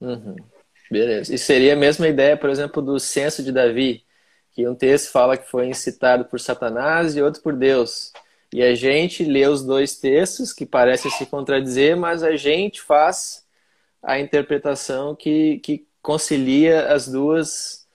Uhum. 0.00 0.36
Beleza. 0.90 1.34
E 1.34 1.38
seria 1.38 1.74
a 1.74 1.76
mesma 1.76 2.08
ideia, 2.08 2.36
por 2.36 2.50
exemplo, 2.50 2.82
do 2.82 2.98
censo 2.98 3.42
de 3.42 3.52
Davi, 3.52 4.04
que 4.52 4.68
um 4.68 4.74
texto 4.74 5.10
fala 5.10 5.36
que 5.36 5.50
foi 5.50 5.66
incitado 5.66 6.24
por 6.26 6.38
Satanás 6.40 7.16
e 7.16 7.22
outro 7.22 7.42
por 7.42 7.54
Deus. 7.56 8.12
E 8.52 8.62
a 8.62 8.74
gente 8.74 9.24
lê 9.24 9.46
os 9.46 9.64
dois 9.64 9.96
textos 9.96 10.52
que 10.52 10.66
parecem 10.66 11.10
se 11.10 11.24
contradizer, 11.24 11.96
mas 11.96 12.22
a 12.22 12.36
gente 12.36 12.82
faz 12.82 13.41
a 14.02 14.18
interpretação 14.18 15.14
que, 15.14 15.58
que 15.58 15.86
concilia 16.02 16.92
as 16.92 17.08
duas, 17.08 17.86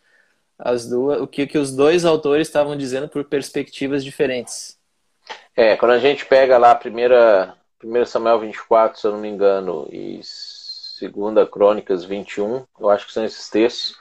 as 0.57 0.88
duas, 0.88 1.21
o 1.21 1.27
que, 1.27 1.45
que 1.45 1.57
os 1.57 1.75
dois 1.75 2.05
autores 2.05 2.47
estavam 2.47 2.77
dizendo 2.77 3.09
por 3.09 3.23
perspectivas 3.25 4.03
diferentes. 4.03 4.77
É, 5.55 5.75
quando 5.75 5.91
a 5.91 5.99
gente 5.99 6.25
pega 6.25 6.57
lá 6.57 6.71
a 6.71 6.75
primeira, 6.75 7.55
1 7.84 8.05
Samuel 8.05 8.39
24, 8.39 8.99
se 8.99 9.07
eu 9.07 9.11
não 9.11 9.19
me 9.19 9.27
engano, 9.27 9.88
e 9.91 10.21
2 11.01 11.49
Crônicas 11.49 12.05
21, 12.05 12.65
eu 12.79 12.89
acho 12.89 13.05
que 13.05 13.13
são 13.13 13.25
esses 13.25 13.49
textos, 13.49 13.97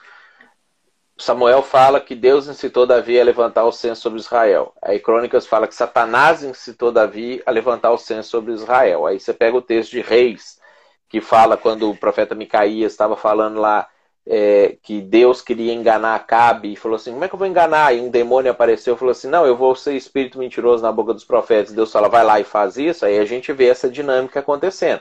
Samuel 1.19 1.63
fala 1.63 1.99
que 1.99 2.15
Deus 2.15 2.47
incitou 2.47 2.87
Davi 2.87 3.19
a 3.19 3.25
levantar 3.25 3.65
o 3.65 3.73
censo 3.73 4.03
sobre 4.03 4.21
Israel. 4.21 4.75
Aí 4.83 5.01
Crônicas 5.01 5.47
fala 5.47 5.67
que 5.67 5.75
Satanás 5.75 6.43
incitou 6.43 6.93
Davi 6.93 7.43
a 7.47 7.51
levantar 7.51 7.91
o 7.91 7.97
censo 7.97 8.29
sobre 8.29 8.53
Israel. 8.53 9.07
Aí 9.07 9.19
você 9.19 9.33
pega 9.33 9.57
o 9.57 9.63
texto 9.63 9.93
de 9.93 10.03
Reis, 10.03 10.61
que 11.17 11.21
fala 11.23 11.57
quando 11.57 11.89
o 11.91 11.97
profeta 11.97 12.35
Micaías 12.35 12.93
estava 12.93 13.17
falando 13.17 13.59
lá 13.59 13.89
é, 14.27 14.77
que 14.83 15.01
Deus 15.01 15.41
queria 15.41 15.73
enganar 15.73 16.15
Acabe 16.15 16.75
e 16.75 16.77
falou 16.77 16.97
assim: 16.97 17.11
como 17.13 17.25
é 17.25 17.29
que 17.29 17.35
eu 17.35 17.39
vou 17.39 17.49
enganar? 17.49 17.95
E 17.95 18.01
um 18.03 18.11
demônio 18.11 18.51
apareceu 18.51 18.95
e 18.95 18.99
falou 18.99 19.13
assim: 19.13 19.29
não, 19.29 19.47
eu 19.47 19.57
vou 19.57 19.75
ser 19.75 19.97
espírito 19.97 20.39
mentiroso 20.39 20.83
na 20.83 20.93
boca 20.93 21.15
dos 21.15 21.25
profetas. 21.25 21.73
Deus 21.73 21.91
fala: 21.91 22.11
vai 22.11 22.23
lá 22.23 22.39
e 22.39 22.45
faz 22.45 22.77
isso. 22.77 23.07
Aí 23.07 23.19
a 23.19 23.25
gente 23.25 23.51
vê 23.51 23.69
essa 23.69 23.89
dinâmica 23.89 24.41
acontecendo. 24.41 25.01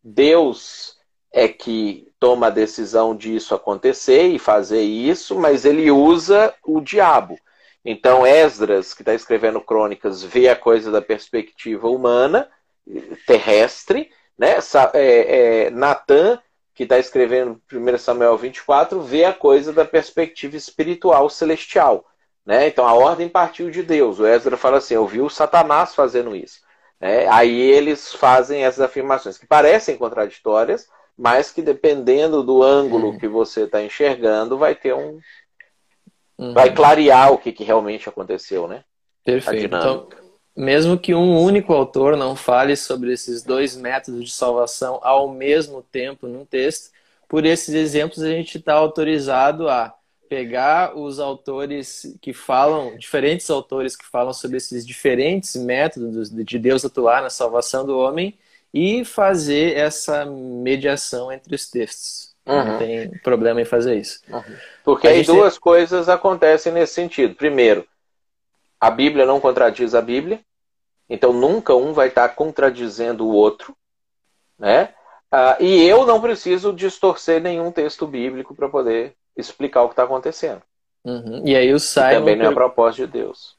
Deus 0.00 0.96
é 1.32 1.48
que 1.48 2.06
toma 2.20 2.46
a 2.46 2.50
decisão 2.50 3.16
disso 3.16 3.52
acontecer 3.52 4.28
e 4.28 4.38
fazer 4.38 4.82
isso, 4.82 5.34
mas 5.34 5.64
ele 5.64 5.90
usa 5.90 6.54
o 6.64 6.80
diabo. 6.80 7.36
Então 7.84 8.24
Esdras, 8.24 8.94
que 8.94 9.02
está 9.02 9.12
escrevendo 9.12 9.60
crônicas, 9.60 10.22
vê 10.22 10.48
a 10.48 10.54
coisa 10.54 10.92
da 10.92 11.02
perspectiva 11.02 11.88
humana, 11.88 12.48
terrestre, 13.26 14.08
né? 14.38 14.58
É, 14.94 15.66
é, 15.66 15.70
Natan, 15.70 16.40
que 16.74 16.84
está 16.84 16.98
escrevendo 16.98 17.60
1 17.72 17.98
Samuel 17.98 18.38
24, 18.38 19.00
vê 19.00 19.24
a 19.24 19.32
coisa 19.32 19.72
da 19.72 19.84
perspectiva 19.84 20.56
espiritual 20.56 21.28
celestial. 21.28 22.04
Né? 22.46 22.68
Então 22.68 22.86
a 22.86 22.94
ordem 22.94 23.28
partiu 23.28 23.70
de 23.70 23.82
Deus. 23.82 24.20
O 24.20 24.26
Ezra 24.26 24.56
fala 24.56 24.78
assim: 24.78 24.94
eu 24.94 25.06
vi 25.06 25.20
o 25.20 25.28
Satanás 25.28 25.94
fazendo 25.94 26.34
isso. 26.36 26.60
Né? 27.00 27.26
Aí 27.28 27.60
eles 27.60 28.14
fazem 28.14 28.64
essas 28.64 28.80
afirmações 28.80 29.36
que 29.36 29.46
parecem 29.46 29.98
contraditórias, 29.98 30.88
mas 31.16 31.50
que 31.50 31.60
dependendo 31.60 32.42
do 32.42 32.62
ângulo 32.62 33.08
uhum. 33.08 33.18
que 33.18 33.28
você 33.28 33.64
está 33.64 33.82
enxergando, 33.82 34.56
vai 34.56 34.74
ter 34.74 34.94
um. 34.94 35.18
Uhum. 36.38 36.54
Vai 36.54 36.72
clarear 36.72 37.32
o 37.32 37.38
que, 37.38 37.50
que 37.50 37.64
realmente 37.64 38.08
aconteceu, 38.08 38.68
né? 38.68 38.84
Perfeito. 39.24 39.66
Então, 39.66 40.08
mesmo 40.58 40.98
que 40.98 41.14
um 41.14 41.40
único 41.40 41.72
autor 41.72 42.16
não 42.16 42.34
fale 42.34 42.74
sobre 42.74 43.12
esses 43.12 43.44
dois 43.44 43.76
métodos 43.76 44.24
de 44.24 44.32
salvação 44.32 44.98
ao 45.02 45.30
mesmo 45.30 45.82
tempo 45.82 46.26
num 46.26 46.44
texto, 46.44 46.90
por 47.28 47.46
esses 47.46 47.72
exemplos 47.74 48.20
a 48.22 48.28
gente 48.28 48.58
está 48.58 48.74
autorizado 48.74 49.68
a 49.68 49.94
pegar 50.28 50.98
os 50.98 51.20
autores 51.20 52.18
que 52.20 52.32
falam, 52.32 52.96
diferentes 52.96 53.48
autores 53.48 53.94
que 53.94 54.04
falam 54.04 54.32
sobre 54.32 54.56
esses 54.56 54.84
diferentes 54.84 55.54
métodos 55.54 56.28
de 56.28 56.58
Deus 56.58 56.84
atuar 56.84 57.22
na 57.22 57.30
salvação 57.30 57.86
do 57.86 57.96
homem 57.96 58.36
e 58.74 59.04
fazer 59.04 59.76
essa 59.76 60.26
mediação 60.26 61.30
entre 61.30 61.54
os 61.54 61.70
textos. 61.70 62.34
Uhum. 62.44 62.64
Não 62.64 62.78
tem 62.78 63.10
problema 63.22 63.60
em 63.60 63.64
fazer 63.64 63.96
isso. 63.96 64.20
Uhum. 64.28 64.42
Porque 64.84 65.06
aí 65.06 65.22
duas 65.22 65.56
coisas 65.56 66.08
acontecem 66.08 66.72
nesse 66.72 66.94
sentido. 66.94 67.36
Primeiro, 67.36 67.86
a 68.80 68.90
Bíblia 68.90 69.24
não 69.24 69.40
contradiz 69.40 69.94
a 69.94 70.02
Bíblia. 70.02 70.40
Então 71.08 71.32
nunca 71.32 71.74
um 71.74 71.92
vai 71.92 72.08
estar 72.08 72.28
contradizendo 72.30 73.26
o 73.26 73.32
outro, 73.32 73.76
né? 74.58 74.94
Ah, 75.30 75.56
e 75.60 75.84
eu 75.84 76.06
não 76.06 76.20
preciso 76.20 76.72
distorcer 76.72 77.40
nenhum 77.40 77.70
texto 77.70 78.06
bíblico 78.06 78.54
para 78.54 78.68
poder 78.68 79.14
explicar 79.36 79.82
o 79.82 79.88
que 79.88 79.92
está 79.92 80.04
acontecendo. 80.04 80.62
Uhum. 81.04 81.42
E 81.44 81.54
aí 81.54 81.72
o 81.72 81.78
Simon. 81.78 82.10
também 82.10 82.36
não 82.36 82.46
é 82.46 82.48
a 82.48 82.52
proposta 82.52 83.06
de 83.06 83.12
Deus. 83.12 83.56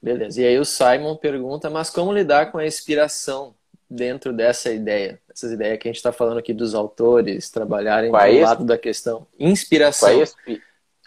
Beleza. 0.00 0.40
E 0.40 0.46
aí 0.46 0.58
o 0.58 0.64
Simon 0.64 1.16
pergunta, 1.16 1.68
mas 1.68 1.90
como 1.90 2.12
lidar 2.12 2.52
com 2.52 2.58
a 2.58 2.66
inspiração 2.66 3.54
dentro 3.88 4.32
dessa 4.32 4.70
ideia? 4.70 5.20
Essas 5.30 5.52
ideias 5.52 5.78
que 5.78 5.88
a 5.88 5.90
gente 5.90 5.96
está 5.96 6.12
falando 6.12 6.38
aqui 6.38 6.54
dos 6.54 6.74
autores 6.74 7.50
trabalharem 7.50 8.10
do 8.10 8.40
lado 8.40 8.64
da 8.64 8.78
questão. 8.78 9.26
Inspiração. 9.38 10.22
É 10.22 10.58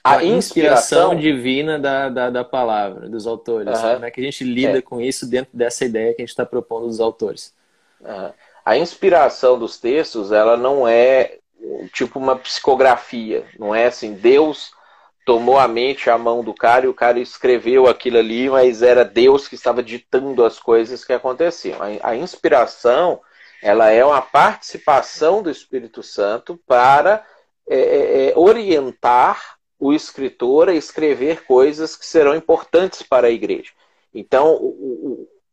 a 0.03 0.23
inspiração, 0.23 1.15
divina 1.15 1.77
da, 1.77 2.09
da, 2.09 2.29
da, 2.29 2.43
palavra, 2.43 3.09
dos 3.09 3.27
autores. 3.27 3.67
Uhum. 3.79 3.93
Como 3.93 4.05
é 4.05 4.11
que 4.11 4.21
a 4.21 4.23
gente 4.23 4.43
lida 4.43 4.77
é. 4.77 4.81
com 4.81 5.01
isso 5.01 5.29
dentro 5.29 5.55
dessa 5.55 5.85
ideia 5.85 6.13
que 6.13 6.21
a 6.21 6.25
gente 6.25 6.29
está 6.29 6.45
propondo 6.45 6.87
dos 6.87 6.99
autores? 6.99 7.53
Uhum. 8.01 8.31
A 8.65 8.77
inspiração 8.77 9.57
dos 9.57 9.77
textos, 9.77 10.31
ela 10.31 10.55
não 10.55 10.87
é 10.87 11.39
tipo 11.93 12.19
uma 12.19 12.35
psicografia. 12.35 13.45
Não 13.57 13.73
é 13.73 13.87
assim, 13.87 14.13
Deus 14.13 14.71
tomou 15.25 15.59
a 15.59 15.67
mente, 15.67 16.09
a 16.09 16.17
mão 16.17 16.43
do 16.43 16.53
cara 16.53 16.85
e 16.85 16.89
o 16.89 16.93
cara 16.93 17.19
escreveu 17.19 17.87
aquilo 17.87 18.17
ali, 18.17 18.49
mas 18.49 18.81
era 18.81 19.05
Deus 19.05 19.47
que 19.47 19.55
estava 19.55 19.83
ditando 19.83 20.43
as 20.43 20.59
coisas 20.59 21.05
que 21.05 21.13
aconteciam. 21.13 21.77
A, 21.81 22.09
a 22.09 22.15
inspiração, 22.15 23.21
ela 23.61 23.91
é 23.91 24.03
uma 24.03 24.21
participação 24.21 25.43
do 25.43 25.49
Espírito 25.51 26.01
Santo 26.01 26.59
para 26.65 27.23
é, 27.67 27.77
é, 27.77 28.29
é, 28.29 28.33
orientar 28.35 29.58
o 29.79 29.93
escritor 29.93 30.69
a 30.69 30.73
escrever 30.73 31.45
coisas 31.45 31.95
que 31.95 32.05
serão 32.05 32.35
importantes 32.35 33.01
para 33.01 33.27
a 33.27 33.31
igreja. 33.31 33.71
Então, 34.13 34.75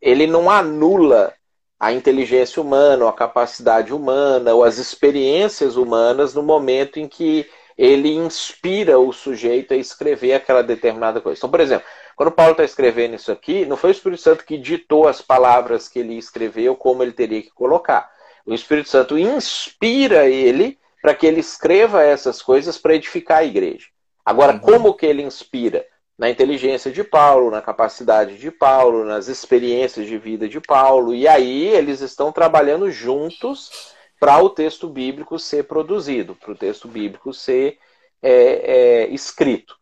ele 0.01 0.27
não 0.27 0.51
anula 0.51 1.33
a 1.79 1.93
inteligência 1.93 2.61
humana, 2.61 3.09
a 3.09 3.13
capacidade 3.13 3.93
humana, 3.93 4.55
ou 4.55 4.65
as 4.65 4.79
experiências 4.79 5.77
humanas 5.77 6.35
no 6.35 6.43
momento 6.43 6.99
em 6.99 7.07
que 7.07 7.47
ele 7.77 8.15
inspira 8.15 8.99
o 8.99 9.13
sujeito 9.13 9.75
a 9.75 9.77
escrever 9.77 10.33
aquela 10.33 10.63
determinada 10.63 11.21
coisa. 11.21 11.39
Então, 11.39 11.51
por 11.51 11.61
exemplo, 11.61 11.87
quando 12.17 12.33
Paulo 12.33 12.53
está 12.53 12.65
escrevendo 12.65 13.15
isso 13.15 13.31
aqui, 13.31 13.67
não 13.67 13.77
foi 13.77 13.91
o 13.91 13.93
Espírito 13.93 14.23
Santo 14.23 14.45
que 14.45 14.57
ditou 14.57 15.07
as 15.07 15.21
palavras 15.21 15.87
que 15.87 15.99
ele 15.99 16.17
escreveu, 16.17 16.75
como 16.75 17.03
ele 17.03 17.13
teria 17.13 17.43
que 17.43 17.51
colocar. 17.51 18.11
O 18.47 18.55
Espírito 18.55 18.89
Santo 18.89 19.19
inspira 19.19 20.27
ele 20.27 20.79
para 21.03 21.15
que 21.15 21.27
ele 21.27 21.41
escreva 21.41 22.03
essas 22.03 22.41
coisas 22.41 22.79
para 22.79 22.95
edificar 22.95 23.39
a 23.39 23.45
igreja. 23.45 23.89
Agora, 24.27 24.55
uhum. 24.55 24.59
como 24.59 24.95
que 24.95 25.07
ele 25.07 25.23
inspira? 25.23 25.87
Na 26.19 26.29
inteligência 26.29 26.91
de 26.91 27.05
Paulo, 27.05 27.51
na 27.51 27.63
capacidade 27.63 28.39
de 28.39 28.51
Paulo, 28.51 29.05
nas 29.05 29.29
experiências 29.29 30.07
de 30.07 30.19
vida 30.19 30.49
de 30.49 30.61
Paulo. 30.61 31.15
E 31.15 31.29
aí 31.29 31.69
eles 31.69 32.01
estão 32.01 32.33
trabalhando 32.33 32.91
juntos 32.91 33.95
para 34.19 34.43
o 34.43 34.51
texto 34.51 34.89
bíblico 34.89 35.39
ser 35.39 35.65
produzido, 35.65 36.35
para 36.35 36.53
o 36.53 36.57
texto 36.57 36.89
bíblico 36.89 37.33
ser 37.33 37.79
é, 38.23 38.33
é, 38.33 39.07
escrito. 39.09 39.77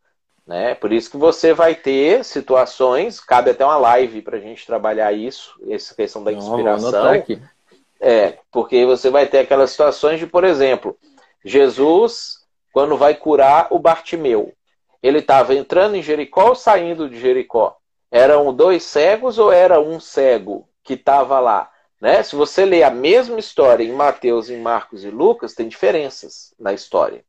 Né? 0.47 0.75
Por 0.75 0.93
isso 0.93 1.11
que 1.11 1.17
você 1.17 1.55
vai 1.55 1.75
ter 1.75 2.25
situações, 2.25 3.21
cabe 3.21 3.51
até 3.51 3.65
uma 3.65 3.79
live 3.79 4.21
para 4.21 4.37
a 4.37 4.41
gente 4.41 4.67
trabalhar 4.67 5.13
isso, 5.13 5.55
essa 5.71 5.95
questão 5.95 6.23
da 6.23 6.33
inspiração. 6.33 6.91
É, 8.01 8.39
porque 8.53 8.85
você 8.85 9.09
vai 9.09 9.27
ter 9.27 9.39
aquelas 9.39 9.71
situações 9.71 10.19
de, 10.19 10.27
por 10.27 10.45
exemplo, 10.45 10.99
Jesus, 11.43 12.44
quando 12.75 12.97
vai 12.97 13.15
curar 13.15 13.69
o 13.71 13.79
Bartimeu, 13.79 14.53
ele 15.01 15.21
estava 15.21 15.55
entrando 15.55 15.95
em 15.95 16.03
Jericó 16.03 16.49
ou 16.49 16.55
saindo 16.57 17.09
de 17.09 17.21
Jericó? 17.21 17.77
Eram 18.11 18.53
dois 18.53 18.83
cegos 18.83 19.39
ou 19.39 19.53
era 19.53 19.81
um 19.81 20.01
cego 20.01 20.69
que 20.83 20.95
estava 20.95 21.39
lá? 21.39 21.71
Né? 22.01 22.21
Se 22.25 22.35
você 22.35 22.65
ler 22.65 22.83
a 22.83 22.91
mesma 22.91 23.39
história 23.39 23.85
em 23.85 23.93
Mateus, 23.93 24.51
em 24.51 24.61
Marcos 24.61 25.05
e 25.05 25.11
Lucas, 25.11 25.55
tem 25.55 25.69
diferenças 25.69 26.53
na 26.59 26.73
história. 26.73 27.25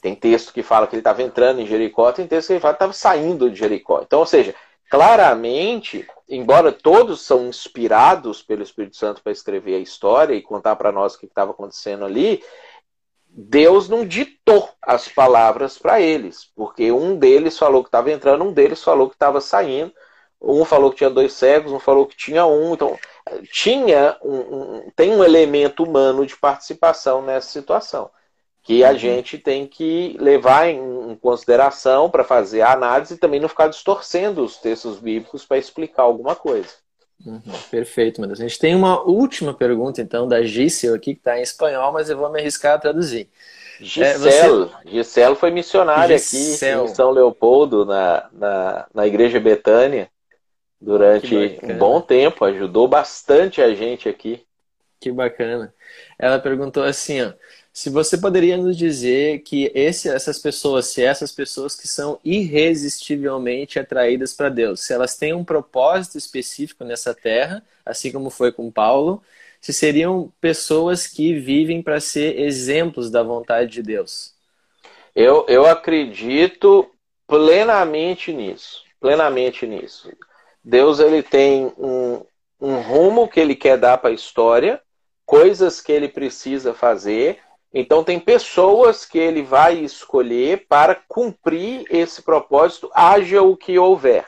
Tem 0.00 0.14
texto 0.14 0.50
que 0.50 0.62
fala 0.62 0.86
que 0.86 0.94
ele 0.94 1.00
estava 1.00 1.22
entrando 1.22 1.60
em 1.60 1.66
Jericó, 1.66 2.10
tem 2.10 2.26
texto 2.26 2.46
que 2.46 2.52
ele 2.54 2.60
fala 2.60 2.72
que 2.72 2.78
estava 2.78 2.92
saindo 2.94 3.50
de 3.50 3.58
Jericó. 3.58 4.00
Então, 4.02 4.20
ou 4.20 4.26
seja, 4.26 4.54
claramente, 4.90 6.08
embora 6.26 6.72
todos 6.72 7.20
são 7.20 7.46
inspirados 7.46 8.42
pelo 8.42 8.62
Espírito 8.62 8.96
Santo 8.96 9.22
para 9.22 9.32
escrever 9.32 9.74
a 9.74 9.80
história 9.80 10.32
e 10.34 10.40
contar 10.40 10.74
para 10.76 10.90
nós 10.90 11.14
o 11.14 11.18
que 11.18 11.26
estava 11.26 11.50
acontecendo 11.50 12.06
ali, 12.06 12.42
Deus 13.38 13.86
não 13.88 14.06
ditou 14.06 14.70
as 14.80 15.08
palavras 15.08 15.78
para 15.78 16.00
eles, 16.00 16.50
porque 16.56 16.90
um 16.90 17.16
deles 17.16 17.58
falou 17.58 17.82
que 17.82 17.88
estava 17.88 18.10
entrando, 18.10 18.44
um 18.44 18.52
deles 18.52 18.82
falou 18.82 19.08
que 19.10 19.14
estava 19.14 19.42
saindo, 19.42 19.92
um 20.40 20.64
falou 20.64 20.90
que 20.90 20.96
tinha 20.96 21.10
dois 21.10 21.34
cegos, 21.34 21.70
um 21.70 21.78
falou 21.78 22.06
que 22.06 22.16
tinha 22.16 22.46
um, 22.46 22.72
então 22.72 22.98
tinha 23.52 24.16
um, 24.22 24.36
um, 24.36 24.90
tem 24.96 25.12
um 25.12 25.22
elemento 25.22 25.84
humano 25.84 26.24
de 26.24 26.36
participação 26.36 27.20
nessa 27.20 27.48
situação 27.48 28.10
que 28.66 28.82
a 28.82 28.90
uhum. 28.90 28.98
gente 28.98 29.38
tem 29.38 29.64
que 29.64 30.16
levar 30.18 30.68
em, 30.68 31.14
consideração 31.22 32.10
para 32.10 32.24
fazer 32.24 32.62
a 32.62 32.72
análise 32.72 33.14
e 33.14 33.18
também 33.18 33.38
não 33.38 33.48
ficar 33.48 33.68
distorcendo 33.68 34.42
os 34.42 34.56
textos 34.56 34.98
bíblicos 34.98 35.44
para 35.44 35.56
explicar 35.56 36.02
alguma 36.02 36.34
coisa. 36.34 36.68
Uhum, 37.24 37.40
perfeito, 37.70 38.20
meu 38.20 38.28
Deus. 38.28 38.40
A 38.40 38.42
gente 38.42 38.58
tem 38.58 38.74
uma 38.74 39.00
última 39.02 39.54
pergunta, 39.54 40.00
então, 40.00 40.28
da 40.28 40.42
Gisel 40.42 40.94
aqui, 40.94 41.14
que 41.14 41.20
está 41.20 41.38
em 41.38 41.42
espanhol, 41.42 41.92
mas 41.92 42.10
eu 42.10 42.16
vou 42.16 42.30
me 42.30 42.40
arriscar 42.40 42.74
a 42.74 42.78
traduzir. 42.78 43.28
Gisele, 43.80 44.70
é, 44.88 45.02
você... 45.02 45.34
Foi 45.34 45.50
missionária 45.50 46.16
aqui 46.16 46.36
em 46.36 46.88
São 46.88 47.10
Leopoldo, 47.10 47.84
na, 47.84 48.28
na, 48.32 48.86
na 48.94 49.06
Igreja 49.06 49.40
Betânia, 49.40 50.08
durante 50.80 51.58
um 51.62 51.78
bom 51.78 52.00
tempo, 52.00 52.44
ajudou 52.44 52.86
bastante 52.86 53.60
a 53.60 53.74
gente 53.74 54.08
aqui. 54.08 54.44
Que 55.00 55.10
bacana. 55.10 55.74
Ela 56.18 56.38
perguntou 56.38 56.82
assim, 56.82 57.22
ó, 57.22 57.32
se 57.76 57.90
você 57.90 58.16
poderia 58.16 58.56
nos 58.56 58.74
dizer 58.74 59.40
que 59.40 59.70
esse, 59.74 60.08
essas 60.08 60.38
pessoas, 60.38 60.86
se 60.86 61.04
essas 61.04 61.30
pessoas 61.30 61.76
que 61.76 61.86
são 61.86 62.18
irresistivelmente 62.24 63.78
atraídas 63.78 64.32
para 64.32 64.48
Deus, 64.48 64.80
se 64.80 64.94
elas 64.94 65.14
têm 65.14 65.34
um 65.34 65.44
propósito 65.44 66.16
específico 66.16 66.84
nessa 66.84 67.12
terra, 67.14 67.62
assim 67.84 68.10
como 68.10 68.30
foi 68.30 68.50
com 68.50 68.70
Paulo, 68.70 69.22
se 69.60 69.74
seriam 69.74 70.32
pessoas 70.40 71.06
que 71.06 71.38
vivem 71.38 71.82
para 71.82 72.00
ser 72.00 72.40
exemplos 72.40 73.10
da 73.10 73.22
vontade 73.22 73.72
de 73.72 73.82
Deus? 73.82 74.32
Eu, 75.14 75.44
eu 75.46 75.66
acredito 75.66 76.90
plenamente 77.26 78.32
nisso, 78.32 78.84
plenamente 78.98 79.66
nisso. 79.66 80.10
Deus 80.64 80.98
ele 80.98 81.22
tem 81.22 81.70
um, 81.76 82.24
um 82.58 82.80
rumo 82.80 83.28
que 83.28 83.38
ele 83.38 83.54
quer 83.54 83.76
dar 83.76 83.98
para 83.98 84.08
a 84.08 84.14
história, 84.14 84.80
coisas 85.26 85.78
que 85.78 85.92
ele 85.92 86.08
precisa 86.08 86.72
fazer 86.72 87.44
então, 87.78 88.02
tem 88.02 88.18
pessoas 88.18 89.04
que 89.04 89.18
ele 89.18 89.42
vai 89.42 89.74
escolher 89.74 90.66
para 90.66 90.94
cumprir 90.94 91.84
esse 91.90 92.22
propósito, 92.22 92.90
haja 92.94 93.42
o 93.42 93.54
que 93.54 93.78
houver. 93.78 94.26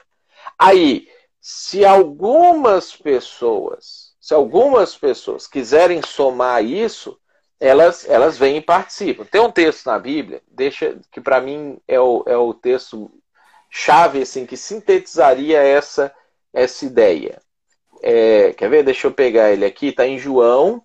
Aí, 0.59 1.09
se 1.41 1.83
algumas 1.83 2.95
pessoas, 2.95 4.15
se 4.21 4.35
algumas 4.35 4.95
pessoas 4.95 5.47
quiserem 5.47 6.03
somar 6.03 6.63
isso, 6.63 7.19
elas, 7.59 8.07
elas 8.07 8.37
vêm 8.37 8.59
e 8.59 8.61
participam. 8.61 9.25
Tem 9.25 9.41
um 9.41 9.51
texto 9.51 9.87
na 9.87 9.99
Bíblia, 9.99 10.43
deixa 10.47 10.99
que 11.11 11.19
para 11.19 11.41
mim 11.41 11.79
é 11.89 11.99
o, 11.99 12.23
é 12.27 12.37
o 12.37 12.53
texto 12.53 13.11
chave 13.71 14.21
assim, 14.21 14.45
que 14.45 14.59
sintetizaria 14.59 15.63
essa, 15.63 16.15
essa 16.53 16.85
ideia. 16.85 17.41
É, 18.03 18.53
quer 18.53 18.69
ver? 18.69 18.83
Deixa 18.83 19.07
eu 19.07 19.11
pegar 19.11 19.51
ele 19.51 19.65
aqui. 19.65 19.87
Está 19.87 20.07
em 20.07 20.19
João 20.19 20.83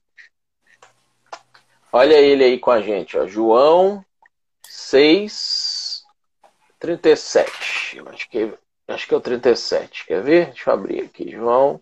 Olha 1.96 2.16
ele 2.16 2.44
aí 2.44 2.58
com 2.58 2.72
a 2.72 2.82
gente, 2.82 3.16
ó. 3.16 3.28
João 3.28 4.04
6, 4.68 6.04
37. 6.80 7.98
Eu 7.98 8.10
acho 8.10 8.28
que, 8.28 8.52
acho 8.88 9.08
que 9.08 9.14
é 9.14 9.18
o 9.18 9.22
37. 9.22 10.08
Quer 10.08 10.24
ver? 10.24 10.46
Deixa 10.48 10.72
eu 10.72 10.74
abrir 10.74 11.04
aqui. 11.04 11.30
João 11.30 11.80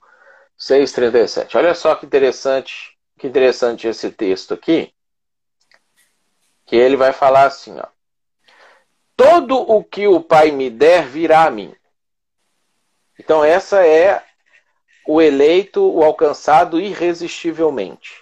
6, 0.58 0.92
37. 0.92 1.56
Olha 1.56 1.74
só 1.74 1.96
que 1.96 2.06
interessante, 2.06 2.98
que 3.18 3.26
interessante 3.26 3.88
esse 3.88 4.12
texto 4.12 4.54
aqui. 4.54 4.94
Que 6.66 6.76
ele 6.76 6.98
vai 6.98 7.14
falar 7.14 7.46
assim, 7.46 7.80
ó. 7.80 7.88
Todo 9.16 9.62
o 9.62 9.82
que 9.82 10.10
o 10.10 10.20
Pai 10.20 10.52
me 10.52 10.70
der 10.70 11.08
virá 11.08 11.46
a 11.46 11.52
mim. 11.52 11.74
Então, 13.18 13.46
essa 13.46 13.86
é 13.88 14.22
o 15.08 15.22
eleito, 15.22 15.82
o 15.90 16.04
alcançado 16.04 16.82
irresistivelmente. 16.82 18.21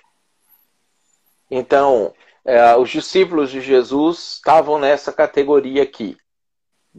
Então, 1.49 2.13
é, 2.45 2.75
os 2.75 2.89
discípulos 2.89 3.49
de 3.49 3.61
Jesus 3.61 4.35
estavam 4.35 4.79
nessa 4.79 5.11
categoria 5.11 5.83
aqui. 5.83 6.17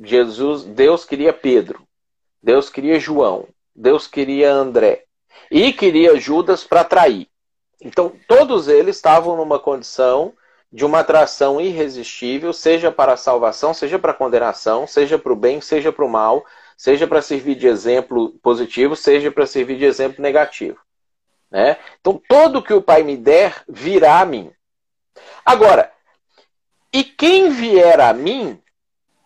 Jesus, 0.03 0.65
Deus 0.65 1.05
queria 1.05 1.33
Pedro, 1.33 1.83
Deus 2.43 2.71
queria 2.71 2.99
João, 2.99 3.49
Deus 3.75 4.07
queria 4.07 4.53
André 4.53 5.05
e 5.51 5.73
queria 5.73 6.19
Judas 6.19 6.65
para 6.65 6.85
trair. 6.85 7.29
Então, 7.81 8.13
todos 8.29 8.69
eles 8.69 8.97
estavam 8.97 9.37
numa 9.37 9.59
condição 9.59 10.33
de 10.73 10.85
uma 10.85 11.01
atração 11.01 11.61
irresistível, 11.61 12.53
seja 12.53 12.93
para 12.93 13.15
a 13.15 13.17
salvação, 13.17 13.75
seja 13.75 13.99
para 13.99 14.13
a 14.13 14.15
condenação, 14.15 14.87
seja 14.87 15.19
para 15.19 15.33
o 15.33 15.37
bem, 15.37 15.61
seja 15.61 15.91
para 15.91 16.05
o 16.05 16.09
mal, 16.09 16.45
seja 16.77 17.07
para 17.07 17.21
servir 17.21 17.57
de 17.57 17.67
exemplo 17.67 18.31
positivo, 18.43 18.95
seja 18.95 19.33
para 19.33 19.47
servir 19.47 19.79
de 19.79 19.85
exemplo 19.85 20.23
negativo. 20.23 20.79
Né? 21.51 21.77
Então, 22.01 22.21
todo 22.29 22.63
que 22.63 22.73
o 22.73 22.83
Pai 22.83 23.03
me 23.03 23.17
der 23.17 23.63
virá 23.69 24.21
a 24.21 24.25
mim. 24.25 24.53
Agora, 25.45 25.91
e 26.93 27.03
quem 27.03 27.51
vier 27.51 28.01
a 28.01 28.13
mim, 28.13 28.61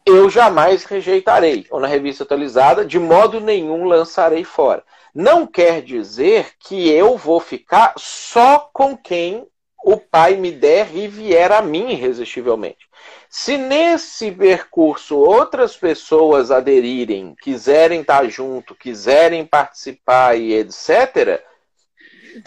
eu 0.06 0.28
jamais 0.28 0.84
rejeitarei. 0.84 1.66
Ou 1.70 1.80
na 1.80 1.86
revista 1.86 2.24
atualizada, 2.24 2.84
de 2.84 2.98
modo 2.98 3.40
nenhum 3.40 3.84
lançarei 3.84 4.44
fora. 4.44 4.82
Não 5.14 5.46
quer 5.46 5.82
dizer 5.82 6.52
que 6.58 6.90
eu 6.90 7.16
vou 7.16 7.40
ficar 7.40 7.94
só 7.96 8.70
com 8.72 8.96
quem 8.96 9.46
o 9.84 9.98
Pai 9.98 10.34
me 10.34 10.50
der 10.50 10.94
e 10.96 11.06
vier 11.06 11.52
a 11.52 11.60
mim 11.60 11.90
irresistivelmente. 11.90 12.88
Se 13.28 13.58
nesse 13.58 14.30
percurso 14.30 15.16
outras 15.16 15.76
pessoas 15.76 16.50
aderirem, 16.50 17.34
quiserem 17.42 18.00
estar 18.00 18.26
junto, 18.28 18.74
quiserem 18.74 19.44
participar 19.44 20.36
e 20.36 20.54
etc., 20.54 21.42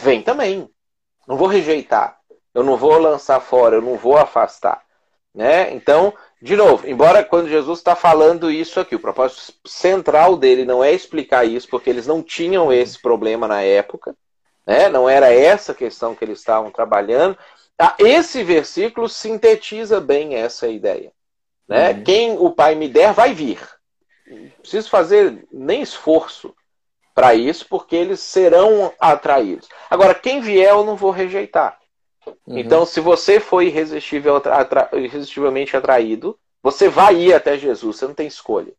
vem 0.00 0.22
também. 0.22 0.68
Não 1.26 1.36
vou 1.36 1.46
rejeitar. 1.46 2.18
Eu 2.54 2.64
não 2.64 2.76
vou 2.76 2.98
lançar 2.98 3.40
fora, 3.40 3.76
eu 3.76 3.82
não 3.82 3.96
vou 3.96 4.16
afastar. 4.16 4.82
Né? 5.34 5.72
Então, 5.72 6.12
de 6.42 6.56
novo, 6.56 6.88
embora 6.88 7.22
quando 7.22 7.48
Jesus 7.48 7.78
está 7.78 7.94
falando 7.94 8.50
isso 8.50 8.80
aqui, 8.80 8.96
o 8.96 9.00
propósito 9.00 9.52
central 9.66 10.36
dele 10.36 10.64
não 10.64 10.82
é 10.82 10.92
explicar 10.92 11.44
isso, 11.44 11.68
porque 11.68 11.90
eles 11.90 12.06
não 12.06 12.22
tinham 12.22 12.72
esse 12.72 13.00
problema 13.00 13.46
na 13.46 13.62
época, 13.62 14.16
né? 14.66 14.88
não 14.88 15.08
era 15.08 15.32
essa 15.32 15.74
questão 15.74 16.14
que 16.14 16.24
eles 16.24 16.40
estavam 16.40 16.70
trabalhando, 16.70 17.38
esse 17.98 18.42
versículo 18.42 19.08
sintetiza 19.08 20.00
bem 20.00 20.34
essa 20.34 20.66
ideia. 20.66 21.12
Né? 21.68 21.90
Uhum. 21.90 22.02
Quem 22.02 22.38
o 22.38 22.50
Pai 22.50 22.74
me 22.74 22.88
der, 22.88 23.12
vai 23.12 23.32
vir. 23.32 23.60
Não 24.26 24.48
preciso 24.60 24.90
fazer 24.90 25.46
nem 25.52 25.82
esforço 25.82 26.54
para 27.18 27.34
isso, 27.34 27.66
porque 27.68 27.96
eles 27.96 28.20
serão 28.20 28.92
atraídos. 28.96 29.68
Agora, 29.90 30.14
quem 30.14 30.40
vier, 30.40 30.70
eu 30.70 30.84
não 30.84 30.94
vou 30.94 31.10
rejeitar. 31.10 31.76
Uhum. 32.24 32.56
Então, 32.56 32.86
se 32.86 33.00
você 33.00 33.40
foi 33.40 33.66
irresistível, 33.66 34.36
atra, 34.36 34.88
irresistivelmente 34.92 35.76
atraído, 35.76 36.38
você 36.62 36.88
vai 36.88 37.16
ir 37.16 37.34
até 37.34 37.58
Jesus, 37.58 37.96
você 37.96 38.06
não 38.06 38.14
tem 38.14 38.28
escolha. 38.28 38.72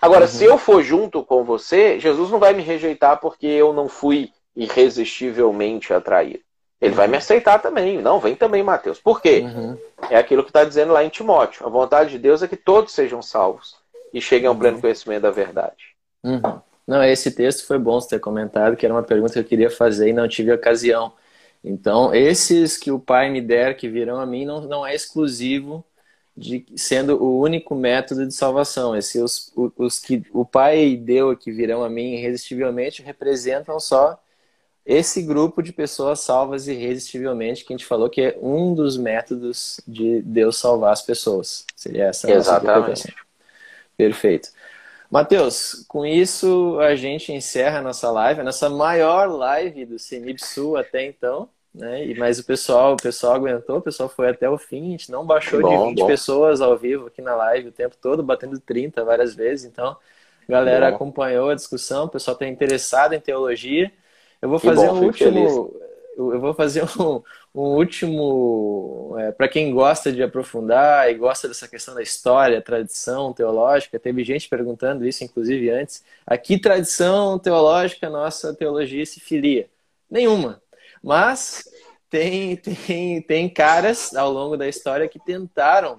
Agora, 0.00 0.22
uhum. 0.22 0.30
se 0.30 0.46
eu 0.46 0.56
for 0.56 0.82
junto 0.82 1.22
com 1.22 1.44
você, 1.44 2.00
Jesus 2.00 2.30
não 2.30 2.38
vai 2.38 2.54
me 2.54 2.62
rejeitar 2.62 3.20
porque 3.20 3.46
eu 3.46 3.74
não 3.74 3.86
fui 3.86 4.32
irresistivelmente 4.56 5.92
atraído. 5.92 6.40
Ele 6.80 6.94
vai 6.94 7.06
me 7.06 7.18
aceitar 7.18 7.60
também. 7.60 8.00
Não, 8.00 8.18
vem 8.18 8.34
também, 8.34 8.62
Mateus. 8.62 8.98
Por 8.98 9.20
quê? 9.20 9.40
Uhum. 9.40 9.76
É 10.08 10.16
aquilo 10.16 10.42
que 10.42 10.48
está 10.48 10.64
dizendo 10.64 10.94
lá 10.94 11.04
em 11.04 11.10
Timóteo. 11.10 11.66
A 11.66 11.68
vontade 11.68 12.12
de 12.12 12.18
Deus 12.18 12.42
é 12.42 12.48
que 12.48 12.56
todos 12.56 12.94
sejam 12.94 13.20
salvos 13.20 13.76
e 14.14 14.22
cheguem 14.22 14.46
ao 14.46 14.54
uhum. 14.54 14.58
pleno 14.58 14.80
conhecimento 14.80 15.20
da 15.20 15.30
verdade. 15.30 15.98
Uhum. 16.24 16.62
Não, 16.88 17.04
esse 17.04 17.30
texto 17.30 17.66
foi 17.66 17.78
bom 17.78 18.00
você 18.00 18.08
ter 18.08 18.18
comentado, 18.18 18.74
que 18.74 18.86
era 18.86 18.94
uma 18.94 19.02
pergunta 19.02 19.34
que 19.34 19.38
eu 19.38 19.44
queria 19.44 19.70
fazer 19.70 20.08
e 20.08 20.12
não 20.14 20.26
tive 20.26 20.50
ocasião. 20.50 21.12
Então, 21.62 22.14
esses 22.14 22.78
que 22.78 22.90
o 22.90 22.98
Pai 22.98 23.28
me 23.28 23.42
der, 23.42 23.76
que 23.76 23.86
virão 23.90 24.18
a 24.18 24.24
mim, 24.24 24.46
não, 24.46 24.62
não 24.62 24.86
é 24.86 24.94
exclusivo 24.94 25.84
de 26.34 26.64
sendo 26.76 27.22
o 27.22 27.40
único 27.40 27.74
método 27.74 28.26
de 28.26 28.32
salvação. 28.32 28.96
Esses, 28.96 29.52
os, 29.54 29.72
os 29.76 29.98
que 29.98 30.24
o 30.32 30.46
Pai 30.46 30.96
deu 30.96 31.36
que 31.36 31.52
virão 31.52 31.84
a 31.84 31.90
mim 31.90 32.14
irresistivelmente 32.14 33.02
representam 33.02 33.78
só 33.78 34.18
esse 34.86 35.20
grupo 35.20 35.62
de 35.62 35.74
pessoas 35.74 36.20
salvas 36.20 36.68
irresistivelmente, 36.68 37.66
que 37.66 37.74
a 37.74 37.76
gente 37.76 37.84
falou 37.84 38.08
que 38.08 38.22
é 38.22 38.38
um 38.40 38.74
dos 38.74 38.96
métodos 38.96 39.78
de 39.86 40.22
Deus 40.22 40.56
salvar 40.56 40.94
as 40.94 41.02
pessoas. 41.02 41.66
Seria 41.76 42.04
essa 42.04 42.30
Exatamente. 42.30 43.14
Perfeito. 43.94 44.48
Mateus, 45.10 45.84
com 45.88 46.04
isso 46.04 46.78
a 46.80 46.94
gente 46.94 47.32
encerra 47.32 47.78
a 47.78 47.82
nossa 47.82 48.10
live, 48.10 48.40
a 48.40 48.44
nossa 48.44 48.68
maior 48.68 49.26
live 49.26 49.86
do 49.86 49.98
Sul 50.38 50.76
até 50.76 51.04
então. 51.04 51.48
Né? 51.74 52.12
Mas 52.16 52.38
o 52.38 52.44
pessoal, 52.44 52.94
o 52.94 52.96
pessoal 52.96 53.34
aguentou, 53.34 53.78
o 53.78 53.82
pessoal 53.82 54.08
foi 54.08 54.28
até 54.28 54.48
o 54.50 54.58
fim, 54.58 54.88
a 54.88 54.90
gente 54.90 55.12
não 55.12 55.24
baixou 55.24 55.60
bom, 55.60 55.68
de 55.68 55.88
20 55.90 55.98
bom. 56.00 56.06
pessoas 56.06 56.60
ao 56.60 56.76
vivo 56.76 57.06
aqui 57.06 57.22
na 57.22 57.36
live 57.36 57.68
o 57.68 57.72
tempo 57.72 57.96
todo, 58.00 58.22
batendo 58.22 58.58
30 58.58 59.04
várias 59.04 59.34
vezes. 59.34 59.64
Então, 59.64 59.96
a 60.48 60.52
galera 60.52 60.90
bom. 60.90 60.96
acompanhou 60.96 61.50
a 61.50 61.54
discussão, 61.54 62.06
o 62.06 62.08
pessoal 62.08 62.34
está 62.34 62.46
interessado 62.46 63.12
em 63.12 63.20
teologia. 63.20 63.92
Eu 64.42 64.48
vou 64.48 64.58
fazer 64.58 64.90
um 64.90 65.04
último. 65.04 65.72
Eu 66.18 66.40
vou 66.40 66.52
fazer 66.52 66.82
um, 66.98 67.22
um 67.54 67.60
último. 67.76 69.14
É, 69.18 69.30
para 69.30 69.48
quem 69.48 69.72
gosta 69.72 70.10
de 70.12 70.22
aprofundar 70.22 71.08
e 71.10 71.14
gosta 71.14 71.46
dessa 71.46 71.68
questão 71.68 71.94
da 71.94 72.02
história, 72.02 72.60
tradição 72.60 73.32
teológica, 73.32 73.98
teve 74.00 74.24
gente 74.24 74.48
perguntando 74.48 75.06
isso, 75.06 75.22
inclusive 75.22 75.70
antes. 75.70 76.04
A 76.26 76.36
que 76.36 76.58
tradição 76.58 77.38
teológica 77.38 78.10
nossa 78.10 78.52
teologia 78.52 79.06
se 79.06 79.20
filia? 79.20 79.70
Nenhuma. 80.10 80.60
Mas 81.02 81.68
tem, 82.10 82.56
tem, 82.56 83.22
tem 83.22 83.48
caras 83.48 84.14
ao 84.16 84.32
longo 84.32 84.56
da 84.56 84.68
história 84.68 85.08
que 85.08 85.18
tentaram 85.20 85.96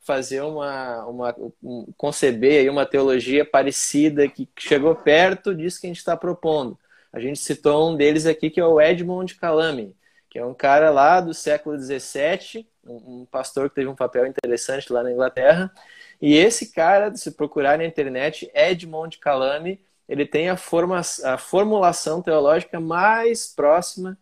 fazer 0.00 0.40
uma, 0.40 1.06
uma 1.06 1.36
um, 1.62 1.86
conceber 1.96 2.60
aí 2.60 2.68
uma 2.68 2.86
teologia 2.86 3.44
parecida 3.44 4.26
que 4.26 4.48
chegou 4.58 4.94
perto 4.96 5.54
disso 5.54 5.80
que 5.80 5.86
a 5.86 5.90
gente 5.90 5.98
está 5.98 6.16
propondo. 6.16 6.76
A 7.12 7.18
gente 7.20 7.38
citou 7.38 7.90
um 7.90 7.96
deles 7.96 8.26
aqui, 8.26 8.50
que 8.50 8.60
é 8.60 8.64
o 8.64 8.80
Edmond 8.80 9.34
Calame, 9.36 9.96
que 10.28 10.38
é 10.38 10.44
um 10.44 10.54
cara 10.54 10.90
lá 10.90 11.20
do 11.20 11.34
século 11.34 11.76
XVII, 11.78 12.66
um, 12.86 13.26
pastor 13.26 13.68
que 13.68 13.74
teve 13.74 13.88
um 13.88 13.96
papel 13.96 14.26
interessante 14.26 14.92
lá 14.92 15.02
na 15.02 15.12
Inglaterra. 15.12 15.72
E 16.20 16.36
esse 16.36 16.70
cara, 16.72 17.14
se 17.16 17.32
procurar 17.32 17.78
na 17.78 17.84
internet, 17.84 18.50
Edmond 18.54 19.18
Calame, 19.18 19.80
ele 20.08 20.26
tem 20.26 20.48
a, 20.48 20.56
forma, 20.56 21.00
a 21.24 21.38
formulação 21.38 22.22
teológica 22.22 22.80
mais 22.80 23.46
próxima 23.46 24.16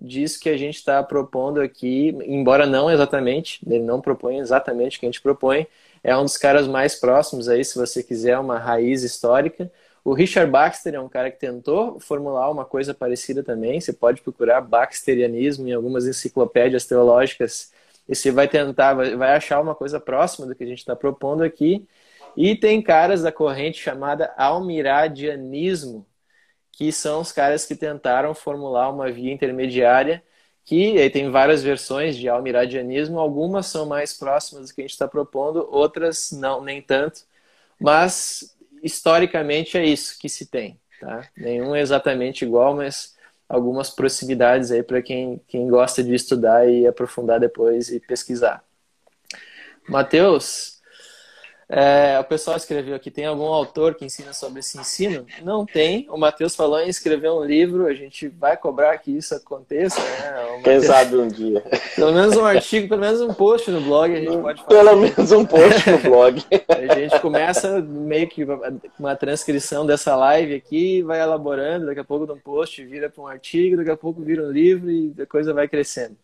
disso 0.00 0.40
que 0.40 0.48
a 0.48 0.56
gente 0.56 0.76
está 0.76 1.02
propondo 1.02 1.60
aqui, 1.60 2.08
embora 2.24 2.66
não 2.66 2.90
exatamente, 2.90 3.60
ele 3.66 3.82
não 3.82 4.00
propõe 4.00 4.38
exatamente 4.38 4.96
o 4.96 5.00
que 5.00 5.06
a 5.06 5.08
gente 5.08 5.22
propõe, 5.22 5.66
é 6.02 6.16
um 6.16 6.24
dos 6.24 6.36
caras 6.36 6.66
mais 6.66 6.94
próximos 6.94 7.48
aí, 7.48 7.64
se 7.64 7.78
você 7.78 8.02
quiser 8.02 8.38
uma 8.38 8.58
raiz 8.58 9.02
histórica. 9.02 9.72
O 10.04 10.12
Richard 10.14 10.50
Baxter 10.50 10.94
é 10.94 11.00
um 11.00 11.08
cara 11.08 11.30
que 11.30 11.38
tentou 11.38 11.98
formular 11.98 12.50
uma 12.50 12.64
coisa 12.64 12.94
parecida 12.94 13.42
também. 13.42 13.80
Você 13.80 13.92
pode 13.92 14.20
procurar 14.22 14.60
Baxterianismo 14.60 15.66
em 15.68 15.72
algumas 15.72 16.06
enciclopédias 16.06 16.86
teológicas 16.86 17.72
e 18.08 18.14
você 18.14 18.30
vai 18.30 18.46
tentar, 18.48 18.94
vai 18.94 19.34
achar 19.34 19.60
uma 19.60 19.74
coisa 19.74 19.98
próxima 19.98 20.46
do 20.46 20.54
que 20.54 20.64
a 20.64 20.66
gente 20.66 20.78
está 20.78 20.94
propondo 20.94 21.42
aqui. 21.42 21.86
E 22.36 22.54
tem 22.56 22.82
caras 22.82 23.22
da 23.22 23.32
corrente 23.32 23.80
chamada 23.80 24.34
Almiradianismo, 24.36 26.06
que 26.72 26.92
são 26.92 27.20
os 27.20 27.32
caras 27.32 27.64
que 27.66 27.76
tentaram 27.76 28.34
formular 28.34 28.90
uma 28.90 29.10
via 29.10 29.32
intermediária 29.32 30.22
que 30.64 30.98
aí 30.98 31.10
tem 31.10 31.30
várias 31.30 31.62
versões 31.62 32.16
de 32.16 32.28
almiradianismo, 32.28 33.18
algumas 33.20 33.66
são 33.66 33.86
mais 33.86 34.14
próximas 34.14 34.68
do 34.68 34.74
que 34.74 34.80
a 34.80 34.84
gente 34.84 34.92
está 34.92 35.06
propondo, 35.06 35.68
outras 35.70 36.32
não, 36.32 36.62
nem 36.62 36.80
tanto. 36.80 37.22
Mas 37.80 38.53
historicamente 38.84 39.78
é 39.78 39.84
isso 39.84 40.18
que 40.18 40.28
se 40.28 40.46
tem, 40.46 40.78
tá? 41.00 41.28
Nenhum 41.36 41.74
é 41.74 41.80
exatamente 41.80 42.44
igual, 42.44 42.76
mas 42.76 43.16
algumas 43.48 43.90
proximidades 43.90 44.70
aí 44.70 44.82
para 44.82 45.02
quem, 45.02 45.40
quem 45.48 45.66
gosta 45.68 46.02
de 46.02 46.14
estudar 46.14 46.68
e 46.68 46.86
aprofundar 46.86 47.40
depois 47.40 47.88
e 47.88 47.98
pesquisar. 47.98 48.62
Mateus, 49.88 50.73
é, 51.68 52.18
o 52.20 52.24
pessoal 52.24 52.56
escreveu 52.56 52.94
aqui: 52.94 53.10
tem 53.10 53.26
algum 53.26 53.46
autor 53.46 53.94
que 53.94 54.04
ensina 54.04 54.32
sobre 54.32 54.60
esse 54.60 54.78
ensino? 54.78 55.26
Não 55.42 55.64
tem. 55.64 56.06
O 56.10 56.16
Matheus 56.16 56.54
falou 56.54 56.80
em 56.80 56.88
escrever 56.88 57.30
um 57.30 57.44
livro, 57.44 57.86
a 57.86 57.94
gente 57.94 58.28
vai 58.28 58.56
cobrar 58.56 58.96
que 58.98 59.10
isso 59.10 59.34
aconteça. 59.34 60.00
Né? 60.00 60.60
Quem 60.62 60.80
sabe 60.80 61.16
um 61.16 61.28
dia. 61.28 61.62
Pelo 61.94 62.12
menos 62.12 62.36
um 62.36 62.44
artigo, 62.44 62.88
pelo 62.88 63.00
menos 63.00 63.20
um 63.20 63.32
post 63.32 63.70
no 63.70 63.80
blog 63.80 64.12
a 64.12 64.20
gente 64.20 64.38
pode 64.38 64.62
fazer. 64.62 64.74
Pelo 64.74 64.96
menos 64.96 65.32
um 65.32 65.44
post 65.44 65.90
no 65.90 65.98
blog. 65.98 66.44
a 66.68 66.94
gente 66.94 67.20
começa 67.20 67.80
meio 67.80 68.28
que 68.28 68.46
uma 68.98 69.16
transcrição 69.16 69.86
dessa 69.86 70.14
live 70.16 70.54
aqui, 70.54 71.02
vai 71.02 71.20
elaborando, 71.20 71.86
daqui 71.86 72.00
a 72.00 72.04
pouco 72.04 72.26
de 72.26 72.32
um 72.32 72.38
post 72.38 72.84
vira 72.84 73.08
para 73.08 73.22
um 73.22 73.26
artigo, 73.26 73.76
daqui 73.76 73.90
a 73.90 73.96
pouco 73.96 74.22
vira 74.22 74.42
um 74.42 74.50
livro 74.50 74.90
e 74.90 75.14
a 75.20 75.26
coisa 75.26 75.52
vai 75.52 75.68
crescendo. 75.68 76.16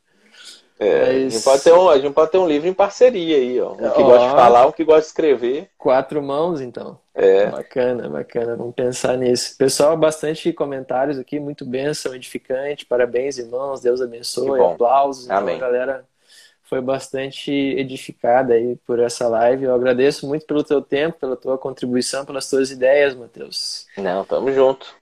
É, 0.80 0.98
Mas... 1.00 1.08
a, 1.08 1.28
gente 1.28 1.44
pode 1.44 1.62
ter 1.62 1.72
um, 1.74 1.90
a 1.90 1.98
gente 1.98 2.14
pode 2.14 2.30
ter 2.30 2.38
um 2.38 2.48
livro 2.48 2.66
em 2.66 2.72
parceria 2.72 3.36
aí, 3.36 3.60
ó. 3.60 3.72
Um 3.72 3.76
que 3.76 4.00
ó, 4.00 4.02
gosta 4.02 4.28
de 4.28 4.34
falar, 4.34 4.66
um 4.66 4.72
que 4.72 4.82
gosta 4.82 5.02
de 5.02 5.06
escrever. 5.08 5.68
Quatro 5.76 6.22
mãos, 6.22 6.62
então. 6.62 6.98
É. 7.14 7.46
Bacana, 7.46 8.08
bacana. 8.08 8.56
Vamos 8.56 8.74
pensar 8.74 9.18
nisso. 9.18 9.54
Pessoal, 9.58 9.94
bastante 9.94 10.50
comentários 10.54 11.18
aqui, 11.18 11.38
muito 11.38 11.66
bênção, 11.66 12.14
edificante. 12.14 12.86
Parabéns, 12.86 13.36
irmãos. 13.36 13.82
Deus 13.82 14.00
abençoe. 14.00 14.58
Aplausos. 14.58 15.26
Então, 15.26 15.36
Amém. 15.36 15.56
A 15.56 15.58
galera 15.58 16.04
foi 16.62 16.80
bastante 16.80 17.50
edificada 17.50 18.54
aí 18.54 18.76
por 18.86 19.00
essa 19.00 19.28
live. 19.28 19.64
Eu 19.64 19.74
agradeço 19.74 20.26
muito 20.26 20.46
pelo 20.46 20.64
teu 20.64 20.80
tempo, 20.80 21.18
pela 21.18 21.36
tua 21.36 21.58
contribuição, 21.58 22.24
pelas 22.24 22.48
tuas 22.48 22.70
ideias, 22.70 23.14
Matheus. 23.14 23.86
Não, 23.98 24.24
tamo 24.24 24.50
junto. 24.50 24.94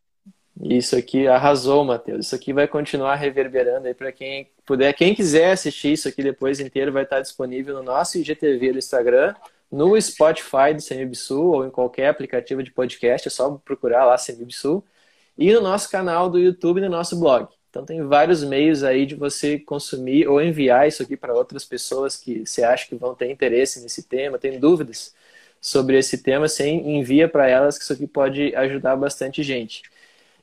Isso 0.61 0.97
aqui 0.97 1.27
arrasou, 1.29 1.85
Matheus. 1.85 2.27
Isso 2.27 2.35
aqui 2.35 2.53
vai 2.53 2.67
continuar 2.67 3.15
reverberando 3.15 3.87
aí 3.87 3.95
para 3.95 4.11
quem 4.11 4.49
puder. 4.67 4.93
Quem 4.93 5.15
quiser 5.15 5.53
assistir 5.53 5.93
isso 5.93 6.09
aqui 6.09 6.23
depois 6.23 6.59
inteiro, 6.59 6.93
vai 6.93 7.05
estar 7.05 7.21
disponível 7.21 7.75
no 7.75 7.83
nosso 7.83 8.19
IGTV 8.19 8.73
no 8.73 8.79
Instagram, 8.79 9.35
no 9.71 10.01
Spotify 10.01 10.75
do 10.75 10.81
Semibsul 10.81 11.55
ou 11.55 11.67
em 11.67 11.71
qualquer 11.71 12.09
aplicativo 12.09 12.63
de 12.63 12.73
podcast. 12.73 13.29
É 13.29 13.31
só 13.31 13.51
procurar 13.65 14.05
lá 14.05 14.19
Semibsul. 14.19 14.85
E 15.37 15.53
no 15.53 15.61
nosso 15.61 15.89
canal 15.91 16.29
do 16.29 16.39
YouTube 16.39 16.79
e 16.79 16.81
no 16.83 16.89
nosso 16.89 17.19
blog. 17.21 17.49
Então 17.71 17.85
tem 17.85 18.03
vários 18.03 18.43
meios 18.43 18.83
aí 18.83 19.07
de 19.07 19.15
você 19.15 19.59
consumir 19.59 20.27
ou 20.27 20.43
enviar 20.43 20.89
isso 20.89 21.03
aqui 21.03 21.17
para 21.17 21.35
outras 21.35 21.65
pessoas 21.65 22.17
que 22.17 22.45
você 22.45 22.65
acha 22.65 22.89
que 22.89 22.97
vão 22.97 23.15
ter 23.15 23.31
interesse 23.31 23.81
nesse 23.81 24.03
tema, 24.03 24.39
tem 24.39 24.59
dúvidas 24.59 25.15
sobre 25.61 25.99
esse 25.99 26.19
tema, 26.19 26.49
você 26.49 26.69
envia 26.69 27.29
para 27.29 27.49
elas 27.49 27.77
que 27.77 27.85
isso 27.85 27.93
aqui 27.93 28.07
pode 28.07 28.55
ajudar 28.57 28.97
bastante 28.97 29.43
gente. 29.43 29.83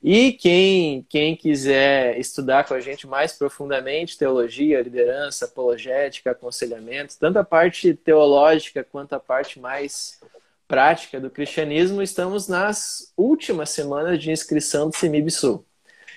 E 0.07 0.34
quem, 0.34 1.02
quem 1.10 1.36
quiser 1.36 2.19
estudar 2.19 2.68
com 2.68 2.76
a 2.76 2.80
gente 2.80 3.07
mais 3.07 3.34
profundamente 3.34 4.19
teologia, 4.19 4.84
liderança, 4.84 5.45
apologética, 5.45 6.30
aconselhamento, 6.30 7.15
tanto 7.19 7.40
a 7.40 7.44
parte 7.44 7.91
teológica 7.95 8.84
quanto 8.84 9.14
a 9.14 9.19
parte 9.19 9.60
mais 9.60 10.19
prática 10.68 11.19
do 11.19 11.32
cristianismo, 11.32 12.03
estamos 12.03 12.48
nas 12.48 13.11
últimas 13.18 13.72
semanas 13.72 14.19
de 14.22 14.30
inscrição 14.30 14.91
do 14.91 14.95
CEMIB 14.95 15.32
Sul. 15.32 15.65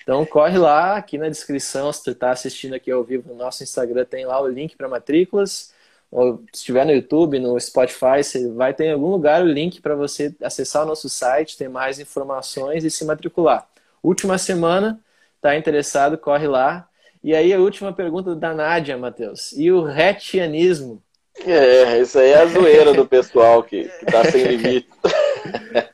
Então 0.02 0.26
corre 0.26 0.58
lá, 0.58 0.98
aqui 0.98 1.16
na 1.16 1.30
descrição, 1.30 1.90
se 1.90 2.04
tu 2.04 2.10
está 2.10 2.30
assistindo 2.30 2.74
aqui 2.74 2.90
ao 2.90 3.02
vivo 3.02 3.30
no 3.30 3.36
nosso 3.36 3.62
Instagram, 3.62 4.04
tem 4.04 4.26
lá 4.26 4.38
o 4.38 4.48
link 4.48 4.76
para 4.76 4.86
matrículas. 4.86 5.72
Ou 6.10 6.38
se 6.52 6.60
estiver 6.60 6.84
no 6.84 6.92
YouTube, 6.92 7.38
no 7.38 7.58
Spotify, 7.60 8.22
você 8.22 8.50
vai 8.50 8.72
ter 8.72 8.84
em 8.84 8.92
algum 8.92 9.08
lugar 9.08 9.42
o 9.42 9.46
link 9.46 9.80
para 9.80 9.94
você 9.94 10.34
acessar 10.42 10.82
o 10.84 10.86
nosso 10.86 11.08
site, 11.08 11.56
ter 11.56 11.68
mais 11.68 11.98
informações 11.98 12.84
e 12.84 12.90
se 12.90 13.04
matricular. 13.04 13.67
Última 14.02 14.38
semana, 14.38 15.00
tá 15.40 15.56
interessado, 15.56 16.18
corre 16.18 16.46
lá. 16.46 16.88
E 17.22 17.34
aí 17.34 17.52
a 17.52 17.58
última 17.58 17.92
pergunta 17.92 18.34
da 18.34 18.54
Nádia, 18.54 18.96
Matheus. 18.96 19.52
E 19.52 19.70
o 19.70 19.82
retianismo? 19.82 21.02
É, 21.46 22.00
isso 22.00 22.18
aí 22.18 22.30
é 22.30 22.38
a 22.38 22.46
zoeira 22.46 22.92
do 22.92 23.06
pessoal 23.06 23.62
que, 23.62 23.84
que 23.84 24.06
tá 24.06 24.24
sem 24.24 24.42
limite. 24.44 24.88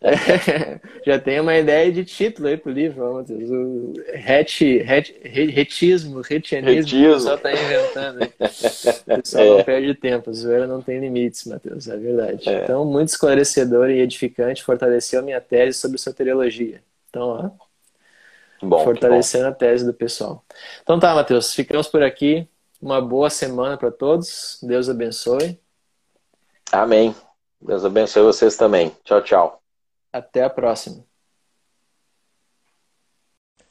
É, 0.00 0.80
já 1.04 1.18
tem 1.18 1.38
uma 1.38 1.56
ideia 1.56 1.92
de 1.92 2.04
título 2.04 2.48
aí 2.48 2.56
pro 2.56 2.72
livro, 2.72 3.14
Matheus. 3.14 3.50
O 3.50 3.92
reti, 4.14 4.78
ret, 4.78 5.14
retismo, 5.22 6.20
retianismo, 6.22 6.80
Retismo. 6.80 7.10
o 7.10 7.14
pessoal 7.14 7.38
tá 7.38 7.52
inventando. 7.52 8.22
Aí. 8.22 8.32
O 9.06 9.22
pessoal 9.22 9.44
é. 9.44 9.56
não 9.58 9.64
perde 9.64 9.94
tempo, 9.94 10.30
a 10.30 10.32
zoeira 10.32 10.66
não 10.66 10.80
tem 10.80 10.98
limites, 10.98 11.44
Matheus, 11.44 11.88
é 11.88 11.96
verdade. 11.96 12.48
É. 12.48 12.62
Então, 12.62 12.84
muito 12.84 13.08
esclarecedor 13.08 13.90
e 13.90 14.00
edificante, 14.00 14.64
fortaleceu 14.64 15.20
a 15.20 15.22
minha 15.22 15.40
tese 15.40 15.78
sobre 15.78 15.98
soteriologia. 15.98 16.80
Então, 17.10 17.28
ó, 17.28 17.63
bom, 18.64 18.82
fortalecendo 18.84 19.48
a 19.48 19.52
tese 19.52 19.84
do 19.84 19.94
pessoal. 19.94 20.44
Então 20.82 20.98
tá, 20.98 21.14
Matheus, 21.14 21.54
ficamos 21.54 21.86
por 21.86 22.02
aqui. 22.02 22.48
Uma 22.80 23.00
boa 23.00 23.30
semana 23.30 23.76
para 23.76 23.90
todos. 23.90 24.58
Deus 24.62 24.88
abençoe. 24.88 25.58
Amém. 26.72 27.14
Deus 27.60 27.84
abençoe 27.84 28.22
vocês 28.22 28.56
também. 28.56 28.94
Tchau, 29.04 29.22
tchau. 29.22 29.62
Até 30.12 30.44
a 30.44 30.50
próxima. 30.50 31.04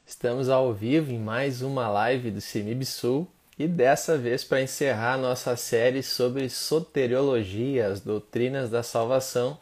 Estamos 0.06 0.48
ao 0.48 0.72
vivo 0.72 1.12
em 1.12 1.18
mais 1.18 1.62
uma 1.62 1.88
live 1.88 2.30
do 2.30 2.40
CIMIB 2.40 2.84
Sul 2.84 3.26
e 3.58 3.68
dessa 3.68 4.18
vez 4.18 4.42
para 4.42 4.62
encerrar 4.62 5.16
nossa 5.16 5.56
série 5.56 6.02
sobre 6.02 6.48
soteriologia, 6.48 7.86
as 7.86 8.00
doutrinas 8.00 8.68
da 8.68 8.82
salvação, 8.82 9.58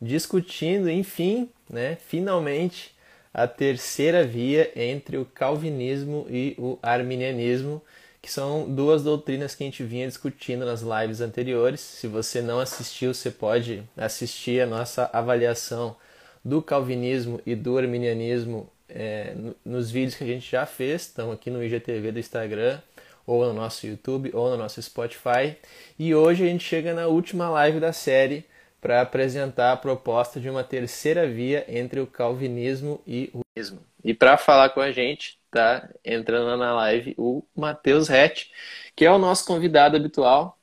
discutindo, 0.00 0.90
enfim, 0.90 1.48
né, 1.70 1.96
finalmente, 1.96 2.95
a 3.36 3.46
terceira 3.46 4.24
via 4.24 4.72
entre 4.74 5.18
o 5.18 5.26
calvinismo 5.26 6.26
e 6.30 6.54
o 6.56 6.78
arminianismo 6.82 7.82
que 8.22 8.32
são 8.32 8.64
duas 8.66 9.04
doutrinas 9.04 9.54
que 9.54 9.62
a 9.62 9.66
gente 9.66 9.84
vinha 9.84 10.08
discutindo 10.08 10.64
nas 10.64 10.80
lives 10.80 11.20
anteriores. 11.20 11.78
Se 11.80 12.06
você 12.08 12.40
não 12.40 12.58
assistiu, 12.58 13.12
você 13.12 13.30
pode 13.30 13.82
assistir 13.94 14.62
a 14.62 14.66
nossa 14.66 15.10
avaliação 15.12 15.94
do 16.42 16.62
calvinismo 16.62 17.38
e 17.44 17.54
do 17.54 17.76
arminianismo 17.76 18.70
é, 18.88 19.36
nos 19.62 19.90
vídeos 19.90 20.14
que 20.14 20.24
a 20.24 20.26
gente 20.26 20.50
já 20.50 20.64
fez, 20.64 21.02
estão 21.02 21.30
aqui 21.30 21.50
no 21.50 21.62
IGTV 21.62 22.12
do 22.12 22.18
Instagram, 22.18 22.80
ou 23.26 23.44
no 23.44 23.52
nosso 23.52 23.86
YouTube, 23.86 24.30
ou 24.32 24.48
no 24.48 24.56
nosso 24.56 24.80
Spotify. 24.80 25.56
E 25.98 26.14
hoje 26.14 26.42
a 26.42 26.46
gente 26.46 26.64
chega 26.64 26.94
na 26.94 27.06
última 27.06 27.50
live 27.50 27.80
da 27.80 27.92
série 27.92 28.46
para 28.80 29.00
apresentar 29.00 29.72
a 29.72 29.76
proposta 29.76 30.38
de 30.38 30.48
uma 30.48 30.62
terceira 30.62 31.26
via 31.26 31.64
entre 31.68 32.00
o 32.00 32.06
calvinismo 32.06 33.00
e 33.06 33.30
o 33.32 33.40
ismo. 33.56 33.80
E 34.04 34.14
para 34.14 34.36
falar 34.36 34.70
com 34.70 34.80
a 34.80 34.92
gente, 34.92 35.38
tá 35.50 35.88
entrando 36.04 36.56
na 36.56 36.74
live 36.74 37.14
o 37.18 37.42
Matheus 37.54 38.08
Rett, 38.08 38.50
que 38.94 39.04
é 39.04 39.10
o 39.10 39.18
nosso 39.18 39.44
convidado 39.44 39.96
habitual, 39.96 40.58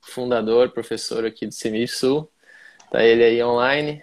fundador, 0.00 0.70
professor 0.70 1.24
aqui 1.24 1.46
do 1.46 1.52
CEMIF 1.52 1.94
Sul. 1.94 2.30
Tá 2.90 3.02
ele 3.02 3.24
aí 3.24 3.42
online. 3.42 4.02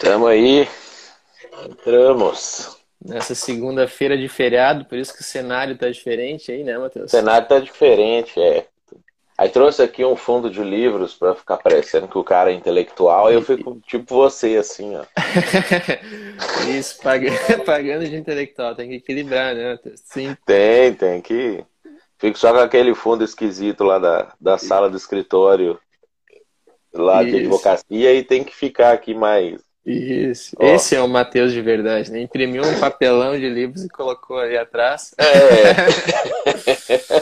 Tamo 0.00 0.26
aí. 0.26 0.68
Entramos. 1.64 2.76
Nessa 3.00 3.34
segunda-feira 3.34 4.18
de 4.18 4.28
feriado, 4.28 4.84
por 4.84 4.98
isso 4.98 5.14
que 5.14 5.20
o 5.20 5.24
cenário 5.24 5.78
tá 5.78 5.88
diferente 5.88 6.50
aí, 6.50 6.64
né, 6.64 6.76
Matheus? 6.76 7.06
O 7.06 7.16
cenário 7.16 7.46
tá 7.46 7.60
diferente, 7.60 8.38
é. 8.40 8.66
Aí 9.38 9.48
trouxe 9.48 9.80
aqui 9.80 10.04
um 10.04 10.16
fundo 10.16 10.50
de 10.50 10.60
livros 10.64 11.14
para 11.14 11.32
ficar 11.32 11.58
parecendo 11.58 12.08
que 12.08 12.18
o 12.18 12.24
cara 12.24 12.50
é 12.50 12.54
intelectual, 12.54 13.30
e 13.30 13.34
eu 13.34 13.42
fico 13.42 13.80
tipo 13.86 14.16
você, 14.16 14.56
assim, 14.56 14.96
ó. 14.96 15.04
Isso, 16.68 17.00
pagando, 17.00 17.38
pagando 17.64 18.08
de 18.08 18.16
intelectual, 18.16 18.74
tem 18.74 18.88
que 18.88 18.96
equilibrar, 18.96 19.54
né? 19.54 19.78
Sim. 19.94 20.36
Tem, 20.44 20.92
tem 20.92 21.20
que. 21.20 21.64
Fico 22.18 22.36
só 22.36 22.52
com 22.52 22.58
aquele 22.58 22.96
fundo 22.96 23.22
esquisito 23.22 23.84
lá 23.84 24.00
da, 24.00 24.34
da 24.40 24.58
sala 24.58 24.90
do 24.90 24.96
escritório 24.96 25.78
lá 26.92 27.22
Isso. 27.22 27.30
de 27.30 27.38
advocacia 27.38 28.14
e 28.14 28.24
tem 28.24 28.42
que 28.42 28.54
ficar 28.54 28.92
aqui 28.92 29.14
mais. 29.14 29.62
Isso. 29.88 30.54
Ó. 30.58 30.66
Esse 30.66 30.94
é 30.94 31.00
o 31.00 31.08
Matheus 31.08 31.50
de 31.52 31.62
verdade, 31.62 32.12
né? 32.12 32.20
Imprimiu 32.20 32.62
um 32.62 32.78
papelão 32.78 33.38
de 33.38 33.48
livros 33.48 33.82
e 33.82 33.88
colocou 33.88 34.38
ali 34.38 34.56
atrás. 34.56 35.14
É. 35.16 35.24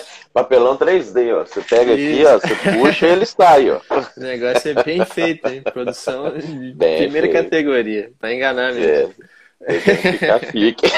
Papelão 0.35 0.77
3D, 0.77 1.35
ó. 1.35 1.47
Você 1.47 1.61
pega 1.63 1.95
Isso. 1.95 2.29
aqui, 2.29 2.35
ó, 2.35 2.39
você 2.39 2.55
puxa 2.79 3.07
e 3.07 3.11
ele 3.11 3.25
sai, 3.25 3.71
ó. 3.71 3.81
O 4.17 4.21
negócio 4.21 4.71
é 4.71 4.83
bem 4.83 5.05
feito, 5.05 5.49
hein? 5.49 5.63
Produção 5.63 6.37
de 6.37 6.75
bem 6.75 6.99
primeira 6.99 7.29
feito. 7.29 7.45
categoria. 7.45 8.11
Pra 8.19 8.35
enganar 8.35 8.75
mesmo. 8.75 9.15
É. 9.63 9.79
Ficar 9.79 10.41
fique. 10.41 10.87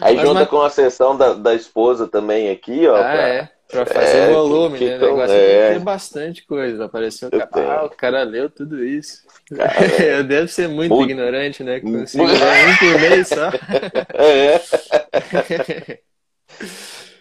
Aí 0.00 0.16
Mas 0.16 0.26
junta 0.26 0.40
uma... 0.40 0.46
com 0.46 0.60
a 0.60 0.70
sessão 0.70 1.16
da, 1.16 1.34
da 1.34 1.54
esposa 1.54 2.08
também 2.08 2.50
aqui, 2.50 2.88
ó. 2.88 2.96
Ah, 2.96 2.98
pra... 2.98 3.28
é. 3.28 3.48
Pra 3.72 3.86
fazer 3.86 4.18
é, 4.18 4.30
volume, 4.30 4.78
né? 4.78 4.98
O 4.98 5.00
negócio 5.00 5.34
é. 5.34 5.70
tem 5.70 5.80
bastante 5.80 6.44
coisa. 6.44 6.84
Apareceu 6.84 7.28
o 7.28 7.30
cara, 7.30 7.48
ah, 7.72 7.84
o 7.86 7.88
cara 7.88 8.22
leu 8.22 8.50
tudo 8.50 8.84
isso. 8.84 9.22
Cara, 9.56 9.72
Eu 10.04 10.22
devo 10.22 10.46
ser 10.46 10.68
muito, 10.68 10.94
muito... 10.94 11.10
ignorante, 11.10 11.64
né? 11.64 11.80
Consigo 11.80 12.22
ler 12.22 12.68
um 12.68 12.76
por 12.76 13.00
mês 13.00 13.28
só. 13.28 13.48
É. 14.14 14.58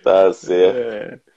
tá 0.04 0.34
certo. 0.34 0.78
É. 0.78 1.31